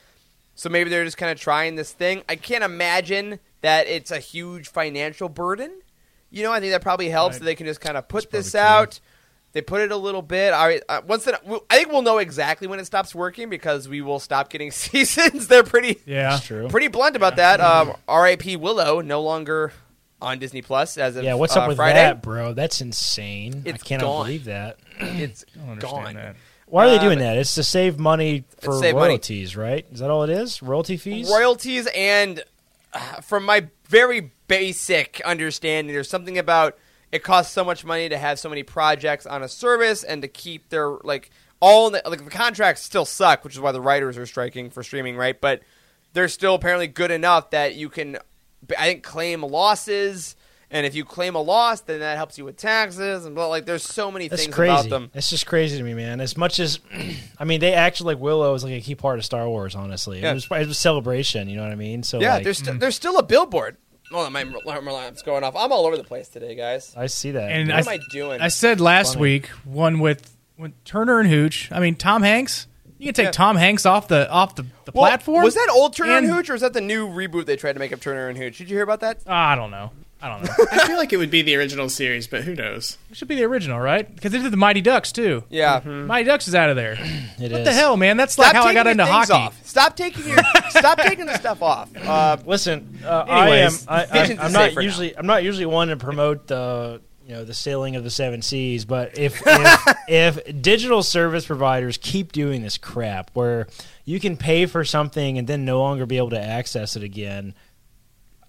So 0.57 0.69
maybe 0.69 0.91
they're 0.91 1.05
just 1.05 1.17
kind 1.19 1.31
of 1.31 1.39
trying 1.39 1.77
this 1.77 1.93
thing. 1.93 2.23
I 2.29 2.35
can't 2.37 2.65
imagine 2.65 3.39
that 3.61 3.87
it's 3.87 4.11
a 4.11 4.19
huge 4.19 4.69
financial 4.69 5.29
burden. 5.29 5.71
You 6.31 6.43
know, 6.43 6.53
I 6.53 6.61
think 6.61 6.73
that 6.73 6.83
probably 6.83 7.09
helps 7.11 7.35
Right. 7.35 7.39
that 7.41 7.45
they 7.45 7.55
can 7.55 7.67
just 7.67 7.81
kind 7.81 7.97
of 7.97 8.09
put 8.09 8.31
That's 8.31 8.47
this 8.53 8.55
out. 8.57 8.91
true. 8.93 9.01
Out. 9.57 9.61
They 9.61 9.63
put 9.63 9.81
it 9.81 9.91
a 9.93 9.97
little 9.97 10.23
bit. 10.23 10.53
I 10.53 10.81
uh, 10.89 11.01
once 11.07 11.25
that 11.25 11.43
I 11.71 11.77
think 11.77 11.91
we'll 11.91 12.03
know 12.03 12.19
exactly 12.19 12.67
when 12.69 12.79
it 12.79 12.85
stops 12.87 13.15
working 13.15 13.49
because 13.49 13.89
we 13.89 14.01
will 14.03 14.19
stop 14.21 14.51
getting 14.51 14.71
seasons. 14.73 15.49
They're 15.49 15.63
pretty 15.65 16.01
Yeah. 16.07 16.39
true. 16.43 16.69
pretty 16.69 16.89
blunt 16.89 17.17
about 17.17 17.37
that. 17.37 17.61
Um, 17.61 17.95
R.I.P. 18.09 18.57
Willow 18.57 19.01
no 19.01 19.23
longer 19.23 19.73
on 20.21 20.39
Disney 20.39 20.63
Plus 20.63 20.97
as 20.99 21.17
of 21.17 21.25
Yeah, 21.25 21.35
what's 21.35 21.57
uh, 21.57 21.61
up 21.61 21.69
with 21.69 21.77
Friday. 21.77 21.95
that, 21.99 22.23
bro? 22.23 22.53
That's 22.55 22.81
insane. 22.81 23.63
It's 23.67 23.83
I 23.83 23.87
cannot 23.87 24.05
gone. 24.05 24.27
believe 24.27 24.45
that. 24.45 24.79
It's 24.99 25.45
I 25.63 25.67
don't 25.67 25.79
gone. 25.79 26.15
that. 26.15 26.37
Why 26.69 26.87
are 26.87 26.91
they 26.91 26.99
doing 26.99 27.19
but- 27.19 27.25
that? 27.25 27.37
It's 27.39 27.55
to 27.57 27.63
save 27.63 27.99
money 27.99 28.45
for 28.61 28.73
save 28.81 28.95
money. 28.95 29.09
royalties, 29.09 29.57
right? 29.57 29.87
Is 29.93 30.01
that 30.01 30.11
all 30.11 30.23
it 30.25 30.31
is? 30.31 30.63
Royalty 30.63 30.97
fees? 30.97 31.29
royalties 31.31 31.87
and 31.95 32.43
uh, 32.93 33.21
from 33.21 33.45
my 33.45 33.69
very 33.89 34.33
basic 34.49 35.21
understanding 35.25 35.95
there's 35.95 36.09
something 36.09 36.39
about 36.39 36.77
it 37.13 37.23
costs 37.23 37.53
so 37.53 37.65
much 37.65 37.85
money 37.85 38.09
to 38.09 38.19
have 38.19 38.39
so 38.39 38.49
many 38.49 38.63
projects 38.63 39.27
on 39.27 39.43
a 39.43 39.49
service 39.49 40.03
and 40.03 40.23
to 40.23 40.29
keep 40.29 40.69
their 40.69 40.91
like 41.05 41.31
all 41.61 41.91
the, 41.91 42.03
like 42.07 42.25
the 42.25 42.31
contracts 42.31 42.83
still 42.83 43.05
suck 43.05 43.45
which 43.45 43.55
is 43.55 43.61
why 43.61 43.73
the 43.73 43.81
writers 43.81 44.19
are 44.19 44.27
striking 44.27 44.71
for 44.71 44.83
streaming 44.83 45.17
right 45.17 45.41
but 45.41 45.63
they're 46.13 46.29
still 46.29 46.55
apparently 46.55 46.87
good 46.87 47.11
enough 47.11 47.51
that 47.51 47.75
you 47.75 47.89
can 47.89 48.19
i 48.79 48.87
think 48.89 49.03
claim 49.03 49.43
losses 49.43 50.37
and 50.71 50.85
if 50.85 50.95
you 50.97 51.05
claim 51.05 51.35
a 51.37 51.41
loss 51.41 51.81
then 51.83 52.01
that 52.01 52.17
helps 52.17 52.37
you 52.39 52.45
with 52.45 52.57
taxes 52.57 53.25
and 53.25 53.35
blah, 53.35 53.47
like 53.47 53.67
there's 53.67 53.85
so 53.85 54.11
many 54.11 54.29
That's 54.29 54.43
things 54.43 54.55
crazy. 54.55 54.71
about 54.73 54.91
them 54.91 55.11
That's 55.15 55.31
just 55.31 55.47
crazy 55.47 55.79
to 55.79 55.85
me, 55.85 55.95
man. 55.95 56.21
As 56.21 56.37
much 56.37 56.59
as, 56.59 56.81
I 57.39 57.45
mean, 57.45 57.61
they 57.61 57.73
actually 57.73 58.15
like 58.15 58.23
Willow 58.23 58.53
is 58.55 58.65
like 58.65 58.73
a 58.73 58.81
key 58.81 58.97
part 58.97 59.19
of 59.21 59.25
Star 59.25 59.49
Wars. 59.49 59.77
Honestly, 59.77 60.21
Yeah. 60.23 60.33
it, 60.33 60.35
was, 60.35 60.45
it 60.51 60.67
was 60.67 60.77
celebration. 60.77 61.49
You 61.49 61.57
know 61.57 61.63
what 61.63 61.71
I 61.71 61.77
mean? 61.77 62.03
So 62.03 62.21
yeah 62.21 62.35
like, 62.35 62.45
there's, 62.45 62.59
st- 62.59 62.77
mm. 62.79 62.81
there's 62.81 62.97
still 62.97 63.17
a 63.19 63.23
billboard 63.23 63.77
oh 64.13 64.29
my, 64.31 64.45
my 64.45 64.77
alarm's 64.77 65.23
going 65.23 65.43
off 65.45 65.55
i'm 65.57 65.73
all 65.73 65.87
over 65.87 65.97
the 65.97 66.05
place 66.05 66.29
today 66.29 66.55
guys 66.55 66.95
I 66.97 67.07
see 67.07 67.33
that. 67.33 67.51
And 67.51 67.69
what 67.69 67.89
I, 67.89 67.95
am 67.95 68.01
i 68.01 68.13
doing 68.13 68.41
I 68.41 68.49
said 68.49 68.81
last 68.81 69.15
Funny. 69.15 69.23
week 69.23 69.47
one 69.65 69.99
with, 69.99 70.37
with 70.59 70.73
Turner 70.85 71.21
and 71.21 71.29
Hooch. 71.29 71.71
I 71.73 71.81
mean 71.81 71.95
Tom 71.97 72.23
Hanks. 72.23 72.67
You 72.99 73.07
can 73.07 73.15
take 73.15 73.25
Yeah. 73.27 73.31
Tom 73.33 73.57
Hanks 73.57 73.85
off 73.85 74.09
the 74.09 74.31
off 74.31 74.55
the, 74.55 74.63
the 74.85 74.93
Well, 74.95 75.05
platform. 75.11 75.45
Was 75.45 75.55
that 75.55 75.69
old 75.71 75.95
Turner 75.95 76.17
and, 76.17 76.27
And- 76.27 76.35
Hooch, 76.35 76.49
or 76.49 76.55
is 76.55 76.63
that 76.63 76.73
the 76.73 76.81
new 76.81 77.07
reboot 77.09 77.45
they 77.47 77.57
tried 77.57 77.75
to 77.75 77.79
make 77.79 77.93
of 77.93 78.01
Turner 78.01 78.29
and 78.29 78.39
Hooch? 78.39 78.57
Did 78.59 78.71
you 78.71 78.77
hear 78.77 78.85
about 78.85 79.01
that? 79.01 79.19
I 79.27 79.55
don't 79.55 79.71
know. 79.71 79.91
I 80.23 80.29
don't 80.31 80.43
know. 80.45 80.51
i 80.73 80.87
feel 80.87 80.97
like 80.97 81.13
it 81.13 81.19
would 81.19 81.31
be 81.31 81.43
the 81.43 81.55
original 81.57 81.89
series 81.91 82.27
but 82.27 82.43
who 82.43 82.55
knows 82.55 82.97
it 83.11 83.17
should 83.19 83.29
be 83.29 83.35
the 83.35 83.45
original, 83.45 83.79
right? 83.79 84.13
Because 84.15 84.33
they 84.33 84.39
did 84.41 84.51
the 84.51 84.57
Mighty 84.57 84.81
Ducks 84.81 85.13
too. 85.13 85.45
Yeah. 85.51 85.81
Mighty 85.85 86.25
Ducks 86.27 86.49
is 86.49 86.55
out 86.55 86.71
of 86.71 86.77
there. 86.77 86.97
It 87.39 87.53
What 87.53 87.61
is. 87.61 87.67
the 87.67 87.73
hell, 87.75 87.97
man? 87.99 88.17
That's 88.17 88.39
like 88.39 88.49
Stop 88.51 88.57
how 88.57 88.63
I 88.63 88.73
taking 88.73 88.75
got 88.77 88.87
your 88.87 88.91
into 88.93 89.07
hockey. 89.07 89.33
Off. 89.35 89.67
Stop 89.67 89.95
taking 89.97 90.27
your 90.27 90.39
stop 90.71 90.99
taking 90.99 91.27
the 91.27 91.37
stuff 91.37 91.63
off. 91.63 91.91
Uh, 92.07 92.39
Listen, 92.47 92.99
uh, 93.05 93.09
I 93.29 93.49
am. 93.49 93.53
Anyways, 93.53 93.87
I, 93.89 94.03
I, 94.03 94.07
Visions 94.07 94.41
I'm 94.41 94.53
not 94.53 94.69
safer 94.71 94.81
now. 94.81 94.85
usually. 94.85 95.17
I'm 95.19 95.27
not 95.27 95.45
usually 95.45 95.67
one 95.67 95.89
to 95.89 95.97
promote 95.99 96.47
the 96.47 97.03
you 97.27 97.35
know 97.35 97.45
the 97.45 97.53
sailing 97.55 97.97
of 97.97 98.05
the 98.05 98.11
seven 98.11 98.41
seas. 98.41 98.85
But 98.87 99.19
if 99.19 99.43
if, 99.45 99.95
if 100.09 100.63
digital 100.63 101.03
service 101.03 101.45
providers 101.47 101.99
keep 102.01 102.33
doing 102.33 102.63
this 102.63 102.79
crap, 102.79 103.31
where 103.35 103.67
you 104.07 104.19
can 104.21 104.37
pay 104.37 104.65
for 104.67 104.83
something 104.85 105.37
and 105.37 105.47
then 105.47 105.65
no 105.65 105.81
longer 105.81 106.07
be 106.07 106.17
able 106.17 106.31
to 106.31 106.41
access 106.41 106.97
it 106.97 107.03
again, 107.03 107.55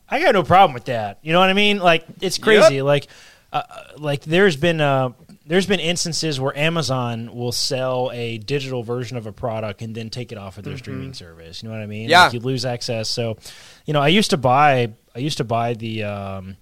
I 0.09 0.21
got 0.21 0.33
no 0.33 0.43
problem 0.43 0.73
with 0.73 0.85
that. 0.85 1.19
You 1.21 1.33
know 1.33 1.39
what 1.39 1.49
I 1.49 1.53
mean? 1.53 1.79
Like 1.79 2.05
it's 2.21 2.37
crazy. 2.37 2.81
Like 2.81 3.07
uh, 3.51 3.63
like 3.97 4.21
there's 4.23 4.55
been 4.55 4.81
uh 4.81 5.09
there's 5.45 5.65
been 5.65 5.79
instances 5.79 6.39
where 6.39 6.55
Amazon 6.57 7.33
will 7.33 7.53
sell 7.53 8.11
a 8.13 8.37
digital 8.37 8.83
version 8.83 9.15
of 9.17 9.25
a 9.27 9.31
product 9.31 9.81
and 9.81 9.95
then 9.95 10.09
take 10.09 10.31
it 10.33 10.37
off 10.37 10.57
of 10.57 10.65
their 10.65 10.77
streaming 10.77 11.13
service. 11.13 11.63
You 11.63 11.69
know 11.69 11.75
what 11.75 11.81
I 11.81 11.87
mean? 11.87 12.09
Yeah. 12.09 12.25
Like 12.25 12.33
you 12.33 12.39
lose 12.41 12.65
access. 12.65 13.09
So, 13.09 13.37
you 13.85 13.93
know, 13.93 14.01
I 14.01 14.09
used 14.09 14.31
to 14.31 14.37
buy 14.37 14.91
I 15.15 15.19
used 15.19 15.37
to 15.37 15.45
buy 15.45 15.73
the 15.73 16.03
um 16.03 16.57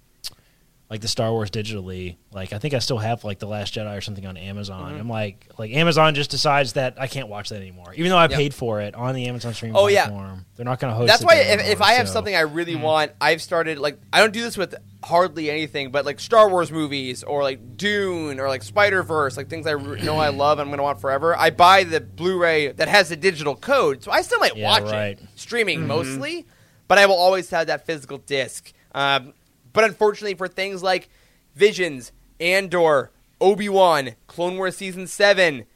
like 0.88 1.00
the 1.00 1.08
Star 1.08 1.32
Wars 1.32 1.50
digitally. 1.50 2.16
Like 2.32 2.52
I 2.52 2.58
think 2.58 2.72
I 2.74 2.78
still 2.78 2.98
have 2.98 3.24
like 3.24 3.38
the 3.40 3.46
Last 3.46 3.74
Jedi 3.74 3.96
or 3.96 4.00
something 4.00 4.24
on 4.24 4.36
Amazon. 4.36 4.92
Mm-hmm. 4.92 5.00
I'm 5.00 5.08
like 5.08 5.48
like 5.58 5.72
Amazon 5.72 6.14
just 6.14 6.30
decides 6.30 6.74
that 6.74 6.94
I 7.00 7.06
can't 7.08 7.28
watch 7.28 7.48
that 7.48 7.56
anymore, 7.56 7.92
even 7.96 8.10
though 8.10 8.16
I 8.18 8.24
Yep. 8.28 8.30
paid 8.32 8.54
for 8.54 8.80
it 8.80 8.94
on 8.94 9.14
the 9.14 9.26
Amazon 9.26 9.52
streaming 9.54 9.76
Oh, 9.76 9.88
yeah. 9.88 10.08
They're 10.54 10.64
not 10.64 10.78
going 10.80 10.92
to 10.92 10.96
host. 10.96 11.08
that's 11.08 11.22
it 11.22 11.26
why 11.26 11.36
there 11.36 11.54
if, 11.54 11.60
if 11.60 11.66
anymore, 11.66 11.86
I 11.88 11.92
have 11.94 12.06
so- 12.06 12.12
something 12.14 12.34
I 12.36 12.40
really 12.40 12.76
want, 12.76 13.12
I've 13.20 13.42
started 13.42 13.78
like 13.78 13.98
I 14.12 14.20
don't 14.20 14.32
do 14.32 14.42
this 14.42 14.56
with 14.56 14.74
hardly 15.02 15.50
anything, 15.50 15.90
but 15.90 16.04
like 16.04 16.18
Star 16.20 16.48
Wars 16.48 16.70
movies 16.72 17.22
or 17.24 17.42
like 17.42 17.76
Dune 17.76 18.38
or 18.40 18.48
like 18.48 18.62
Spider 18.62 19.02
Verse, 19.02 19.36
like 19.36 19.48
things 19.48 19.66
I 19.66 19.72
re- 19.72 20.00
know 20.02 20.18
I 20.18 20.28
love 20.28 20.58
and 20.60 20.66
I'm 20.68 20.72
gonna 20.72 20.82
want 20.84 21.00
forever. 21.00 21.36
I 21.36 21.50
buy 21.50 21.82
the 21.84 22.00
Blu-ray 22.00 22.72
that 22.72 22.88
has 22.88 23.08
the 23.08 23.16
digital 23.16 23.54
code, 23.56 24.02
so 24.04 24.10
I 24.12 24.22
still 24.22 24.38
might 24.40 24.56
Yeah, 24.56 24.64
watch 24.68 24.84
right. 24.84 25.18
it 25.18 25.20
streaming 25.34 25.86
mostly, 25.86 26.46
but 26.88 26.98
I 26.98 27.06
will 27.06 27.16
always 27.16 27.50
have 27.50 27.66
that 27.68 27.86
physical 27.86 28.18
disc. 28.18 28.72
Um, 28.94 29.34
but 29.76 29.84
unfortunately, 29.84 30.34
for 30.34 30.48
things 30.48 30.82
like 30.82 31.08
Visions, 31.54 32.10
Andor, 32.40 33.12
Obi 33.40 33.68
Wan, 33.68 34.16
Clone 34.26 34.56
Wars 34.56 34.76
season 34.76 35.06
seven, 35.06 35.66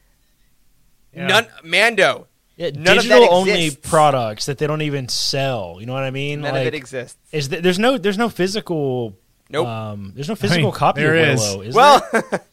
Yeah. 1.14 1.26
none 1.26 1.46
Mando. 1.62 2.26
Yeah, 2.56 2.70
None 2.74 2.98
of 2.98 3.04
that 3.04 3.10
digital 3.18 3.32
only 3.32 3.70
products 3.70 4.46
that 4.46 4.58
they 4.58 4.66
don't 4.66 4.82
even 4.82 5.08
sell. 5.08 5.78
You 5.80 5.86
know 5.86 5.94
what 5.94 6.02
I 6.02 6.10
mean? 6.10 6.40
None 6.42 6.52
like, 6.52 6.60
of 6.62 6.66
it 6.66 6.74
exists. 6.74 7.16
Is 7.32 7.48
th- 7.48 7.62
there's 7.62 7.78
no 7.78 7.96
there's 7.96 8.18
no 8.18 8.28
physical. 8.28 9.16
Nope. 9.48 9.66
Um, 9.66 10.12
there's 10.14 10.28
no 10.28 10.34
physical 10.34 10.64
mean, 10.64 10.72
copy 10.72 11.00
there 11.00 11.14
of 11.16 11.28
is. 11.28 11.40
Willow. 11.40 11.60
Is 11.62 11.74
well, 11.74 12.06
there? 12.12 12.22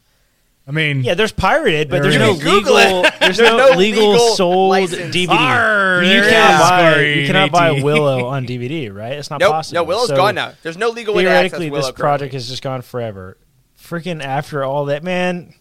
I 0.67 0.71
mean, 0.71 1.01
yeah, 1.03 1.13
there's 1.13 1.31
pirated, 1.31 1.89
but 1.89 2.03
there's 2.03 2.17
no 2.17 2.33
You 2.33 2.55
legal. 2.57 2.77
it. 2.77 3.13
There's, 3.21 3.37
There's 3.37 3.49
no, 3.49 3.57
no 3.71 3.77
legal, 3.77 4.09
legal 4.11 4.35
sold 4.35 4.69
license. 4.71 5.15
DVD. 5.15 5.29
Arr, 5.29 6.03
you 6.03 6.21
cannot 6.21 6.59
buy 6.59 7.01
you 7.03 7.25
cannot 7.25 7.51
buy 7.51 7.71
Willow 7.81 8.25
on 8.25 8.45
DVD, 8.45 8.93
right? 8.93 9.13
It's 9.13 9.29
not 9.29 9.39
nope. 9.39 9.51
possible. 9.53 9.75
No, 9.75 9.83
Willow's 9.83 10.09
So 10.09 10.15
gone 10.17 10.35
now. 10.35 10.53
There's 10.63 10.77
no 10.77 10.89
legal 10.89 11.13
way 11.15 11.23
to 11.23 11.29
access 11.29 11.51
Theoretically, 11.51 11.69
Willow. 11.71 11.85
this 11.87 11.91
project 11.97 12.33
has 12.33 12.47
just 12.49 12.61
gone 12.63 12.81
forever. 12.81 13.37
Freaking 13.81 14.21
after 14.21 14.63
all 14.65 14.85
that, 14.85 15.03
man, 15.03 15.53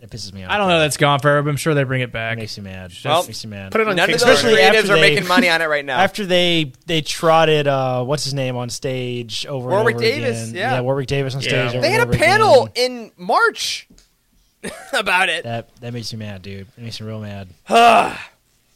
it 0.00 0.10
pisses 0.10 0.32
me 0.32 0.44
off. 0.44 0.50
I 0.52 0.58
don't 0.58 0.68
know 0.68 0.78
that's 0.78 0.96
gone 0.96 1.18
forever, 1.18 1.42
but 1.42 1.50
I'm 1.50 1.56
sure 1.56 1.74
they 1.74 1.82
bring 1.82 2.02
it 2.02 2.12
back. 2.12 2.34
It 2.38 2.40
makes 2.42 2.56
you 2.56 2.62
mad. 2.62 2.92
Well, 3.04 3.24
makes 3.24 3.42
you 3.42 3.50
mad. 3.50 3.72
Put 3.72 3.80
it 3.80 3.88
on 3.88 3.96
None 3.96 4.10
of 4.10 4.20
those 4.20 4.22
Especially 4.28 4.54
creatives 4.58 4.74
after 4.74 4.92
are 4.92 4.96
they- 4.96 5.00
making 5.14 5.26
money 5.26 5.48
on 5.48 5.60
it 5.60 5.66
right 5.66 5.84
now. 5.84 5.98
After 5.98 6.24
they 6.24 6.72
they 6.86 7.00
trotted 7.00 7.66
uh, 7.66 8.04
what's 8.04 8.22
his 8.22 8.32
name 8.34 8.54
on 8.56 8.70
stage 8.70 9.44
over 9.46 9.68
Warwick 9.70 9.96
and 9.96 10.04
over 10.04 10.14
Davis, 10.14 10.50
again. 10.50 10.54
yeah. 10.56 10.80
Warwick 10.82 11.08
Davis 11.08 11.34
on 11.34 11.40
stage. 11.40 11.52
Yeah. 11.52 11.68
Over 11.70 11.80
they 11.80 11.88
and 11.88 11.94
had 11.98 12.06
a 12.06 12.10
over 12.10 12.18
panel 12.18 12.66
again. 12.66 12.92
in 12.92 13.12
March 13.16 13.87
about 14.92 15.28
it. 15.28 15.44
That 15.44 15.74
that 15.80 15.92
makes 15.92 16.12
me 16.12 16.18
mad, 16.18 16.42
dude. 16.42 16.66
It 16.76 16.82
makes 16.82 17.00
me 17.00 17.06
real 17.06 17.20
mad. 17.20 17.48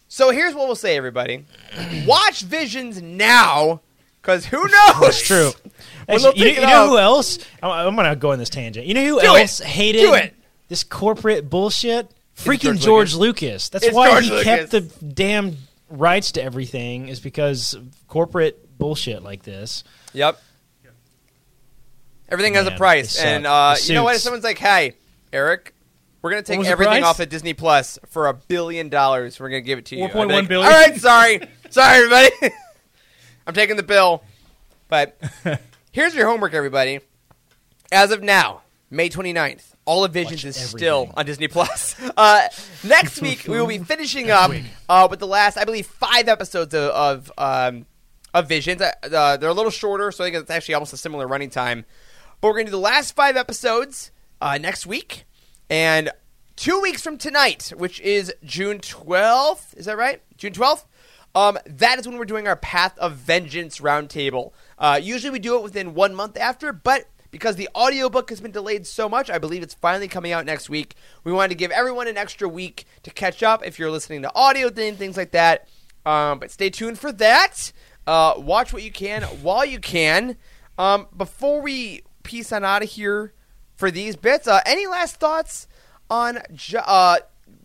So 0.09 0.29
here's 0.29 0.55
what 0.55 0.67
we'll 0.67 0.77
say, 0.77 0.95
everybody: 0.99 1.47
Watch 2.07 2.43
Visions 2.43 3.01
now, 3.01 3.81
because 4.21 4.45
who 4.45 4.59
knows? 4.69 5.01
That's 5.01 5.27
true. 5.27 5.53
Actually, 6.09 6.39
you, 6.39 6.47
you 6.49 6.61
know 6.61 6.91
who 6.91 6.99
else? 6.99 7.39
I'm, 7.63 7.71
I'm 7.71 7.97
gonna 7.97 8.15
go 8.15 8.33
on 8.33 8.39
this 8.39 8.51
tangent. 8.51 8.87
You 8.87 8.93
know 8.93 9.03
who 9.07 9.21
Do 9.23 9.35
it. 9.35 9.41
else 9.41 9.59
hated 9.61 10.03
it. 10.03 10.35
this 10.69 10.85
corporate 10.85 11.49
bullshit? 11.49 12.11
Freaking 12.37 12.61
George 12.79 12.83
George, 12.83 13.15
Lucas. 13.15 13.71
That's 13.71 13.87
It's 13.87 13.95
why 13.97 14.11
George 14.11 14.29
he 14.29 14.43
kept 14.43 14.71
the 14.71 14.83
damn 14.83 15.57
rights 15.89 16.33
to 16.33 16.43
everything. 16.43 17.09
Is 17.09 17.19
because 17.21 17.75
corporate 18.07 18.77
bullshit 18.77 19.23
like 19.23 19.45
this. 19.45 19.83
Yep. 20.13 20.39
Everything 22.29 22.53
has 22.53 22.67
a 22.67 22.71
price, 22.73 23.19
and 23.19 23.47
uh, 23.47 23.77
you 23.83 23.95
know 23.95 24.05
what? 24.05 24.15
If 24.15 24.21
someoff 24.21 24.43
like, 24.43 24.59
"Hey, 24.59 24.95
Eric, 25.33 25.75
we're 26.21 26.31
gonna 26.31 26.43
take 26.43 26.65
everything 26.65 27.01
price? 27.01 27.05
off 27.05 27.21
of 27.21 27.29
Disney 27.29 27.55
Plus 27.55 27.99
for 28.09 28.29
a 28.29 28.35
billion 28.35 28.89
dollars. 28.89 29.41
We're 29.41 29.49
gonna 29.49 29.63
give 29.63 29.79
it 29.79 29.87
to 29.87 29.97
you." 29.97 30.05
I'd 30.05 30.13
be 30.13 30.19
4.1 30.19 30.29
like, 30.29 30.49
billion? 30.49 30.73
All 30.73 30.79
right, 30.79 30.97
sorry, 30.97 31.41
sorry, 31.71 31.97
everybody. 31.97 32.31
I'm 33.47 33.55
taking 33.55 33.77
the 33.77 33.83
bill. 33.83 34.23
But 34.89 35.19
here's 35.93 36.15
your 36.15 36.29
homework, 36.29 36.55
everybody. 36.55 37.01
As 37.91 38.11
of 38.11 38.23
now, 38.23 38.63
May 38.91 39.09
29th, 39.09 39.73
all 39.85 40.05
of 40.05 40.13
Visions 40.13 40.45
Watch 40.45 40.57
is 40.57 40.71
still 40.71 41.11
on 41.17 41.25
Disney 41.27 41.49
Plus. 41.49 41.97
Uh, 42.17 42.49
next 42.85 43.21
week 43.23 43.45
we 43.49 43.59
will 43.59 43.67
be 43.67 43.79
finishing 43.79 44.31
up 44.31 44.53
uh, 44.89 45.09
with 45.11 45.19
the 45.19 45.27
last, 45.27 45.57
I 45.57 45.65
believe, 45.65 45.87
five 45.87 46.29
episodes 46.29 46.75
of 46.75 46.83
of, 46.91 47.33
um, 47.39 47.87
of 48.35 48.49
Visions. 48.49 48.83
Uh, 48.83 48.93
uh, 49.03 49.37
they're 49.39 49.49
a 49.49 49.55
little 49.55 49.71
shorter, 49.71 50.13
so 50.13 50.23
I 50.23 50.27
think 50.27 50.43
it's 50.43 50.51
actually 50.51 50.75
almost 50.75 50.93
a 50.93 50.99
similar 50.99 51.27
running 51.27 51.51
time. 51.51 51.85
But 52.41 52.49
we're 52.49 52.55
going 52.55 52.67
to 52.67 52.71
do 52.73 52.77
the 52.77 52.83
last 52.83 53.17
five 53.17 53.37
episodes 53.37 54.11
uh, 54.43 54.59
next 54.59 54.87
week, 54.87 55.25
and 55.71 56.11
two 56.57 56.81
weeks 56.81 57.01
from 57.01 57.17
tonight, 57.17 57.73
which 57.77 58.01
is 58.01 58.35
June 58.45 58.81
12th. 58.81 59.77
Is 59.77 59.87
that 59.87 59.97
right? 59.97 60.21
June 60.37 60.53
12th. 60.53 60.85
Um, 61.35 61.59
that 61.65 62.01
is 62.01 62.09
when 62.09 62.19
we're 62.19 62.25
doing 62.25 62.49
our 62.49 62.57
Path 62.57 62.99
of 62.99 63.15
Vengeance 63.15 63.79
roundtable. 63.79 64.53
Uh, 64.79 64.99
usually 65.01 65.31
we 65.31 65.39
do 65.39 65.57
it 65.57 65.63
within 65.63 65.95
one 65.95 66.15
month 66.15 66.37
after, 66.37 66.73
but 66.73 67.07
because 67.31 67.55
the 67.55 67.69
audiobook 67.75 68.29
has 68.31 68.41
been 68.41 68.51
delayed 68.51 68.85
so 68.85 69.09
much, 69.09 69.31
I 69.31 69.39
believe 69.39 69.63
it's 69.63 69.75
finally 69.75 70.09
coming 70.09 70.33
out 70.33 70.45
next 70.45 70.69
week. 70.69 70.97
We 71.23 71.33
wanted 71.33 71.51
to 71.51 71.55
give 71.55 71.71
everyone 71.71 72.09
an 72.09 72.19
extra 72.19 72.49
week 72.49 72.85
to 73.05 73.11
catch 73.11 73.45
up 73.45 73.65
if 73.65 73.79
you're 73.79 73.93
listening 73.93 74.23
to 74.23 74.35
audio 74.35 74.71
thing, 74.71 74.97
things 74.97 75.17
like 75.17 75.31
that. 75.31 75.69
Um, 76.05 76.41
but 76.41 76.51
stay 76.51 76.69
tuned 76.69 76.99
for 76.99 77.13
that. 77.13 77.73
Uh, 78.09 78.35
watch 78.39 78.73
what 78.73 78.83
you 78.83 78.91
can 78.91 79.23
while 79.23 79.65
you 79.65 79.79
can. 79.79 80.37
Um, 80.77 81.07
before 81.17 81.63
we 81.63 82.03
peace 82.25 82.53
on 82.53 82.65
out 82.65 82.83
of 82.83 82.91
here 82.91 83.33
for 83.83 83.91
these 83.91 84.15
bits, 84.15 84.47
uh, 84.47 84.61
any 84.65 84.87
last 84.87 85.17
thoughts 85.17 85.67
on 86.09 86.39
ju- 86.55 86.79
uh, 86.79 87.17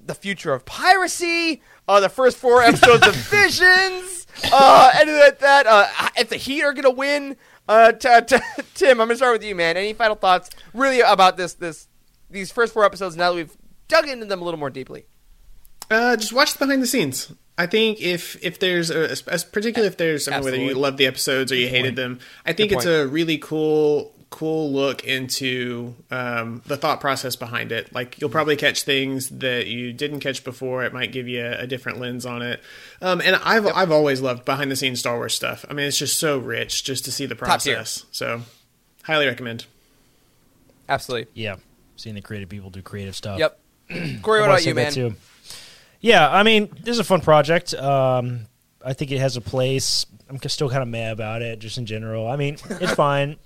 the 0.04 0.16
future 0.16 0.52
of 0.52 0.66
piracy? 0.66 1.62
Uh, 1.88 2.00
the 2.00 2.10
first 2.10 2.38
four 2.38 2.64
episodes 2.64 3.06
of 3.06 3.14
Visions? 3.30 4.26
Uh, 4.52 4.90
anything 4.96 5.20
like 5.20 5.38
that? 5.38 5.68
Uh, 5.68 5.88
if 6.18 6.30
the 6.30 6.38
Heat 6.38 6.64
are 6.64 6.74
gonna 6.74 6.90
win? 6.90 7.38
Uh, 7.70 7.92
t- 7.92 8.10
t- 8.26 8.38
Tim, 8.74 9.00
I'm 9.00 9.10
gonna 9.10 9.16
start 9.16 9.34
with 9.34 9.44
you, 9.44 9.54
man. 9.54 9.78
Any 9.78 9.94
final 9.94 10.16
thoughts, 10.16 10.50
really, 10.74 11.02
about 11.02 11.38
this 11.38 11.54
this 11.54 11.88
these 12.32 12.52
first 12.52 12.74
four 12.74 12.84
episodes? 12.84 13.16
Now 13.16 13.30
that 13.30 13.36
we've 13.36 13.56
dug 13.88 14.08
into 14.10 14.26
them 14.26 14.42
a 14.42 14.44
little 14.44 14.60
more 14.60 14.72
deeply. 14.72 15.06
Uh, 15.92 16.16
just 16.18 16.34
watch 16.34 16.52
the 16.54 16.58
behind 16.66 16.82
the 16.82 16.88
scenes. 16.88 17.32
I 17.60 17.68
think 17.68 18.02
if 18.02 18.44
if 18.44 18.58
there's 18.58 18.90
a, 18.90 19.12
as 19.12 19.44
particularly 19.44 19.88
if 19.88 19.98
there's 19.98 20.28
I 20.28 20.38
mean, 20.38 20.44
whether 20.46 20.58
you 20.58 20.74
love 20.74 20.98
the 20.98 21.06
episodes 21.06 21.52
or 21.52 21.56
you 21.56 21.68
hated 21.68 21.96
them, 21.96 22.22
I 22.44 22.54
think 22.54 22.72
Good 22.72 22.78
it's 22.78 22.86
a 22.88 23.06
really 23.08 23.38
cool 23.38 24.16
cool 24.30 24.72
look 24.72 25.04
into 25.06 25.96
um, 26.12 26.62
the 26.66 26.78
thought 26.78 27.00
process 27.00 27.36
behind 27.36 27.72
it. 27.72 27.94
Like 27.94 28.20
you'll 28.20 28.30
probably 28.30 28.56
catch 28.56 28.84
things 28.84 29.30
that 29.30 29.68
you 29.68 29.94
didn't 29.94 30.20
catch 30.20 30.44
before. 30.44 30.84
It 30.84 30.94
might 30.94 31.12
give 31.12 31.28
you 31.28 31.46
a, 31.46 31.60
a 31.60 31.68
different 31.68 32.00
lens 32.00 32.26
on 32.26 32.42
it. 32.42 32.62
Um, 33.02 33.22
and 33.22 33.36
I've 33.38 33.66
I've 33.68 33.92
always 33.92 34.22
loved 34.22 34.46
behind 34.46 34.70
the 34.72 34.76
scenes 34.76 35.00
Star 35.00 35.16
Wars 35.18 35.34
stuff. 35.34 35.66
I 35.70 35.74
mean, 35.74 35.88
it's 35.88 35.98
just 35.98 36.20
so 36.20 36.38
rich 36.38 36.84
just 36.84 37.06
to 37.06 37.12
see 37.12 37.26
the 37.26 37.36
process. 37.36 38.06
So, 38.12 38.42
highly 39.04 39.28
recommend. 39.28 39.66
Absolutely. 40.90 41.32
Yeah, 41.34 41.58
seeing 41.96 42.16
the 42.16 42.22
creative 42.22 42.50
people 42.50 42.70
do 42.70 42.82
creative 42.82 43.16
stuff. 43.16 43.40
Yep. 43.40 43.60
Corey, 44.22 44.42
what 44.42 44.50
about 44.50 44.66
you, 44.66 44.76
man? 44.76 44.92
too. 44.92 45.16
Yeah, 46.00 46.30
I 46.30 46.44
mean, 46.44 46.70
this 46.84 46.94
is 46.94 47.00
a 47.00 47.04
fun 47.04 47.22
project. 47.22 47.74
Um, 47.74 48.42
I 48.86 48.94
think 48.94 49.12
it 49.12 49.20
has 49.20 49.36
a 49.36 49.42
place. 49.42 50.06
I'm 50.30 50.40
still 50.48 50.70
kind 50.70 50.84
of 50.84 50.88
mad 50.88 51.14
about 51.14 51.42
it, 51.42 51.60
just 51.60 51.78
in 51.78 51.86
general. 51.86 52.28
I 52.28 52.36
mean, 52.36 52.58
it's 52.70 52.94
fine. 52.96 53.38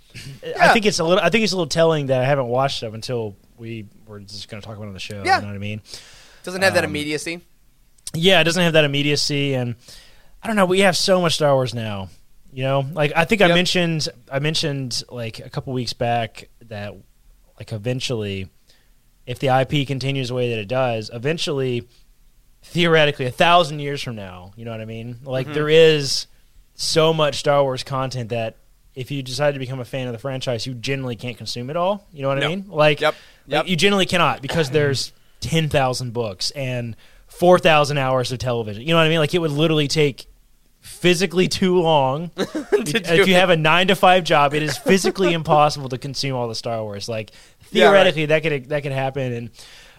I 0.59 0.74
think 0.74 0.86
it's 0.86 0.99
a 0.99 1.03
little. 1.03 1.24
I 1.24 1.30
think 1.30 1.43
it's 1.43 1.53
a 1.53 1.55
little 1.55 1.70
telling 1.70 2.07
that 2.07 2.22
I 2.22 2.26
haven't 2.26 2.47
watched 2.47 2.84
it 2.84 2.88
up 2.88 2.93
until 2.93 3.36
we 3.57 3.86
were 4.07 4.20
just 4.20 4.49
going 4.49 4.62
to 4.62 4.66
talk 4.68 4.76
about 4.76 4.86
it 4.86 4.89
on 4.89 4.93
the 4.93 4.99
show. 4.99 5.24
Yeah. 5.26 5.38
You 5.38 5.41
know 5.43 5.47
what 5.49 5.55
I 5.55 5.59
mean? 5.59 5.82
Doesn't 6.43 6.62
have 6.62 6.74
that 6.74 6.84
Um, 6.84 6.89
immediacy. 6.89 7.41
Yeah, 8.14 8.41
it 8.41 8.43
doesn't 8.43 8.62
have 8.64 8.74
that 8.74 8.84
immediacy, 8.84 9.53
and 9.53 9.76
I 10.43 10.47
don't 10.47 10.55
know. 10.55 10.66
We 10.66 10.80
have 10.82 10.97
so 10.97 11.22
much 11.22 11.36
Star 11.36 11.53
Wars 11.53 11.74
now. 11.74 12.09
You 12.53 12.64
know, 12.64 12.86
like 12.93 13.14
I 13.16 13.24
think 13.26 13.41
I 13.41 13.47
mentioned, 13.47 14.09
I 14.30 14.39
mentioned 14.39 15.03
like 15.09 15.39
a 15.39 15.49
couple 15.49 15.72
weeks 15.72 15.93
back 15.93 16.49
that 16.68 16.93
like 17.57 17.72
eventually, 17.72 18.49
if 19.26 19.39
the 19.39 19.47
IP 19.47 19.88
continues 19.88 20.28
the 20.28 20.34
way 20.34 20.49
that 20.49 20.59
it 20.59 20.68
does, 20.68 21.09
eventually, 21.14 21.88
theoretically, 22.64 23.26
a 23.26 23.32
thousand 23.32 23.80
years 23.80 24.01
from 24.01 24.16
now, 24.16 24.51
you 24.57 24.66
know 24.66 24.72
what 24.72 24.82
I 24.82 24.86
mean? 24.86 25.20
Like 25.24 25.45
Mm-hmm. 25.45 25.53
there 25.53 25.70
is 25.70 26.28
so 26.76 27.14
much 27.14 27.36
Star 27.38 27.64
Wars 27.64 27.84
content 27.84 28.30
that 28.30 28.57
if 28.96 29.10
you 29.12 29.24
decide 29.24 29.54
to 29.54 29.60
become 29.60 29.80
a 29.80 29.86
fan 29.86 30.08
of 30.08 30.14
the 30.14 30.20
franchise, 30.20 30.66
you 30.68 30.74
generally 30.74 31.16
can't 31.16 31.38
consume 31.38 31.70
it 31.70 31.78
all. 31.78 32.06
You 32.12 32.22
know 32.24 32.28
what 32.30 32.39
No. 32.39 32.46
I 32.46 32.50
mean? 32.50 32.66
Like, 32.68 33.00
Yep. 33.02 33.14
like, 33.48 33.54
Yep. 33.54 33.68
you 33.68 33.76
generally 33.76 34.06
cannot 34.06 34.42
because 34.42 34.70
there's 34.72 35.14
ten 35.39 35.70
thousand 35.70 36.12
books 36.14 36.52
and 36.52 36.96
four 37.28 37.58
thousand 37.60 37.98
hours 37.98 38.32
of 38.32 38.39
television. 38.39 38.82
You 38.84 38.89
know 38.89 38.98
what 38.98 39.06
I 39.06 39.10
mean? 39.10 39.20
Like 39.20 39.34
it 39.34 39.39
would 39.39 39.52
literally 39.52 39.88
take 39.88 40.26
physically 40.82 41.48
too 41.48 41.80
long. 41.80 42.32
if 42.38 43.28
you 43.28 43.36
have 43.36 43.50
a 43.50 43.58
nine 43.58 43.88
to 43.88 43.96
five 43.96 44.24
job, 44.24 44.54
it 44.54 44.64
is 44.64 44.78
physically 44.78 45.34
impossible 45.34 45.89
to 45.89 45.98
consume 45.98 46.36
all 46.36 46.48
the 46.48 46.56
Star 46.56 46.82
Wars. 46.84 47.08
Like 47.08 47.32
Yeah, 47.72 47.86
right. 47.86 47.92
theoretically, 47.92 48.26
that 48.28 48.44
could 48.44 48.70
that 48.70 48.84
could 48.84 48.92
happen, 48.92 49.32
and 49.34 49.50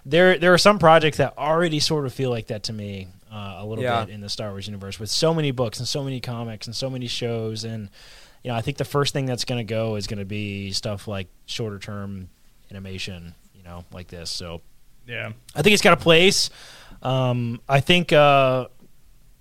there 0.04 0.38
there 0.38 0.52
are 0.52 0.58
some 0.58 0.78
projects 0.78 1.16
that 1.18 1.36
already 1.38 1.80
sort 1.80 2.04
of 2.06 2.12
feel 2.12 2.30
like 2.30 2.48
that 2.48 2.64
to 2.64 2.72
me 2.72 3.08
uh, 3.32 3.56
a 3.58 3.64
little 3.66 3.82
Yeah. 3.84 4.04
bit 4.04 4.12
in 4.14 4.20
the 4.20 4.28
Star 4.28 4.50
Wars 4.50 4.66
universe 4.66 4.98
with 5.00 5.08
so 5.10 5.32
many 5.32 5.50
books 5.52 5.78
and 5.78 5.88
so 5.88 6.02
many 6.04 6.20
comics 6.20 6.66
and 6.66 6.76
so 6.76 6.90
many 6.90 7.06
shows 7.06 7.64
and. 7.64 7.88
You 8.44 8.50
know, 8.50 8.56
I 8.56 8.60
think 8.60 8.76
the 8.76 8.84
first 8.84 9.12
thing 9.12 9.26
that's 9.26 9.44
going 9.44 9.58
to 9.64 9.70
go 9.70 9.96
is 9.96 10.06
going 10.06 10.18
to 10.18 10.24
be 10.24 10.72
stuff 10.72 11.06
like 11.06 11.28
shorter 11.46 11.78
term 11.78 12.28
animation, 12.70 13.34
you 13.54 13.62
know, 13.62 13.84
like 13.92 14.08
this. 14.08 14.30
So 14.30 14.60
Yeah. 15.06 15.32
I 15.54 15.62
think 15.62 15.74
it's 15.74 15.82
got 15.82 15.92
a 15.92 16.02
place. 16.02 16.50
Um, 17.02 17.60
I 17.68 17.80
think 17.80 18.12
uh, 18.12 18.66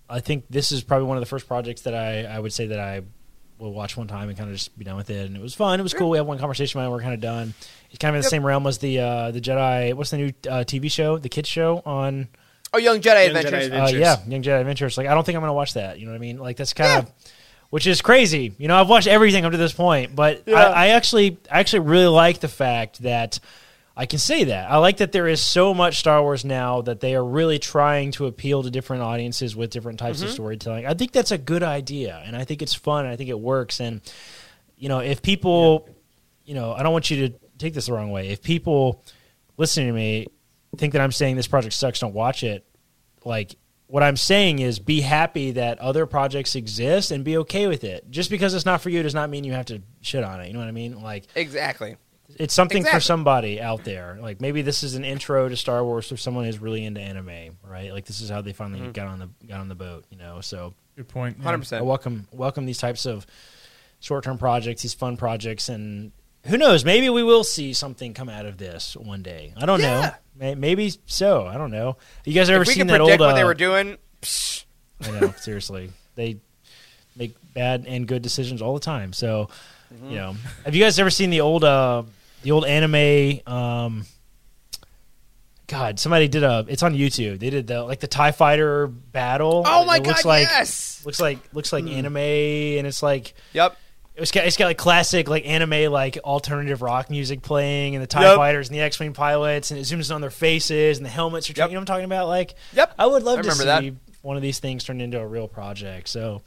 I 0.09 0.19
think 0.19 0.45
this 0.49 0.71
is 0.71 0.83
probably 0.83 1.07
one 1.07 1.17
of 1.17 1.21
the 1.21 1.27
first 1.27 1.47
projects 1.47 1.81
that 1.83 1.93
I, 1.95 2.23
I 2.25 2.39
would 2.39 2.53
say 2.53 2.67
that 2.67 2.79
I 2.79 3.01
will 3.59 3.73
watch 3.73 3.95
one 3.95 4.07
time 4.07 4.27
and 4.29 4.37
kind 4.37 4.49
of 4.49 4.55
just 4.55 4.77
be 4.77 4.83
done 4.85 4.95
with 4.97 5.09
it. 5.09 5.25
And 5.27 5.35
it 5.35 5.41
was 5.41 5.53
fun. 5.53 5.79
It 5.79 5.83
was 5.83 5.93
cool. 5.93 6.09
We 6.09 6.17
had 6.17 6.25
one 6.27 6.39
conversation 6.39 6.79
about 6.79 6.87
it. 6.87 6.91
We're 6.91 7.01
kind 7.01 7.13
of 7.13 7.21
done. 7.21 7.53
It's 7.89 7.99
kind 7.99 8.09
of 8.09 8.15
in 8.15 8.21
the 8.21 8.25
Yep. 8.25 8.29
same 8.31 8.45
realm 8.45 8.65
as 8.67 8.77
the 8.79 8.99
uh, 8.99 9.31
the 9.31 9.41
Jedi. 9.41 9.93
What's 9.93 10.09
the 10.11 10.17
new 10.17 10.27
uh, 10.49 10.63
TV 10.65 10.91
show? 10.91 11.17
The 11.17 11.29
kids 11.29 11.47
show 11.49 11.81
on. 11.85 12.27
Oh, 12.73 12.77
Young 12.77 12.99
Jedi 13.01 13.25
Young 13.27 13.35
Jedi 13.35 13.45
Adventures. 13.45 13.65
Adventures. 13.65 13.93
Uh, 13.93 13.97
yeah, 13.97 14.15
Young 14.31 14.41
Jedi 14.43 14.59
Adventures. 14.61 14.97
Like 14.97 15.07
I 15.07 15.13
don't 15.13 15.23
think 15.25 15.35
I'm 15.35 15.41
going 15.41 15.49
to 15.49 15.53
watch 15.53 15.73
that. 15.73 15.99
You 15.99 16.05
know 16.05 16.11
what 16.13 16.17
I 16.17 16.21
mean? 16.21 16.37
Like 16.37 16.57
that's 16.57 16.73
kind 16.73 17.03
of. 17.05 17.11
Which 17.71 17.87
is 17.87 18.01
crazy, 18.01 18.53
you 18.59 18.67
know. 18.67 18.75
I've 18.79 18.89
watched 18.89 19.07
everything 19.07 19.43
up 19.45 19.53
to 19.53 19.57
this 19.57 19.73
point, 19.73 20.15
but 20.15 20.43
I, 20.47 20.51
I 20.51 20.87
actually, 20.89 21.37
I 21.49 21.59
actually 21.61 21.79
really 21.79 22.07
like 22.07 22.39
the 22.39 22.47
fact 22.49 23.01
that 23.01 23.39
I 23.95 24.05
can 24.05 24.19
say 24.19 24.43
that. 24.43 24.69
I 24.69 24.77
like 24.77 24.97
that 24.97 25.11
there 25.13 25.27
is 25.27 25.41
so 25.41 25.73
much 25.73 25.97
Star 25.99 26.21
Wars 26.21 26.43
now 26.45 26.81
that 26.81 26.99
they 26.99 27.15
are 27.15 27.23
really 27.23 27.59
trying 27.59 28.11
to 28.13 28.25
appeal 28.25 28.61
to 28.63 28.69
different 28.69 29.03
audiences 29.03 29.55
with 29.55 29.69
different 29.71 29.99
types 29.99 30.19
Mm-hmm. 30.19 30.27
of 30.27 30.33
storytelling. 30.33 30.85
I 30.85 30.93
think 30.93 31.13
that's 31.13 31.31
a 31.31 31.37
good 31.37 31.63
idea, 31.63 32.21
and 32.25 32.35
I 32.35 32.43
think 32.43 32.61
it's 32.61 32.73
fun. 32.73 33.05
And 33.05 33.13
I 33.13 33.15
think 33.15 33.29
it 33.29 33.39
works. 33.39 33.79
And 33.79 34.01
you 34.77 34.89
know, 34.89 34.99
if 34.99 35.21
people, 35.21 35.87
you 36.43 36.55
know, 36.55 36.73
I 36.73 36.83
don't 36.83 36.91
want 36.93 37.09
you 37.09 37.29
to 37.29 37.35
take 37.57 37.73
this 37.73 37.85
the 37.85 37.93
wrong 37.93 38.11
way. 38.11 38.29
If 38.29 38.43
people 38.43 39.01
listening 39.55 39.87
to 39.87 39.93
me 39.93 40.27
think 40.75 40.91
that 40.91 41.01
I'm 41.01 41.11
saying 41.13 41.37
this 41.37 41.47
project 41.47 41.73
sucks, 41.73 41.99
don't 41.99 42.13
watch 42.13 42.43
it. 42.43 42.65
Like 43.23 43.55
what 43.91 44.03
I'm 44.03 44.15
saying 44.15 44.59
is 44.59 44.79
be 44.79 45.01
happy 45.01 45.51
that 45.51 45.77
other 45.79 46.05
projects 46.05 46.55
exist 46.55 47.11
and 47.11 47.23
be 47.25 47.37
okay 47.39 47.67
with 47.67 47.83
it. 47.83 48.09
Just 48.09 48.29
because 48.29 48.53
it's 48.53 48.65
not 48.65 48.81
for 48.81 48.89
you 48.89 49.03
does 49.03 49.13
not 49.13 49.29
mean 49.29 49.43
you 49.43 49.51
have 49.51 49.65
to 49.65 49.81
shit 50.01 50.23
on 50.23 50.39
it. 50.39 50.47
You 50.47 50.53
know 50.53 50.59
what 50.59 50.69
I 50.69 50.71
mean? 50.71 51.01
Like 51.01 51.25
Exactly. 51.35 51.97
it's 52.37 52.53
something 52.53 52.85
for 52.85 53.01
somebody 53.01 53.59
out 53.61 53.83
there. 53.83 54.17
Like 54.21 54.39
maybe 54.39 54.61
this 54.61 54.81
is 54.83 54.95
an 54.95 55.03
intro 55.03 55.49
to 55.49 55.57
Star 55.57 55.83
Wars 55.83 56.07
for 56.07 56.15
someone 56.15 56.45
who's 56.45 56.59
really 56.59 56.85
into 56.85 57.01
anime, 57.01 57.57
right? 57.67 57.91
Like 57.91 58.05
this 58.05 58.21
is 58.21 58.29
how 58.29 58.41
they 58.41 58.53
finally 58.53 58.79
Mm-hmm. 58.79 58.91
got 58.91 59.07
on 59.07 59.19
the 59.19 59.29
got 59.47 59.59
on 59.59 59.67
the 59.67 59.75
boat, 59.75 60.05
you 60.09 60.17
know. 60.17 60.39
So 60.39 60.73
Good 60.95 61.09
point. 61.09 61.37
yeah. 61.37 61.43
Hundred 61.43 61.57
I 61.57 61.59
percent. 61.59 61.85
welcome 61.85 62.27
welcome 62.31 62.65
these 62.65 62.77
types 62.77 63.05
of 63.05 63.25
short 63.99 64.23
term 64.23 64.37
projects, 64.37 64.83
these 64.83 64.93
fun 64.93 65.17
projects, 65.17 65.67
and 65.67 66.13
who 66.45 66.57
knows? 66.57 66.83
Maybe 66.85 67.09
we 67.09 67.23
will 67.23 67.43
see 67.43 67.73
something 67.73 68.13
come 68.13 68.29
out 68.29 68.45
of 68.45 68.57
this 68.57 68.95
one 68.97 69.21
day. 69.21 69.53
I 69.57 69.65
don't 69.65 69.81
know. 69.81 69.99
Yeah. 70.01 70.15
May- 70.37 70.55
Maybe 70.55 70.93
so. 71.05 71.45
I 71.45 71.57
don't 71.57 71.71
know. 71.71 71.97
You 72.25 72.33
guys 72.33 72.49
ever 72.49 72.65
seen 72.65 72.87
that 72.87 72.97
predict 72.99 73.21
old? 73.21 73.27
what 73.29 73.35
they 73.35 73.43
uh, 73.43 73.45
were 73.47 73.53
doing, 73.53 73.97
psh, 74.21 74.65
I 75.05 75.11
know. 75.19 75.31
seriously, 75.37 75.91
they 76.15 76.37
make 77.15 77.35
bad 77.53 77.85
and 77.87 78.07
good 78.07 78.21
decisions 78.21 78.61
all 78.61 78.73
the 78.73 78.79
time. 78.79 79.13
So, 79.13 79.49
Mm-hmm. 79.93 80.09
you 80.11 80.15
know, 80.19 80.35
have 80.63 80.73
you 80.73 80.81
guys 80.81 80.97
ever 80.99 81.09
seen 81.09 81.31
the 81.31 81.41
old 81.41 81.65
uh 81.65 82.03
the 82.43 82.51
old 82.51 82.63
anime? 82.65 83.41
Um, 83.45 84.05
God, 85.67 85.99
somebody 85.99 86.27
did 86.27 86.43
a. 86.43 86.65
It's 86.67 86.83
on 86.83 86.95
YouTube. 86.95 87.39
They 87.39 87.49
did 87.49 87.67
the 87.67 87.83
like 87.83 87.99
the 88.01 88.07
Tie 88.07 88.31
Fighter 88.31 88.87
battle. 88.87 89.63
oh 89.65 89.85
my 89.85 89.97
It 89.97 90.03
looks 90.03 90.23
god, 90.23 90.29
like, 90.29 90.47
yes. 90.47 91.01
Looks 91.05 91.19
like 91.21 91.39
looks 91.53 91.71
like 91.71 91.85
anime, 91.87 92.17
and 92.17 92.85
it's 92.87 93.01
like 93.03 93.33
Yep. 93.53 93.77
It's 94.21 94.31
got 94.31 94.45
it's 94.45 94.57
got 94.57 94.65
like 94.65 94.77
classic 94.77 95.27
like 95.29 95.45
anime 95.45 95.91
like 95.91 96.17
alternative 96.19 96.81
rock 96.81 97.09
music 97.09 97.41
playing, 97.41 97.95
and 97.95 98.03
the 98.03 98.07
Tie 98.07 98.23
Yep. 98.23 98.35
Fighters 98.37 98.69
and 98.69 98.75
the 98.77 98.81
X 98.81 98.99
Wing 98.99 99.13
pilots, 99.13 99.71
and 99.71 99.79
it 99.79 99.83
zooms 99.83 100.09
in 100.09 100.15
on 100.15 100.21
their 100.21 100.29
faces, 100.29 100.97
and 100.97 101.05
the 101.05 101.09
helmets 101.09 101.49
are. 101.49 101.53
Yep. 101.53 101.69
You 101.69 101.73
know 101.73 101.79
what 101.79 101.81
I'm 101.81 101.85
talking 101.93 102.05
about? 102.05 102.27
Like, 102.27 102.55
Yep. 102.73 102.93
I 102.97 103.05
would 103.07 103.23
love 103.23 103.39
I 103.39 103.41
to 103.43 103.51
see 103.51 103.65
that. 103.65 103.93
one 104.21 104.35
of 104.37 104.41
these 104.41 104.59
things 104.59 104.83
turned 104.83 105.01
into 105.01 105.19
a 105.19 105.27
real 105.27 105.47
project. 105.47 106.07
So 106.09 106.41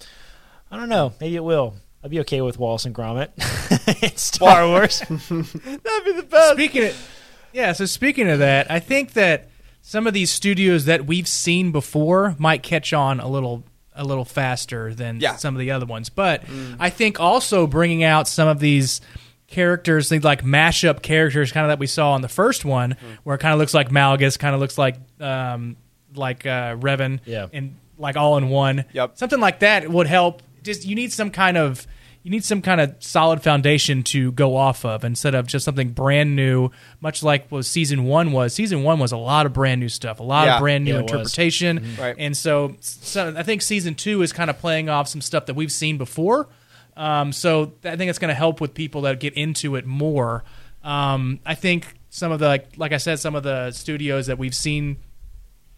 I 0.71 0.77
don't 0.77 0.89
know. 0.89 1.13
Maybe 1.21 1.37
it 1.37 1.45
will. 1.45 1.75
I'd 2.03 2.11
be 2.11 2.21
okay 2.21 2.41
with 2.43 2.59
Wallace 2.59 2.85
and 2.85 2.95
Gromit. 2.95 3.31
it's 4.03 4.23
Star 4.23 4.67
Wars. 4.69 4.99
That'd 5.09 6.05
be 6.05 6.13
the 6.13 6.27
best. 6.29 6.53
Speaking 6.53 6.85
of, 6.85 7.11
yeah, 7.53 7.73
so 7.73 7.87
speaking 7.87 8.29
of 8.29 8.41
that, 8.41 8.71
I 8.71 8.79
think 8.79 9.15
that 9.15 9.49
some 9.81 10.07
of 10.07 10.13
these 10.15 10.31
studios 10.31 10.85
that 10.87 11.07
we've 11.07 11.29
seen 11.29 11.73
before 11.73 12.35
might 12.39 12.63
catch 12.63 12.93
on 12.93 13.21
a 13.21 13.29
little 13.29 13.65
a 13.95 14.05
little 14.05 14.25
faster 14.25 14.93
than 14.95 15.21
Yeah. 15.21 15.37
some 15.37 15.55
of 15.55 15.61
the 15.61 15.71
other 15.71 15.87
ones. 15.87 16.09
But 16.09 16.43
I 16.81 16.91
think 16.91 17.21
also 17.21 17.67
bringing 17.67 18.03
out 18.05 18.27
some 18.29 18.49
of 18.49 18.59
these 18.59 19.01
characters, 19.47 20.09
things 20.09 20.25
like 20.25 20.43
mashup 20.43 21.03
characters, 21.03 21.53
kind 21.53 21.65
of 21.65 21.69
that 21.71 21.79
we 21.79 21.87
saw 21.87 22.17
in 22.17 22.23
the 22.23 22.29
first 22.29 22.65
one, 22.65 22.97
where 23.23 23.37
it 23.37 23.39
kind 23.39 23.53
of 23.53 23.59
looks 23.59 23.75
like 23.75 23.91
Malgus, 23.91 24.39
kind 24.39 24.55
of 24.55 24.61
looks 24.61 24.79
like 24.79 24.97
um, 25.21 25.77
like 26.15 26.47
uh, 26.47 26.77
Revan, 26.77 27.21
Yeah. 27.25 27.47
and 27.53 27.77
like 27.99 28.17
all 28.17 28.37
in 28.37 28.49
one. 28.49 28.85
Yep. 28.93 29.13
Something 29.19 29.41
like 29.41 29.61
that 29.61 29.89
would 29.89 30.07
help. 30.07 30.43
Just 30.63 30.85
you 30.87 30.95
need 30.95 31.13
some 31.13 31.31
kind 31.31 31.57
of 31.57 31.87
you 32.25 32.31
need 32.31 32.45
some 32.45 32.61
kind 32.63 32.81
of 32.81 32.97
solid 33.01 33.43
foundation 33.43 34.03
to 34.03 34.33
go 34.33 34.57
off 34.57 34.85
of 34.85 35.05
instead 35.05 35.35
of 35.35 35.47
just 35.47 35.65
something 35.65 35.91
brand 35.91 36.35
new, 36.35 36.71
much 37.01 37.23
like 37.23 37.47
what 37.51 37.65
season 37.67 38.05
one 38.05 38.33
was. 38.33 38.53
Season 38.55 38.83
one 38.83 38.99
was 38.99 39.13
a 39.13 39.17
lot 39.17 39.45
of 39.47 39.53
brand 39.53 39.79
new 39.81 39.89
stuff, 39.91 40.19
a 40.21 40.23
lot 40.25 40.47
Yeah. 40.47 40.55
of 40.57 40.61
brand 40.61 40.85
new 40.85 40.95
Yeah, 40.95 40.99
it 41.01 41.03
was. 41.03 41.11
interpretation, 41.13 41.97
Right. 42.01 42.17
and 42.19 42.35
so, 42.37 42.75
so 42.81 43.35
I 43.37 43.43
think 43.43 43.61
season 43.63 43.95
two 43.95 44.23
is 44.23 44.33
kind 44.33 44.49
of 44.51 44.59
playing 44.59 44.89
off 44.89 45.07
some 45.07 45.21
stuff 45.21 45.47
that 45.47 45.55
we've 45.55 45.71
seen 45.71 45.99
before. 45.99 46.49
Um, 46.97 47.31
so 47.33 47.73
I 47.85 47.97
think 47.97 48.09
it's 48.09 48.19
going 48.19 48.31
to 48.31 48.35
help 48.35 48.61
with 48.61 48.73
people 48.73 49.03
that 49.03 49.21
get 49.21 49.35
into 49.35 49.77
it 49.77 49.85
more. 49.87 50.45
Um, 50.83 51.41
I 51.45 51.55
think 51.55 51.95
some 52.09 52.33
of 52.33 52.39
the 52.41 52.47
like, 52.49 52.69
like 52.79 52.93
I 52.93 52.99
said, 52.99 53.19
some 53.19 53.35
of 53.35 53.43
the 53.43 53.71
studios 53.73 54.27
that 54.29 54.39
we've 54.39 54.55
seen 54.55 54.97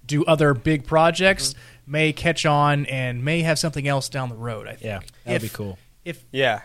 do 0.06 0.24
other 0.26 0.54
big 0.54 0.86
projects 0.86 1.54
Mm-hmm. 1.54 1.92
may 1.92 2.12
catch 2.12 2.46
on 2.46 2.86
and 2.86 3.24
may 3.24 3.40
have 3.42 3.58
something 3.58 3.88
else 3.88 4.08
down 4.08 4.28
the 4.28 4.34
road. 4.36 4.66
I 4.68 4.72
think. 4.72 4.82
yeah, 4.84 5.00
that'd 5.24 5.42
be 5.42 5.48
cool. 5.48 5.78
If 6.06 6.24
Yeah. 6.32 6.60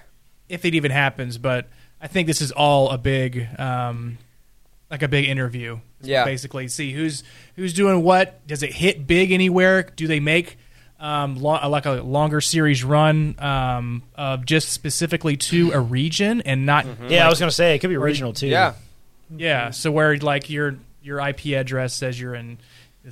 if 0.48 0.64
it 0.66 0.74
even 0.76 0.92
happens, 0.92 1.38
but 1.38 1.68
I 2.00 2.08
think 2.08 2.28
this 2.28 2.40
is 2.42 2.52
all 2.52 2.90
a 2.92 2.98
big, 2.98 3.48
um, 3.60 4.18
like 4.90 5.02
a 5.02 5.08
big 5.08 5.26
interview. 5.26 5.80
Yeah. 6.04 6.26
basically, 6.26 6.68
see 6.68 6.94
who's 6.94 7.24
who's 7.56 7.74
doing 7.74 8.02
what. 8.04 8.46
Does 8.48 8.64
it 8.64 8.74
hit 8.74 9.06
big 9.06 9.32
anywhere? 9.32 9.84
Do 9.84 10.08
they 10.08 10.20
make 10.20 10.58
um, 11.00 11.36
lo- 11.36 11.68
like 11.70 11.86
a 11.86 11.94
longer 12.02 12.42
series 12.42 12.84
run 12.84 13.36
um, 13.40 14.02
of 14.16 14.46
just 14.46 14.70
specifically 14.70 15.38
to 15.38 15.72
a 15.74 15.80
region 15.80 16.42
and 16.42 16.66
not? 16.66 16.86
Yeah, 17.08 17.26
I 17.26 17.30
was 17.30 17.40
gonna 17.40 17.52
say 17.52 17.76
it 17.76 17.80
could 17.80 17.90
be 17.92 17.98
regional 17.98 18.34
too. 18.34 18.48
Yeah. 18.48 18.74
Yeah, 19.36 19.70
so 19.72 19.92
where 19.92 20.18
like 20.18 20.50
your 20.50 20.76
your 21.04 21.20
IP 21.20 21.54
address 21.56 21.94
says 21.94 22.20
you're 22.20 22.36
in 22.36 22.58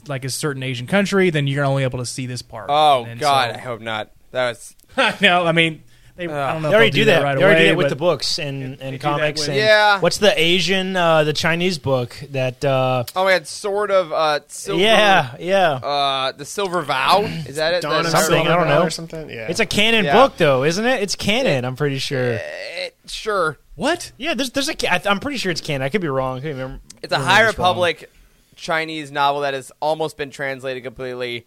like 0.07 0.25
a 0.25 0.29
certain 0.29 0.61
Asian 0.63 0.85
country, 0.87 1.29
then 1.29 1.47
you're 1.47 1.65
only 1.65 1.83
able 1.83 1.99
to 1.99 2.05
see 2.05 2.25
this 2.25 2.41
part. 2.41 2.67
Oh 2.69 3.05
And 3.05 3.19
god, 3.19 3.51
so- 3.51 3.55
I 3.55 3.59
hope 3.59 3.81
not. 3.81 4.11
That 4.31 4.49
was 4.49 4.75
no, 5.21 5.45
I 5.45 5.51
mean 5.53 5.83
they. 6.19 6.27
I 6.27 6.53
don't 6.53 6.61
know. 6.61 6.69
They 6.69 6.75
already 6.75 6.87
if 6.89 6.93
do 6.93 7.05
they'll 7.05 7.19
that. 7.19 7.23
right 7.23 7.37
they 7.37 7.43
already 7.43 7.59
away, 7.61 7.65
did 7.67 7.71
it 7.71 7.77
with 7.77 7.89
the 7.89 7.95
books 7.95 8.37
and, 8.39 8.79
and 8.81 8.99
comics. 9.01 9.39
with- 9.41 9.49
and 9.49 9.57
Yeah. 9.57 9.99
What's 9.99 10.17
the 10.19 10.39
Asian, 10.39 10.95
uh, 10.95 11.23
the 11.23 11.33
Chinese 11.33 11.77
book 11.79 12.15
that? 12.31 12.63
Uh, 12.63 13.03
Oh 13.15 13.23
my 13.23 13.31
god, 13.31 13.47
sort 13.47 13.89
of 13.91 14.11
uh 14.13 14.41
silver 14.47 14.81
yeah, 14.81 15.35
yeah. 15.39 15.71
uh 15.73 16.31
the 16.33 16.45
silver 16.45 16.81
vow? 16.83 17.21
Is 17.23 17.55
that 17.55 17.73
it? 17.73 17.81
Dawn 17.81 18.03
That's 18.03 18.13
of 18.13 18.19
something, 18.21 18.47
I 18.47 18.55
don't 18.55 18.67
know. 18.67 18.83
or 18.83 18.89
something. 18.89 19.29
Yeah, 19.29 19.47
It's 19.49 19.59
a 19.59 19.65
canon 19.65 20.05
Yeah. 20.05 20.13
book 20.13 20.37
though, 20.37 20.63
isn't 20.63 20.85
it? 20.85 21.01
It's 21.01 21.15
canon. 21.15 21.65
I'm 21.65 21.75
pretty 21.75 21.97
sure. 21.99 22.33
Eh, 22.33 22.89
sure. 23.07 23.57
What? 23.75 24.11
Yeah, 24.17 24.33
there's 24.33 24.51
there's 24.51 24.67
a. 24.69 24.75
ca- 24.75 24.87
I- 25.03 25.09
I'm 25.09 25.19
pretty 25.19 25.37
sure 25.37 25.51
it's 25.51 25.61
canon. 25.61 25.81
I 25.83 25.89
could 25.89 26.01
be 26.01 26.09
wrong. 26.09 26.37
I 26.37 26.41
can't 26.41 26.53
remember. 26.55 26.79
It's 27.01 27.13
a 27.13 27.15
remember 27.15 27.31
High 27.33 27.45
this 27.45 27.57
wrong. 27.57 27.67
Republic 27.69 28.11
Chinese 28.57 29.09
novel 29.09 29.41
that 29.41 29.53
has 29.53 29.71
almost 29.79 30.17
been 30.17 30.31
translated 30.31 30.83
completely. 30.83 31.45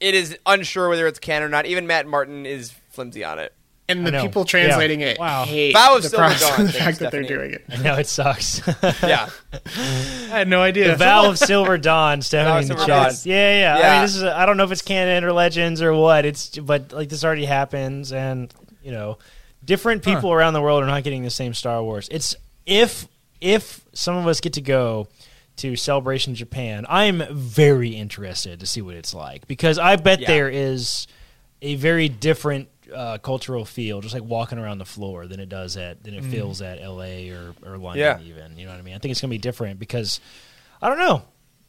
It 0.00 0.14
is 0.14 0.36
unsure 0.46 0.88
whether 0.88 1.06
it's 1.06 1.18
canon 1.18 1.44
or 1.46 1.48
not. 1.50 1.66
Even 1.66 1.86
Matt 1.86 2.06
Martin 2.06 2.46
is 2.46 2.72
flimsy 2.90 3.22
on 3.24 3.38
it. 3.38 3.52
And 3.88 4.06
the 4.06 4.20
people 4.20 4.44
translating 4.44 5.00
it 5.00 5.18
Wow. 5.18 5.44
hate 5.44 5.72
Vow 5.72 5.96
of 5.96 6.02
the, 6.02 6.08
Silver 6.08 6.24
process, 6.28 6.56
Dawn, 6.56 6.66
the 6.66 6.72
thanks, 6.72 6.84
fact 6.84 6.98
that 7.00 7.12
they're 7.12 7.22
doing 7.22 7.52
it. 7.52 7.64
I 7.70 7.76
know 7.82 7.94
it 7.96 8.06
sucks. 8.06 8.60
Yeah. 9.02 9.28
I 9.76 10.38
had 10.38 10.48
no 10.48 10.60
idea. 10.62 10.88
the 10.90 10.96
Vow 10.96 11.28
of 11.28 11.38
Silver 11.38 11.78
Dawn, 11.78 12.20
Stephanie 12.22 12.62
in 12.62 12.68
the 12.68 12.74
chat. 12.74 12.86
Dawn. 13.12 13.14
Yeah, 13.24 13.60
yeah. 13.60 13.88
I 13.88 13.92
mean, 13.94 14.02
this 14.02 14.16
is. 14.16 14.22
A, 14.22 14.36
I 14.36 14.46
don't 14.46 14.56
know 14.56 14.64
if 14.64 14.72
it's 14.72 14.82
canon 14.82 15.24
or 15.24 15.32
legends 15.32 15.82
or 15.82 15.94
what. 15.94 16.24
It's 16.24 16.58
but 16.58 16.92
like 16.92 17.08
this 17.08 17.24
already 17.24 17.44
happens, 17.44 18.12
and 18.12 18.52
you 18.82 18.90
know, 18.92 19.18
different 19.64 20.02
people 20.04 20.32
around 20.32 20.54
the 20.54 20.62
world 20.62 20.82
are 20.82 20.86
not 20.86 21.02
getting 21.04 21.22
the 21.22 21.30
same 21.30 21.54
Star 21.54 21.82
Wars. 21.82 22.08
It's 22.10 22.34
if 22.66 23.06
if 23.40 23.84
some 23.92 24.16
of 24.16 24.26
us 24.26 24.40
get 24.40 24.54
to 24.54 24.60
go 24.60 25.08
to 25.58 25.76
Celebration 25.76 26.34
Japan, 26.34 26.84
I'm 26.88 27.22
very 27.30 27.90
interested 27.90 28.60
to 28.60 28.66
see 28.66 28.82
what 28.82 28.94
it's 28.94 29.14
like 29.14 29.46
because 29.46 29.78
I 29.78 29.96
bet 29.96 30.20
Yeah. 30.20 30.26
there 30.28 30.48
is 30.50 31.06
a 31.62 31.76
very 31.76 32.08
different 32.08 32.68
uh, 32.94 33.18
cultural 33.18 33.64
feel, 33.64 34.00
just 34.00 34.14
like 34.14 34.24
walking 34.24 34.58
around 34.58 34.78
the 34.78 34.84
floor, 34.84 35.26
than 35.26 35.40
it 35.40 35.48
does 35.48 35.76
at 35.76 36.02
than 36.02 36.14
it 36.14 36.24
feels 36.24 36.62
at 36.62 36.80
L.A. 36.80 37.30
or 37.30 37.54
or 37.64 37.78
London. 37.78 38.00
Yeah. 38.00 38.20
Even 38.20 38.56
you 38.58 38.66
know 38.66 38.72
what 38.72 38.78
I 38.78 38.82
mean. 38.82 38.94
I 38.94 38.98
think 38.98 39.12
it's 39.12 39.20
gonna 39.20 39.30
be 39.30 39.38
different 39.38 39.78
because 39.78 40.20
I 40.80 40.88
don't 40.88 40.98
know 40.98 41.22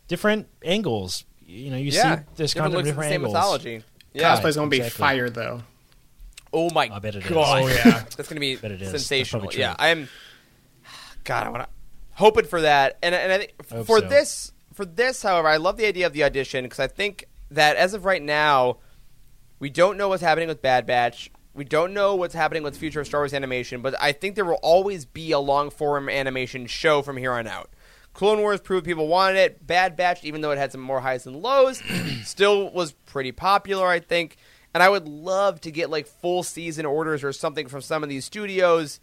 different 0.07 0.47
angles. 0.63 1.25
You 1.45 1.71
know, 1.71 1.77
you 1.77 1.91
yeah. 1.91 2.17
see 2.17 2.21
this 2.35 2.53
kind 2.53 2.67
of 2.67 2.73
looks 2.73 2.87
at 2.87 2.91
different 2.91 3.09
same 3.09 3.25
angles. 3.25 3.33
mythology. 3.33 3.83
Yeah. 4.13 4.35
Cosplay's 4.35 4.55
gonna 4.55 4.69
be 4.69 4.77
exactly. 4.77 4.99
fire 4.99 5.29
though. 5.29 5.61
Oh 6.53 6.69
my 6.71 6.89
I 6.91 6.99
bet 6.99 7.15
it 7.15 7.25
is. 7.25 7.31
god. 7.31 7.63
Oh, 7.63 7.67
yeah. 7.67 7.83
That's 8.15 8.27
gonna 8.27 8.39
be 8.39 8.55
Bet 8.55 8.71
it 8.71 8.81
is. 8.81 8.89
Sensational. 8.89 9.51
Yeah, 9.53 9.75
I 9.77 9.89
am. 9.89 10.09
God, 11.23 11.45
I 11.45 11.49
want 11.49 11.63
to 11.63 11.69
hoping 12.13 12.45
for 12.45 12.61
that, 12.61 12.97
and 13.03 13.13
and 13.13 13.31
I 13.31 13.37
think 13.37 13.53
I 13.71 13.83
for 13.83 13.99
so. 13.99 14.07
this 14.07 14.51
for 14.73 14.85
this, 14.85 15.21
however, 15.21 15.47
I 15.47 15.57
love 15.57 15.77
the 15.77 15.85
idea 15.85 16.05
of 16.05 16.13
the 16.13 16.23
audition 16.23 16.63
because 16.63 16.79
I 16.79 16.87
think 16.87 17.25
that 17.51 17.77
as 17.77 17.93
of 17.93 18.05
right 18.05 18.21
now, 18.21 18.77
we 19.59 19.69
don't 19.69 19.97
know 19.97 20.09
what's 20.09 20.23
happening 20.23 20.47
with 20.47 20.61
Bad 20.61 20.85
Batch. 20.85 21.31
We 21.53 21.63
don't 21.63 21.93
know 21.93 22.15
what's 22.15 22.35
happening 22.35 22.61
with 22.61 22.77
future 22.77 23.01
of 23.01 23.07
Star 23.07 23.21
Wars 23.21 23.33
animation, 23.33 23.81
but 23.81 23.95
I 23.99 24.11
think 24.11 24.35
there 24.35 24.45
will 24.45 24.59
always 24.61 25.05
be 25.05 25.31
a 25.31 25.39
long 25.39 25.71
form 25.71 26.07
animation 26.09 26.67
show 26.67 27.01
from 27.01 27.17
here 27.17 27.31
on 27.31 27.47
out. 27.47 27.71
Clone 28.13 28.41
Wars 28.41 28.61
proved 28.61 28.85
people 28.85 29.07
wanted 29.07 29.37
it. 29.37 29.65
Bad 29.65 29.95
Batch, 29.95 30.23
even 30.23 30.41
though 30.41 30.51
it 30.51 30.57
had 30.57 30.71
some 30.71 30.81
more 30.81 31.01
highs 31.01 31.25
and 31.25 31.41
lows, 31.41 31.81
still 32.23 32.71
was 32.71 32.91
pretty 32.91 33.31
popular, 33.31 33.87
I 33.87 33.99
think. 33.99 34.37
And 34.73 34.83
I 34.83 34.89
would 34.89 35.07
love 35.07 35.61
to 35.61 35.71
get 35.71 35.89
like 35.89 36.05
full 36.07 36.43
season 36.43 36.85
orders 36.85 37.23
or 37.23 37.33
something 37.33 37.67
from 37.67 37.81
some 37.81 38.03
of 38.03 38.09
these 38.09 38.25
studios 38.25 38.99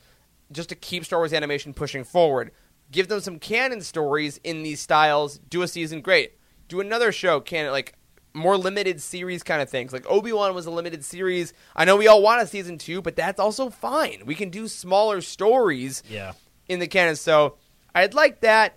just 0.53 0.69
to 0.69 0.74
keep 0.74 1.05
Star 1.05 1.19
Wars 1.19 1.33
animation 1.33 1.74
pushing 1.74 2.05
forward. 2.05 2.53
Give 2.91 3.09
them 3.09 3.20
some 3.20 3.39
canon 3.39 3.81
stories 3.81 4.39
in 4.45 4.62
these 4.62 4.81
styles. 4.81 5.39
Do 5.39 5.62
a 5.62 5.69
season, 5.69 6.01
great. 6.01 6.39
Do 6.69 6.81
another 6.81 7.11
show, 7.11 7.41
canon 7.41 7.73
like 7.73 7.95
more 8.35 8.56
limited 8.59 9.01
series 9.01 9.43
kind 9.43 9.62
of 9.62 9.70
things. 9.70 9.93
Like 9.93 10.05
Obi 10.11 10.32
Wan 10.32 10.55
was 10.55 10.66
a 10.66 10.70
limited 10.70 11.05
series. 11.05 11.52
I 11.77 11.85
know 11.85 11.97
we 11.97 12.09
all 12.09 12.20
want 12.23 12.43
a 12.43 12.47
season 12.47 12.78
two, 12.78 13.01
but 13.01 13.15
that's 13.16 13.39
also 13.40 13.70
fine. 13.70 14.23
We 14.27 14.35
can 14.35 14.51
do 14.51 14.66
smaller 14.69 15.20
stories 15.20 16.02
Yeah. 16.09 16.32
in 16.69 16.81
the 16.81 16.89
canon. 16.89 17.16
So 17.16 17.56
I'd 17.94 18.12
like 18.15 18.40
that. 18.40 18.77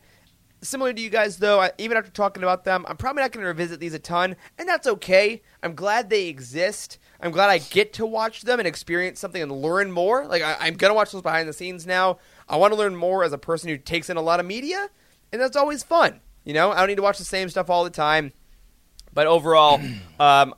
Similar 0.61 0.91
to 0.93 1.01
you 1.01 1.11
guys, 1.11 1.37
though, 1.37 1.59
I, 1.61 1.71
even 1.77 1.97
after 1.97 2.09
talking 2.09 2.41
about 2.41 2.63
them, 2.65 2.83
I'm 2.89 2.97
probably 2.97 3.21
not 3.21 3.31
going 3.31 3.43
to 3.43 3.47
revisit 3.47 3.79
these 3.79 3.93
a 3.93 3.99
ton, 3.99 4.35
and 4.57 4.67
that's 4.67 4.87
okay. 4.87 5.43
I'm 5.61 5.75
glad 5.75 6.09
they 6.09 6.27
exist. 6.27 6.97
I'm 7.21 7.29
glad 7.29 7.51
I 7.51 7.59
get 7.59 7.93
to 7.93 8.07
watch 8.07 8.41
them 8.41 8.57
and 8.59 8.67
experience 8.67 9.19
something 9.19 9.41
and 9.41 9.51
learn 9.51 9.91
more. 9.91 10.25
Like 10.25 10.41
I, 10.41 10.57
I'm 10.59 10.73
going 10.73 10.89
to 10.89 10.95
watch 10.95 11.11
those 11.11 11.21
behind 11.21 11.47
the 11.47 11.53
scenes 11.53 11.85
now. 11.85 12.17
I 12.49 12.57
want 12.57 12.73
to 12.73 12.77
learn 12.77 12.95
more 12.95 13.23
as 13.23 13.33
a 13.33 13.37
person 13.37 13.69
who 13.69 13.77
takes 13.77 14.09
in 14.09 14.17
a 14.17 14.21
lot 14.21 14.39
of 14.39 14.47
media, 14.47 14.89
and 15.31 15.39
that's 15.39 15.55
always 15.55 15.83
fun. 15.83 16.21
You 16.43 16.53
know, 16.53 16.71
I 16.71 16.77
don't 16.77 16.87
need 16.87 16.95
to 16.95 17.01
watch 17.03 17.19
the 17.19 17.23
same 17.25 17.49
stuff 17.49 17.69
all 17.69 17.83
the 17.83 17.89
time. 17.91 18.33
But 19.17 19.25
overall, 19.25 19.81
um, 20.19 20.53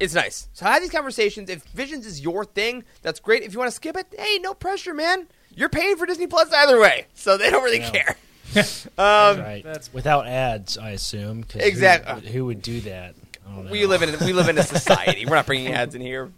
it's 0.00 0.14
nice. 0.14 0.48
So 0.54 0.64
have 0.64 0.80
these 0.80 0.90
conversations. 0.90 1.50
If 1.50 1.62
Visions 1.64 2.06
is 2.06 2.18
your 2.22 2.46
thing, 2.46 2.82
that's 3.02 3.20
great. 3.20 3.42
If 3.42 3.52
you 3.52 3.58
want 3.58 3.70
to 3.70 3.74
skip 3.76 3.94
it, 3.94 4.06
hey, 4.18 4.38
no 4.40 4.54
pressure, 4.54 4.94
man. 4.94 5.26
You're 5.54 5.68
paying 5.68 5.98
for 5.98 6.06
Disney 6.06 6.26
Plus 6.26 6.50
either 6.50 6.80
way, 6.80 7.08
so 7.12 7.36
they 7.36 7.50
don't 7.50 7.62
really 7.62 7.80
Yeah. 7.80 7.90
care. 7.90 8.16
um, 8.96 9.38
right. 9.38 9.88
Without 9.92 10.26
ads, 10.26 10.78
I 10.78 10.92
assume. 10.92 11.44
'cause 11.44 11.60
who- 11.62 12.28
Who, 12.30 12.46
would 12.46 12.62
do 12.62 12.80
that? 12.80 13.14
I 13.46 13.54
don't 13.54 13.66
know. 13.66 13.70
we 13.70 13.84
live 13.84 14.00
in 14.02 14.16
we 14.24 14.32
live 14.32 14.48
in 14.48 14.56
a 14.56 14.62
society. 14.78 15.26
We're 15.26 15.36
not 15.36 15.44
bringing 15.44 15.74
ads 15.74 15.94
in 15.94 16.00
here. 16.00 16.32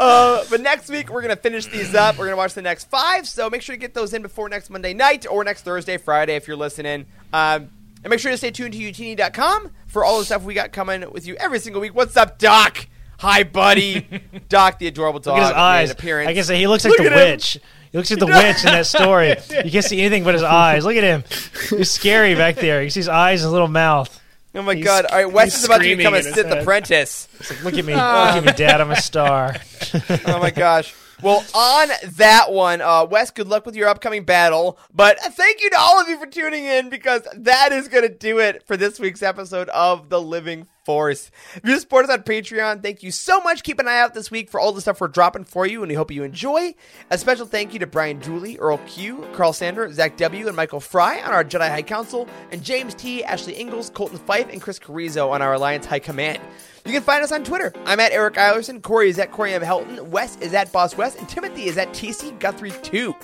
Uh, 0.00 0.42
but 0.50 0.60
next 0.60 0.88
week 0.88 1.08
we're 1.08 1.22
gonna 1.22 1.36
finish 1.36 1.66
these 1.66 1.94
up. 1.94 2.18
We're 2.18 2.24
gonna 2.24 2.36
watch 2.36 2.54
the 2.54 2.62
next 2.62 2.90
five. 2.90 3.28
So 3.28 3.48
make 3.48 3.62
sure 3.62 3.76
to 3.76 3.80
get 3.80 3.94
those 3.94 4.12
in 4.12 4.22
before 4.22 4.48
next 4.48 4.70
Monday 4.70 4.92
night 4.92 5.24
or 5.30 5.44
next 5.44 5.62
Thursday, 5.62 5.98
Friday 5.98 6.34
if 6.34 6.48
you're 6.48 6.56
listening. 6.56 7.06
Um, 7.32 7.70
and 8.02 8.10
make 8.10 8.20
sure 8.20 8.30
to 8.30 8.36
stay 8.36 8.50
tuned 8.50 8.72
to 8.74 8.78
utini.com 8.78 9.70
for 9.86 10.04
all 10.04 10.18
the 10.18 10.24
stuff 10.24 10.42
we 10.42 10.54
got 10.54 10.72
coming 10.72 11.10
with 11.10 11.26
you 11.26 11.34
every 11.36 11.58
single 11.58 11.80
week. 11.80 11.94
What's 11.94 12.16
up, 12.16 12.38
Doc? 12.38 12.86
Hi, 13.18 13.44
buddy. 13.44 14.06
Doc, 14.48 14.78
the 14.78 14.88
adorable 14.88 15.20
dog. 15.20 15.36
Look 15.36 15.44
at 15.44 15.48
his 15.48 15.56
eyes. 15.56 15.90
Appearance. 15.90 16.28
I 16.28 16.34
can 16.34 16.44
say 16.44 16.58
he 16.58 16.66
looks 16.66 16.84
like 16.84 16.90
Look 16.98 16.98
the 16.98 17.04
him. 17.10 17.30
witch. 17.30 17.58
He 17.92 17.98
looks 17.98 18.10
like 18.10 18.18
the 18.18 18.26
witch 18.26 18.64
in 18.64 18.72
that 18.72 18.86
story. 18.86 19.28
You 19.64 19.70
can't 19.70 19.84
see 19.84 20.00
anything 20.00 20.24
but 20.24 20.34
his 20.34 20.42
eyes. 20.42 20.84
Look 20.84 20.96
at 20.96 21.04
him. 21.04 21.24
He's 21.70 21.90
scary 21.90 22.34
back 22.34 22.56
there. 22.56 22.82
You 22.82 22.90
see 22.90 23.00
his 23.00 23.08
eyes 23.08 23.42
and 23.42 23.46
his 23.46 23.52
little 23.52 23.68
mouth. 23.68 24.18
Oh 24.54 24.62
my 24.62 24.74
He's- 24.74 24.84
god! 24.84 25.06
All 25.06 25.16
right, 25.16 25.32
Wes 25.32 25.56
is 25.58 25.64
about 25.64 25.80
to 25.80 25.96
become 25.96 26.12
a 26.14 26.22
Sith 26.22 26.50
apprentice. 26.50 27.26
Like, 27.48 27.64
look 27.64 27.74
at 27.74 27.84
me, 27.86 27.94
ah. 27.96 28.32
look 28.34 28.44
at 28.44 28.44
me, 28.44 28.52
Dad. 28.52 28.82
I'm 28.82 28.90
a 28.90 28.96
star. 29.00 29.56
oh 30.26 30.40
my 30.40 30.50
gosh. 30.50 30.94
Well, 31.22 31.44
on 31.54 31.88
that 32.16 32.50
one, 32.50 32.80
uh, 32.80 33.06
Wes, 33.08 33.30
good 33.30 33.46
luck 33.46 33.64
with 33.64 33.76
your 33.76 33.88
upcoming 33.88 34.24
battle. 34.24 34.76
But 34.92 35.20
thank 35.20 35.62
you 35.62 35.70
to 35.70 35.78
all 35.78 36.00
of 36.00 36.08
you 36.08 36.18
for 36.18 36.26
tuning 36.26 36.64
in 36.64 36.90
because 36.90 37.22
that 37.36 37.70
is 37.70 37.86
going 37.86 38.02
to 38.02 38.12
do 38.12 38.40
it 38.40 38.66
for 38.66 38.76
this 38.76 38.98
week's 38.98 39.22
episode 39.22 39.68
of 39.68 40.08
The 40.08 40.20
Living 40.20 40.66
Force. 40.84 41.30
If 41.54 41.68
you 41.68 41.78
support 41.78 42.06
us 42.06 42.10
on 42.10 42.22
Patreon, 42.22 42.82
thank 42.82 43.02
you 43.02 43.10
so 43.10 43.40
much. 43.40 43.62
Keep 43.62 43.78
an 43.78 43.88
eye 43.88 44.00
out 44.00 44.14
this 44.14 44.30
week 44.30 44.50
for 44.50 44.58
all 44.58 44.72
the 44.72 44.80
stuff 44.80 45.00
we're 45.00 45.08
dropping 45.08 45.44
for 45.44 45.66
you, 45.66 45.82
and 45.82 45.88
we 45.88 45.94
hope 45.94 46.10
you 46.10 46.24
enjoy. 46.24 46.74
A 47.10 47.18
special 47.18 47.46
thank 47.46 47.72
you 47.72 47.78
to 47.80 47.86
Brian 47.86 48.18
Dooley, 48.18 48.58
Earl 48.58 48.78
Q, 48.86 49.26
Carl 49.32 49.52
Sander, 49.52 49.92
Zach 49.92 50.16
W, 50.16 50.46
and 50.48 50.56
Michael 50.56 50.80
Fry 50.80 51.20
on 51.22 51.32
our 51.32 51.44
Jedi 51.44 51.68
High 51.68 51.82
Council, 51.82 52.28
and 52.50 52.62
James 52.62 52.94
T, 52.94 53.22
Ashley 53.22 53.58
Ingalls, 53.60 53.90
Colton 53.90 54.18
Fife, 54.18 54.48
and 54.50 54.60
Chris 54.60 54.78
Carrizo 54.78 55.30
on 55.30 55.40
our 55.42 55.54
Alliance 55.54 55.86
High 55.86 56.00
Command. 56.00 56.40
You 56.84 56.92
can 56.92 57.02
find 57.02 57.22
us 57.22 57.30
on 57.30 57.44
Twitter. 57.44 57.72
I'm 57.84 58.00
at 58.00 58.10
Eric 58.10 58.34
Eilerson, 58.34 58.82
Corey 58.82 59.08
is 59.08 59.18
at 59.18 59.30
Corey 59.30 59.54
M. 59.54 59.62
Helton, 59.62 60.08
Wes 60.08 60.36
is 60.38 60.52
at 60.52 60.72
Boss 60.72 60.96
West, 60.96 61.16
and 61.18 61.28
Timothy 61.28 61.66
is 61.66 61.78
at 61.78 61.90
TC 61.90 62.36
Guthrie2. 62.40 63.14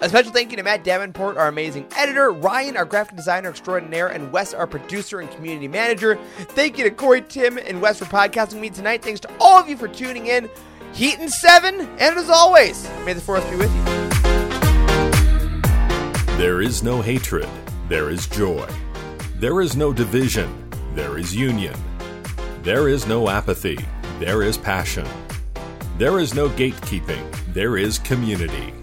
A 0.00 0.08
special 0.08 0.30
thank 0.30 0.52
you 0.52 0.56
to 0.56 0.62
Matt 0.62 0.84
Davenport, 0.84 1.36
our 1.36 1.48
amazing 1.48 1.84
editor, 1.96 2.30
Ryan, 2.30 2.76
our 2.76 2.84
graphic 2.84 3.16
designer 3.16 3.48
extraordinaire, 3.48 4.06
and 4.06 4.30
Wes, 4.30 4.54
our 4.54 4.68
producer 4.68 5.18
and 5.18 5.28
community 5.32 5.66
manager. 5.66 6.16
Thank 6.38 6.78
you 6.78 6.84
to 6.84 6.90
Corey, 6.92 7.20
Tim, 7.20 7.58
and 7.58 7.82
Wes 7.82 7.98
for 7.98 8.04
podcasting 8.04 8.60
me 8.60 8.70
tonight. 8.70 9.02
Thanks 9.02 9.18
to 9.20 9.30
all 9.40 9.58
of 9.58 9.68
you 9.68 9.76
for 9.76 9.88
tuning 9.88 10.28
in. 10.28 10.48
Heat 10.92 11.18
and 11.18 11.28
seven, 11.28 11.80
and 11.80 12.16
as 12.16 12.30
always, 12.30 12.88
may 13.04 13.12
the 13.12 13.20
force 13.20 13.44
be 13.50 13.56
with 13.56 13.74
you. 13.74 13.84
There 16.36 16.62
is 16.62 16.84
no 16.84 17.02
hatred, 17.02 17.48
there 17.88 18.08
is 18.08 18.28
joy. 18.28 18.68
There 19.34 19.60
is 19.60 19.76
no 19.76 19.92
division, 19.92 20.70
there 20.94 21.18
is 21.18 21.34
union. 21.34 21.74
There 22.62 22.88
is 22.88 23.08
no 23.08 23.28
apathy, 23.28 23.84
there 24.20 24.44
is 24.44 24.56
passion. 24.58 25.08
There 25.96 26.20
is 26.20 26.34
no 26.34 26.48
gatekeeping, 26.50 27.52
there 27.52 27.76
is 27.76 27.98
community. 27.98 28.77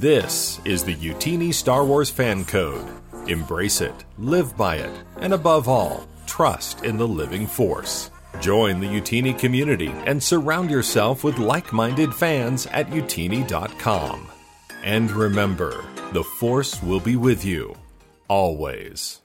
This 0.00 0.60
is 0.66 0.84
the 0.84 0.94
Utini 0.94 1.54
Star 1.54 1.82
Wars 1.82 2.10
Fan 2.10 2.44
Code. 2.44 2.86
Embrace 3.28 3.80
it, 3.80 4.04
live 4.18 4.54
by 4.54 4.76
it, 4.76 4.90
and 5.22 5.32
above 5.32 5.70
all, 5.70 6.06
trust 6.26 6.84
in 6.84 6.98
the 6.98 7.08
living 7.08 7.46
force. 7.46 8.10
Join 8.38 8.78
the 8.78 8.86
Utini 8.86 9.38
community 9.38 9.90
and 10.04 10.22
surround 10.22 10.70
yourself 10.70 11.24
with 11.24 11.38
like 11.38 11.72
minded 11.72 12.14
fans 12.14 12.66
at 12.66 12.90
utini.com. 12.90 14.28
And 14.84 15.10
remember, 15.10 15.82
the 16.12 16.24
Force 16.24 16.82
will 16.82 17.00
be 17.00 17.16
with 17.16 17.42
you 17.42 17.74
always. 18.28 19.22